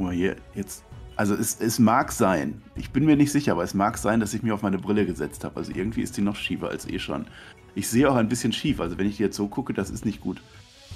Guck 0.00 0.06
mal 0.06 0.14
hier, 0.14 0.36
jetzt. 0.54 0.82
Also 1.14 1.34
es, 1.34 1.60
es 1.60 1.78
mag 1.78 2.10
sein, 2.10 2.62
ich 2.74 2.88
bin 2.88 3.04
mir 3.04 3.16
nicht 3.16 3.32
sicher, 3.32 3.52
aber 3.52 3.64
es 3.64 3.74
mag 3.74 3.98
sein, 3.98 4.18
dass 4.18 4.32
ich 4.32 4.42
mich 4.42 4.50
auf 4.50 4.62
meine 4.62 4.78
Brille 4.78 5.04
gesetzt 5.04 5.44
habe. 5.44 5.58
Also 5.58 5.72
irgendwie 5.74 6.00
ist 6.00 6.16
die 6.16 6.22
noch 6.22 6.36
schiefer 6.36 6.70
als 6.70 6.88
eh 6.88 6.98
schon. 6.98 7.26
Ich 7.74 7.86
sehe 7.86 8.10
auch 8.10 8.14
ein 8.14 8.30
bisschen 8.30 8.54
schief, 8.54 8.80
also 8.80 8.96
wenn 8.96 9.06
ich 9.06 9.18
die 9.18 9.24
jetzt 9.24 9.36
so 9.36 9.46
gucke, 9.46 9.74
das 9.74 9.90
ist 9.90 10.06
nicht 10.06 10.22
gut. 10.22 10.40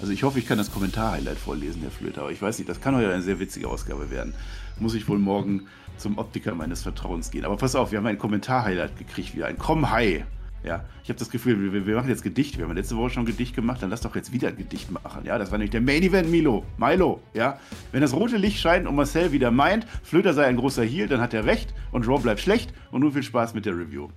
Also 0.00 0.10
ich 0.10 0.22
hoffe, 0.22 0.38
ich 0.38 0.46
kann 0.46 0.56
das 0.56 0.72
Kommentar-Highlight 0.72 1.36
vorlesen, 1.36 1.82
Herr 1.82 1.90
Flöter, 1.90 2.22
aber 2.22 2.32
ich 2.32 2.40
weiß 2.40 2.56
nicht, 2.56 2.70
das 2.70 2.80
kann 2.80 2.96
heute 2.96 3.12
eine 3.12 3.20
sehr 3.20 3.38
witzige 3.38 3.68
Ausgabe 3.68 4.10
werden. 4.10 4.32
Muss 4.80 4.94
ich 4.94 5.06
wohl 5.06 5.18
morgen 5.18 5.66
zum 5.98 6.16
Optiker 6.16 6.54
meines 6.54 6.82
Vertrauens 6.82 7.30
gehen. 7.30 7.44
Aber 7.44 7.58
pass 7.58 7.74
auf, 7.74 7.92
wir 7.92 7.98
haben 7.98 8.06
ein 8.06 8.16
Kommentar-Highlight 8.16 8.96
gekriegt 8.96 9.36
wieder, 9.36 9.48
ein 9.48 9.58
Komm 9.58 9.90
Hi. 9.90 10.24
Ja, 10.64 10.82
ich 11.02 11.10
habe 11.10 11.18
das 11.18 11.28
Gefühl, 11.28 11.72
wir, 11.72 11.86
wir, 11.86 11.94
machen 11.94 12.08
jetzt 12.08 12.22
Gedicht. 12.22 12.56
Wir 12.56 12.64
haben 12.64 12.74
letzte 12.74 12.96
Woche 12.96 13.10
schon 13.10 13.24
ein 13.24 13.26
Gedicht 13.26 13.54
gemacht, 13.54 13.82
dann 13.82 13.90
lass 13.90 14.00
doch 14.00 14.16
jetzt 14.16 14.32
wieder 14.32 14.48
ein 14.48 14.56
Gedicht 14.56 14.90
machen. 14.90 15.26
Ja, 15.26 15.36
das 15.36 15.50
war 15.50 15.58
nämlich 15.58 15.72
der 15.72 15.82
Main 15.82 16.02
Event 16.02 16.30
Milo. 16.30 16.64
Milo, 16.78 17.20
ja. 17.34 17.58
Wenn 17.92 18.00
das 18.00 18.14
rote 18.14 18.38
Licht 18.38 18.58
scheint 18.58 18.88
und 18.88 18.96
Marcel 18.96 19.30
wieder 19.30 19.50
meint, 19.50 19.86
Flöter 20.02 20.32
sei 20.32 20.46
ein 20.46 20.56
großer 20.56 20.82
Heal, 20.82 21.06
dann 21.06 21.20
hat 21.20 21.34
er 21.34 21.44
recht 21.44 21.74
und 21.92 22.08
Raw 22.08 22.18
bleibt 22.18 22.40
schlecht 22.40 22.72
und 22.90 23.02
nun 23.02 23.12
viel 23.12 23.22
Spaß 23.22 23.52
mit 23.52 23.66
der 23.66 23.76
Review. 23.76 24.08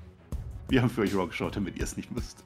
Wir 0.69 0.81
haben 0.81 0.89
für 0.89 1.01
euch 1.01 1.13
Raw 1.13 1.27
geschaut, 1.27 1.57
damit 1.57 1.75
ihr 1.75 1.83
es 1.83 1.97
nicht 1.97 2.15
müsst. 2.15 2.45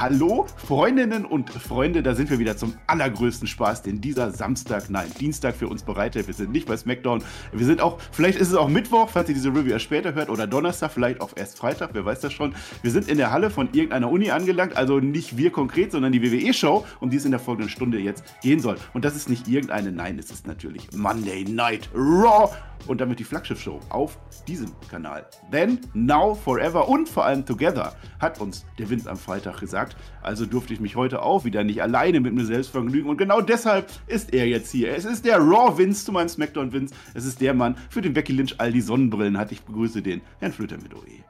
Hallo, 0.00 0.46
Freundinnen 0.56 1.26
und 1.26 1.50
Freunde, 1.50 2.02
da 2.02 2.14
sind 2.14 2.30
wir 2.30 2.38
wieder 2.38 2.56
zum 2.56 2.72
allergrößten 2.86 3.46
Spaß, 3.46 3.82
den 3.82 4.00
dieser 4.00 4.30
Samstag, 4.30 4.88
nein, 4.88 5.12
Dienstag 5.20 5.54
für 5.54 5.68
uns 5.68 5.82
bereitet. 5.82 6.26
Wir 6.26 6.32
sind 6.32 6.52
nicht 6.52 6.66
bei 6.66 6.74
SmackDown. 6.74 7.22
Wir 7.52 7.66
sind 7.66 7.82
auch, 7.82 7.98
vielleicht 8.10 8.38
ist 8.38 8.48
es 8.48 8.54
auch 8.54 8.70
Mittwoch, 8.70 9.10
falls 9.10 9.28
ihr 9.28 9.34
diese 9.34 9.50
Review 9.50 9.72
erst 9.72 9.84
später 9.84 10.14
hört, 10.14 10.30
oder 10.30 10.46
Donnerstag, 10.46 10.92
vielleicht 10.92 11.20
auch 11.20 11.32
erst 11.36 11.58
Freitag, 11.58 11.90
wer 11.92 12.06
weiß 12.06 12.20
das 12.20 12.32
schon. 12.32 12.54
Wir 12.80 12.90
sind 12.90 13.10
in 13.10 13.18
der 13.18 13.30
Halle 13.30 13.50
von 13.50 13.68
irgendeiner 13.72 14.10
Uni 14.10 14.30
angelangt, 14.30 14.74
also 14.74 15.00
nicht 15.00 15.36
wir 15.36 15.52
konkret, 15.52 15.92
sondern 15.92 16.12
die 16.12 16.22
WWE-Show, 16.22 16.86
um 17.00 17.10
die 17.10 17.18
es 17.18 17.26
in 17.26 17.32
der 17.32 17.40
folgenden 17.40 17.68
Stunde 17.68 17.98
jetzt 17.98 18.24
gehen 18.40 18.60
soll. 18.60 18.78
Und 18.94 19.04
das 19.04 19.14
ist 19.14 19.28
nicht 19.28 19.48
irgendeine, 19.48 19.92
nein, 19.92 20.18
es 20.18 20.30
ist 20.30 20.46
natürlich 20.46 20.88
Monday 20.96 21.44
Night 21.44 21.90
Raw 21.94 22.48
und 22.86 23.00
damit 23.00 23.18
die 23.18 23.24
Flaggschiff-Show 23.24 23.80
auf 23.88 24.18
diesem 24.46 24.70
Kanal. 24.88 25.26
Then, 25.50 25.80
Now, 25.94 26.34
Forever 26.34 26.88
und 26.88 27.08
vor 27.08 27.24
allem 27.24 27.44
Together 27.44 27.94
hat 28.18 28.40
uns 28.40 28.64
der 28.78 28.88
Vince 28.90 29.10
am 29.10 29.16
Freitag 29.16 29.60
gesagt. 29.60 29.96
Also 30.22 30.46
durfte 30.46 30.74
ich 30.74 30.80
mich 30.80 30.96
heute 30.96 31.22
auch 31.22 31.44
wieder 31.44 31.64
nicht 31.64 31.82
alleine 31.82 32.20
mit 32.20 32.34
mir 32.34 32.44
selbst 32.44 32.70
vergnügen 32.70 33.08
und 33.08 33.16
genau 33.16 33.40
deshalb 33.40 33.90
ist 34.06 34.32
er 34.32 34.46
jetzt 34.46 34.70
hier. 34.70 34.94
Es 34.94 35.04
ist 35.04 35.24
der 35.24 35.38
Raw 35.38 35.76
Vince 35.76 36.04
zu 36.04 36.12
meinem 36.12 36.28
Smackdown 36.28 36.72
Vince. 36.72 36.94
Es 37.14 37.24
ist 37.24 37.40
der 37.40 37.54
Mann, 37.54 37.76
für 37.88 38.02
den 38.02 38.12
Becky 38.12 38.32
Lynch 38.32 38.54
all 38.58 38.72
die 38.72 38.80
Sonnenbrillen 38.80 39.38
hat. 39.38 39.52
Ich 39.52 39.62
begrüße 39.62 40.02
den 40.02 40.20
Herrn 40.38 40.52
Flöter 40.52 40.76
mit 40.76 40.94
OE. 40.94 41.24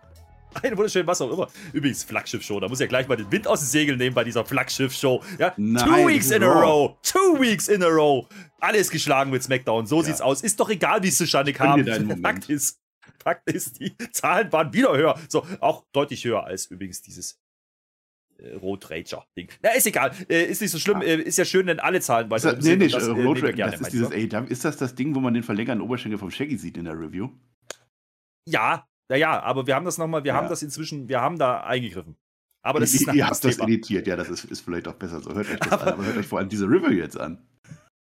Ein 0.63 0.77
wunderschönen 0.77 1.07
was 1.07 1.21
auch 1.21 1.33
immer. 1.33 1.49
Übrigens, 1.73 2.05
Flaggschiff-Show. 2.05 2.61
Da 2.61 2.69
muss 2.69 2.81
ich 2.81 2.85
ja 2.85 2.89
gleich 2.89 3.09
mal 3.09 3.17
den 3.17 3.31
Wind 3.31 3.47
aus 3.47 3.61
den 3.61 3.69
Segeln 3.69 3.99
nehmen 3.99 4.15
bei 4.15 4.25
dieser 4.25 4.45
Flaggschiff-Show. 4.45 5.23
Ja, 5.39 5.53
Nein, 5.57 5.87
two 5.87 6.09
weeks 6.09 6.31
in 6.31 6.43
a 6.43 6.47
row. 6.47 6.97
Two 7.03 7.41
weeks 7.41 7.69
in 7.69 7.83
a 7.83 7.87
row. 7.87 8.27
Alles 8.61 8.91
geschlagen 8.91 9.31
mit 9.31 9.43
SmackDown. 9.43 9.87
So 9.87 9.99
Ja. 9.99 10.05
sieht's 10.05 10.21
aus. 10.21 10.43
Ist 10.43 10.61
doch 10.61 10.71
egal, 10.71 11.03
wie 11.03 11.09
es 11.09 11.17
zustande 11.17 11.53
kam. 11.53 11.85
Fakt 12.23 12.49
ist, 12.51 12.81
Fakt 13.23 13.51
ist, 13.51 13.81
die 13.81 13.97
Zahlen 14.13 14.53
waren 14.53 14.73
wieder 14.73 14.97
höher. 14.97 15.19
So, 15.29 15.47
auch 15.61 15.85
deutlich 15.93 16.25
höher 16.25 16.45
als 16.45 16.67
übrigens 16.67 17.03
dieses 17.03 17.39
äh, 18.39 18.55
Road 18.55 18.91
Rager-Ding. 18.91 19.49
Na, 19.63 19.71
ist 19.71 19.87
egal. 19.87 20.13
Äh, 20.29 20.45
ist 20.45 20.61
nicht 20.63 20.71
so 20.71 20.79
schlimm. 20.79 21.03
Äh, 21.03 21.17
ist 21.17 21.37
ja 21.39 21.45
schön, 21.45 21.67
wenn 21.67 21.81
alle 21.81 22.01
Zahlen 22.01 22.31
weiter 22.31 22.55
das, 22.55 22.65
nee, 22.65 22.77
nicht, 22.77 22.95
das, 22.95 23.05
äh, 23.05 23.07
äh, 23.07 23.11
Road 23.11 23.19
nehmen 23.19 23.37
wir 23.37 23.43
Rage, 23.45 23.55
gerne, 23.57 23.73
das 23.73 23.81
ist 23.83 23.93
dieses? 23.93 24.11
AEW. 24.11 24.47
Ist 24.49 24.65
das 24.65 24.77
das 24.77 24.95
Ding, 24.95 25.15
wo 25.15 25.21
man 25.21 25.35
den 25.35 25.43
verlängerten 25.43 25.83
Oberschenkel 25.83 26.19
vom 26.19 26.31
Shaggy 26.31 26.57
sieht 26.57 26.77
in 26.77 26.85
der 26.87 26.99
Review? 26.99 27.31
Ja, 28.49 28.87
ja, 29.11 29.17
ja, 29.17 29.43
aber 29.43 29.67
wir 29.67 29.75
haben 29.75 29.85
das 29.85 29.99
nochmal, 29.99 30.25
wir 30.25 30.29
Ja. 30.33 30.37
haben 30.37 30.49
das 30.49 30.63
inzwischen, 30.63 31.09
wir 31.09 31.21
haben 31.21 31.39
da 31.39 31.61
eingegriffen. 31.63 32.17
Aber 32.63 32.79
das 32.81 32.93
ist 32.95 33.13
ihr 33.13 33.27
habt 33.27 33.43
das 33.43 33.59
editiert, 33.59 34.07
ja, 34.07 34.17
das 34.17 34.29
ist, 34.29 34.45
ist 34.45 34.61
vielleicht 34.61 34.87
auch 34.87 34.95
besser 34.95 35.21
so. 35.21 35.35
Hört 35.35 35.49
euch 35.51 35.59
das 35.59 35.73
an, 35.81 35.89
aber 35.89 36.05
hört 36.05 36.17
euch 36.19 36.27
vor 36.27 36.39
allem 36.39 36.49
diese 36.49 36.67
Review 36.67 36.91
jetzt 36.93 37.19
an. 37.19 37.43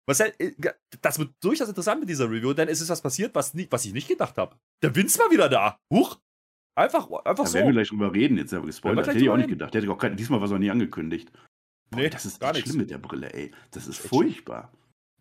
Marcel, 0.07 0.33
äh, 0.39 0.51
das 1.01 1.19
wird 1.19 1.31
durchaus 1.41 1.69
interessant 1.69 1.99
mit 2.01 2.09
dieser 2.09 2.29
Review, 2.29 2.53
denn 2.53 2.67
es 2.67 2.81
ist 2.81 2.89
was 2.89 3.01
passiert, 3.01 3.33
was, 3.35 3.53
nie, 3.53 3.67
was 3.69 3.85
ich 3.85 3.93
nicht 3.93 4.07
gedacht 4.07 4.37
habe. 4.37 4.55
Der 4.81 4.95
Vince 4.95 5.19
war 5.19 5.31
wieder 5.31 5.49
da. 5.49 5.77
Huch. 5.91 6.19
Einfach, 6.75 7.09
einfach 7.25 7.43
Da 7.43 7.49
so. 7.49 7.53
werden 7.53 7.67
wir 7.67 7.73
gleich 7.73 7.89
drüber 7.89 8.13
reden, 8.13 8.37
jetzt 8.37 8.53
aber 8.53 8.65
gespoilert. 8.65 9.07
Hätte 9.07 9.19
ich 9.19 9.29
auch 9.29 9.37
nicht 9.37 9.49
gedacht. 9.49 9.73
Hätte 9.75 9.85
ich 9.85 9.91
auch 9.91 9.97
kein, 9.97 10.17
diesmal 10.17 10.39
war 10.39 10.47
es 10.47 10.51
auch 10.53 10.57
nie 10.57 10.71
angekündigt. 10.71 11.31
Boah, 11.91 11.99
Nee, 12.01 12.09
das 12.09 12.25
ist 12.25 12.39
gar 12.39 12.49
echt 12.49 12.55
nichts. 12.57 12.69
schlimm 12.71 12.81
mit 12.81 12.89
der 12.89 12.97
Brille, 12.97 13.31
ey. 13.33 13.51
Das 13.71 13.87
ist 13.87 13.99
furchtbar. 13.99 14.71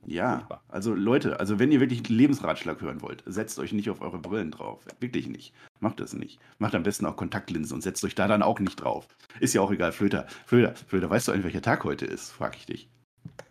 Ja, 0.04 0.38
Furchtbar. 0.38 0.65
also 0.69 0.94
Leute, 0.94 1.38
also 1.38 1.59
wenn 1.60 1.70
ihr 1.70 1.78
wirklich 1.78 2.04
einen 2.09 2.16
Lebensratschlag 2.19 2.81
hören 2.81 3.03
wollt, 3.03 3.22
setzt 3.26 3.59
euch 3.60 3.72
nicht 3.72 3.88
auf 3.91 4.00
eure 4.00 4.19
Brillen 4.19 4.50
drauf. 4.50 4.84
Wirklich 4.99 5.28
nicht. 5.28 5.54
Macht 5.78 6.00
das 6.00 6.12
nicht. 6.14 6.41
Macht 6.59 6.75
am 6.75 6.82
besten 6.82 7.06
auch 7.06 7.14
Kontaktlinsen 7.16 7.75
und 7.76 7.82
setzt 7.82 8.03
euch 8.04 8.14
da 8.16 8.26
dann 8.26 8.43
auch 8.43 8.59
nicht 8.59 8.76
drauf. 8.82 9.06
Ist 9.38 9.53
ja 9.54 9.60
auch 9.60 9.70
egal, 9.70 9.93
Flöter. 9.93 10.26
Flöter, 10.47 10.75
Flöter, 10.75 11.09
weißt 11.10 11.28
du 11.28 11.32
eigentlich, 11.32 11.44
welcher 11.44 11.62
Tag 11.62 11.84
heute 11.84 12.06
ist? 12.06 12.31
Frag 12.32 12.56
ich 12.56 12.66
dich. 12.66 12.88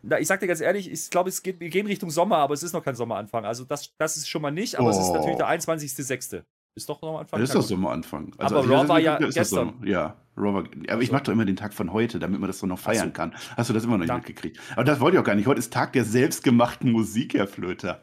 Na, 0.03 0.19
ich 0.19 0.27
sag 0.27 0.39
dir 0.39 0.47
ganz 0.47 0.61
ehrlich, 0.61 0.91
ich 0.91 1.09
glaube, 1.09 1.29
es 1.29 1.43
geht, 1.43 1.59
wir 1.59 1.69
gehen 1.69 1.85
Richtung 1.85 2.09
Sommer, 2.09 2.37
aber 2.37 2.53
es 2.55 2.63
ist 2.63 2.73
noch 2.73 2.83
kein 2.83 2.95
Sommeranfang. 2.95 3.45
Also 3.45 3.63
das, 3.65 3.93
das 3.97 4.17
ist 4.17 4.27
schon 4.29 4.41
mal 4.41 4.51
nicht, 4.51 4.77
aber 4.79 4.89
es 4.89 4.97
ist 4.97 5.09
Oh. 5.09 5.13
natürlich 5.15 5.37
der 5.37 5.47
21.06. 5.47 6.43
Ist 6.73 6.87
doch 6.89 6.99
Sommeranfang. 7.01 7.39
Das 7.39 7.49
ist 7.49 7.55
doch. 7.55 7.61
Sommeranfang. 7.61 8.33
Aber 8.37 8.57
also, 8.57 8.73
Raw 8.73 8.87
war 8.87 8.99
ja 8.99 9.17
gestern. 9.17 9.45
Sommer. 9.45 9.73
Ja, 9.85 10.15
Raw 10.37 10.53
war, 10.53 10.63
aber 10.89 11.01
ich 11.01 11.11
mache 11.11 11.23
doch 11.23 11.33
immer 11.33 11.43
den 11.45 11.57
Tag 11.57 11.73
von 11.73 11.91
heute, 11.91 12.17
damit 12.17 12.39
man 12.39 12.47
das 12.47 12.59
so 12.59 12.65
noch 12.65 12.79
feiern 12.79 13.07
so. 13.09 13.13
kann. 13.13 13.35
Hast 13.57 13.69
du 13.69 13.73
das 13.73 13.83
immer 13.83 13.93
noch 13.93 13.99
nicht 13.99 14.09
Da- 14.09 14.15
mitgekriegt? 14.17 14.57
Aber 14.73 14.85
das 14.85 14.99
wollte 15.01 15.17
ich 15.17 15.21
auch 15.21 15.25
gar 15.25 15.35
nicht. 15.35 15.47
Heute 15.47 15.59
ist 15.59 15.73
Tag 15.73 15.91
der 15.93 16.05
selbstgemachten 16.05 16.89
Musik, 16.91 17.33
Herr 17.33 17.47
Flöter. 17.47 18.01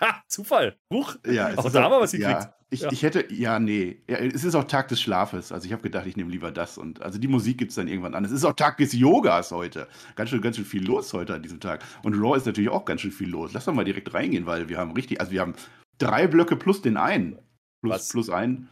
Ha, 0.00 0.22
Zufall. 0.28 0.76
Huch. 0.92 1.16
Ja, 1.26 1.52
Auch 1.56 1.66
ist 1.66 1.74
da 1.74 1.88
wir 1.90 2.00
was 2.00 2.12
gekriegt. 2.12 2.30
Ja, 2.30 2.54
ich, 2.70 2.80
Ja. 2.80 2.90
ich 2.92 3.02
hätte, 3.02 3.32
ja, 3.32 3.58
nee. 3.58 4.02
Ja, 4.08 4.16
es 4.16 4.42
ist 4.44 4.54
auch 4.54 4.64
Tag 4.64 4.88
des 4.88 5.00
Schlafes. 5.00 5.52
Also 5.52 5.66
ich 5.66 5.72
habe 5.72 5.82
gedacht, 5.82 6.06
ich 6.06 6.16
nehme 6.16 6.30
lieber 6.30 6.50
das. 6.50 6.78
Und 6.78 7.02
also 7.02 7.18
die 7.18 7.28
Musik 7.28 7.58
gibt 7.58 7.70
es 7.70 7.76
dann 7.76 7.86
irgendwann 7.86 8.14
an. 8.14 8.24
Es 8.24 8.32
ist 8.32 8.44
auch 8.44 8.54
Tag 8.54 8.78
des 8.78 8.92
Yogas 8.94 9.52
heute. 9.52 9.86
Ganz 10.16 10.30
schön, 10.30 10.40
ganz 10.40 10.56
schön 10.56 10.64
viel 10.64 10.84
los 10.84 11.12
heute 11.12 11.34
an 11.34 11.42
diesem 11.42 11.60
Tag. 11.60 11.84
Und 12.02 12.14
Raw 12.14 12.36
ist 12.36 12.46
natürlich 12.46 12.70
auch 12.70 12.84
ganz 12.84 13.02
schön 13.02 13.12
viel 13.12 13.28
los. 13.28 13.52
Lass 13.52 13.66
doch 13.66 13.74
mal 13.74 13.84
direkt 13.84 14.12
reingehen, 14.14 14.46
weil 14.46 14.68
wir 14.68 14.78
haben 14.78 14.92
richtig, 14.92 15.20
also 15.20 15.30
wir 15.32 15.40
haben 15.42 15.54
drei 15.98 16.26
Blöcke 16.26 16.56
plus 16.56 16.82
den 16.82 16.96
einen. 16.96 17.38
Plus, 17.82 17.94
Was? 17.94 18.08
plus 18.08 18.30
einen. 18.30 18.68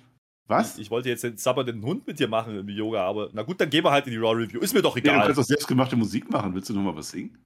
Was? 0.49 0.77
Ich, 0.77 0.83
ich 0.87 0.91
wollte 0.91 1.09
jetzt 1.09 1.23
den 1.23 1.37
sabbernden 1.37 1.83
Hund 1.85 2.07
mit 2.07 2.19
dir 2.19 2.27
machen 2.29 2.59
im 2.59 2.69
Yoga, 2.69 3.05
aber 3.07 3.29
na 3.33 3.43
gut, 3.43 3.61
dann 3.61 3.71
gehen 3.71 3.85
wir 3.85 3.93
halt 3.93 4.07
in 4.07 4.13
die 4.13 4.19
Raw 4.19 4.33
Review. 4.35 4.61
Ist 4.61 4.75
mir 4.75 4.83
doch 4.83 4.97
Ja, 4.97 5.03
du 5.03 5.09
egal. 5.11 5.27
kannst 5.27 5.39
auch 5.41 5.45
selbstgemachte 5.45 5.95
Musik 5.95 6.29
machen. 6.31 6.55
Willst 6.55 6.69
du 6.71 6.75
noch 6.75 6.83
mal 6.83 6.97
was 6.97 7.11
singen? 7.11 7.39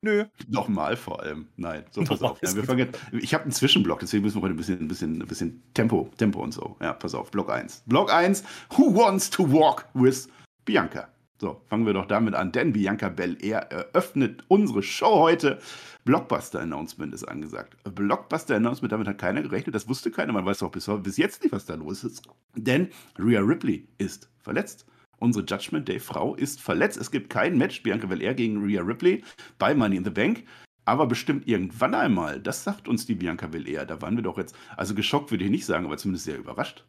Nö. 0.00 0.26
Nochmal 0.46 0.96
vor 0.96 1.22
allem. 1.22 1.48
Nein, 1.56 1.84
so 1.90 2.02
pass 2.02 2.20
Nochmal 2.20 2.30
auf. 2.32 2.42
Ja, 2.42 2.54
wir 2.54 2.64
fangen 2.64 2.78
jetzt, 2.78 3.00
ich 3.12 3.34
habe 3.34 3.44
einen 3.44 3.52
Zwischenblock, 3.52 3.98
deswegen 3.98 4.22
müssen 4.22 4.36
wir 4.36 4.42
heute 4.42 4.54
ein 4.54 4.56
bisschen, 4.56 4.78
ein 4.78 4.88
bisschen, 4.88 5.20
ein 5.20 5.26
bisschen 5.26 5.62
Tempo, 5.74 6.10
Tempo 6.16 6.40
und 6.40 6.52
so. 6.52 6.76
Ja, 6.80 6.92
pass 6.92 7.14
auf. 7.14 7.30
Block 7.30 7.50
1. 7.50 7.82
Block 7.86 8.12
1. 8.12 8.44
Who 8.76 8.94
wants 8.94 9.28
to 9.30 9.50
walk 9.50 9.86
with 9.94 10.28
Bianca? 10.64 11.08
So, 11.40 11.62
fangen 11.68 11.86
wir 11.86 11.92
doch 11.92 12.06
damit 12.06 12.34
an, 12.34 12.50
denn 12.50 12.72
Bianca 12.72 13.08
Belair 13.08 13.70
eröffnet 13.70 14.44
unsere 14.48 14.82
Show 14.82 15.20
heute. 15.20 15.60
Blockbuster-Announcement 16.04 17.14
ist 17.14 17.24
angesagt. 17.24 17.76
Blockbuster-Announcement, 17.84 18.90
damit 18.90 19.06
hat 19.06 19.18
keiner 19.18 19.42
gerechnet, 19.42 19.74
das 19.74 19.88
wusste 19.88 20.10
keiner. 20.10 20.32
Man 20.32 20.44
weiß 20.44 20.64
auch 20.64 20.72
bis, 20.72 20.90
bis 21.02 21.16
jetzt 21.16 21.42
nicht, 21.42 21.52
was 21.52 21.64
da 21.64 21.74
los 21.74 22.02
ist. 22.02 22.22
Denn 22.56 22.88
Rhea 23.18 23.40
Ripley 23.40 23.86
ist 23.98 24.28
verletzt. 24.40 24.84
Unsere 25.18 25.44
Judgment 25.44 25.88
Day 25.88 26.00
Frau 26.00 26.34
ist 26.34 26.60
verletzt. 26.60 26.98
Es 26.98 27.10
gibt 27.10 27.30
kein 27.30 27.58
Match 27.58 27.82
Bianca 27.82 28.06
Belair 28.06 28.34
gegen 28.34 28.62
Rhea 28.64 28.82
Ripley 28.82 29.24
bei 29.58 29.74
Money 29.74 29.96
in 29.96 30.04
the 30.04 30.10
Bank. 30.10 30.44
Aber 30.84 31.06
bestimmt 31.06 31.46
irgendwann 31.46 31.94
einmal. 31.94 32.40
Das 32.40 32.64
sagt 32.64 32.88
uns 32.88 33.04
die 33.04 33.14
Bianca 33.14 33.46
Belair. 33.46 33.84
Da 33.84 34.00
waren 34.00 34.16
wir 34.16 34.22
doch 34.22 34.38
jetzt, 34.38 34.54
also 34.76 34.94
geschockt 34.94 35.30
würde 35.30 35.44
ich 35.44 35.50
nicht 35.50 35.66
sagen, 35.66 35.84
aber 35.84 35.98
zumindest 35.98 36.24
sehr 36.24 36.38
überrascht. 36.38 36.84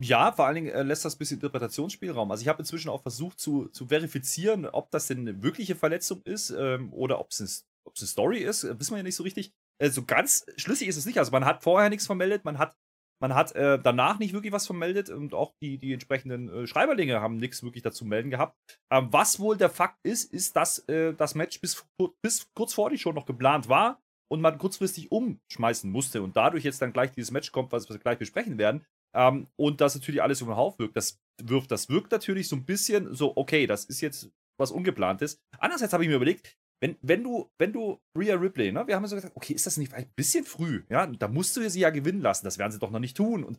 Ja, 0.00 0.30
vor 0.30 0.46
allen 0.46 0.54
Dingen 0.54 0.68
äh, 0.68 0.82
lässt 0.84 1.04
das 1.04 1.16
ein 1.16 1.18
bisschen 1.18 1.38
Interpretationsspielraum. 1.38 2.30
Also 2.30 2.42
ich 2.42 2.48
habe 2.48 2.60
inzwischen 2.60 2.88
auch 2.88 3.02
versucht 3.02 3.40
zu, 3.40 3.68
zu 3.68 3.86
verifizieren, 3.86 4.64
ob 4.64 4.90
das 4.92 5.08
denn 5.08 5.18
eine 5.20 5.42
wirkliche 5.42 5.74
Verletzung 5.74 6.22
ist 6.22 6.50
ähm, 6.50 6.92
oder 6.92 7.18
ob 7.18 7.30
es 7.30 7.40
eine, 7.40 7.50
ob's 7.84 8.00
eine 8.00 8.08
Story 8.08 8.38
ist. 8.38 8.62
Äh, 8.62 8.78
wissen 8.78 8.92
wir 8.92 8.98
ja 8.98 9.02
nicht 9.02 9.16
so 9.16 9.24
richtig. 9.24 9.52
Äh, 9.78 9.90
so 9.90 10.04
ganz 10.04 10.46
schlüssig 10.56 10.86
ist 10.86 10.98
es 10.98 11.06
nicht. 11.06 11.18
Also 11.18 11.32
man 11.32 11.44
hat 11.44 11.64
vorher 11.64 11.90
nichts 11.90 12.06
vermeldet, 12.06 12.44
man 12.44 12.58
hat, 12.58 12.76
man 13.20 13.34
hat 13.34 13.52
äh, 13.52 13.78
danach 13.78 14.18
nicht 14.18 14.32
wirklich 14.32 14.52
was 14.52 14.66
vermeldet 14.66 15.10
und 15.10 15.34
auch 15.34 15.52
die, 15.62 15.78
die 15.78 15.92
entsprechenden 15.92 16.48
äh, 16.48 16.66
Schreiberlinge 16.66 17.20
haben 17.20 17.36
nichts 17.36 17.62
wirklich 17.62 17.82
dazu 17.82 18.04
melden 18.04 18.30
gehabt. 18.30 18.56
Ähm, 18.92 19.08
was 19.10 19.40
wohl 19.40 19.56
der 19.56 19.70
Fakt 19.70 19.98
ist, 20.04 20.32
ist, 20.32 20.56
dass 20.56 20.80
äh, 20.88 21.14
das 21.14 21.34
Match 21.34 21.60
bis, 21.60 21.86
bis 22.22 22.46
kurz 22.54 22.74
vor 22.74 22.90
die 22.90 22.98
Show 22.98 23.12
noch 23.12 23.26
geplant 23.26 23.68
war 23.68 24.00
und 24.30 24.40
man 24.40 24.58
kurzfristig 24.58 25.10
umschmeißen 25.10 25.90
musste 25.90 26.22
und 26.22 26.36
dadurch 26.36 26.64
jetzt 26.64 26.82
dann 26.82 26.92
gleich 26.92 27.12
dieses 27.12 27.30
Match 27.30 27.50
kommt, 27.52 27.72
was 27.72 27.88
wir 27.88 27.98
gleich 27.98 28.18
besprechen 28.18 28.58
werden. 28.58 28.84
Ähm, 29.14 29.48
und 29.56 29.80
das 29.80 29.94
natürlich 29.94 30.22
alles 30.22 30.40
über 30.40 30.52
den 30.52 30.58
Haufen 30.58 30.80
wirkt. 30.80 30.96
Das 30.96 31.18
wirft, 31.42 31.70
das 31.70 31.88
wirkt 31.88 32.12
natürlich 32.12 32.48
so 32.48 32.56
ein 32.56 32.66
bisschen 32.66 33.14
so, 33.14 33.36
okay, 33.36 33.66
das 33.66 33.84
ist 33.84 34.00
jetzt 34.00 34.30
was 34.58 34.70
Ungeplantes. 34.70 35.40
Andererseits 35.58 35.92
habe 35.92 36.04
ich 36.04 36.10
mir 36.10 36.16
überlegt, 36.16 36.57
wenn, 36.80 36.96
wenn 37.02 37.22
du, 37.22 37.50
wenn 37.58 37.72
du 37.72 38.00
Rhea 38.16 38.36
Ripley, 38.36 38.72
ne, 38.72 38.86
wir 38.86 38.94
haben 38.94 39.02
ja 39.02 39.08
so 39.08 39.16
gesagt, 39.16 39.36
okay, 39.36 39.52
ist 39.52 39.66
das 39.66 39.76
nicht 39.76 39.92
ein 39.94 40.10
bisschen 40.14 40.44
früh, 40.44 40.84
ja, 40.88 41.06
da 41.06 41.28
musst 41.28 41.56
du 41.56 41.68
sie 41.68 41.80
ja 41.80 41.90
gewinnen 41.90 42.20
lassen, 42.20 42.44
das 42.44 42.58
werden 42.58 42.72
sie 42.72 42.78
doch 42.78 42.90
noch 42.90 43.00
nicht 43.00 43.16
tun 43.16 43.44
und 43.44 43.58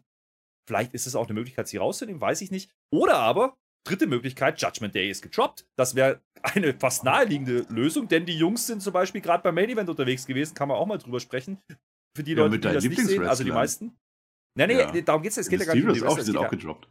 vielleicht 0.67 0.93
ist 0.93 1.07
es 1.07 1.15
auch 1.15 1.25
eine 1.25 1.33
Möglichkeit, 1.33 1.67
sie 1.67 1.77
rauszunehmen, 1.77 2.21
weiß 2.21 2.41
ich 2.41 2.51
nicht. 2.51 2.71
Oder 2.91 3.15
aber, 3.15 3.57
dritte 3.85 4.07
Möglichkeit, 4.07 4.61
Judgment 4.61 4.93
Day 4.93 5.09
ist 5.09 5.21
gedroppt. 5.21 5.65
Das 5.75 5.95
wäre 5.95 6.21
eine 6.43 6.73
fast 6.73 7.03
naheliegende 7.03 7.65
Lösung, 7.69 8.07
denn 8.07 8.25
die 8.25 8.37
Jungs 8.37 8.67
sind 8.67 8.81
zum 8.81 8.93
Beispiel 8.93 9.21
gerade 9.21 9.43
beim 9.43 9.55
Main 9.55 9.69
Event 9.69 9.89
unterwegs 9.89 10.25
gewesen, 10.25 10.53
kann 10.53 10.67
man 10.67 10.77
auch 10.77 10.85
mal 10.85 10.97
drüber 10.97 11.19
sprechen. 11.19 11.57
Für 12.15 12.23
die 12.23 12.33
ja, 12.33 12.37
Leute, 12.37 12.59
die 12.59 12.73
das 12.73 12.83
nicht 12.83 13.01
sehen, 13.01 13.25
also 13.25 13.43
die 13.43 13.51
meisten. 13.51 13.97
Nee, 14.55 14.67
nee, 14.67 14.79
ja. 14.79 15.01
darum 15.01 15.21
geht 15.21 15.31
es. 15.31 15.37
Es 15.37 15.49
geht 15.49 15.59
ja 15.59 15.65
gar 15.65 15.75
nicht 15.75 15.87
um 15.87 15.93
die 15.93 16.03
auch, 16.03 16.19
sind 16.19 16.37
auch 16.37 16.49
gedroppt. 16.49 16.89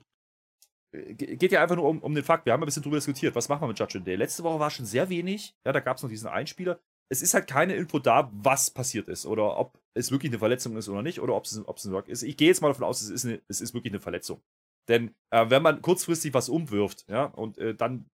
Geht 1.14 1.52
ja 1.52 1.62
einfach 1.62 1.76
nur 1.76 1.88
um, 1.88 2.00
um 2.00 2.14
den 2.14 2.24
Fakt. 2.24 2.46
Wir 2.46 2.52
haben 2.52 2.62
ein 2.62 2.66
bisschen 2.66 2.82
drüber 2.82 2.96
diskutiert. 2.96 3.34
Was 3.34 3.48
machen 3.48 3.62
wir 3.62 3.68
mit 3.68 3.78
Judgment 3.78 4.06
Day? 4.06 4.16
Letzte 4.16 4.42
Woche 4.42 4.60
war 4.60 4.70
schon 4.70 4.86
sehr 4.86 5.08
wenig. 5.08 5.54
Ja, 5.64 5.72
da 5.72 5.80
gab 5.80 5.96
es 5.96 6.02
noch 6.02 6.10
diesen 6.10 6.28
Einspieler. 6.28 6.80
Es 7.10 7.22
ist 7.22 7.34
halt 7.34 7.46
keine 7.46 7.74
Info 7.74 7.98
da, 7.98 8.30
was 8.32 8.70
passiert 8.70 9.08
ist 9.08 9.24
oder 9.24 9.56
ob 9.56 9.80
es 9.94 10.10
wirklich 10.10 10.30
eine 10.30 10.38
Verletzung 10.38 10.76
ist 10.76 10.88
oder 10.88 11.02
nicht 11.02 11.20
oder 11.20 11.34
ob 11.34 11.44
es, 11.46 11.66
ob 11.66 11.78
es 11.78 11.84
ein 11.84 11.92
Work 11.92 12.08
ist. 12.08 12.22
Ich 12.22 12.36
gehe 12.36 12.48
jetzt 12.48 12.60
mal 12.60 12.68
davon 12.68 12.84
aus, 12.84 13.00
es 13.00 13.08
ist, 13.08 13.24
eine, 13.24 13.40
es 13.48 13.60
ist 13.60 13.72
wirklich 13.72 13.92
eine 13.92 14.00
Verletzung. 14.00 14.42
Denn 14.88 15.14
äh, 15.30 15.48
wenn 15.48 15.62
man 15.62 15.80
kurzfristig 15.80 16.34
was 16.34 16.48
umwirft 16.48 17.06
ja, 17.08 17.24
und 17.24 17.56
äh, 17.58 17.74
dann 17.74 18.10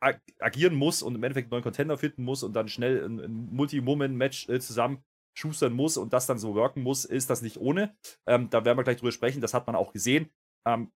ag 0.00 0.20
agieren 0.38 0.74
muss 0.74 1.02
und 1.02 1.14
im 1.14 1.22
Endeffekt 1.22 1.46
einen 1.46 1.50
neuen 1.50 1.62
Contender 1.62 1.98
finden 1.98 2.24
muss 2.24 2.42
und 2.42 2.54
dann 2.54 2.68
schnell 2.68 3.04
ein, 3.04 3.20
ein 3.20 3.54
Multi-Moment-Match 3.54 4.48
äh, 4.48 4.60
zusammen 4.60 5.02
schustern 5.36 5.72
muss 5.72 5.96
und 5.96 6.12
das 6.12 6.26
dann 6.26 6.38
so 6.38 6.54
worken 6.54 6.82
muss, 6.82 7.04
ist 7.04 7.30
das 7.30 7.42
nicht 7.42 7.58
ohne. 7.58 7.96
Ähm, 8.26 8.48
da 8.50 8.64
werden 8.64 8.78
wir 8.78 8.84
gleich 8.84 8.98
drüber 8.98 9.12
sprechen. 9.12 9.40
Das 9.40 9.54
hat 9.54 9.66
man 9.66 9.76
auch 9.76 9.92
gesehen. 9.92 10.30
Ähm, 10.66 10.92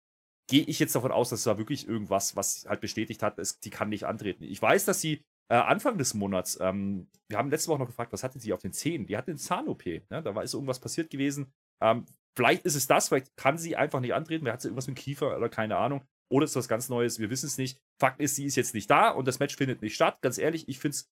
gehe 0.48 0.64
ich 0.64 0.78
jetzt 0.78 0.94
davon 0.94 1.12
aus, 1.12 1.30
dass 1.30 1.44
da 1.44 1.58
wirklich 1.58 1.86
irgendwas, 1.86 2.34
was 2.34 2.66
halt 2.68 2.80
bestätigt 2.80 3.22
hat, 3.22 3.38
ist, 3.38 3.64
die 3.64 3.70
kann 3.70 3.90
nicht 3.90 4.04
antreten. 4.04 4.44
Ich 4.44 4.60
weiß, 4.60 4.86
dass 4.86 5.00
sie 5.00 5.22
äh, 5.50 5.54
Anfang 5.56 5.98
des 5.98 6.14
Monats, 6.14 6.58
ähm, 6.60 7.08
wir 7.28 7.38
haben 7.38 7.50
letzte 7.50 7.70
Woche 7.70 7.80
noch 7.80 7.86
gefragt, 7.86 8.12
was 8.12 8.22
hatte 8.22 8.38
sie 8.38 8.52
auf 8.52 8.60
den 8.60 8.72
Zähnen? 8.72 9.06
Die 9.06 9.16
hatte 9.16 9.30
eine 9.30 9.38
Zahn-OP. 9.38 9.84
Ne? 9.86 10.22
Da 10.22 10.34
war 10.34 10.42
ist 10.42 10.54
irgendwas 10.54 10.80
passiert 10.80 11.10
gewesen. 11.10 11.52
Ähm, 11.82 12.06
vielleicht 12.36 12.64
ist 12.64 12.74
es 12.74 12.86
das, 12.86 13.08
vielleicht 13.08 13.36
kann 13.36 13.58
sie 13.58 13.76
einfach 13.76 14.00
nicht 14.00 14.14
antreten. 14.14 14.44
Wer 14.44 14.54
hat 14.54 14.62
sie 14.62 14.68
irgendwas 14.68 14.86
mit 14.86 14.96
dem 14.96 15.02
Kiefer 15.02 15.36
oder 15.36 15.48
keine 15.48 15.76
Ahnung. 15.76 16.02
Oder 16.30 16.44
ist 16.44 16.56
was 16.56 16.68
ganz 16.68 16.88
Neues, 16.88 17.18
wir 17.18 17.30
wissen 17.30 17.46
es 17.46 17.56
nicht. 17.56 17.80
Fakt 17.98 18.20
ist, 18.20 18.36
sie 18.36 18.44
ist 18.44 18.56
jetzt 18.56 18.74
nicht 18.74 18.90
da 18.90 19.10
und 19.10 19.26
das 19.26 19.38
Match 19.38 19.56
findet 19.56 19.80
nicht 19.80 19.94
statt. 19.94 20.18
Ganz 20.20 20.36
ehrlich, 20.38 20.68
ich 20.68 20.78
finde 20.78 20.96
es 20.96 21.10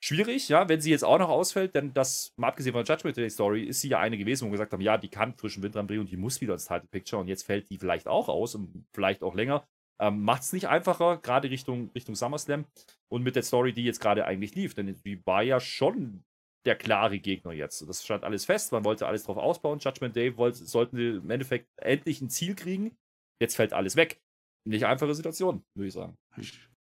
schwierig, 0.00 0.48
ja, 0.48 0.68
wenn 0.68 0.80
sie 0.80 0.90
jetzt 0.90 1.04
auch 1.04 1.18
noch 1.18 1.28
ausfällt, 1.28 1.74
denn 1.74 1.92
das, 1.92 2.32
mal 2.36 2.48
abgesehen 2.48 2.72
von 2.72 2.84
der 2.84 2.94
Judgment 2.94 3.16
Day 3.16 3.30
Story, 3.30 3.64
ist 3.64 3.80
sie 3.80 3.88
ja 3.88 3.98
eine 3.98 4.18
gewesen, 4.18 4.44
wo 4.44 4.46
wir 4.48 4.52
gesagt 4.52 4.72
haben, 4.72 4.80
ja, 4.80 4.98
die 4.98 5.08
kann 5.08 5.34
frischen 5.34 5.62
Wind 5.62 5.74
dran 5.74 5.88
und 5.88 6.10
die 6.10 6.16
muss 6.16 6.40
wieder 6.40 6.54
ins 6.54 6.66
Title 6.66 6.88
Picture 6.90 7.20
und 7.20 7.28
jetzt 7.28 7.44
fällt 7.44 7.70
die 7.70 7.78
vielleicht 7.78 8.08
auch 8.08 8.28
aus 8.28 8.54
und 8.54 8.86
vielleicht 8.92 9.22
auch 9.22 9.34
länger. 9.34 9.66
Ähm, 10.00 10.22
Macht 10.22 10.42
es 10.42 10.52
nicht 10.52 10.68
einfacher, 10.68 11.18
gerade 11.18 11.50
Richtung, 11.50 11.90
Richtung 11.94 12.14
SummerSlam 12.14 12.66
und 13.08 13.22
mit 13.22 13.36
der 13.36 13.42
Story, 13.42 13.72
die 13.72 13.84
jetzt 13.84 14.00
gerade 14.00 14.24
eigentlich 14.24 14.54
lief, 14.54 14.74
denn 14.74 14.94
die 15.04 15.26
war 15.26 15.42
ja 15.42 15.58
schon 15.58 16.24
der 16.64 16.76
klare 16.76 17.18
Gegner 17.18 17.52
jetzt. 17.52 17.88
Das 17.88 18.04
stand 18.04 18.24
alles 18.24 18.44
fest, 18.44 18.72
man 18.72 18.84
wollte 18.84 19.06
alles 19.06 19.24
drauf 19.24 19.38
ausbauen. 19.38 19.78
Judgment 19.78 20.14
Day 20.14 20.36
wollte, 20.36 20.64
sollten 20.66 20.98
im 20.98 21.30
Endeffekt 21.30 21.68
endlich 21.76 22.20
ein 22.20 22.30
Ziel 22.30 22.54
kriegen. 22.54 22.96
Jetzt 23.40 23.56
fällt 23.56 23.72
alles 23.72 23.96
weg. 23.96 24.20
Nicht 24.64 24.84
einfache 24.84 25.14
Situation, 25.14 25.64
würde 25.74 25.88
ich 25.88 25.94
sagen. 25.94 26.16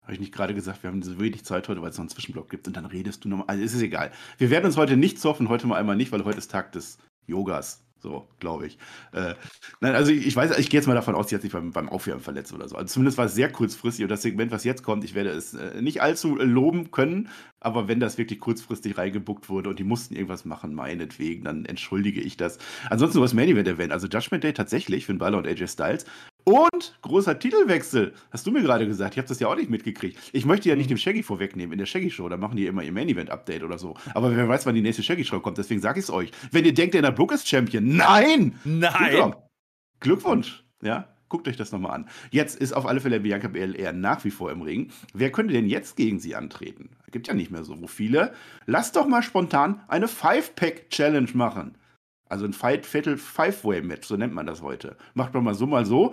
Habe 0.05 0.12
ich 0.12 0.21
nicht 0.21 0.33
gerade 0.33 0.55
gesagt, 0.55 0.83
wir 0.83 0.91
haben 0.91 1.03
so 1.03 1.19
wenig 1.19 1.45
Zeit 1.45 1.69
heute, 1.69 1.83
weil 1.83 1.91
es 1.91 1.97
noch 1.97 2.03
einen 2.03 2.11
Zwischenblock 2.11 2.49
gibt 2.51 2.67
und 2.69 2.77
dann 2.77 2.85
redest 2.87 3.25
du 3.25 3.29
nochmal. 3.29 3.47
Also 3.49 3.62
ist 3.62 3.75
es 3.75 3.83
egal. 3.83 4.12
Wir 4.39 4.51
werden 4.51 4.67
uns 4.67 4.77
heute 4.77 4.97
nicht 4.97 5.19
zoffen, 5.19 5.49
heute 5.49 5.67
mal 5.67 5.77
einmal 5.77 5.97
nicht, 5.97 6.12
weil 6.12 6.25
heute 6.25 6.39
ist 6.39 6.51
Tag 6.51 6.73
des 6.73 6.99
Yogas. 7.27 7.85
So, 8.05 8.29
glaube 8.39 8.67
ich. 8.67 8.77
Äh, 9.12 9.35
nein, 9.81 9.95
also 9.95 10.12
ich, 10.12 10.27
ich 10.27 10.37
weiß, 10.37 10.59
ich 10.59 10.69
gehe 10.69 10.79
jetzt 10.79 10.87
mal 10.87 10.95
davon 10.95 11.15
aus, 11.15 11.31
sie 11.31 11.37
hat 11.37 11.41
sich 11.41 11.53
beim, 11.53 11.71
beim 11.71 11.89
Aufwärmen 11.89 12.23
verletzt 12.23 12.53
oder 12.53 12.69
so. 12.69 12.77
Also 12.77 12.93
zumindest 12.93 13.17
war 13.17 13.25
es 13.25 13.35
sehr 13.35 13.51
kurzfristig 13.51 14.05
und 14.05 14.11
das 14.11 14.21
Segment, 14.21 14.53
was 14.53 14.62
jetzt 14.62 14.83
kommt, 14.83 15.05
ich 15.05 15.15
werde 15.15 15.31
es 15.31 15.55
äh, 15.55 15.81
nicht 15.81 16.03
allzu 16.03 16.37
loben 16.37 16.91
können, 16.91 17.31
aber 17.61 17.89
wenn 17.89 18.00
das 18.00 18.19
wirklich 18.19 18.41
kurzfristig 18.41 18.99
reingebuckt 18.99 19.49
wurde 19.49 19.71
und 19.71 19.79
die 19.79 19.85
mussten 19.85 20.15
irgendwas 20.15 20.45
machen, 20.45 20.75
meinetwegen, 20.75 21.45
dann 21.45 21.65
entschuldige 21.65 22.21
ich 22.21 22.37
das. 22.37 22.59
Ansonsten 22.91 23.23
was 23.23 23.33
Main 23.33 23.49
Event 23.49 23.69
Event, 23.69 23.91
also 23.91 24.07
Judgment 24.07 24.45
Day 24.45 24.53
tatsächlich, 24.53 25.07
Finn 25.07 25.17
Balor 25.17 25.39
und 25.39 25.47
AJ 25.47 25.69
Styles 25.69 26.05
und 26.44 26.99
großer 27.02 27.38
Titelwechsel. 27.38 28.12
Hast 28.31 28.46
du 28.46 28.50
mir 28.50 28.62
gerade 28.62 28.87
gesagt. 28.87 29.14
Ich 29.14 29.19
habe 29.19 29.29
das 29.29 29.41
ja 29.41 29.49
auch 29.49 29.56
nicht 29.56 29.70
mitgekriegt. 29.70 30.19
Ich 30.32 30.44
möchte 30.44 30.69
ja 30.69 30.76
nicht 30.76 30.87
mhm. 30.87 30.94
dem 30.94 30.99
Shaggy 30.99 31.23
vorwegnehmen 31.23 31.73
in 31.73 31.79
der 31.79 31.87
Shaggy 31.87 32.11
Show. 32.11 32.29
Da 32.29 32.37
machen 32.37 32.56
die 32.56 32.67
immer 32.67 32.82
ihr 32.82 32.93
Main 32.93 33.08
Event 33.08 33.31
Update 33.31 33.62
oder 33.62 33.79
so. 33.79 33.94
Aber 34.14 34.35
wer 34.37 34.49
weiß, 34.49 34.67
wann 34.67 34.75
die 34.75 34.82
nächste 34.82 35.02
Shaggy 35.02 35.25
Show 35.25 35.41
kommt. 35.41 35.58
Deswegen 35.58 35.81
sage 35.81 35.99
ich 35.99 36.05
es 36.05 36.11
euch. 36.11 36.31
Wenn 36.52 36.64
ihr 36.64 36.75
denkt, 36.75 36.94
der 36.94 37.11
Brooke 37.11 37.35
ist 37.35 37.49
Champion. 37.49 37.96
Nein! 37.96 38.58
Nein! 38.64 39.35
Glückwunsch. 40.00 40.64
Ja, 40.82 41.08
guckt 41.31 41.49
euch 41.49 41.56
das 41.56 41.73
nochmal 41.73 41.93
an. 41.93 42.08
Jetzt 42.31 42.61
ist 42.61 42.75
auf 42.75 42.87
alle 42.87 43.00
Fälle 43.00 43.20
Bianca 43.20 43.49
BLR 43.49 43.93
nach 43.93 44.25
wie 44.25 44.31
vor 44.31 44.52
im 44.52 44.61
Ring. 44.61 44.90
Wer 45.14 45.32
könnte 45.32 45.55
denn 45.55 45.67
jetzt 45.67 45.97
gegen 45.97 46.19
sie 46.19 46.35
antreten? 46.35 46.90
Gibt 47.11 47.26
ja 47.26 47.35
nicht 47.35 47.50
mehr 47.50 47.64
so 47.64 47.75
viele. 47.87 48.35
Lasst 48.67 48.97
doch 48.97 49.06
mal 49.06 49.23
spontan 49.23 49.81
eine 49.88 50.08
Five-Pack-Challenge 50.08 51.31
machen. 51.32 51.79
Also 52.29 52.44
ein 52.44 52.53
Fatal 52.53 53.17
Five-Way 53.17 53.82
Match, 53.82 54.09
so 54.09 54.17
nennt 54.17 54.35
man 54.35 54.47
das 54.47 54.62
heute. 54.62 54.97
Macht 55.15 55.35
man 55.35 55.44
mal 55.44 55.55
so, 55.55 55.67
mal 55.67 55.85
so. 55.85 56.12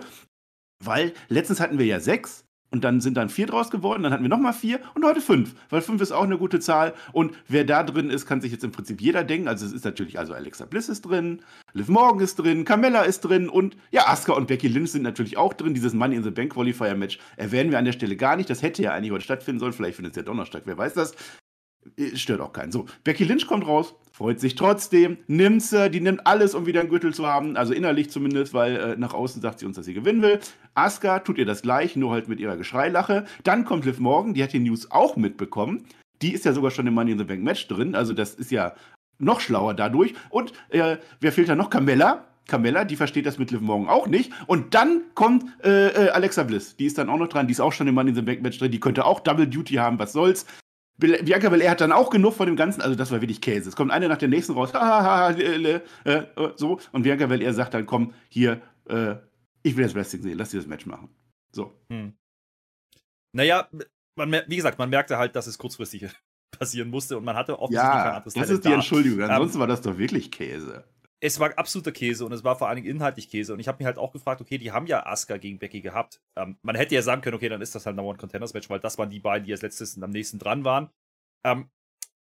Weil 0.84 1.12
letztens 1.28 1.60
hatten 1.60 1.78
wir 1.78 1.86
ja 1.86 2.00
sechs 2.00 2.44
und 2.72 2.84
dann 2.84 3.00
sind 3.00 3.16
dann 3.16 3.28
vier 3.28 3.46
draus 3.46 3.70
geworden, 3.70 4.02
dann 4.02 4.12
hatten 4.12 4.24
wir 4.24 4.28
nochmal 4.28 4.54
vier 4.54 4.80
und 4.94 5.04
heute 5.04 5.20
fünf, 5.20 5.54
weil 5.68 5.82
fünf 5.82 6.00
ist 6.00 6.10
auch 6.10 6.24
eine 6.24 6.38
gute 6.38 6.58
Zahl 6.58 6.94
und 7.12 7.36
wer 7.46 7.64
da 7.64 7.82
drin 7.82 8.10
ist, 8.10 8.26
kann 8.26 8.40
sich 8.40 8.50
jetzt 8.50 8.64
im 8.64 8.72
Prinzip 8.72 9.00
jeder 9.00 9.24
denken. 9.24 9.46
Also 9.46 9.66
es 9.66 9.72
ist 9.72 9.84
natürlich, 9.84 10.18
also 10.18 10.32
Alexa 10.32 10.64
Bliss 10.64 10.88
ist 10.88 11.02
drin, 11.02 11.42
Liv 11.74 11.88
Morgan 11.88 12.20
ist 12.20 12.36
drin, 12.36 12.64
Carmella 12.64 13.02
ist 13.02 13.20
drin 13.20 13.48
und 13.48 13.76
ja, 13.90 14.08
Asuka 14.08 14.32
und 14.32 14.48
Becky 14.48 14.68
Lynch 14.68 14.92
sind 14.92 15.02
natürlich 15.02 15.36
auch 15.36 15.52
drin. 15.52 15.74
Dieses 15.74 15.92
Money 15.92 16.16
in 16.16 16.24
the 16.24 16.30
Bank 16.30 16.54
Qualifier 16.54 16.94
Match 16.94 17.18
erwähnen 17.36 17.70
wir 17.70 17.78
an 17.78 17.84
der 17.84 17.92
Stelle 17.92 18.16
gar 18.16 18.36
nicht. 18.36 18.48
Das 18.48 18.62
hätte 18.62 18.82
ja 18.82 18.92
eigentlich 18.92 19.12
heute 19.12 19.24
stattfinden 19.24 19.60
sollen, 19.60 19.74
vielleicht 19.74 19.96
findet 19.96 20.14
es 20.14 20.16
ja 20.16 20.22
Donnerstag, 20.22 20.62
wer 20.64 20.78
weiß 20.78 20.94
das. 20.94 21.14
Äh, 21.96 22.16
stört 22.16 22.40
auch 22.40 22.52
keinen. 22.52 22.72
So, 22.72 22.86
Becky 23.04 23.24
Lynch 23.24 23.46
kommt 23.46 23.66
raus, 23.66 23.94
freut 24.12 24.40
sich 24.40 24.54
trotzdem, 24.54 25.18
nimmt 25.26 25.62
sie, 25.62 25.90
die 25.90 26.00
nimmt 26.00 26.26
alles, 26.26 26.54
um 26.54 26.66
wieder 26.66 26.80
einen 26.80 26.88
Gürtel 26.88 27.12
zu 27.14 27.26
haben, 27.26 27.56
also 27.56 27.72
innerlich 27.72 28.10
zumindest, 28.10 28.54
weil 28.54 28.76
äh, 28.76 28.96
nach 28.96 29.14
außen 29.14 29.42
sagt 29.42 29.58
sie 29.58 29.66
uns, 29.66 29.76
dass 29.76 29.86
sie 29.86 29.94
gewinnen 29.94 30.22
will. 30.22 30.40
Asuka 30.74 31.20
tut 31.20 31.38
ihr 31.38 31.46
das 31.46 31.62
gleich, 31.62 31.96
nur 31.96 32.12
halt 32.12 32.28
mit 32.28 32.40
ihrer 32.40 32.56
Geschreilache. 32.56 33.24
Dann 33.44 33.64
kommt 33.64 33.84
Liv 33.84 33.98
Morgan, 33.98 34.34
die 34.34 34.42
hat 34.42 34.52
die 34.52 34.60
News 34.60 34.90
auch 34.90 35.16
mitbekommen. 35.16 35.84
Die 36.22 36.32
ist 36.32 36.44
ja 36.44 36.52
sogar 36.52 36.70
schon 36.70 36.86
im 36.86 36.94
Money 36.94 37.12
in 37.12 37.18
the 37.18 37.24
Bank 37.24 37.42
Match 37.42 37.66
drin, 37.68 37.94
also 37.94 38.12
das 38.12 38.34
ist 38.34 38.50
ja 38.50 38.74
noch 39.18 39.40
schlauer 39.40 39.74
dadurch. 39.74 40.14
Und 40.30 40.52
äh, 40.70 40.96
wer 41.20 41.32
fehlt 41.32 41.48
da 41.48 41.54
noch? 41.54 41.70
Camella. 41.70 42.26
Camella, 42.48 42.84
die 42.84 42.96
versteht 42.96 43.24
das 43.24 43.38
mit 43.38 43.52
Liv 43.52 43.60
Morgan 43.60 43.88
auch 43.88 44.08
nicht. 44.08 44.32
Und 44.46 44.74
dann 44.74 45.02
kommt 45.14 45.44
äh, 45.64 45.88
äh, 45.88 46.08
Alexa 46.10 46.42
Bliss. 46.42 46.76
Die 46.76 46.86
ist 46.86 46.98
dann 46.98 47.08
auch 47.08 47.16
noch 47.16 47.28
dran. 47.28 47.46
Die 47.46 47.52
ist 47.52 47.60
auch 47.60 47.72
schon 47.72 47.86
im 47.86 47.94
Money 47.94 48.10
in 48.10 48.16
the 48.16 48.22
Bank 48.22 48.42
Match 48.42 48.58
drin. 48.58 48.72
Die 48.72 48.80
könnte 48.80 49.04
auch 49.04 49.20
Double 49.20 49.46
Duty 49.46 49.74
haben. 49.74 49.98
Was 50.00 50.12
soll's? 50.12 50.44
Bianca 51.02 51.48
Belair 51.48 51.70
hat 51.70 51.80
dann 51.80 51.92
auch 51.92 52.10
genug 52.10 52.34
von 52.34 52.46
dem 52.46 52.56
Ganzen, 52.56 52.80
also 52.80 52.94
das 52.94 53.10
war 53.10 53.20
wirklich 53.20 53.40
Käse. 53.40 53.68
Es 53.68 53.76
kommt 53.76 53.90
eine 53.90 54.08
nach 54.08 54.18
der 54.18 54.28
nächsten 54.28 54.52
raus, 54.52 54.72
äh, 54.72 55.80
so, 56.56 56.80
und 56.92 57.02
Bianca 57.02 57.26
Belair 57.26 57.52
sagt 57.52 57.74
dann, 57.74 57.86
komm, 57.86 58.14
hier, 58.28 58.62
äh, 58.88 59.16
ich 59.62 59.76
will 59.76 59.84
das 59.84 59.94
Wrestling 59.94 60.22
sehen, 60.22 60.38
lass 60.38 60.50
dir 60.50 60.58
das 60.58 60.66
Match 60.66 60.86
machen. 60.86 61.08
So. 61.54 61.72
Hm. 61.90 62.14
Naja, 63.32 63.68
man, 64.16 64.32
wie 64.46 64.56
gesagt, 64.56 64.78
man 64.78 64.90
merkte 64.90 65.18
halt, 65.18 65.36
dass 65.36 65.46
es 65.46 65.58
kurzfristig 65.58 66.06
passieren 66.58 66.88
musste 66.88 67.16
und 67.16 67.24
man 67.24 67.36
hatte 67.36 67.58
offensichtlich 67.58 67.94
ja, 67.94 68.02
kein 68.02 68.14
anderes 68.14 68.34
Das 68.34 68.50
ist 68.50 68.64
die 68.64 68.72
Entschuldigung, 68.72 69.20
ähm, 69.20 69.30
ansonsten 69.30 69.56
ähm, 69.56 69.60
war 69.60 69.66
das 69.66 69.82
doch 69.82 69.98
wirklich 69.98 70.30
Käse 70.30 70.84
es 71.22 71.38
war 71.38 71.56
absoluter 71.56 71.92
Käse 71.92 72.26
und 72.26 72.32
es 72.32 72.42
war 72.42 72.58
vor 72.58 72.68
allen 72.68 72.82
Dingen 72.82 72.96
inhaltlich 72.96 73.30
Käse. 73.30 73.52
Und 73.52 73.60
ich 73.60 73.68
habe 73.68 73.80
mir 73.80 73.86
halt 73.86 73.96
auch 73.96 74.12
gefragt, 74.12 74.40
okay, 74.40 74.58
die 74.58 74.72
haben 74.72 74.86
ja 74.86 75.06
Asuka 75.06 75.36
gegen 75.36 75.60
Becky 75.60 75.80
gehabt. 75.80 76.20
Ähm, 76.36 76.58
man 76.62 76.74
hätte 76.74 76.96
ja 76.96 77.02
sagen 77.02 77.22
können, 77.22 77.36
okay, 77.36 77.48
dann 77.48 77.62
ist 77.62 77.76
das 77.76 77.86
halt 77.86 77.96
ein 77.96 78.04
One-Contenders-Match, 78.04 78.68
weil 78.68 78.80
das 78.80 78.98
waren 78.98 79.08
die 79.08 79.20
beiden, 79.20 79.46
die 79.46 79.52
als 79.52 79.62
letztes 79.62 79.96
und 79.96 80.02
am 80.02 80.10
nächsten 80.10 80.40
dran 80.40 80.64
waren. 80.64 80.90
Ähm, 81.46 81.70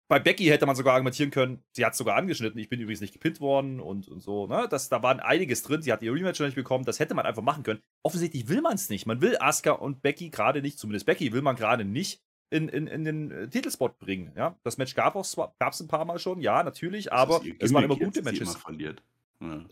bei 0.07 0.19
Becky 0.19 0.45
hätte 0.45 0.65
man 0.65 0.77
sogar 0.77 0.93
argumentieren 0.93 1.31
können, 1.31 1.63
sie 1.75 1.83
hat 1.83 1.95
sogar 1.95 2.15
angeschnitten, 2.15 2.59
ich 2.59 2.69
bin 2.69 2.79
übrigens 2.79 3.01
nicht 3.01 3.13
gepinnt 3.13 3.41
worden 3.41 3.81
und, 3.81 4.07
und 4.07 4.21
so. 4.21 4.47
Ne? 4.47 4.67
Das, 4.69 4.87
da 4.87 5.03
war 5.03 5.25
einiges 5.25 5.63
drin, 5.63 5.81
sie 5.81 5.91
hat 5.91 6.01
ihr 6.01 6.13
Rematch 6.13 6.39
noch 6.39 6.47
nicht 6.47 6.55
bekommen, 6.55 6.85
das 6.85 6.99
hätte 6.99 7.15
man 7.15 7.25
einfach 7.25 7.41
machen 7.41 7.63
können. 7.63 7.81
Offensichtlich 8.03 8.47
will 8.47 8.61
man 8.61 8.75
es 8.75 8.89
nicht. 8.89 9.07
Man 9.07 9.19
will 9.19 9.35
Asuka 9.39 9.71
und 9.71 10.03
Becky 10.03 10.29
gerade 10.29 10.61
nicht, 10.61 10.79
zumindest 10.79 11.05
Becky 11.05 11.33
will 11.33 11.41
man 11.41 11.55
gerade 11.55 11.83
nicht 11.83 12.21
in, 12.49 12.69
in, 12.69 12.87
in 12.87 13.03
den 13.03 13.31
äh, 13.31 13.47
Titelspot 13.47 13.99
bringen. 13.99 14.31
Ja? 14.35 14.57
Das 14.63 14.77
Match 14.77 14.95
gab 14.95 15.15
es 15.15 15.37
ein 15.37 15.87
paar 15.87 16.05
Mal 16.05 16.19
schon, 16.19 16.41
ja, 16.41 16.63
natürlich, 16.63 17.11
aber 17.11 17.41
es 17.59 17.73
waren 17.73 17.85
immer 17.85 17.97
gute 17.97 18.21
Matches. 18.21 18.49
Immer 18.49 18.59
verliert. 18.59 19.03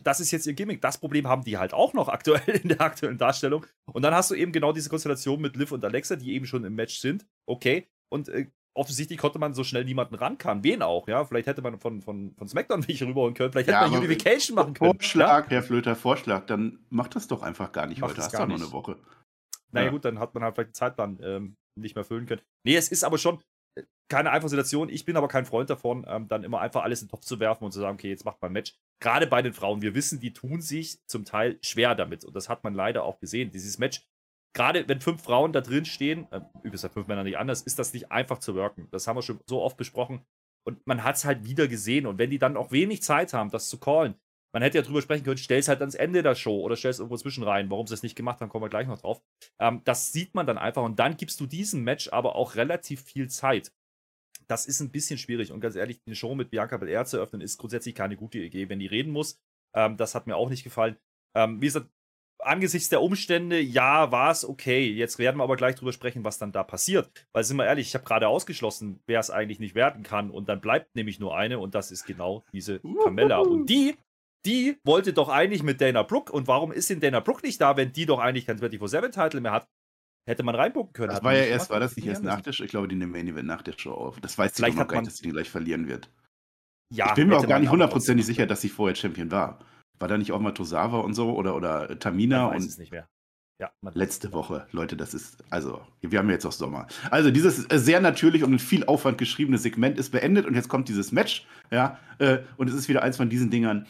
Das 0.03 0.19
ist 0.19 0.31
jetzt 0.31 0.45
ihr 0.45 0.53
Gimmick. 0.53 0.81
Das 0.81 0.97
Problem 0.97 1.27
haben 1.27 1.43
die 1.43 1.57
halt 1.57 1.73
auch 1.73 1.93
noch 1.93 2.09
aktuell 2.09 2.41
in 2.63 2.69
der 2.69 2.81
aktuellen 2.81 3.17
Darstellung. 3.17 3.65
Und 3.85 4.01
dann 4.01 4.13
hast 4.13 4.31
du 4.31 4.35
eben 4.35 4.51
genau 4.51 4.73
diese 4.73 4.89
Konstellation 4.89 5.41
mit 5.41 5.55
Liv 5.55 5.71
und 5.71 5.83
Alexa, 5.83 6.15
die 6.15 6.33
eben 6.33 6.45
schon 6.45 6.63
im 6.65 6.75
Match 6.75 6.99
sind. 6.99 7.25
Okay. 7.45 7.87
Und 8.09 8.29
äh, 8.29 8.47
offensichtlich 8.73 9.17
konnte 9.17 9.39
man 9.39 9.53
so 9.53 9.63
schnell 9.63 9.85
niemanden 9.85 10.15
rankamen. 10.15 10.63
Wen 10.63 10.81
auch, 10.81 11.07
ja? 11.07 11.25
Vielleicht 11.25 11.47
hätte 11.47 11.61
man 11.61 11.79
von, 11.79 12.01
von, 12.01 12.35
von 12.35 12.47
SmackDown 12.47 12.87
welche 12.87 13.07
rüberholen 13.07 13.33
können. 13.33 13.51
Vielleicht 13.51 13.69
ja, 13.69 13.81
hätte 13.81 13.91
man 13.91 13.99
Unification 13.99 14.55
machen 14.55 14.73
können. 14.73 14.93
Vorschlag, 14.93 15.45
ja? 15.45 15.51
Herr 15.51 15.63
Flöter, 15.63 15.95
Vorschlag. 15.95 16.45
Dann 16.45 16.79
macht 16.89 17.15
das 17.15 17.27
doch 17.27 17.41
einfach 17.41 17.71
gar 17.71 17.87
nicht 17.87 18.01
Macht 18.01 18.11
heute. 18.11 18.21
Hast 18.21 18.33
du 18.33 18.45
noch 18.45 18.55
eine 18.55 18.71
Woche. 18.71 18.97
Naja, 19.71 19.85
ja. 19.85 19.91
gut, 19.91 20.05
dann 20.05 20.19
hat 20.19 20.33
man 20.33 20.43
halt 20.43 20.55
vielleicht 20.55 20.69
den 20.69 20.75
Zeitplan 20.75 21.19
ähm, 21.23 21.55
nicht 21.75 21.95
mehr 21.95 22.03
füllen 22.03 22.25
können. 22.25 22.41
Nee, 22.65 22.75
es 22.75 22.89
ist 22.89 23.03
aber 23.03 23.17
schon, 23.17 23.41
keine 24.09 24.31
einfache 24.31 24.49
Situation. 24.49 24.89
Ich 24.89 25.05
bin 25.05 25.17
aber 25.17 25.27
kein 25.27 25.45
Freund 25.45 25.69
davon, 25.69 26.05
ähm, 26.07 26.27
dann 26.27 26.43
immer 26.43 26.61
einfach 26.61 26.83
alles 26.83 27.01
in 27.01 27.07
den 27.07 27.11
Topf 27.11 27.25
zu 27.25 27.39
werfen 27.39 27.63
und 27.63 27.71
zu 27.71 27.79
sagen, 27.79 27.95
okay, 27.95 28.09
jetzt 28.09 28.25
macht 28.25 28.41
man 28.41 28.51
ein 28.51 28.53
Match. 28.53 28.75
Gerade 29.01 29.27
bei 29.27 29.41
den 29.41 29.53
Frauen. 29.53 29.81
Wir 29.81 29.95
wissen, 29.95 30.19
die 30.19 30.33
tun 30.33 30.61
sich 30.61 30.99
zum 31.07 31.25
Teil 31.25 31.57
schwer 31.61 31.95
damit. 31.95 32.23
Und 32.23 32.35
das 32.35 32.49
hat 32.49 32.63
man 32.63 32.73
leider 32.73 33.03
auch 33.03 33.19
gesehen. 33.19 33.51
Dieses 33.51 33.79
Match 33.79 34.05
gerade 34.53 34.87
wenn 34.87 35.01
fünf 35.01 35.21
Frauen 35.21 35.51
da 35.51 35.61
drin 35.61 35.85
stehen, 35.85 36.27
äh, 36.31 36.41
übrigens 36.59 36.87
fünf 36.87 37.07
Männern 37.07 37.25
nicht 37.25 37.37
anders, 37.37 37.61
ist 37.61 37.79
das 37.79 37.93
nicht 37.93 38.11
einfach 38.11 38.39
zu 38.39 38.55
worken. 38.55 38.87
Das 38.91 39.07
haben 39.07 39.17
wir 39.17 39.21
schon 39.21 39.39
so 39.47 39.61
oft 39.61 39.77
besprochen. 39.77 40.25
Und 40.65 40.85
man 40.87 41.03
hat 41.03 41.15
es 41.15 41.25
halt 41.25 41.43
wieder 41.43 41.67
gesehen. 41.67 42.05
Und 42.05 42.17
wenn 42.17 42.29
die 42.29 42.39
dann 42.39 42.55
auch 42.55 42.71
wenig 42.71 43.03
Zeit 43.03 43.33
haben, 43.33 43.49
das 43.49 43.67
zu 43.67 43.79
callen, 43.79 44.15
man 44.53 44.61
hätte 44.61 44.77
ja 44.77 44.83
drüber 44.83 45.01
sprechen 45.01 45.23
können, 45.23 45.37
stell 45.37 45.59
es 45.59 45.67
halt 45.67 45.81
ans 45.81 45.95
Ende 45.95 46.21
der 46.21 46.35
Show 46.35 46.61
oder 46.61 46.75
stell 46.75 46.91
es 46.91 46.99
irgendwo 46.99 47.17
zwischen 47.17 47.43
rein. 47.43 47.69
Warum 47.71 47.87
sie 47.87 47.95
es 47.95 48.03
nicht 48.03 48.15
gemacht 48.15 48.39
haben, 48.39 48.49
kommen 48.49 48.63
wir 48.63 48.69
gleich 48.69 48.87
noch 48.87 49.01
drauf. 49.01 49.21
Ähm, 49.59 49.81
das 49.83 50.13
sieht 50.13 50.35
man 50.35 50.45
dann 50.45 50.57
einfach. 50.57 50.83
Und 50.83 50.99
dann 50.99 51.17
gibst 51.17 51.39
du 51.39 51.47
diesem 51.47 51.83
Match 51.83 52.09
aber 52.13 52.35
auch 52.35 52.55
relativ 52.55 53.01
viel 53.01 53.29
Zeit. 53.29 53.73
Das 54.47 54.65
ist 54.65 54.79
ein 54.79 54.91
bisschen 54.91 55.17
schwierig. 55.17 55.51
Und 55.51 55.59
ganz 55.59 55.75
ehrlich, 55.75 56.01
eine 56.05 56.15
Show 56.15 56.35
mit 56.35 56.51
Bianca 56.51 56.77
Belair 56.77 57.05
zu 57.05 57.17
öffnen, 57.17 57.41
ist 57.41 57.57
grundsätzlich 57.57 57.95
keine 57.95 58.15
gute 58.15 58.39
Idee, 58.39 58.69
wenn 58.69 58.79
die 58.79 58.87
reden 58.87 59.11
muss. 59.11 59.39
Ähm, 59.75 59.97
das 59.97 60.13
hat 60.13 60.27
mir 60.27 60.35
auch 60.35 60.49
nicht 60.49 60.63
gefallen. 60.63 60.97
Ähm, 61.35 61.59
wie 61.59 61.65
gesagt, 61.65 61.87
angesichts 62.45 62.89
der 62.89 63.01
Umstände, 63.01 63.59
ja, 63.59 64.11
war 64.11 64.31
es 64.31 64.47
okay. 64.47 64.87
Jetzt 64.87 65.17
werden 65.17 65.37
wir 65.37 65.43
aber 65.43 65.55
gleich 65.55 65.75
drüber 65.75 65.93
sprechen, 65.93 66.23
was 66.23 66.37
dann 66.37 66.51
da 66.51 66.63
passiert. 66.63 67.09
Weil, 67.31 67.43
sind 67.43 67.57
wir 67.57 67.65
ehrlich, 67.65 67.87
ich 67.87 67.95
habe 67.95 68.05
gerade 68.05 68.27
ausgeschlossen, 68.27 68.99
wer 69.07 69.19
es 69.19 69.29
eigentlich 69.29 69.59
nicht 69.59 69.75
werden 69.75 70.03
kann. 70.03 70.29
Und 70.29 70.49
dann 70.49 70.61
bleibt 70.61 70.95
nämlich 70.95 71.19
nur 71.19 71.35
eine 71.35 71.59
und 71.59 71.73
das 71.73 71.91
ist 71.91 72.05
genau 72.05 72.43
diese 72.51 72.81
Carmella. 73.03 73.39
Und 73.39 73.67
die, 73.67 73.95
die 74.45 74.77
wollte 74.83 75.13
doch 75.13 75.29
eigentlich 75.29 75.63
mit 75.63 75.81
Dana 75.81 76.03
Brooke. 76.03 76.31
Und 76.31 76.47
warum 76.47 76.71
ist 76.71 76.89
denn 76.89 76.99
Dana 76.99 77.19
Brooke 77.19 77.45
nicht 77.45 77.61
da, 77.61 77.77
wenn 77.77 77.93
die 77.93 78.05
doch 78.05 78.19
eigentlich 78.19 78.45
kein 78.45 78.59
24-7-Title 78.59 79.41
mehr 79.41 79.51
hat? 79.51 79.67
Hätte 80.25 80.43
man 80.43 80.55
reingucken 80.55 80.93
können. 80.93 81.09
Das 81.09 81.23
war 81.23 81.33
ja 81.33 81.43
erst, 81.43 81.69
war 81.69 81.81
das 81.81 81.97
nicht 81.97 82.07
erst 82.07 82.23
nach 82.23 82.39
der 82.39 82.53
Show? 82.53 82.63
Ich 82.63 82.71
glaube, 82.71 82.87
die 82.87 82.95
nehmen 82.95 83.11
Main 83.11 83.27
Event 83.27 83.47
nach 83.47 83.61
der 83.61 83.73
Show 83.77 83.91
auf. 83.91 84.21
Das 84.21 84.37
weiß 84.37 84.57
ich 84.57 84.75
noch 84.75 84.87
gar 84.87 85.01
nicht, 85.01 85.11
dass 85.11 85.17
sie 85.17 85.23
den 85.23 85.33
gleich 85.33 85.49
verlieren 85.49 85.87
wird. 85.87 86.09
Ja, 86.93 87.07
ich 87.07 87.15
bin 87.15 87.27
mir 87.27 87.37
auch 87.37 87.47
gar 87.47 87.59
nicht 87.59 87.71
hundertprozentig 87.71 88.25
sicher, 88.25 88.45
dass 88.45 88.61
sie 88.61 88.69
vorher 88.69 88.95
Champion 88.95 89.31
war. 89.31 89.59
War 89.99 90.07
da 90.07 90.17
nicht 90.17 90.31
auch 90.31 90.39
mal 90.39 90.53
Tosawa 90.53 90.99
und 90.99 91.13
so 91.13 91.35
oder, 91.35 91.55
oder 91.55 91.99
Tamina? 91.99 92.47
Ich 92.47 92.55
weiß 92.55 92.63
und 92.63 92.69
es 92.69 92.77
nicht 92.77 92.91
mehr. 92.91 93.07
Ja, 93.59 93.71
letzte 93.93 94.33
Woche, 94.33 94.67
Leute, 94.71 94.97
das 94.97 95.13
ist, 95.13 95.43
also, 95.49 95.79
wir 96.01 96.17
haben 96.19 96.29
jetzt 96.29 96.45
auch 96.45 96.51
Sommer. 96.51 96.87
Also, 97.11 97.29
dieses 97.29 97.69
äh, 97.71 97.77
sehr 97.77 98.01
natürlich 98.01 98.43
und 98.43 98.51
mit 98.51 98.61
viel 98.61 98.83
Aufwand 98.85 99.17
geschriebene 99.17 99.57
Segment 99.57 99.97
ist 99.99 100.09
beendet 100.09 100.45
und 100.45 100.55
jetzt 100.55 100.69
kommt 100.69 100.89
dieses 100.89 101.11
Match, 101.11 101.45
ja, 101.71 101.99
äh, 102.17 102.39
und 102.57 102.67
es 102.67 102.73
ist 102.75 102.89
wieder 102.89 103.03
eins 103.03 103.15
von 103.15 103.29
diesen 103.29 103.51
Dingern, 103.51 103.85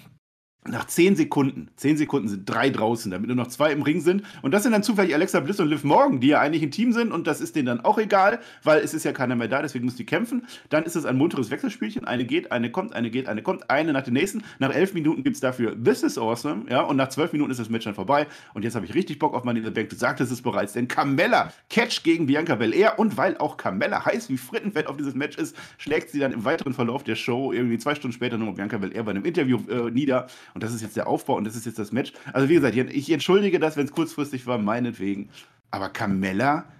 nach 0.66 0.86
10 0.86 1.16
Sekunden, 1.16 1.70
10 1.76 1.98
Sekunden 1.98 2.28
sind 2.28 2.50
drei 2.50 2.70
draußen, 2.70 3.12
damit 3.12 3.28
nur 3.28 3.36
noch 3.36 3.48
zwei 3.48 3.72
im 3.72 3.82
Ring 3.82 4.00
sind. 4.00 4.24
Und 4.42 4.54
das 4.54 4.64
sind 4.64 4.72
dann 4.72 4.84
zufällig 4.84 5.14
Alexa 5.14 5.40
Bliss 5.42 5.60
und 5.60 5.68
Liv 5.68 5.84
Morgan, 5.84 6.20
die 6.20 6.28
ja 6.28 6.40
eigentlich 6.40 6.64
ein 6.64 6.72
Team 6.72 6.94
sind. 6.94 7.12
Und 7.12 7.28
das 7.28 7.42
ist 7.42 7.56
denen 7.56 7.66
dann 7.66 7.82
auch 7.82 7.98
egal, 7.98 8.40
weil 8.64 8.82
es 8.82 8.94
ist 8.94 9.04
ja 9.04 9.12
keiner 9.12 9.36
mehr 9.36 9.48
da, 9.48 9.62
deswegen 9.62 9.86
müssen 9.86 9.98
die 9.98 10.06
kämpfen. 10.06 10.48
Dann 10.70 10.84
ist 10.84 10.96
es 10.96 11.06
ein 11.06 11.18
munteres 11.18 11.52
Wechselspielchen. 11.52 12.06
Eine 12.06 12.26
geht, 12.26 12.52
eine 12.52 12.72
kommt, 12.72 12.94
eine 12.94 13.10
geht, 13.10 13.28
eine 13.28 13.42
kommt, 13.42 13.70
eine 13.70 13.92
nach 13.94 14.04
dem 14.04 14.14
nächsten. 14.14 14.44
Nach 14.60 14.74
elf 14.74 14.94
Minuten 14.94 15.24
gibt 15.24 15.36
es 15.36 15.42
dafür 15.42 15.76
This 15.82 16.04
is 16.04 16.18
awesome. 16.18 16.66
Ja, 16.70 16.82
und 16.82 16.96
nach 16.96 17.10
zwölf 17.10 17.34
Minuten 17.34 17.52
ist 17.52 17.60
das 17.60 17.70
Match 17.70 17.86
dann 17.86 17.96
vorbei. 17.96 18.28
Und 18.54 18.64
jetzt 18.64 18.76
habe 18.76 18.86
ich 18.86 18.94
richtig 18.94 19.20
Bock 19.20 19.34
auf 19.34 19.44
Money 19.44 19.60
in 19.60 19.74
Bank. 19.74 19.90
Du 19.90 19.96
sagtest 19.96 20.32
es 20.32 20.42
bereits, 20.42 20.74
denn 20.74 20.88
Carmella 20.88 21.52
Catch 21.70 22.04
gegen 22.04 22.26
Bianca 22.26 22.56
Belair. 22.56 23.00
Und 23.00 23.18
weil 23.18 23.38
auch 23.38 23.58
Carmella 23.58 24.06
heiß 24.06 24.30
wie 24.30 24.38
Frittenfett 24.38 24.88
auf 24.88 24.96
dieses 24.96 25.14
Match 25.14 25.38
ist, 25.38 25.56
schlägt 25.78 26.10
sie 26.10 26.20
dann 26.20 26.32
im 26.32 26.46
weiteren 26.46 26.74
Verlauf 26.74 27.04
der 27.04 27.16
Show 27.16 27.52
irgendwie 27.52 27.78
zwei 27.78 27.96
Stunden 27.96 28.14
später 28.14 28.38
nur 28.38 28.54
Bianca 28.54 28.78
Belair 28.78 29.04
bei 29.04 29.12
einem 29.12 29.26
Interview 29.26 29.60
äh, 29.70 29.92
nieder. 29.92 30.28
Und 30.54 30.64
das 30.64 30.74
ist 30.74 30.82
jetzt 30.82 30.96
der 30.96 31.08
Aufbau 31.08 31.36
und 31.36 31.46
das 31.46 31.56
ist 31.56 31.66
jetzt 31.66 31.80
das 31.80 31.92
Match. 31.92 32.14
Also 32.32 32.50
wie 32.50 32.56
gesagt, 32.56 32.76
ich 32.76 33.10
entschuldige 33.10 33.60
das, 33.60 33.78
wenn 33.78 33.86
es 33.86 33.92
kurzfristig 33.92 34.46
war, 34.46 34.58
meinetwegen. 34.58 35.30
Aber 35.72 35.90
Carmella, 35.90 36.72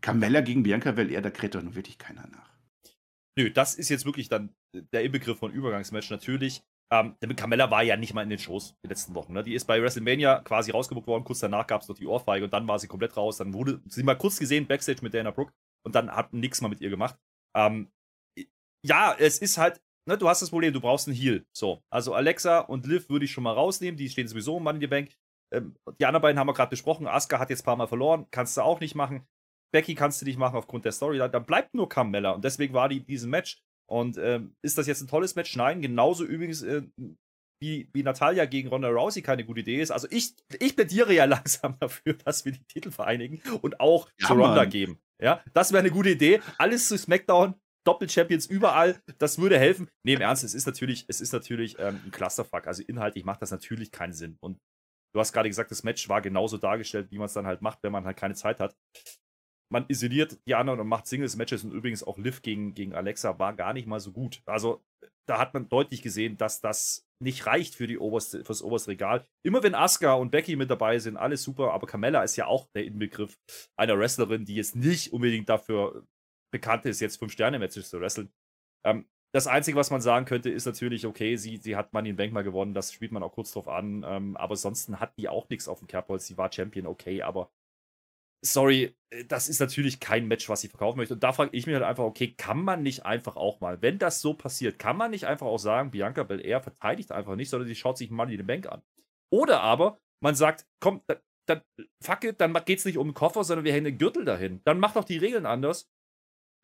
Carmella 0.00 0.40
gegen 0.40 0.62
Bianca 0.62 0.92
Belair, 0.92 1.22
da 1.22 1.30
kräht 1.30 1.54
doch 1.54 1.62
nun 1.62 1.74
wirklich 1.74 1.98
keiner 1.98 2.26
nach. 2.28 2.50
Nö, 3.36 3.50
das 3.50 3.74
ist 3.74 3.88
jetzt 3.88 4.06
wirklich 4.06 4.28
dann 4.28 4.54
der 4.92 5.02
Inbegriff 5.02 5.38
von 5.38 5.52
Übergangsmatch. 5.52 6.10
Natürlich, 6.10 6.62
ähm, 6.90 7.16
Carmella 7.36 7.70
war 7.70 7.82
ja 7.82 7.96
nicht 7.96 8.14
mal 8.14 8.22
in 8.22 8.30
den 8.30 8.38
Shows 8.38 8.76
die 8.84 8.88
letzten 8.88 9.14
Wochen. 9.14 9.32
Ne? 9.32 9.42
Die 9.42 9.54
ist 9.54 9.66
bei 9.66 9.82
WrestleMania 9.82 10.40
quasi 10.40 10.70
rausgebucht 10.70 11.06
worden. 11.06 11.24
Kurz 11.24 11.40
danach 11.40 11.66
gab 11.66 11.82
es 11.82 11.88
noch 11.88 11.96
die 11.96 12.06
Ohrfeige 12.06 12.44
und 12.44 12.52
dann 12.52 12.68
war 12.68 12.78
sie 12.78 12.86
komplett 12.86 13.16
raus. 13.16 13.38
Dann 13.38 13.52
wurde 13.52 13.82
sie 13.86 14.04
mal 14.04 14.16
kurz 14.16 14.38
gesehen 14.38 14.66
Backstage 14.66 15.00
mit 15.02 15.12
Dana 15.12 15.32
Brooke 15.32 15.52
und 15.84 15.94
dann 15.94 16.10
hat 16.10 16.32
nichts 16.32 16.60
mal 16.60 16.68
mit 16.68 16.80
ihr 16.80 16.90
gemacht. 16.90 17.16
Ähm, 17.54 17.88
ja, 18.82 19.14
es 19.18 19.38
ist 19.38 19.58
halt 19.58 19.80
ne, 20.06 20.16
du 20.16 20.28
hast 20.28 20.42
das 20.42 20.50
Problem, 20.50 20.72
du 20.72 20.80
brauchst 20.80 21.08
einen 21.08 21.16
Heal. 21.16 21.44
So, 21.52 21.82
also 21.90 22.14
Alexa 22.14 22.60
und 22.60 22.86
Liv 22.86 23.08
würde 23.08 23.24
ich 23.24 23.32
schon 23.32 23.44
mal 23.44 23.52
rausnehmen, 23.52 23.96
die 23.96 24.08
stehen 24.08 24.28
sowieso 24.28 24.56
im 24.56 24.64
Money 24.64 24.76
in 24.76 24.80
the 24.82 24.86
Bank. 24.86 25.10
Ähm, 25.52 25.76
die 26.00 26.06
anderen 26.06 26.22
beiden 26.22 26.38
haben 26.38 26.48
wir 26.48 26.54
gerade 26.54 26.70
besprochen. 26.70 27.06
Asuka 27.06 27.38
hat 27.38 27.50
jetzt 27.50 27.62
ein 27.62 27.66
paar 27.66 27.76
Mal 27.76 27.86
verloren, 27.86 28.26
kannst 28.30 28.56
du 28.56 28.62
auch 28.62 28.80
nicht 28.80 28.94
machen. 28.94 29.26
Becky 29.72 29.94
kannst 29.94 30.20
du 30.20 30.26
nicht 30.26 30.38
machen 30.38 30.56
aufgrund 30.56 30.84
der 30.84 30.92
Story. 30.92 31.18
Dann 31.18 31.44
bleibt 31.44 31.74
nur 31.74 31.88
Carmella 31.88 32.30
und 32.30 32.44
deswegen 32.44 32.72
war 32.72 32.88
die 32.88 33.04
diesem 33.04 33.30
Match. 33.30 33.62
Und 33.88 34.18
ähm, 34.18 34.56
ist 34.62 34.78
das 34.78 34.86
jetzt 34.86 35.02
ein 35.02 35.08
tolles 35.08 35.36
Match? 35.36 35.54
Nein, 35.56 35.80
genauso 35.80 36.24
übrigens 36.24 36.62
äh, 36.62 36.82
wie, 37.60 37.88
wie 37.92 38.02
Natalia 38.02 38.44
gegen 38.44 38.68
Ronda 38.68 38.88
Rousey 38.88 39.22
keine 39.22 39.44
gute 39.44 39.60
Idee 39.60 39.80
ist. 39.80 39.90
Also 39.90 40.08
ich, 40.10 40.34
ich 40.60 40.74
plädiere 40.74 41.12
ja 41.12 41.24
langsam 41.26 41.76
dafür, 41.78 42.14
dass 42.14 42.44
wir 42.44 42.52
die 42.52 42.64
Titel 42.64 42.90
vereinigen 42.90 43.40
und 43.62 43.80
auch 43.80 44.08
ja, 44.20 44.28
zu 44.28 44.34
Ronda 44.34 44.56
Mann. 44.56 44.70
geben. 44.70 44.98
Ja, 45.22 45.42
das 45.54 45.72
wäre 45.72 45.80
eine 45.80 45.90
gute 45.90 46.10
Idee. 46.10 46.40
Alles 46.58 46.88
zu 46.88 46.98
SmackDown, 46.98 47.54
Doppel-Champions 47.86 48.46
überall, 48.46 49.00
das 49.18 49.38
würde 49.38 49.58
helfen. 49.58 49.88
Nee, 50.04 50.14
im 50.14 50.20
Ernst, 50.20 50.44
es 50.44 50.54
ist 50.54 50.66
natürlich, 50.66 51.04
es 51.08 51.20
ist 51.20 51.32
natürlich 51.32 51.78
ähm, 51.78 52.00
ein 52.04 52.10
Clusterfuck. 52.10 52.66
Also 52.66 52.82
inhaltlich 52.82 53.24
macht 53.24 53.42
das 53.42 53.50
natürlich 53.50 53.92
keinen 53.92 54.12
Sinn. 54.12 54.36
Und 54.40 54.58
du 55.14 55.20
hast 55.20 55.32
gerade 55.32 55.48
gesagt, 55.48 55.70
das 55.70 55.84
Match 55.84 56.08
war 56.08 56.20
genauso 56.20 56.58
dargestellt, 56.58 57.10
wie 57.10 57.18
man 57.18 57.26
es 57.26 57.32
dann 57.32 57.46
halt 57.46 57.62
macht, 57.62 57.82
wenn 57.82 57.92
man 57.92 58.04
halt 58.04 58.16
keine 58.16 58.34
Zeit 58.34 58.60
hat. 58.60 58.76
Man 59.72 59.84
isoliert 59.88 60.38
die 60.46 60.54
anderen 60.54 60.80
und 60.80 60.86
macht 60.86 61.06
Singles-Matches 61.06 61.64
und 61.64 61.72
übrigens 61.72 62.04
auch 62.04 62.18
Liv 62.18 62.42
gegen, 62.42 62.74
gegen 62.74 62.94
Alexa 62.94 63.38
war 63.38 63.54
gar 63.54 63.72
nicht 63.72 63.86
mal 63.86 63.98
so 63.98 64.12
gut. 64.12 64.42
Also 64.46 64.84
da 65.28 65.38
hat 65.38 65.54
man 65.54 65.68
deutlich 65.68 66.02
gesehen, 66.02 66.36
dass 66.36 66.60
das 66.60 67.04
nicht 67.20 67.46
reicht 67.46 67.74
für 67.74 67.86
die 67.86 67.98
oberste, 67.98 68.44
fürs 68.44 68.62
oberste 68.62 68.90
Regal. 68.90 69.26
Immer 69.44 69.62
wenn 69.62 69.74
Asuka 69.74 70.14
und 70.14 70.30
Becky 70.30 70.54
mit 70.54 70.70
dabei 70.70 70.98
sind, 70.98 71.16
alles 71.16 71.42
super, 71.42 71.72
aber 71.72 71.86
Carmella 71.86 72.22
ist 72.22 72.36
ja 72.36 72.46
auch 72.46 72.68
der 72.76 72.84
Inbegriff 72.84 73.36
einer 73.76 73.98
Wrestlerin, 73.98 74.44
die 74.44 74.54
jetzt 74.54 74.76
nicht 74.76 75.12
unbedingt 75.12 75.48
dafür 75.48 76.06
bekannt 76.50 76.86
ist, 76.86 77.00
jetzt 77.00 77.18
Fünf-Sterne-Matches 77.18 77.90
zu 77.90 78.00
wresteln. 78.00 78.30
Ähm, 78.84 79.06
das 79.34 79.46
Einzige, 79.46 79.76
was 79.76 79.90
man 79.90 80.00
sagen 80.00 80.24
könnte, 80.24 80.50
ist 80.50 80.66
natürlich, 80.66 81.04
okay, 81.06 81.36
sie, 81.36 81.58
sie 81.58 81.76
hat 81.76 81.92
Money 81.92 82.10
in 82.10 82.16
Bank 82.16 82.32
mal 82.32 82.44
gewonnen, 82.44 82.74
das 82.74 82.92
spielt 82.92 83.12
man 83.12 83.22
auch 83.22 83.32
kurz 83.32 83.52
drauf 83.52 83.68
an, 83.68 84.04
ähm, 84.06 84.36
aber 84.36 84.52
ansonsten 84.52 84.98
hat 85.00 85.12
die 85.18 85.28
auch 85.28 85.48
nichts 85.48 85.68
auf 85.68 85.80
dem 85.80 85.88
Kerbholz. 85.88 86.26
Sie 86.26 86.38
war 86.38 86.50
Champion, 86.50 86.86
okay, 86.86 87.22
aber 87.22 87.50
sorry, 88.42 88.94
äh, 89.10 89.24
das 89.24 89.48
ist 89.48 89.60
natürlich 89.60 90.00
kein 90.00 90.26
Match, 90.26 90.48
was 90.48 90.60
sie 90.60 90.68
verkaufen 90.68 90.98
möchte. 90.98 91.14
Und 91.14 91.22
da 91.22 91.32
frage 91.32 91.50
ich 91.56 91.66
mich 91.66 91.74
halt 91.74 91.84
einfach, 91.84 92.04
okay, 92.04 92.34
kann 92.34 92.62
man 92.62 92.82
nicht 92.82 93.04
einfach 93.04 93.36
auch 93.36 93.60
mal, 93.60 93.82
wenn 93.82 93.98
das 93.98 94.20
so 94.20 94.34
passiert, 94.34 94.78
kann 94.78 94.96
man 94.96 95.10
nicht 95.10 95.26
einfach 95.26 95.46
auch 95.46 95.58
sagen, 95.58 95.90
Bianca 95.90 96.22
Belair 96.22 96.60
verteidigt 96.60 97.12
einfach 97.12 97.36
nicht, 97.36 97.50
sondern 97.50 97.68
sie 97.68 97.74
schaut 97.74 97.98
sich 97.98 98.10
Money 98.10 98.34
in 98.34 98.40
the 98.40 98.44
Bank 98.44 98.66
an. 98.66 98.82
Oder 99.30 99.60
aber 99.60 99.98
man 100.22 100.34
sagt, 100.34 100.66
komm, 100.80 101.02
dann, 101.08 101.18
dann 101.46 101.62
fuck 102.02 102.24
it, 102.24 102.40
dann 102.40 102.54
geht 102.64 102.78
es 102.78 102.84
nicht 102.84 102.98
um 102.98 103.08
den 103.08 103.14
Koffer, 103.14 103.44
sondern 103.44 103.64
wir 103.64 103.72
hängen 103.72 103.84
den 103.84 103.98
Gürtel 103.98 104.24
dahin. 104.24 104.60
Dann 104.64 104.80
mach 104.80 104.94
doch 104.94 105.04
die 105.04 105.18
Regeln 105.18 105.46
anders 105.46 105.90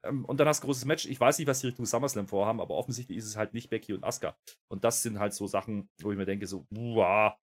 und 0.02 0.40
dann 0.40 0.48
hast 0.48 0.62
du 0.62 0.64
ein 0.64 0.68
großes 0.68 0.84
Match. 0.84 1.06
Ich 1.06 1.20
weiß 1.20 1.38
nicht, 1.38 1.46
was 1.46 1.60
die 1.60 1.68
Richtung 1.68 1.86
SummerSlam 1.86 2.26
vorhaben, 2.26 2.60
aber 2.60 2.74
offensichtlich 2.74 3.18
ist 3.18 3.26
es 3.26 3.36
halt 3.36 3.54
nicht 3.54 3.70
Becky 3.70 3.92
und 3.92 4.04
Asuka. 4.04 4.36
Und 4.68 4.84
das 4.84 5.02
sind 5.02 5.18
halt 5.18 5.34
so 5.34 5.46
Sachen, 5.46 5.88
wo 6.00 6.10
ich 6.10 6.18
mir 6.18 6.26
denke, 6.26 6.46
so, 6.46 6.66
wow. 6.70 7.34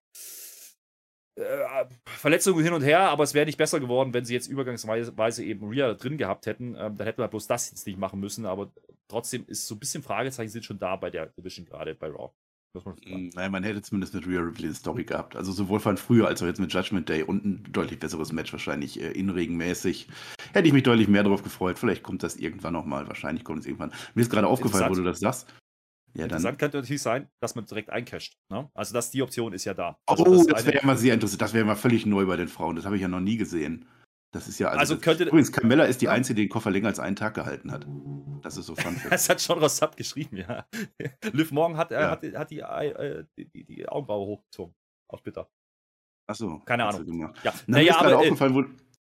Äh, 1.36 1.86
Verletzungen 2.06 2.62
hin 2.62 2.74
und 2.74 2.82
her, 2.82 3.08
aber 3.08 3.24
es 3.24 3.32
wäre 3.32 3.46
nicht 3.46 3.56
besser 3.56 3.80
geworden, 3.80 4.12
wenn 4.12 4.24
sie 4.24 4.34
jetzt 4.34 4.48
übergangsweise 4.48 5.44
eben 5.44 5.68
Rhea 5.68 5.94
drin 5.94 6.18
gehabt 6.18 6.46
hätten. 6.46 6.74
Ähm, 6.76 6.96
dann 6.96 7.06
hätten 7.06 7.22
wir 7.22 7.28
bloß 7.28 7.46
das 7.46 7.70
jetzt 7.70 7.86
nicht 7.86 7.98
machen 7.98 8.20
müssen, 8.20 8.44
aber 8.44 8.70
trotzdem 9.08 9.46
ist 9.46 9.66
so 9.66 9.74
ein 9.74 9.78
bisschen 9.78 10.02
Fragezeichen 10.02 10.50
sind 10.50 10.64
schon 10.64 10.78
da 10.78 10.96
bei 10.96 11.10
der 11.10 11.26
Division 11.26 11.64
gerade 11.64 11.94
bei 11.94 12.08
Raw. 12.08 12.32
Man 12.72 13.30
Nein, 13.34 13.50
man 13.50 13.64
hätte 13.64 13.82
zumindest 13.82 14.14
mit 14.14 14.26
Rhea 14.28 14.40
Ripley 14.40 14.66
eine 14.66 14.74
Story 14.74 15.04
gehabt. 15.04 15.34
Also 15.34 15.50
sowohl 15.50 15.80
von 15.80 15.96
früher 15.96 16.28
als 16.28 16.40
auch 16.40 16.46
jetzt 16.46 16.60
mit 16.60 16.72
Judgment 16.72 17.08
Day 17.08 17.22
und 17.24 17.44
ein 17.44 17.72
deutlich 17.72 17.98
besseres 17.98 18.32
Match 18.32 18.52
wahrscheinlich 18.52 19.00
äh, 19.00 19.10
inregenmäßig. 19.10 20.06
Hätte 20.52 20.68
ich 20.68 20.72
mich 20.72 20.84
deutlich 20.84 21.08
mehr 21.08 21.24
darauf 21.24 21.42
gefreut. 21.42 21.78
Vielleicht 21.78 22.04
kommt 22.04 22.22
das 22.22 22.36
irgendwann 22.36 22.72
nochmal. 22.72 23.08
Wahrscheinlich 23.08 23.42
kommt 23.42 23.60
es 23.60 23.66
irgendwann. 23.66 23.92
Mir 24.14 24.22
ist 24.22 24.30
gerade 24.30 24.46
aufgefallen, 24.46 24.88
wo 24.88 24.94
du 24.94 25.02
das 25.02 25.18
sagst. 25.18 25.48
Ja, 26.14 26.26
dann. 26.26 26.38
Interessant 26.38 26.58
könnte 26.58 26.76
natürlich 26.78 27.02
sein, 27.02 27.28
dass 27.40 27.54
man 27.54 27.66
direkt 27.66 27.90
eincasht. 27.90 28.36
Ne? 28.48 28.68
Also 28.74 28.94
das, 28.94 29.10
die 29.10 29.22
Option 29.22 29.52
ist 29.52 29.64
ja 29.64 29.74
da. 29.74 29.98
Also 30.06 30.24
oh, 30.24 30.36
das, 30.36 30.46
das 30.46 30.66
wäre 30.66 30.86
mal 30.86 30.96
sehr 30.96 31.14
interessant. 31.14 31.42
Das 31.42 31.54
wäre 31.54 31.64
mal 31.64 31.76
völlig 31.76 32.06
neu 32.06 32.26
bei 32.26 32.36
den 32.36 32.48
Frauen. 32.48 32.76
Das 32.76 32.84
habe 32.84 32.96
ich 32.96 33.02
ja 33.02 33.08
noch 33.08 33.20
nie 33.20 33.36
gesehen. 33.36 33.86
Das 34.32 34.46
ist 34.46 34.60
ja 34.60 34.68
also. 34.68 34.80
also 34.80 34.98
könnte, 34.98 35.24
übrigens, 35.24 35.50
Carmella 35.50 35.84
ist 35.84 36.00
die 36.02 36.08
Einzige, 36.08 36.36
die 36.36 36.42
den 36.42 36.50
Koffer 36.50 36.70
länger 36.70 36.88
als 36.88 37.00
einen 37.00 37.16
Tag 37.16 37.34
gehalten 37.34 37.72
hat. 37.72 37.86
Das 38.42 38.56
ist 38.56 38.66
so 38.66 38.76
fun. 38.76 38.96
das 39.10 39.28
hat 39.28 39.40
schon 39.40 39.58
Rossab 39.58 39.96
geschrieben, 39.96 40.36
ja. 40.36 40.64
Liv 41.32 41.50
Morgan 41.50 41.76
hat, 41.76 41.90
äh, 41.90 42.00
ja. 42.00 42.10
hat, 42.10 42.22
hat 42.22 42.50
die, 42.50 42.60
äh, 42.60 43.24
die, 43.36 43.64
die, 43.64 43.88
Augenbraue 43.88 44.26
hochgezogen. 44.26 44.74
Auf 45.08 45.22
Twitter. 45.22 45.50
Achso. 46.28 46.60
Keine 46.64 46.84
Ahnung. 46.84 47.34
Ja, 47.42 47.52
Na, 47.66 47.78
naja, 47.78 47.96
aber. 47.98 48.10
Äh, 48.10 48.14
aufgefallen, 48.14 48.54
wo, 48.54 48.64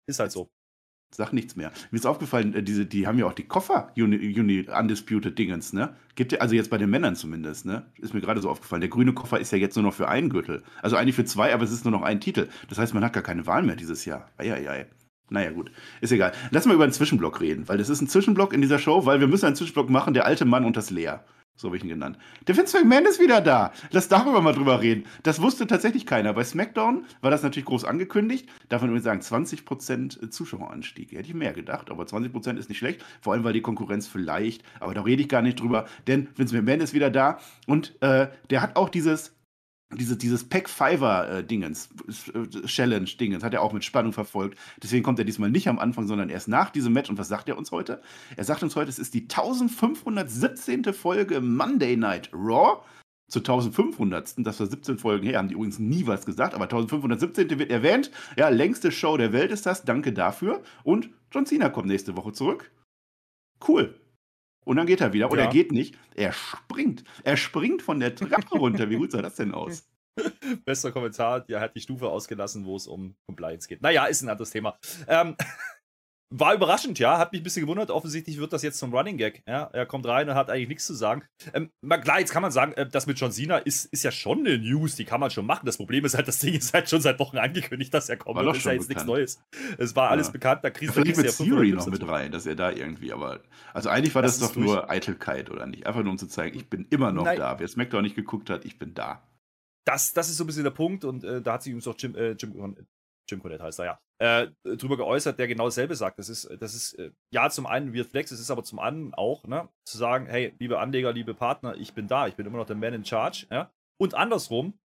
ist 0.08 0.20
halt 0.20 0.32
so. 0.32 0.50
Sag 1.14 1.32
nichts 1.32 1.56
mehr. 1.56 1.72
Mir 1.92 1.98
ist 1.98 2.06
aufgefallen, 2.06 2.54
äh, 2.54 2.62
diese, 2.62 2.86
die 2.86 3.08
haben 3.08 3.18
ja 3.18 3.26
auch 3.26 3.34
die 3.34 3.48
Koffer, 3.48 3.94
Uni, 3.96 4.38
Uni 4.38 4.68
Undisputed 4.68 5.38
Dingens, 5.40 5.72
ne? 5.72 5.96
Gibt 6.16 6.34
ja, 6.34 6.40
also 6.40 6.56
jetzt 6.56 6.70
bei 6.70 6.78
den 6.78 6.90
Männern 6.90 7.16
zumindest, 7.16 7.66
ne? 7.66 7.86
Ist 8.00 8.14
mir 8.14 8.20
gerade 8.20 8.42
so 8.42 8.50
aufgefallen. 8.50 8.82
Der 8.82 8.90
grüne 8.90 9.14
Koffer 9.14 9.40
ist 9.40 9.52
ja 9.52 9.58
jetzt 9.58 9.76
nur 9.76 9.84
noch 9.84 9.94
für 9.94 10.10
einen 10.10 10.30
Gürtel. 10.30 10.64
Also 10.82 10.98
eigentlich 10.98 11.16
für 11.16 11.24
zwei, 11.24 11.54
aber 11.54 11.64
es 11.64 11.72
ist 11.72 11.86
nur 11.86 11.92
noch 11.92 12.02
ein 12.02 12.20
Titel. 12.20 12.50
Das 12.68 12.78
heißt, 12.80 12.94
man 12.94 13.04
hat 13.04 13.14
gar 13.14 13.24
keine 13.24 13.48
Wahl 13.48 13.64
mehr 13.64 13.78
dieses 13.78 14.04
Jahr. 14.04 14.30
Eieiei. 14.38 14.88
Naja, 15.30 15.52
gut. 15.52 15.72
Ist 16.02 16.12
egal. 16.12 16.34
Lass 16.52 16.66
mal 16.66 16.76
über 16.76 16.84
einen 16.84 16.94
Zwischenblock 16.94 17.42
reden, 17.42 17.68
weil 17.68 17.78
das 17.78 17.90
ist 17.90 18.02
ein 18.02 18.08
Zwischenblock 18.08 18.54
in 18.54 18.62
dieser 18.62 18.80
Show, 18.80 19.06
weil 19.06 19.20
wir 19.20 19.28
müssen 19.28 19.46
einen 19.46 19.56
Zwischenblock 19.56 19.90
machen, 19.90 20.14
der 20.14 20.26
alte 20.26 20.46
Mann 20.46 20.66
und 20.66 20.78
das 20.78 20.92
Leer. 20.92 21.26
So 21.58 21.70
habe 21.70 21.78
ich 21.78 21.84
ihn 21.84 21.90
genannt. 21.90 22.18
Der 22.48 22.58
Vince 22.58 22.78
McMahon 22.78 23.06
ist 23.06 23.22
wieder 23.22 23.40
da. 23.40 23.72
Lass 23.92 24.10
darüber 24.10 24.42
mal 24.42 24.52
drüber 24.52 24.82
reden. 24.82 25.06
Das 25.24 25.42
wusste 25.42 25.66
tatsächlich 25.68 26.06
keiner. 26.06 26.34
Bei 26.34 26.44
SmackDown 26.44 27.06
war 27.22 27.32
das 27.32 27.44
natürlich 27.44 27.66
groß 27.66 27.86
angekündigt. 27.86 28.50
Darf 28.68 28.82
man 28.82 28.90
übrigens 28.90 29.06
sagen, 29.06 29.22
20% 29.22 30.30
Zuschaueranstieg. 30.32 31.14
Hätte 31.14 31.30
ich 31.30 31.34
mehr 31.34 31.54
gedacht, 31.54 31.90
aber 31.92 32.04
20% 32.04 32.58
ist 32.58 32.68
nicht 32.68 32.78
schlecht. 32.78 33.06
Vor 33.22 33.34
allem, 33.34 33.46
weil 33.46 33.54
die 33.54 33.62
Konkurrenz 33.62 34.06
vielleicht, 34.06 34.64
aber 34.82 34.94
da 34.94 35.04
rede 35.04 35.22
ich 35.22 35.30
gar 35.30 35.42
nicht 35.42 35.62
drüber, 35.62 35.86
denn 36.08 36.28
Vince 36.36 36.56
McMahon 36.56 36.82
ist 36.82 36.94
wieder 36.94 37.10
da 37.10 37.40
und 37.68 37.96
äh, 38.02 38.28
der 38.50 38.62
hat 38.62 38.76
auch 38.76 38.90
dieses 38.90 39.35
diese, 39.96 40.18
dieses 40.18 40.44
Pack 40.44 40.70
Fiver 40.70 41.30
äh, 41.30 41.44
Dingens, 41.44 41.90
äh, 42.34 42.68
Challenge 42.68 43.10
Dingens, 43.20 43.44
hat 43.44 43.54
er 43.54 43.62
auch 43.62 43.74
mit 43.74 43.84
Spannung 43.84 44.14
verfolgt. 44.14 44.58
Deswegen 44.82 45.04
kommt 45.04 45.20
er 45.20 45.26
diesmal 45.26 45.50
nicht 45.50 45.68
am 45.68 45.80
Anfang, 45.80 46.08
sondern 46.08 46.30
erst 46.30 46.48
nach 46.48 46.70
diesem 46.70 46.94
Match. 46.94 47.10
Und 47.10 47.18
was 47.18 47.28
sagt 47.28 47.50
er 47.50 47.58
uns 47.58 47.72
heute? 47.72 48.02
Er 48.36 48.44
sagt 48.44 48.64
uns 48.64 48.76
heute, 48.76 48.90
es 48.90 49.00
ist 49.00 49.14
die 49.14 49.24
1517. 49.24 50.94
Folge 50.94 51.42
Monday 51.42 51.98
Night 51.98 52.30
Raw. 52.34 52.82
Zur 53.28 53.40
1500. 53.42 54.36
Das 54.46 54.60
war 54.60 54.68
17 54.68 55.00
Folgen 55.00 55.26
her, 55.26 55.40
haben 55.40 55.48
die 55.48 55.56
übrigens 55.56 55.80
nie 55.80 56.06
was 56.06 56.28
gesagt, 56.28 56.54
aber 56.54 56.66
1517. 56.66 57.58
wird 57.58 57.72
erwähnt. 57.72 58.12
Ja, 58.38 58.50
längste 58.50 58.92
Show 58.92 59.18
der 59.18 59.34
Welt 59.34 59.52
ist 59.52 59.66
das. 59.66 59.84
Danke 59.84 60.14
dafür. 60.14 60.62
Und 60.84 61.10
John 61.32 61.48
Cena 61.48 61.70
kommt 61.70 61.88
nächste 61.88 62.16
Woche 62.16 62.34
zurück. 62.34 62.72
Cool. 63.68 64.00
Und 64.66 64.78
dann 64.78 64.88
geht 64.88 65.00
er 65.00 65.14
wieder. 65.14 65.32
Oder 65.32 65.44
ja. 65.44 65.48
er 65.48 65.54
geht 65.54 65.72
nicht. 65.72 65.98
Er 66.16 66.34
springt. 66.34 67.04
Er 67.24 67.38
springt 67.38 67.82
von 67.82 68.00
der 68.00 68.14
Treppe 68.14 68.58
runter. 68.58 68.90
Wie 68.90 68.98
gut 68.98 69.12
sah 69.12 69.22
das 69.22 69.36
denn 69.36 69.54
aus? 69.54 69.88
Bester 70.66 70.92
Kommentar, 70.92 71.42
der 71.42 71.60
hat 71.60 71.76
die 71.76 71.82
Stufe 71.82 72.08
ausgelassen, 72.08 72.66
wo 72.66 72.76
es 72.76 72.88
um 72.88 73.16
Compliance 73.26 73.68
geht. 73.68 73.82
Naja, 73.82 74.06
ist 74.06 74.22
ein 74.22 74.30
anderes 74.30 74.50
Thema. 74.50 74.78
Ähm, 75.08 75.36
war 76.30 76.54
überraschend, 76.54 76.98
ja, 76.98 77.18
hat 77.18 77.32
mich 77.32 77.42
ein 77.42 77.44
bisschen 77.44 77.62
gewundert. 77.62 77.92
Offensichtlich 77.92 78.40
wird 78.40 78.52
das 78.52 78.64
jetzt 78.64 78.80
zum 78.80 78.94
Running 78.94 79.18
Gag. 79.18 79.44
Ja, 79.48 79.70
er 79.72 79.86
kommt 79.86 80.08
rein 80.08 80.28
und 80.28 80.36
hat 80.36 80.50
eigentlich 80.50 80.70
nichts 80.70 80.86
zu 80.86 80.94
sagen. 80.94 81.24
Ähm, 81.54 81.70
klar, 82.02 82.20
jetzt 82.20 82.32
kann 82.32 82.42
man 82.42 82.52
sagen, 82.52 82.74
äh, 82.74 82.88
das 82.88 83.06
mit 83.06 83.20
John 83.20 83.32
Cena 83.32 83.58
ist, 83.58 83.86
ist 83.86 84.04
ja 84.04 84.12
schon 84.12 84.40
eine 84.40 84.58
News, 84.58 84.96
die 84.96 85.06
kann 85.06 85.20
man 85.20 85.30
schon 85.30 85.46
machen. 85.46 85.66
Das 85.66 85.78
Problem 85.78 86.04
ist 86.04 86.16
halt, 86.16 86.28
das 86.28 86.40
Ding 86.40 86.56
ist 86.56 86.74
halt 86.74 86.90
schon 86.90 87.02
seit 87.02 87.20
Wochen 87.20 87.38
angekündigt, 87.38 87.94
dass 87.94 88.10
er 88.10 88.18
kommt. 88.18 88.40
das 88.40 88.58
ist 88.58 88.66
ja 88.66 88.74
jetzt 88.74 88.90
nichts 88.90 89.06
Neues. 89.06 89.40
Es 89.78 89.96
war 89.96 90.06
ja. 90.06 90.12
alles 90.12 90.32
bekannt. 90.32 90.64
Da 90.64 90.72
kriegst 90.72 90.96
du 90.96 91.02
Vielleicht 91.02 91.18
mit 91.18 91.38
Theory 91.38 91.72
noch 91.72 91.88
mit 91.88 92.08
rein, 92.08 92.32
dass 92.32 92.46
er 92.46 92.56
da 92.56 92.72
irgendwie, 92.72 93.14
aber. 93.14 93.42
Also 93.74 93.90
eigentlich 93.90 94.16
war 94.16 94.22
das, 94.22 94.40
das 94.40 94.50
doch 94.50 94.56
durch. 94.56 94.66
nur 94.66 94.90
Eitelkeit, 94.90 95.52
oder 95.52 95.68
nicht? 95.68 95.86
Einfach 95.86 96.02
nur 96.02 96.12
um 96.12 96.18
zu 96.18 96.28
zeigen, 96.28 96.58
ich 96.58 96.70
bin 96.70 96.88
immer 96.90 97.12
noch 97.12 97.26
Nein. 97.26 97.38
da. 97.38 97.60
Wer 97.60 97.68
SmackDown 97.68 98.04
nicht 98.04 98.16
geguckt 98.16 98.50
hat, 98.50 98.66
ich 98.66 98.80
bin 98.80 98.94
da. 98.94 99.22
Das, 99.86 100.14
das 100.14 100.30
ist 100.30 100.38
so 100.38 100.44
ein 100.44 100.48
bisschen 100.48 100.64
der 100.64 100.72
Punkt 100.72 101.06
und 101.06 101.24
äh, 101.24 101.42
da 101.42 101.54
hat 101.54 101.64
sich 101.64 101.72
übrigens 101.72 101.88
auch 101.88 101.96
Jim, 101.98 102.16
äh, 102.16 102.32
Jim, 102.32 102.76
Jim 103.30 103.42
Cornette 103.42 103.64
heißt 103.64 103.80
er 103.80 103.86
ja, 103.86 104.00
äh, 104.20 104.48
drüber 104.78 104.98
geäußert, 104.98 105.38
der 105.40 105.48
genau 105.48 105.66
dasselbe 105.66 105.96
sagt. 105.96 106.20
Das 106.20 106.30
ist, 106.30 106.50
das 106.60 106.74
ist 106.74 106.94
äh, 106.94 107.12
ja 107.32 107.50
zum 107.50 107.66
einen 107.66 107.94
Weird 107.94 108.08
Flex, 108.08 108.32
es 108.32 108.40
ist 108.40 108.52
aber 108.52 108.64
zum 108.64 108.80
anderen 108.80 109.14
auch, 109.14 109.46
ne, 109.46 109.68
zu 109.86 109.98
sagen, 109.98 110.28
hey, 110.28 110.56
liebe 110.60 110.80
Anleger, 110.80 111.12
liebe 111.12 111.34
Partner, 111.34 111.76
ich 111.76 111.94
bin 111.94 112.08
da, 112.08 112.28
ich 112.28 112.36
bin 112.36 112.46
immer 112.46 112.58
noch 112.58 112.66
der 112.66 112.76
Man 112.76 112.94
in 112.94 113.06
Charge, 113.06 113.48
ja. 113.52 113.72
Und 113.98 114.14
andersrum, 114.14 114.78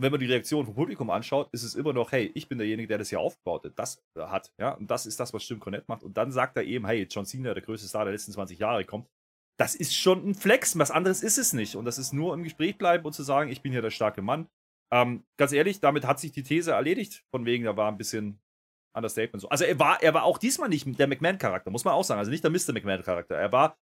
wenn 0.00 0.10
man 0.10 0.20
die 0.20 0.26
Reaktion 0.26 0.64
vom 0.64 0.74
Publikum 0.74 1.10
anschaut, 1.10 1.50
ist 1.52 1.62
es 1.62 1.74
immer 1.74 1.92
noch, 1.92 2.12
hey, 2.12 2.30
ich 2.34 2.48
bin 2.48 2.58
derjenige, 2.58 2.88
der 2.88 2.98
das 2.98 3.10
hier 3.10 3.20
aufgebaut 3.20 3.70
das 3.76 4.02
äh, 4.16 4.22
hat, 4.22 4.50
ja. 4.58 4.72
Und 4.72 4.90
das 4.90 5.06
ist 5.06 5.20
das, 5.20 5.34
was 5.34 5.46
Jim 5.48 5.60
Cornette 5.60 5.84
macht. 5.88 6.02
Und 6.02 6.16
dann 6.16 6.32
sagt 6.32 6.56
er 6.56 6.64
eben, 6.64 6.86
hey, 6.86 7.06
John 7.10 7.26
Cena, 7.26 7.52
der 7.52 7.62
größte 7.62 7.88
Star 7.88 8.04
der 8.04 8.12
letzten 8.12 8.32
20 8.32 8.58
Jahre, 8.58 8.84
kommt. 8.84 9.08
Das 9.58 9.74
ist 9.74 9.94
schon 9.94 10.26
ein 10.26 10.34
Flex, 10.34 10.78
was 10.78 10.90
anderes 10.90 11.22
ist 11.22 11.36
es 11.36 11.52
nicht. 11.52 11.76
Und 11.76 11.84
das 11.84 11.98
ist 11.98 12.14
nur 12.14 12.32
im 12.32 12.44
Gespräch 12.44 12.78
bleiben 12.78 13.04
und 13.04 13.12
zu 13.12 13.22
sagen, 13.22 13.50
ich 13.50 13.60
bin 13.60 13.72
hier 13.72 13.82
der 13.82 13.90
starke 13.90 14.22
Mann. 14.22 14.48
Ähm, 14.92 15.24
ganz 15.36 15.52
ehrlich, 15.52 15.80
damit 15.80 16.06
hat 16.06 16.18
sich 16.20 16.32
die 16.32 16.42
These 16.42 16.72
erledigt. 16.72 17.24
Von 17.30 17.46
wegen, 17.46 17.64
da 17.64 17.76
war 17.76 17.90
ein 17.90 17.98
bisschen 17.98 18.40
Understatement 18.94 19.40
so. 19.40 19.48
Also 19.48 19.64
er 19.64 19.78
war, 19.78 20.02
er 20.02 20.14
war 20.14 20.24
auch 20.24 20.38
diesmal 20.38 20.68
nicht 20.68 20.86
der 20.98 21.06
McMahon-Charakter, 21.06 21.70
muss 21.70 21.84
man 21.84 21.94
auch 21.94 22.04
sagen. 22.04 22.18
Also 22.18 22.30
nicht 22.30 22.44
der 22.44 22.50
Mr. 22.50 22.72
McMahon-Charakter. 22.72 23.36
Er 23.36 23.52
war 23.52 23.78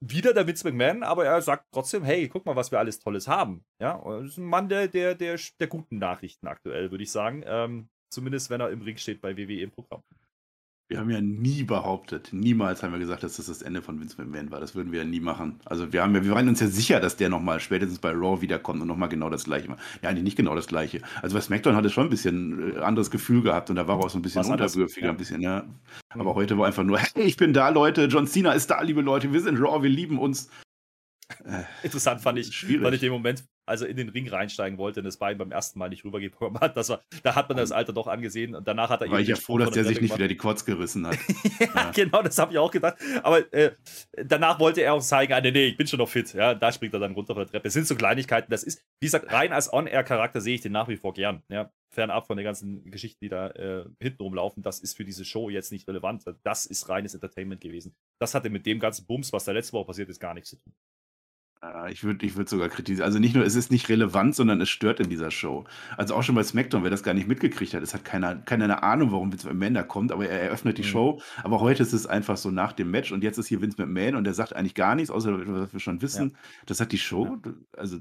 wieder 0.00 0.34
der 0.34 0.46
Vince 0.46 0.66
McMahon, 0.66 1.02
aber 1.02 1.24
er 1.24 1.40
sagt 1.42 1.66
trotzdem, 1.72 2.04
hey, 2.04 2.28
guck 2.28 2.44
mal, 2.44 2.56
was 2.56 2.70
wir 2.70 2.78
alles 2.78 2.98
Tolles 2.98 3.28
haben. 3.28 3.64
Ja, 3.80 4.02
das 4.04 4.28
ist 4.28 4.38
ein 4.38 4.44
Mann 4.44 4.68
der, 4.68 4.88
der, 4.88 5.14
der, 5.14 5.38
der 5.58 5.66
guten 5.66 5.98
Nachrichten 5.98 6.46
aktuell, 6.46 6.90
würde 6.90 7.04
ich 7.04 7.10
sagen. 7.10 7.42
Ähm, 7.46 7.88
zumindest 8.12 8.50
wenn 8.50 8.60
er 8.60 8.70
im 8.70 8.82
Ring 8.82 8.96
steht 8.96 9.20
bei 9.20 9.36
WWE 9.36 9.62
im 9.62 9.70
Programm. 9.70 10.02
Wir 10.88 11.00
haben 11.00 11.10
ja 11.10 11.20
nie 11.20 11.64
behauptet, 11.64 12.28
niemals 12.30 12.84
haben 12.84 12.92
wir 12.92 13.00
gesagt, 13.00 13.24
dass 13.24 13.38
das 13.38 13.46
das 13.46 13.60
Ende 13.60 13.82
von 13.82 14.00
Vince 14.00 14.22
McMahon 14.22 14.52
war. 14.52 14.60
Das 14.60 14.76
würden 14.76 14.92
wir 14.92 15.00
ja 15.00 15.04
nie 15.04 15.18
machen. 15.18 15.58
Also 15.64 15.92
wir 15.92 16.00
haben 16.00 16.14
ja, 16.14 16.22
wir 16.22 16.30
waren 16.30 16.48
uns 16.48 16.60
ja 16.60 16.68
sicher, 16.68 17.00
dass 17.00 17.16
der 17.16 17.28
nochmal 17.28 17.58
spätestens 17.58 17.98
bei 17.98 18.12
Raw 18.12 18.40
wiederkommt 18.40 18.80
und 18.80 18.86
nochmal 18.86 19.08
genau 19.08 19.28
das 19.28 19.44
Gleiche 19.44 19.68
macht. 19.68 19.80
Ja, 20.02 20.10
eigentlich 20.10 20.22
nicht 20.22 20.36
genau 20.36 20.54
das 20.54 20.68
Gleiche. 20.68 21.00
Also 21.22 21.34
bei 21.34 21.40
SmackDown 21.40 21.74
hat 21.74 21.84
es 21.84 21.92
schon 21.92 22.06
ein 22.06 22.10
bisschen 22.10 22.76
äh, 22.76 22.78
anderes 22.78 23.10
Gefühl 23.10 23.42
gehabt 23.42 23.68
und 23.68 23.74
da 23.74 23.88
war 23.88 23.96
auch 23.96 24.08
so 24.08 24.18
ein 24.18 24.22
bisschen 24.22 24.44
unterwürfiger, 24.44 25.06
ja. 25.06 25.12
ein 25.12 25.18
bisschen, 25.18 25.40
ja. 25.40 25.64
Aber 26.10 26.30
mhm. 26.30 26.36
heute 26.36 26.56
war 26.56 26.68
einfach 26.68 26.84
nur, 26.84 27.00
hey, 27.00 27.24
ich 27.24 27.36
bin 27.36 27.52
da, 27.52 27.68
Leute, 27.70 28.04
John 28.04 28.28
Cena 28.28 28.52
ist 28.52 28.70
da, 28.70 28.80
liebe 28.80 29.00
Leute, 29.00 29.32
wir 29.32 29.40
sind 29.40 29.58
Raw, 29.58 29.82
wir 29.82 29.90
lieben 29.90 30.20
uns. 30.20 30.50
Äh, 31.44 31.64
Interessant 31.82 32.20
fand 32.20 32.38
ich, 32.38 32.54
schwierig. 32.54 32.82
fand 32.82 32.94
ich 32.94 33.00
den 33.00 33.10
Moment, 33.10 33.44
als 33.66 33.82
er 33.82 33.88
in 33.88 33.96
den 33.96 34.08
Ring 34.08 34.28
reinsteigen 34.28 34.78
wollte 34.78 35.00
und 35.00 35.04
das 35.04 35.16
Bein 35.16 35.36
beim 35.38 35.50
ersten 35.50 35.78
Mal 35.78 35.88
nicht 35.88 36.04
rübergekommen 36.04 36.60
hat. 36.60 36.76
Das 36.76 36.88
war, 36.88 37.02
da 37.22 37.34
hat 37.34 37.48
man 37.48 37.58
das 37.58 37.72
Alter 37.72 37.92
doch 37.92 38.06
angesehen 38.06 38.54
und 38.54 38.66
danach 38.66 38.90
hat 38.90 39.02
er 39.02 39.10
War 39.10 39.20
ich 39.20 39.28
ja 39.28 39.36
froh, 39.36 39.58
dass 39.58 39.70
der 39.70 39.84
sich 39.84 40.00
nicht 40.00 40.14
wieder 40.14 40.28
die 40.28 40.36
Quads 40.36 40.64
gerissen 40.64 41.06
hat. 41.06 41.18
ja, 41.60 41.66
ja, 41.74 41.90
genau, 41.90 42.22
das 42.22 42.38
habe 42.38 42.52
ich 42.52 42.58
auch 42.58 42.70
gedacht. 42.70 42.96
Aber 43.22 43.52
äh, 43.52 43.72
danach 44.24 44.58
wollte 44.60 44.82
er 44.82 44.94
auch 44.94 45.02
zeigen, 45.02 45.32
ah, 45.32 45.40
nee, 45.40 45.50
nee, 45.50 45.66
ich 45.66 45.76
bin 45.76 45.86
schon 45.86 45.98
noch 45.98 46.08
fit. 46.08 46.32
Ja, 46.32 46.54
da 46.54 46.72
springt 46.72 46.94
er 46.94 47.00
dann 47.00 47.12
runter 47.12 47.34
von 47.34 47.42
der 47.42 47.50
Treppe. 47.50 47.64
Das 47.64 47.74
sind 47.74 47.86
so 47.86 47.96
Kleinigkeiten. 47.96 48.50
Das 48.50 48.62
ist, 48.62 48.82
wie 49.00 49.06
gesagt, 49.06 49.32
rein 49.32 49.52
als 49.52 49.72
On-Air-Charakter 49.72 50.40
sehe 50.40 50.54
ich 50.54 50.60
den 50.60 50.72
nach 50.72 50.88
wie 50.88 50.96
vor 50.96 51.12
gern. 51.12 51.42
Ja, 51.48 51.70
fernab 51.90 52.26
von 52.26 52.36
den 52.36 52.44
ganzen 52.44 52.88
Geschichten, 52.90 53.18
die 53.24 53.28
da 53.28 53.48
äh, 53.50 53.84
hinten 54.00 54.22
rumlaufen. 54.22 54.62
Das 54.62 54.80
ist 54.80 54.96
für 54.96 55.04
diese 55.04 55.24
Show 55.24 55.50
jetzt 55.50 55.72
nicht 55.72 55.88
relevant. 55.88 56.24
Das 56.44 56.66
ist 56.66 56.88
reines 56.88 57.14
Entertainment 57.14 57.60
gewesen. 57.60 57.96
Das 58.20 58.34
hatte 58.34 58.50
mit 58.50 58.66
dem 58.66 58.78
ganzen 58.78 59.06
Bums, 59.06 59.32
was 59.32 59.44
da 59.44 59.52
letzte 59.52 59.72
Woche 59.72 59.86
passiert 59.86 60.08
ist, 60.08 60.20
gar 60.20 60.34
nichts 60.34 60.50
zu 60.50 60.56
tun. 60.56 60.72
Äh, 61.62 61.92
ich 61.92 62.04
würde 62.04 62.24
ich 62.26 62.36
würd 62.36 62.48
sogar 62.48 62.68
kritisieren. 62.68 63.04
Also 63.04 63.18
nicht 63.18 63.34
nur, 63.34 63.44
es 63.44 63.54
ist 63.54 63.70
nicht 63.70 63.88
relevant, 63.88 64.34
sondern 64.34 64.60
es 64.60 64.68
stört 64.68 65.00
in 65.00 65.10
dieser 65.10 65.30
Show. 65.30 65.64
Also 65.96 66.14
auch 66.14 66.22
schon 66.22 66.34
bei 66.34 66.42
SmackDown, 66.42 66.82
wer 66.82 66.90
das 66.90 67.02
gar 67.02 67.14
nicht 67.14 67.28
mitgekriegt 67.28 67.74
hat, 67.74 67.82
es 67.82 67.94
hat 67.94 68.04
keiner, 68.04 68.36
keine 68.36 68.82
Ahnung, 68.82 69.12
warum 69.12 69.32
Vince 69.32 69.48
McMahon 69.48 69.74
da 69.74 69.82
kommt, 69.82 70.12
aber 70.12 70.28
er 70.28 70.40
eröffnet 70.40 70.78
die 70.78 70.82
mhm. 70.82 70.86
Show. 70.86 71.22
Aber 71.42 71.60
heute 71.60 71.82
ist 71.82 71.92
es 71.92 72.06
einfach 72.06 72.36
so 72.36 72.50
nach 72.50 72.72
dem 72.72 72.90
Match 72.90 73.12
und 73.12 73.22
jetzt 73.22 73.38
ist 73.38 73.48
hier 73.48 73.60
Vince 73.60 73.80
McMahon 73.80 74.16
und 74.16 74.24
der 74.24 74.34
sagt 74.34 74.54
eigentlich 74.54 74.74
gar 74.74 74.94
nichts, 74.94 75.10
außer 75.10 75.38
was 75.46 75.72
wir 75.72 75.80
schon 75.80 76.02
wissen. 76.02 76.30
Ja. 76.30 76.38
Das 76.66 76.80
hat 76.80 76.92
die 76.92 76.98
Show, 76.98 77.38
ja. 77.44 77.52
also 77.76 77.98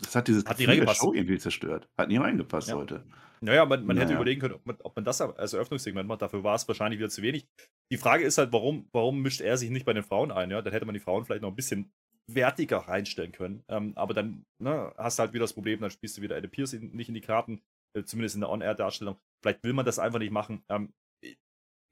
das 0.00 0.16
hat 0.16 0.28
diese 0.28 0.44
hat 0.44 0.58
die 0.58 0.86
Show 0.94 1.12
irgendwie 1.12 1.38
zerstört. 1.38 1.88
Hat 1.98 2.08
nie 2.08 2.16
reingepasst 2.16 2.68
ja. 2.68 2.76
heute. 2.76 3.04
Naja, 3.42 3.66
man, 3.66 3.84
man 3.84 3.96
naja. 3.96 4.06
hätte 4.06 4.14
überlegen 4.14 4.40
können, 4.40 4.54
ob 4.54 4.64
man, 4.64 4.76
ob 4.82 4.94
man, 4.94 5.04
das 5.04 5.20
als 5.20 5.52
Eröffnungssegment 5.52 6.08
macht. 6.08 6.22
Dafür 6.22 6.44
war 6.44 6.54
es 6.54 6.66
wahrscheinlich 6.68 7.00
wieder 7.00 7.10
zu 7.10 7.22
wenig. 7.22 7.48
Die 7.90 7.96
Frage 7.96 8.24
ist 8.24 8.38
halt, 8.38 8.52
warum, 8.52 8.88
warum 8.92 9.20
mischt 9.20 9.40
er 9.40 9.56
sich 9.56 9.70
nicht 9.70 9.84
bei 9.84 9.92
den 9.92 10.04
Frauen 10.04 10.30
ein? 10.30 10.50
Ja? 10.52 10.62
Dann 10.62 10.72
hätte 10.72 10.86
man 10.86 10.94
die 10.94 11.00
Frauen 11.00 11.24
vielleicht 11.24 11.42
noch 11.42 11.48
ein 11.48 11.56
bisschen 11.56 11.92
wertiger 12.26 12.78
reinstellen 12.78 13.32
können. 13.32 13.64
Ähm, 13.68 13.92
aber 13.96 14.14
dann 14.14 14.44
ne, 14.58 14.92
hast 14.96 15.18
du 15.18 15.22
halt 15.22 15.32
wieder 15.32 15.44
das 15.44 15.52
Problem, 15.52 15.80
dann 15.80 15.90
spielst 15.90 16.16
du 16.16 16.22
wieder 16.22 16.36
Adam 16.36 16.50
Pierce 16.50 16.74
in, 16.74 16.92
nicht 16.92 17.08
in 17.08 17.14
die 17.14 17.20
Karten, 17.20 17.62
äh, 17.96 18.04
zumindest 18.04 18.36
in 18.36 18.40
der 18.42 18.50
On-Air-Darstellung. 18.50 19.16
Vielleicht 19.42 19.62
will 19.64 19.72
man 19.72 19.84
das 19.84 19.98
einfach 19.98 20.18
nicht 20.18 20.32
machen. 20.32 20.64
Ähm, 20.68 20.92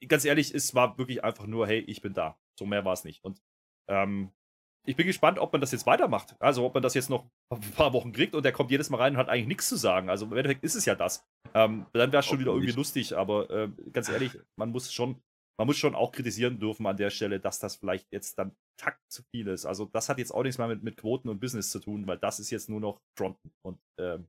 ganz 0.07 0.25
ehrlich, 0.25 0.55
es 0.55 0.75
war 0.75 0.99
wirklich 0.99 1.25
einfach 1.25 1.47
nur, 1.47 1.67
hey, 1.67 1.81
ich 1.81 2.01
bin 2.01 2.15
da. 2.15 2.39
So 2.59 2.67
mehr 2.67 2.85
war 2.85 2.93
es 2.93 3.05
nicht. 3.05 3.25
Und 3.25 3.41
ähm, 3.89 4.31
ich 4.87 4.97
bin 4.97 5.07
gespannt, 5.07 5.39
ob 5.39 5.53
man 5.53 5.61
das 5.61 5.73
jetzt 5.73 5.87
weitermacht. 5.87 6.37
Also, 6.41 6.65
ob 6.65 6.75
man 6.75 6.83
das 6.83 6.95
jetzt 6.95 7.11
noch 7.11 7.29
ein 7.51 7.61
paar 7.73 7.93
Wochen 7.93 8.13
kriegt 8.13 8.35
und 8.35 8.45
der 8.45 8.53
kommt 8.53 8.71
jedes 8.71 8.89
Mal 8.89 8.99
rein 8.99 9.13
und 9.13 9.19
hat 9.19 9.29
eigentlich 9.29 9.47
nichts 9.47 9.69
zu 9.69 9.77
sagen. 9.77 10.09
Also, 10.09 10.27
im 10.27 10.33
Endeffekt 10.33 10.65
ist 10.65 10.75
es 10.75 10.87
ja 10.87 10.95
das. 10.95 11.27
Ähm, 11.53 11.87
dann 11.93 12.13
wäre 12.13 12.21
es 12.21 12.27
schon 12.27 12.39
wieder 12.39 12.53
irgendwie 12.53 12.73
lustig, 12.73 13.17
aber 13.17 13.51
äh, 13.51 13.69
ganz 13.93 14.09
ehrlich, 14.09 14.39
man 14.57 14.71
muss 14.71 14.93
schon 14.93 15.21
man 15.61 15.67
muss 15.67 15.77
schon 15.77 15.95
auch 15.95 16.11
kritisieren 16.11 16.59
dürfen 16.59 16.87
an 16.87 16.97
der 16.97 17.11
Stelle, 17.11 17.39
dass 17.39 17.59
das 17.59 17.77
vielleicht 17.77 18.11
jetzt 18.11 18.39
dann 18.39 18.57
takt 18.81 19.01
zu 19.09 19.23
viel 19.31 19.49
ist. 19.49 19.67
Also 19.67 19.85
das 19.85 20.09
hat 20.09 20.19
jetzt 20.19 20.33
auch 20.33 20.43
nichts 20.43 20.59
mehr 20.59 20.69
mit, 20.69 20.83
mit 20.83 20.97
Quoten 20.97 21.29
und 21.29 21.41
Business 21.41 21.71
zu 21.71 21.81
tun, 21.81 22.07
weil 22.07 22.19
das 22.19 22.41
ist 22.41 22.51
jetzt 22.51 22.69
nur 22.69 22.81
noch 22.81 23.01
Fronten. 23.17 23.51
Und 23.63 23.79
ähm, 23.99 24.27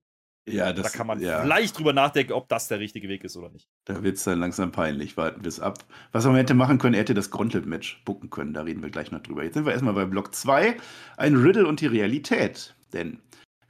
ja, 0.50 0.74
das, 0.74 0.92
da 0.92 0.98
kann 0.98 1.08
man 1.08 1.22
ja. 1.22 1.42
vielleicht 1.42 1.78
drüber 1.78 1.94
nachdenken, 1.94 2.34
ob 2.34 2.50
das 2.50 2.68
der 2.68 2.80
richtige 2.80 3.08
Weg 3.08 3.24
ist 3.24 3.38
oder 3.38 3.50
nicht. 3.50 3.70
Da 3.86 4.04
wird 4.04 4.18
es 4.18 4.24
dann 4.24 4.40
langsam 4.40 4.72
peinlich. 4.72 5.16
Warten 5.16 5.44
wir 5.44 5.48
es 5.48 5.60
ab. 5.60 5.86
Was 6.12 6.26
man 6.26 6.36
hätte 6.36 6.54
machen 6.54 6.80
können, 6.80 6.96
er 6.96 7.02
hätte 7.02 7.14
das 7.14 7.30
Gauntlet-Match 7.30 8.04
bucken 8.06 8.30
können. 8.30 8.54
Da 8.54 8.64
reden 8.64 8.82
wir 8.82 8.90
gleich 8.90 9.12
noch 9.12 9.22
drüber. 9.22 9.44
Jetzt 9.44 9.54
sind 9.54 9.66
wir 9.66 9.72
erstmal 9.72 9.94
bei 9.94 10.06
Block 10.06 10.34
2. 10.34 10.78
Ein 11.18 11.36
Riddle 11.36 11.68
und 11.68 11.80
die 11.80 11.88
Realität. 11.88 12.76
Denn 12.92 13.20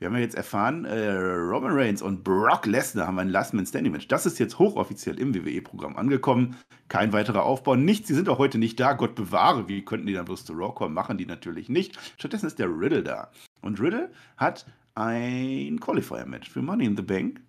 wir 0.01 0.07
haben 0.07 0.15
ja 0.15 0.21
jetzt 0.21 0.35
erfahren, 0.35 0.85
äh, 0.85 1.11
Roman 1.11 1.73
Reigns 1.73 2.01
und 2.01 2.23
Brock 2.23 2.65
Lesnar 2.65 3.05
haben 3.05 3.19
ein 3.19 3.29
Last-Man-Standing-Match. 3.29 4.07
Das 4.07 4.25
ist 4.25 4.39
jetzt 4.39 4.57
hochoffiziell 4.57 5.19
im 5.19 5.35
WWE-Programm 5.35 5.95
angekommen. 5.95 6.55
Kein 6.87 7.13
weiterer 7.13 7.43
Aufbau, 7.43 7.75
nichts. 7.75 8.07
Sie 8.07 8.15
sind 8.15 8.27
auch 8.27 8.39
heute 8.39 8.57
nicht 8.57 8.79
da. 8.79 8.93
Gott 8.93 9.13
bewahre, 9.13 9.67
wie 9.67 9.85
könnten 9.85 10.07
die 10.07 10.13
dann 10.13 10.25
bloß 10.25 10.43
zu 10.43 10.53
Raw 10.53 10.73
kommen? 10.73 10.95
Machen 10.95 11.19
die 11.19 11.27
natürlich 11.27 11.69
nicht. 11.69 11.99
Stattdessen 12.17 12.47
ist 12.47 12.57
der 12.57 12.67
Riddle 12.67 13.03
da. 13.03 13.29
Und 13.61 13.79
Riddle 13.79 14.11
hat 14.37 14.65
ein 14.95 15.79
Qualifier-Match 15.79 16.49
für 16.49 16.63
Money 16.63 16.85
in 16.85 16.97
the 16.97 17.03
Bank. 17.03 17.39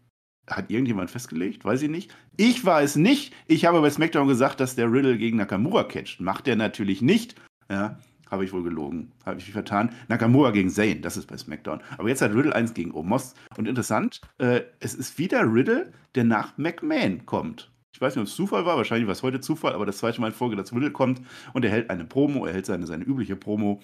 Hat 0.46 0.70
irgendjemand 0.70 1.10
festgelegt? 1.10 1.64
Weiß 1.64 1.80
ich 1.80 1.88
nicht. 1.88 2.14
Ich 2.36 2.66
es 2.66 2.96
nicht. 2.96 3.32
Ich 3.46 3.64
habe 3.64 3.80
bei 3.80 3.88
SmackDown 3.88 4.28
gesagt, 4.28 4.60
dass 4.60 4.76
der 4.76 4.92
Riddle 4.92 5.16
gegen 5.16 5.38
Nakamura 5.38 5.84
catcht. 5.84 6.20
Macht 6.20 6.46
er 6.48 6.56
natürlich 6.56 7.00
nicht. 7.00 7.34
Ja, 7.70 7.98
habe 8.32 8.44
ich 8.44 8.52
wohl 8.52 8.64
gelogen. 8.64 9.12
Habe 9.24 9.38
ich 9.38 9.46
mich 9.46 9.52
vertan. 9.52 9.90
Nakamura 10.08 10.50
gegen 10.50 10.70
Zayn, 10.70 11.02
das 11.02 11.16
ist 11.16 11.26
bei 11.26 11.36
SmackDown. 11.36 11.80
Aber 11.98 12.08
jetzt 12.08 12.22
hat 12.22 12.34
Riddle 12.34 12.54
1 12.54 12.74
gegen 12.74 12.92
Omos. 12.92 13.34
Und 13.56 13.68
interessant, 13.68 14.22
äh, 14.38 14.62
es 14.80 14.94
ist 14.94 15.18
wieder 15.18 15.42
Riddle, 15.42 15.92
der 16.14 16.24
nach 16.24 16.56
McMahon 16.56 17.26
kommt. 17.26 17.70
Ich 17.94 18.00
weiß 18.00 18.16
nicht, 18.16 18.22
ob 18.22 18.26
es 18.26 18.34
Zufall 18.34 18.64
war, 18.64 18.78
wahrscheinlich 18.78 19.06
war 19.06 19.12
es 19.12 19.22
heute 19.22 19.40
Zufall, 19.40 19.74
aber 19.74 19.84
das 19.84 19.98
zweite 19.98 20.20
Mal 20.20 20.28
in 20.28 20.32
Folge, 20.32 20.56
dass 20.56 20.72
Riddle 20.72 20.90
kommt 20.90 21.20
und 21.52 21.64
er 21.64 21.70
hält 21.70 21.90
eine 21.90 22.06
Promo, 22.06 22.46
er 22.46 22.54
hält 22.54 22.64
seine, 22.64 22.86
seine 22.86 23.04
übliche 23.04 23.36
Promo 23.36 23.80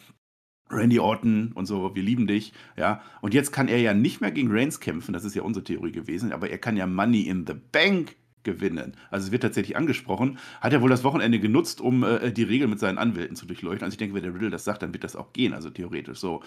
Randy 0.70 0.98
Orton 0.98 1.52
und 1.52 1.66
so, 1.66 1.94
wir 1.94 2.02
lieben 2.02 2.26
dich, 2.26 2.52
ja. 2.76 3.02
Und 3.20 3.34
jetzt 3.34 3.52
kann 3.52 3.68
er 3.68 3.80
ja 3.80 3.94
nicht 3.94 4.20
mehr 4.20 4.30
gegen 4.30 4.50
Reigns 4.50 4.80
kämpfen, 4.80 5.12
das 5.12 5.24
ist 5.24 5.34
ja 5.34 5.42
unsere 5.42 5.64
Theorie 5.64 5.92
gewesen, 5.92 6.32
aber 6.32 6.50
er 6.50 6.58
kann 6.58 6.76
ja 6.76 6.86
Money 6.86 7.22
in 7.22 7.46
the 7.46 7.54
Bank 7.54 8.16
gewinnen. 8.48 8.96
Also 9.10 9.26
es 9.26 9.32
wird 9.32 9.42
tatsächlich 9.42 9.76
angesprochen. 9.76 10.38
Hat 10.60 10.72
er 10.72 10.80
wohl 10.80 10.90
das 10.90 11.04
Wochenende 11.04 11.38
genutzt, 11.38 11.80
um 11.80 12.02
äh, 12.02 12.32
die 12.32 12.44
Regeln 12.44 12.70
mit 12.70 12.78
seinen 12.78 12.98
Anwälten 12.98 13.36
zu 13.36 13.46
durchleuchten. 13.46 13.84
Also 13.84 13.94
ich 13.94 13.98
denke, 13.98 14.14
wenn 14.14 14.22
der 14.22 14.34
Riddle 14.34 14.50
das 14.50 14.64
sagt, 14.64 14.82
dann 14.82 14.92
wird 14.92 15.04
das 15.04 15.16
auch 15.16 15.32
gehen, 15.32 15.52
also 15.52 15.70
theoretisch 15.70 16.18
so. 16.18 16.42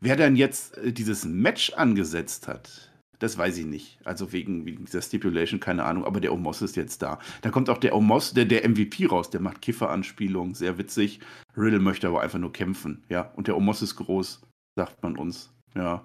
Wer 0.00 0.16
dann 0.16 0.36
jetzt 0.36 0.76
äh, 0.78 0.92
dieses 0.92 1.24
Match 1.24 1.72
angesetzt 1.74 2.48
hat, 2.48 2.90
das 3.18 3.36
weiß 3.36 3.58
ich 3.58 3.66
nicht. 3.66 3.98
Also 4.04 4.32
wegen, 4.32 4.64
wegen 4.64 4.84
dieser 4.84 5.02
Stipulation, 5.02 5.60
keine 5.60 5.84
Ahnung, 5.84 6.04
aber 6.04 6.20
der 6.20 6.32
Omos 6.32 6.62
ist 6.62 6.76
jetzt 6.76 7.02
da. 7.02 7.18
Da 7.42 7.50
kommt 7.50 7.68
auch 7.68 7.78
der 7.78 7.94
Omos, 7.94 8.32
der, 8.32 8.44
der 8.44 8.68
MVP 8.68 9.06
raus, 9.06 9.30
der 9.30 9.40
macht 9.40 9.60
Kiffer-Anspielungen, 9.60 10.54
sehr 10.54 10.78
witzig. 10.78 11.20
Riddle 11.56 11.80
möchte 11.80 12.08
aber 12.08 12.20
einfach 12.22 12.38
nur 12.38 12.52
kämpfen, 12.52 13.04
ja. 13.08 13.32
Und 13.36 13.48
der 13.48 13.56
Omos 13.56 13.82
ist 13.82 13.96
groß, 13.96 14.42
sagt 14.76 15.02
man 15.02 15.16
uns, 15.16 15.52
ja. 15.74 16.04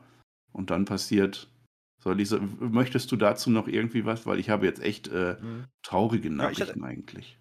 Und 0.51 0.69
dann 0.71 0.85
passiert 0.85 1.49
so, 2.03 2.39
möchtest 2.59 3.11
du 3.11 3.15
dazu 3.15 3.49
noch 3.49 3.67
irgendwie 3.67 4.05
was? 4.05 4.25
Weil 4.25 4.39
ich 4.39 4.49
habe 4.49 4.65
jetzt 4.65 4.81
echt 4.81 5.07
äh, 5.07 5.37
mhm. 5.41 5.65
traurige 5.81 6.29
Nachrichten 6.29 6.61
ja, 6.61 6.67
hatte, 6.69 6.83
eigentlich. 6.83 7.37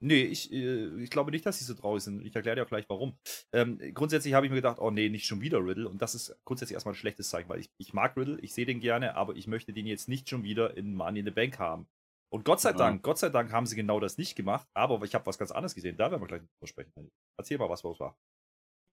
Nee, 0.00 0.22
ich, 0.22 0.52
äh, 0.52 1.02
ich 1.02 1.10
glaube 1.10 1.30
nicht, 1.30 1.46
dass 1.46 1.58
sie 1.58 1.64
so 1.64 1.74
traurig 1.74 2.02
sind. 2.02 2.24
Ich 2.24 2.34
erkläre 2.34 2.56
dir 2.56 2.62
auch 2.62 2.68
gleich 2.68 2.84
warum. 2.88 3.18
Ähm, 3.52 3.78
grundsätzlich 3.94 4.34
habe 4.34 4.46
ich 4.46 4.50
mir 4.50 4.56
gedacht, 4.56 4.78
oh 4.78 4.90
nee, 4.90 5.08
nicht 5.08 5.26
schon 5.26 5.40
wieder 5.40 5.64
Riddle. 5.64 5.88
Und 5.88 6.02
das 6.02 6.14
ist 6.14 6.36
grundsätzlich 6.44 6.74
erstmal 6.74 6.94
ein 6.94 6.98
schlechtes 6.98 7.30
Zeichen, 7.30 7.48
weil 7.48 7.60
ich, 7.60 7.70
ich 7.78 7.94
mag 7.94 8.16
Riddle, 8.16 8.38
ich 8.40 8.52
sehe 8.52 8.66
den 8.66 8.80
gerne, 8.80 9.16
aber 9.16 9.36
ich 9.36 9.46
möchte 9.46 9.72
den 9.72 9.86
jetzt 9.86 10.08
nicht 10.08 10.28
schon 10.28 10.42
wieder 10.42 10.76
in 10.76 10.94
Money 10.94 11.20
in 11.20 11.24
the 11.24 11.30
Bank 11.30 11.58
haben. 11.58 11.86
Und 12.28 12.44
Gott 12.44 12.60
sei 12.60 12.70
ja. 12.70 12.76
Dank, 12.76 13.02
Gott 13.02 13.18
sei 13.18 13.30
Dank 13.30 13.52
haben 13.52 13.66
sie 13.66 13.76
genau 13.76 14.00
das 14.00 14.18
nicht 14.18 14.36
gemacht, 14.36 14.68
aber 14.74 15.02
ich 15.04 15.14
habe 15.14 15.26
was 15.26 15.38
ganz 15.38 15.50
anderes 15.50 15.74
gesehen. 15.74 15.96
Da 15.96 16.10
werden 16.10 16.20
wir 16.20 16.26
gleich 16.26 16.42
drüber 16.42 16.66
sprechen. 16.66 17.10
Erzähl 17.38 17.56
mal, 17.56 17.70
was 17.70 17.82
los 17.82 17.98
war. 18.00 18.16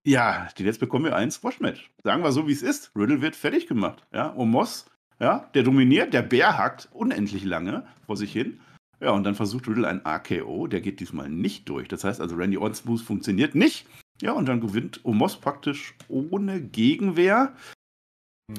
Ja, 0.05 0.49
jetzt 0.57 0.79
bekommen 0.79 1.05
wir 1.05 1.15
ein 1.15 1.31
Squash-Match. 1.31 1.91
Sagen 2.03 2.23
wir 2.23 2.31
so, 2.31 2.47
wie 2.47 2.51
es 2.51 2.61
ist. 2.61 2.91
Riddle 2.95 3.21
wird 3.21 3.35
fertig 3.35 3.67
gemacht. 3.67 4.05
Ja, 4.13 4.27
und 4.27 4.49
Moss 4.49 4.85
ja, 5.23 5.49
der 5.53 5.63
dominiert, 5.63 6.13
der 6.13 6.21
Bär 6.21 6.57
hackt 6.57 6.89
unendlich 6.91 7.45
lange 7.45 7.87
vor 8.05 8.17
sich 8.17 8.33
hin. 8.33 8.59
Ja, 8.99 9.11
und 9.11 9.23
dann 9.23 9.35
versucht 9.35 9.69
Riddle 9.69 9.87
ein 9.87 10.05
AKO, 10.05 10.67
der 10.67 10.81
geht 10.81 10.99
diesmal 10.99 11.29
nicht 11.29 11.69
durch. 11.69 11.87
Das 11.87 12.03
heißt 12.03 12.19
also, 12.19 12.35
Randy 12.35 12.57
Orton's 12.57 12.81
Boost 12.81 13.05
funktioniert 13.05 13.55
nicht. 13.55 13.87
Ja, 14.21 14.33
und 14.33 14.47
dann 14.47 14.59
gewinnt 14.59 14.99
Omos 15.05 15.37
praktisch 15.37 15.95
ohne 16.09 16.61
Gegenwehr. 16.61 17.55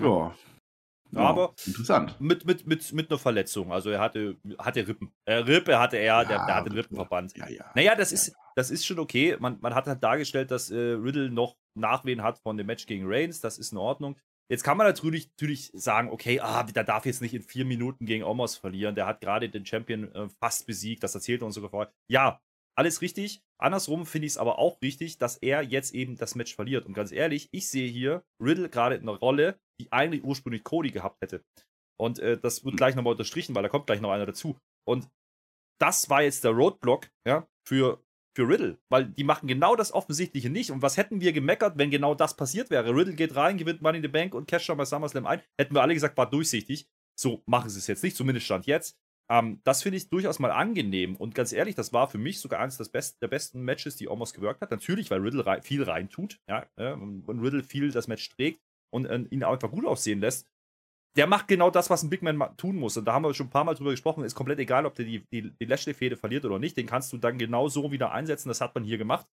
Ja. 0.00 0.35
ja. 1.11 1.20
Aber 1.20 1.55
interessant. 1.66 2.18
Mit, 2.18 2.46
mit, 2.46 2.66
mit, 2.66 2.92
mit 2.94 3.11
einer 3.11 3.18
Verletzung. 3.18 3.70
Also 3.70 3.90
er 3.90 4.00
hatte, 4.00 4.38
hatte 4.59 4.88
Rippen. 4.88 5.12
Äh, 5.27 5.35
Rippe 5.35 5.79
hatte 5.79 5.98
er, 5.98 6.05
ja, 6.05 6.24
der, 6.24 6.46
der 6.46 6.55
hatte 6.55 6.74
Rippenverband. 6.74 7.37
Ja, 7.37 7.46
ja. 7.50 7.70
Naja, 7.74 7.94
das 7.94 8.11
ist, 8.11 8.35
das 8.57 8.70
ist 8.70 8.87
schon 8.87 8.98
okay. 8.98 9.37
Man, 9.38 9.59
man 9.61 9.74
hat 9.74 9.87
halt 9.87 10.03
dargestellt, 10.03 10.50
dass 10.50 10.70
äh, 10.70 10.77
Riddle 10.79 11.29
noch 11.29 11.57
Nachwehen 11.74 12.22
hat 12.22 12.38
von 12.38 12.57
dem 12.57 12.66
Match 12.66 12.87
gegen 12.87 13.05
Reigns. 13.07 13.42
Das 13.42 13.59
ist 13.59 13.72
in 13.72 13.79
Ordnung. 13.79 14.16
Jetzt 14.50 14.62
kann 14.62 14.76
man 14.76 14.87
natürlich, 14.87 15.30
natürlich 15.30 15.70
sagen, 15.72 16.11
okay, 16.11 16.40
ah, 16.40 16.62
der 16.64 16.85
darf 16.85 17.07
jetzt 17.07 17.22
nicht 17.22 17.35
in 17.35 17.42
vier 17.42 17.64
Minuten 17.64 18.04
gegen 18.04 18.24
Omos 18.24 18.57
verlieren. 18.57 18.94
Der 18.94 19.07
hat 19.07 19.20
gerade 19.20 19.48
den 19.48 19.64
Champion 19.64 20.12
äh, 20.14 20.28
fast 20.28 20.66
besiegt. 20.66 21.02
Das 21.02 21.14
erzählt 21.14 21.42
er 21.42 21.46
uns 21.46 21.54
sogar 21.54 21.70
vorher. 21.70 21.92
Ja, 22.11 22.40
alles 22.76 23.00
richtig. 23.00 23.42
Andersrum 23.59 24.04
finde 24.04 24.26
ich 24.26 24.33
es 24.33 24.38
aber 24.38 24.59
auch 24.59 24.80
richtig, 24.83 25.18
dass 25.18 25.38
er 25.38 25.62
jetzt 25.62 25.94
eben 25.94 26.16
das 26.16 26.35
Match 26.35 26.54
verliert. 26.54 26.85
Und 26.85 26.92
ganz 26.92 27.12
ehrlich, 27.12 27.48
ich 27.52 27.68
sehe 27.68 27.88
hier 27.88 28.22
Riddle 28.40 28.68
gerade 28.68 28.96
in 28.96 29.09
einer 29.09 29.18
Rolle, 29.18 29.59
die 29.80 29.90
eigentlich 29.92 30.24
ursprünglich 30.24 30.64
Cody 30.64 30.90
gehabt 30.90 31.22
hätte. 31.22 31.42
Und 31.98 32.18
äh, 32.18 32.37
das 32.37 32.64
wird 32.64 32.76
gleich 32.76 32.96
nochmal 32.96 33.12
unterstrichen, 33.12 33.54
weil 33.54 33.62
da 33.62 33.68
kommt 33.68 33.87
gleich 33.87 34.00
noch 34.00 34.11
einer 34.11 34.26
dazu. 34.26 34.59
Und 34.87 35.09
das 35.80 36.11
war 36.11 36.22
jetzt 36.22 36.44
der 36.44 36.50
Roadblock 36.50 37.11
ja, 37.26 37.48
für 37.66 38.04
für 38.35 38.49
Riddle, 38.49 38.79
weil 38.88 39.07
die 39.07 39.25
machen 39.25 39.47
genau 39.47 39.77
das 39.77 39.92
Offensichtliche 39.92 40.51
nicht. 40.51 40.70
Und 40.70 40.83
was 40.83 40.97
hätten 40.97 41.20
wir 41.20 41.33
gemeckert, 41.33 41.79
wenn 41.79 41.90
genau 41.90 42.14
das 42.14 42.37
passiert 42.37 42.70
wäre? 42.70 42.94
Riddle 42.94 43.14
geht 43.14 43.37
rein, 43.37 43.59
gewinnt 43.59 43.83
Money 43.83 43.99
in 43.99 44.03
the 44.03 44.09
Bank 44.09 44.35
und 44.35 44.49
casht 44.49 44.66
schon 44.66 44.77
bei 44.77 44.85
SummerSlam 44.85 45.27
ein. 45.27 45.40
Hätten 45.59 45.75
wir 45.75 45.83
alle 45.83 45.94
gesagt, 45.94 46.16
war 46.16 46.29
durchsichtig. 46.29 46.88
So 47.16 47.42
machen 47.47 47.70
sie 47.70 47.79
es 47.79 47.87
jetzt 47.87 48.03
nicht, 48.03 48.16
zumindest 48.16 48.47
stand 48.47 48.66
jetzt. 48.66 48.99
Ähm, 49.31 49.61
das 49.64 49.83
finde 49.83 49.97
ich 49.99 50.11
durchaus 50.11 50.38
mal 50.38 50.51
angenehm. 50.51 51.16
Und 51.16 51.35
ganz 51.35 51.53
ehrlich, 51.53 51.77
das 51.77 51.92
war 51.92 52.09
für 52.09 52.18
mich 52.18 52.40
sogar 52.40 52.61
eines 52.61 52.88
Best 52.88 53.23
der 53.23 53.29
besten 53.29 53.62
Matches, 53.62 53.97
die 53.97 54.09
Omos 54.09 54.35
gewirkt 54.35 54.61
hat. 54.61 54.70
Natürlich, 54.70 55.11
weil 55.11 55.20
Riddle 55.20 55.47
rein, 55.47 55.62
viel 55.62 55.83
reintut. 55.83 56.40
Ja, 56.49 56.66
äh, 56.77 56.92
und 56.92 57.40
Riddle 57.40 57.62
viel 57.62 57.90
das 57.92 58.09
Match 58.09 58.29
trägt 58.31 58.61
und 58.90 59.07
äh, 59.07 59.25
ihn 59.31 59.44
einfach 59.44 59.70
gut 59.70 59.87
aussehen 59.87 60.20
lässt 60.20 60.49
der 61.16 61.27
macht 61.27 61.48
genau 61.48 61.70
das, 61.70 61.90
was 61.90 62.03
ein 62.03 62.11
Big 62.11 62.22
Man 62.22 62.57
tun 62.57 62.77
muss. 62.77 62.96
Und 62.96 63.05
da 63.05 63.12
haben 63.12 63.22
wir 63.22 63.35
schon 63.35 63.46
ein 63.46 63.50
paar 63.50 63.64
Mal 63.64 63.74
drüber 63.74 63.90
gesprochen. 63.90 64.24
Ist 64.24 64.35
komplett 64.35 64.59
egal, 64.59 64.85
ob 64.85 64.94
der 64.94 65.05
die, 65.05 65.24
die, 65.33 65.50
die 65.50 65.64
Lashley-Fehde 65.64 66.16
verliert 66.16 66.44
oder 66.44 66.59
nicht. 66.59 66.77
Den 66.77 66.87
kannst 66.87 67.12
du 67.12 67.18
dann 67.18 67.38
genau 67.38 67.68
so 67.68 67.92
wieder 67.92 68.12
einsetzen. 68.12 68.48
Das 68.48 68.61
hat 68.61 68.74
man 68.74 68.85
hier 68.85 68.98
gemacht. 68.98 69.27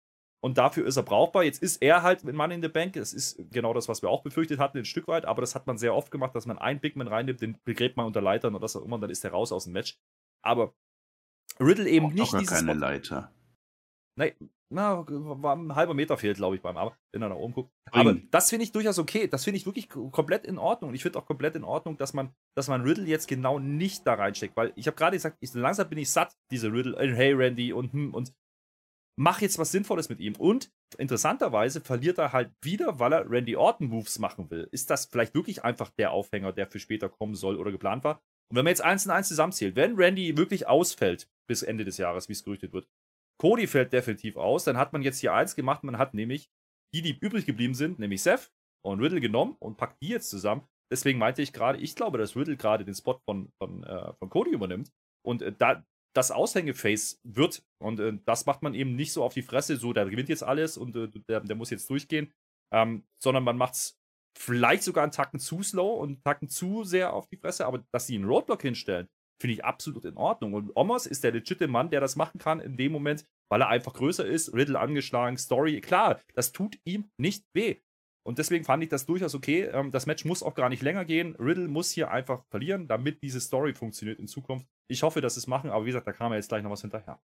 Und 0.41 0.57
dafür 0.57 0.85
ist 0.85 0.97
er 0.97 1.03
brauchbar. 1.03 1.43
Jetzt 1.43 1.61
ist 1.61 1.81
er 1.81 2.01
halt 2.01 2.23
mit 2.23 2.35
Money 2.35 2.55
in 2.55 2.61
the 2.61 2.67
Bank. 2.67 2.93
Das 2.93 3.13
ist 3.13 3.37
genau 3.51 3.73
das, 3.73 3.87
was 3.87 4.01
wir 4.01 4.09
auch 4.09 4.23
befürchtet 4.23 4.59
hatten, 4.59 4.77
ein 4.77 4.85
Stück 4.85 5.07
weit. 5.07 5.25
Aber 5.25 5.41
das 5.41 5.55
hat 5.55 5.67
man 5.67 5.77
sehr 5.77 5.93
oft 5.93 6.11
gemacht, 6.11 6.35
dass 6.35 6.45
man 6.45 6.57
einen 6.57 6.79
Big 6.79 6.95
Man 6.95 7.07
reinnimmt, 7.07 7.41
den 7.41 7.57
begräbt 7.63 7.97
man 7.97 8.05
unter 8.05 8.21
Leitern 8.21 8.55
oder 8.55 8.63
was 8.63 8.75
auch 8.75 8.83
immer. 8.83 8.95
Und 8.95 9.01
dann 9.01 9.09
ist 9.09 9.23
der 9.23 9.31
raus 9.31 9.51
aus 9.51 9.65
dem 9.65 9.73
Match. 9.73 9.97
Aber 10.41 10.73
Riddle 11.59 11.89
eben 11.89 12.13
nicht. 12.13 12.33
Auch 12.33 12.45
keine 12.45 12.73
Leiter. 12.73 13.33
Nein, 14.17 14.33
na, 14.71 15.03
war 15.07 15.55
ein 15.55 15.75
halber 15.75 15.93
Meter 15.93 16.17
fehlt, 16.17 16.37
glaube 16.37 16.55
ich, 16.55 16.61
beim 16.61 16.77
Arm, 16.77 16.91
wenn 17.11 17.21
er 17.21 17.29
nach 17.29 17.35
oben 17.35 17.53
guckt. 17.53 17.71
Aber 17.91 18.13
das 18.29 18.49
finde 18.49 18.63
ich 18.63 18.71
durchaus 18.71 18.99
okay. 18.99 19.27
Das 19.27 19.43
finde 19.43 19.57
ich 19.57 19.65
wirklich 19.65 19.89
komplett 19.89 20.45
in 20.45 20.59
Ordnung. 20.59 20.89
Und 20.89 20.95
ich 20.95 21.01
finde 21.01 21.17
auch 21.17 21.25
komplett 21.25 21.55
in 21.55 21.63
Ordnung, 21.63 21.97
dass 21.97 22.13
man, 22.13 22.33
dass 22.55 22.67
man 22.67 22.81
Riddle 22.81 23.05
jetzt 23.05 23.27
genau 23.27 23.57
nicht 23.57 24.05
da 24.05 24.13
reinsteckt. 24.13 24.55
Weil 24.55 24.71
ich 24.75 24.85
habe 24.87 24.95
gerade 24.95 25.17
gesagt, 25.17 25.37
ich, 25.39 25.53
langsam 25.53 25.89
bin 25.89 25.97
ich 25.97 26.11
satt, 26.11 26.35
diese 26.51 26.71
Riddle, 26.71 26.95
äh, 26.97 27.13
hey 27.15 27.33
Randy 27.33 27.73
und 27.73 27.93
hm, 27.93 28.13
und 28.13 28.33
mach 29.19 29.41
jetzt 29.41 29.59
was 29.59 29.71
Sinnvolles 29.71 30.09
mit 30.09 30.19
ihm. 30.19 30.35
Und 30.37 30.71
interessanterweise 30.97 31.81
verliert 31.81 32.17
er 32.17 32.31
halt 32.31 32.51
wieder, 32.61 32.99
weil 32.99 33.13
er 33.13 33.29
Randy 33.29 33.55
Orton 33.55 33.87
Moves 33.87 34.17
machen 34.19 34.49
will. 34.49 34.69
Ist 34.71 34.89
das 34.89 35.05
vielleicht 35.05 35.33
wirklich 35.33 35.63
einfach 35.63 35.89
der 35.89 36.11
Aufhänger, 36.11 36.53
der 36.53 36.67
für 36.67 36.79
später 36.79 37.09
kommen 37.09 37.35
soll 37.35 37.57
oder 37.57 37.71
geplant 37.71 38.03
war? 38.03 38.21
Und 38.49 38.57
wenn 38.57 38.65
man 38.65 38.71
jetzt 38.71 38.81
eins 38.81 39.05
und 39.05 39.11
eins 39.11 39.27
zusammenzählt, 39.27 39.75
wenn 39.75 39.95
Randy 39.95 40.37
wirklich 40.37 40.67
ausfällt 40.67 41.29
bis 41.47 41.61
Ende 41.63 41.85
des 41.85 41.97
Jahres, 41.97 42.29
wie 42.29 42.33
es 42.33 42.43
gerüchtet 42.43 42.73
wird, 42.73 42.87
Cody 43.39 43.67
fällt 43.67 43.93
definitiv 43.93 44.37
aus. 44.37 44.65
Dann 44.65 44.77
hat 44.77 44.93
man 44.93 45.01
jetzt 45.01 45.19
hier 45.19 45.33
eins 45.33 45.55
gemacht. 45.55 45.83
Man 45.83 45.97
hat 45.97 46.13
nämlich 46.13 46.49
die, 46.93 47.01
die 47.01 47.17
übrig 47.17 47.45
geblieben 47.45 47.73
sind, 47.73 47.99
nämlich 47.99 48.21
Seth 48.21 48.51
und 48.85 48.99
Riddle 48.99 49.21
genommen 49.21 49.55
und 49.59 49.77
packt 49.77 50.01
die 50.01 50.09
jetzt 50.09 50.29
zusammen. 50.29 50.67
Deswegen 50.91 51.19
meinte 51.19 51.41
ich 51.41 51.53
gerade, 51.53 51.77
ich 51.77 51.95
glaube, 51.95 52.17
dass 52.17 52.35
Riddle 52.35 52.57
gerade 52.57 52.83
den 52.83 52.95
Spot 52.95 53.19
von, 53.25 53.51
von, 53.61 53.83
äh, 53.83 54.13
von 54.13 54.29
Cody 54.29 54.51
übernimmt 54.51 54.91
und 55.23 55.41
äh, 55.41 55.53
da 55.55 55.83
das 56.15 56.31
Aushängeface 56.31 57.19
wird. 57.23 57.63
Und 57.81 57.99
äh, 57.99 58.17
das 58.25 58.45
macht 58.45 58.63
man 58.63 58.73
eben 58.73 58.95
nicht 58.95 59.13
so 59.13 59.23
auf 59.23 59.33
die 59.33 59.43
Fresse, 59.43 59.77
so 59.77 59.93
der 59.93 60.09
gewinnt 60.09 60.29
jetzt 60.29 60.43
alles 60.43 60.77
und 60.77 60.95
äh, 60.95 61.09
der, 61.29 61.41
der, 61.41 61.55
muss 61.55 61.69
jetzt 61.69 61.89
durchgehen, 61.89 62.33
ähm, 62.73 63.05
sondern 63.21 63.43
man 63.43 63.57
macht 63.57 63.75
es 63.75 63.99
vielleicht 64.37 64.83
sogar 64.83 65.03
einen 65.03 65.11
Tacken 65.11 65.39
zu 65.39 65.61
slow 65.61 66.01
und 66.01 66.09
einen 66.09 66.23
Tacken 66.23 66.49
zu 66.49 66.83
sehr 66.83 67.13
auf 67.13 67.27
die 67.27 67.37
Fresse, 67.37 67.65
aber 67.65 67.83
dass 67.91 68.07
sie 68.07 68.15
einen 68.15 68.25
Roadblock 68.25 68.61
hinstellen, 68.61 69.07
finde 69.39 69.53
ich 69.53 69.65
absolut 69.65 70.05
in 70.05 70.17
Ordnung. 70.17 70.53
Und 70.53 70.75
Omos 70.75 71.05
ist 71.05 71.23
der 71.23 71.31
legitime 71.31 71.71
Mann, 71.71 71.89
der 71.89 72.01
das 72.01 72.15
machen 72.15 72.39
kann 72.39 72.59
in 72.59 72.77
dem 72.77 72.91
Moment, 72.91 73.25
weil 73.49 73.61
er 73.61 73.69
einfach 73.69 73.93
größer 73.93 74.25
ist, 74.25 74.53
Riddle 74.53 74.79
angeschlagen, 74.79 75.37
Story. 75.37 75.81
Klar, 75.81 76.19
das 76.35 76.51
tut 76.51 76.77
ihm 76.85 77.09
nicht 77.17 77.45
weh. 77.53 77.77
Und 78.23 78.37
deswegen 78.37 78.65
fand 78.65 78.83
ich 78.83 78.89
das 78.89 79.05
durchaus 79.05 79.33
okay. 79.33 79.63
Ähm, 79.63 79.91
das 79.91 80.05
Match 80.05 80.25
muss 80.25 80.43
auch 80.43 80.53
gar 80.53 80.69
nicht 80.69 80.83
länger 80.83 81.05
gehen. 81.05 81.35
Riddle 81.37 81.67
muss 81.67 81.91
hier 81.91 82.11
einfach 82.11 82.43
verlieren, 82.51 82.87
damit 82.87 83.23
diese 83.23 83.39
Story 83.39 83.73
funktioniert 83.73 84.19
in 84.19 84.27
Zukunft. 84.27 84.67
Ich 84.87 85.03
hoffe, 85.03 85.21
dass 85.21 85.35
sie 85.35 85.39
es 85.39 85.47
machen, 85.47 85.69
aber 85.69 85.85
wie 85.85 85.89
gesagt, 85.89 86.07
da 86.07 86.13
kam 86.13 86.31
ja 86.31 86.35
jetzt 86.35 86.49
gleich 86.49 86.63
noch 86.63 86.71
was 86.71 86.81
hinterher. 86.81 87.19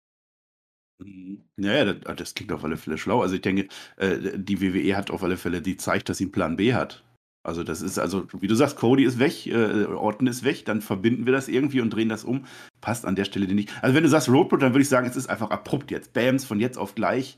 Ja, 1.58 1.86
das, 1.86 2.06
ah, 2.06 2.14
das 2.14 2.34
klingt 2.34 2.52
auf 2.52 2.64
alle 2.64 2.78
Fälle 2.78 2.98
schlau. 2.98 3.22
Also 3.22 3.36
ich 3.36 3.42
denke, 3.42 3.68
äh, 3.98 4.38
die 4.38 4.62
WWE 4.62 4.96
hat 4.96 5.12
auf 5.12 5.24
alle 5.24 5.38
Fälle 5.38 5.62
die 5.62 5.76
zeigt, 5.76 6.08
dass 6.08 6.18
sie 6.20 6.26
einen 6.26 6.32
Plan 6.32 6.56
B 6.56 6.74
hat. 6.74 7.04
Also 7.44 7.64
das 7.64 7.82
ist, 7.82 8.00
also 8.00 8.26
wie 8.40 8.48
du 8.48 8.56
sagst, 8.56 8.78
Cody 8.78 9.04
ist 9.04 9.20
weg, 9.20 9.46
äh, 9.48 9.86
Orton 9.86 10.28
ist 10.28 10.46
weg, 10.46 10.64
dann 10.66 10.82
verbinden 10.82 11.26
wir 11.26 11.34
das 11.34 11.50
irgendwie 11.50 11.82
und 11.82 11.90
drehen 11.90 12.08
das 12.08 12.24
um. 12.24 12.46
Passt 12.80 13.06
an 13.06 13.16
der 13.16 13.26
Stelle 13.26 13.54
nicht. 13.54 13.72
Also 13.82 13.96
wenn 13.96 14.04
du 14.04 14.10
sagst 14.10 14.30
Roadblock, 14.30 14.62
dann 14.62 14.74
würde 14.74 14.84
ich 14.84 14.90
sagen, 14.90 15.08
es 15.08 15.18
ist 15.18 15.30
einfach 15.30 15.50
abrupt 15.50 15.92
jetzt. 15.92 16.14
Bams, 16.14 16.46
von 16.46 16.62
jetzt 16.62 16.78
auf 16.78 16.96
gleich. 16.96 17.38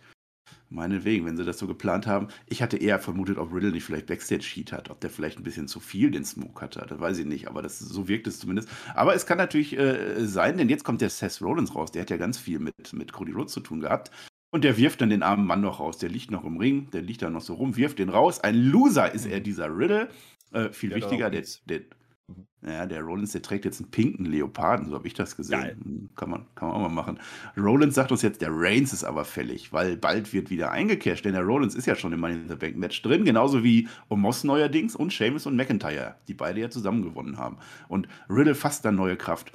Meinetwegen, 0.70 1.26
wenn 1.26 1.38
sie 1.38 1.44
das 1.44 1.58
so 1.58 1.68
geplant 1.68 2.06
haben. 2.06 2.28
Ich 2.48 2.62
hatte 2.62 2.78
eher 2.78 3.00
vermutet, 3.00 3.38
ob 3.38 3.54
Riddle 3.54 3.72
nicht 3.72 3.84
vielleicht 3.84 4.08
Backstage-Heat 4.08 4.72
hat, 4.72 4.90
ob 4.90 5.00
der 5.00 5.10
vielleicht 5.10 5.40
ein 5.40 5.44
bisschen 5.44 5.68
zu 5.68 5.80
viel 5.80 6.12
den 6.12 6.26
Smoke 6.26 6.62
hatte. 6.62 6.86
Das 6.88 7.00
weiß 7.00 7.20
ich 7.20 7.26
nicht, 7.26 7.48
aber 7.48 7.62
das, 7.62 7.80
so 7.80 8.08
wirkt 8.08 8.28
es 8.28 8.40
zumindest. 8.40 8.70
Aber 8.94 9.16
es 9.16 9.26
kann 9.26 9.38
natürlich 9.38 9.78
äh, 9.78 10.26
sein, 10.26 10.58
denn 10.58 10.70
jetzt 10.70 10.84
kommt 10.84 11.02
der 11.02 11.10
Seth 11.10 11.42
Rollins 11.42 11.74
raus. 11.74 11.92
Der 11.92 12.02
hat 12.02 12.10
ja 12.10 12.18
ganz 12.18 12.38
viel 12.38 12.60
mit, 12.60 12.94
mit 12.94 13.14
Cody 13.14 13.32
Rhodes 13.32 13.54
zu 13.54 13.60
tun 13.60 13.80
gehabt. 13.80 14.12
Und 14.56 14.64
der 14.64 14.78
wirft 14.78 15.02
dann 15.02 15.10
den 15.10 15.22
armen 15.22 15.46
Mann 15.46 15.60
noch 15.60 15.82
raus. 15.82 15.98
Der 15.98 16.08
liegt 16.08 16.32
noch 16.32 16.46
im 16.46 16.56
Ring, 16.56 16.90
der 16.92 17.02
liegt 17.02 17.22
da 17.22 17.30
noch 17.30 17.42
so 17.42 17.56
rum, 17.56 17.76
wirft 17.76 18.00
den 18.00 18.08
raus. 18.08 18.40
Ein 18.40 18.56
Loser 18.56 19.14
ist 19.14 19.26
er, 19.26 19.40
mhm. 19.40 19.44
dieser 19.44 19.68
Riddle. 19.68 20.08
Äh, 20.54 20.72
viel 20.72 20.92
der 20.92 20.98
wichtiger, 20.98 21.30
der, 21.30 21.44
der, 21.66 21.82
mhm. 22.30 22.46
ja, 22.66 22.86
der 22.86 23.02
Rollins, 23.02 23.34
der 23.34 23.42
trägt 23.42 23.66
jetzt 23.66 23.82
einen 23.82 23.92
pinken 23.92 24.26
Leoparden, 24.26 24.88
so 24.88 24.96
habe 24.96 25.08
ich 25.08 25.14
das 25.14 25.36
gesehen. 25.36 25.60
Geil. 25.60 25.78
Hm, 25.84 26.10
kann 26.16 26.30
man, 26.30 26.46
kann 26.56 26.70
man 26.70 26.78
auch 26.78 26.82
mal 26.84 26.88
machen. 26.88 27.20
Rollins 27.58 27.96
sagt 27.96 28.14
uns 28.14 28.22
jetzt, 28.22 28.40
der 28.40 28.48
Reigns 28.50 28.94
ist 28.94 29.04
aber 29.04 29.26
fällig, 29.26 29.74
weil 29.74 29.98
bald 29.98 30.32
wird 30.32 30.50
wieder 30.50 30.72
eingecasht, 30.72 31.26
denn 31.26 31.34
der 31.34 31.44
Rollins 31.44 31.76
ist 31.76 31.86
ja 31.86 31.96
schon 31.98 32.14
im 32.14 32.22
Money 32.22 32.36
in 32.36 32.48
the 32.48 32.56
Bank 32.56 32.78
Match 32.78 33.02
drin, 33.02 33.26
genauso 33.26 33.62
wie 33.62 33.90
Omos 34.08 34.46
neuerdings 34.46 34.96
und 34.96 35.12
Sheamus 35.12 35.46
und 35.48 35.58
McIntyre, 35.58 36.16
die 36.30 36.34
beide 36.34 36.62
ja 36.62 36.70
zusammen 36.70 37.02
gewonnen 37.02 37.38
haben. 37.38 37.58
Und 37.90 38.08
Riddle 38.30 38.56
fasst 38.56 38.86
dann 38.86 38.96
neue 38.96 39.18
Kraft. 39.18 39.52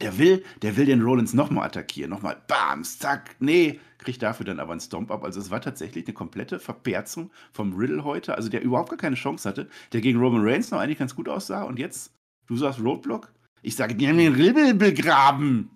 Der 0.00 0.18
will, 0.18 0.44
der 0.62 0.76
will 0.76 0.86
den 0.86 1.00
Rollins 1.00 1.32
nochmal 1.32 1.66
attackieren, 1.66 2.10
nochmal 2.10 2.42
Bams, 2.48 2.98
zack, 2.98 3.36
nee, 3.38 3.78
kriegt 3.98 4.20
dafür 4.22 4.44
dann 4.44 4.58
aber 4.60 4.72
einen 4.72 4.80
Stomp 4.80 5.10
ab. 5.10 5.24
Also 5.24 5.40
es 5.40 5.50
war 5.50 5.60
tatsächlich 5.60 6.06
eine 6.06 6.14
komplette 6.14 6.58
Verperzung 6.58 7.30
vom 7.52 7.74
Riddle 7.74 8.04
heute, 8.04 8.34
also 8.34 8.48
der 8.48 8.62
überhaupt 8.62 8.90
gar 8.90 8.98
keine 8.98 9.16
Chance 9.16 9.48
hatte, 9.48 9.68
der 9.92 10.02
gegen 10.02 10.18
Roman 10.18 10.46
Reigns 10.46 10.70
noch 10.70 10.80
eigentlich 10.80 10.98
ganz 10.98 11.14
gut 11.14 11.28
aussah 11.28 11.62
und 11.62 11.78
jetzt, 11.78 12.12
du 12.46 12.56
sagst 12.56 12.80
Roadblock? 12.80 13.32
Ich 13.62 13.76
sage, 13.76 13.94
die 13.94 14.06
haben 14.06 14.18
den 14.18 14.34
Riddle 14.34 14.74
begraben. 14.74 15.70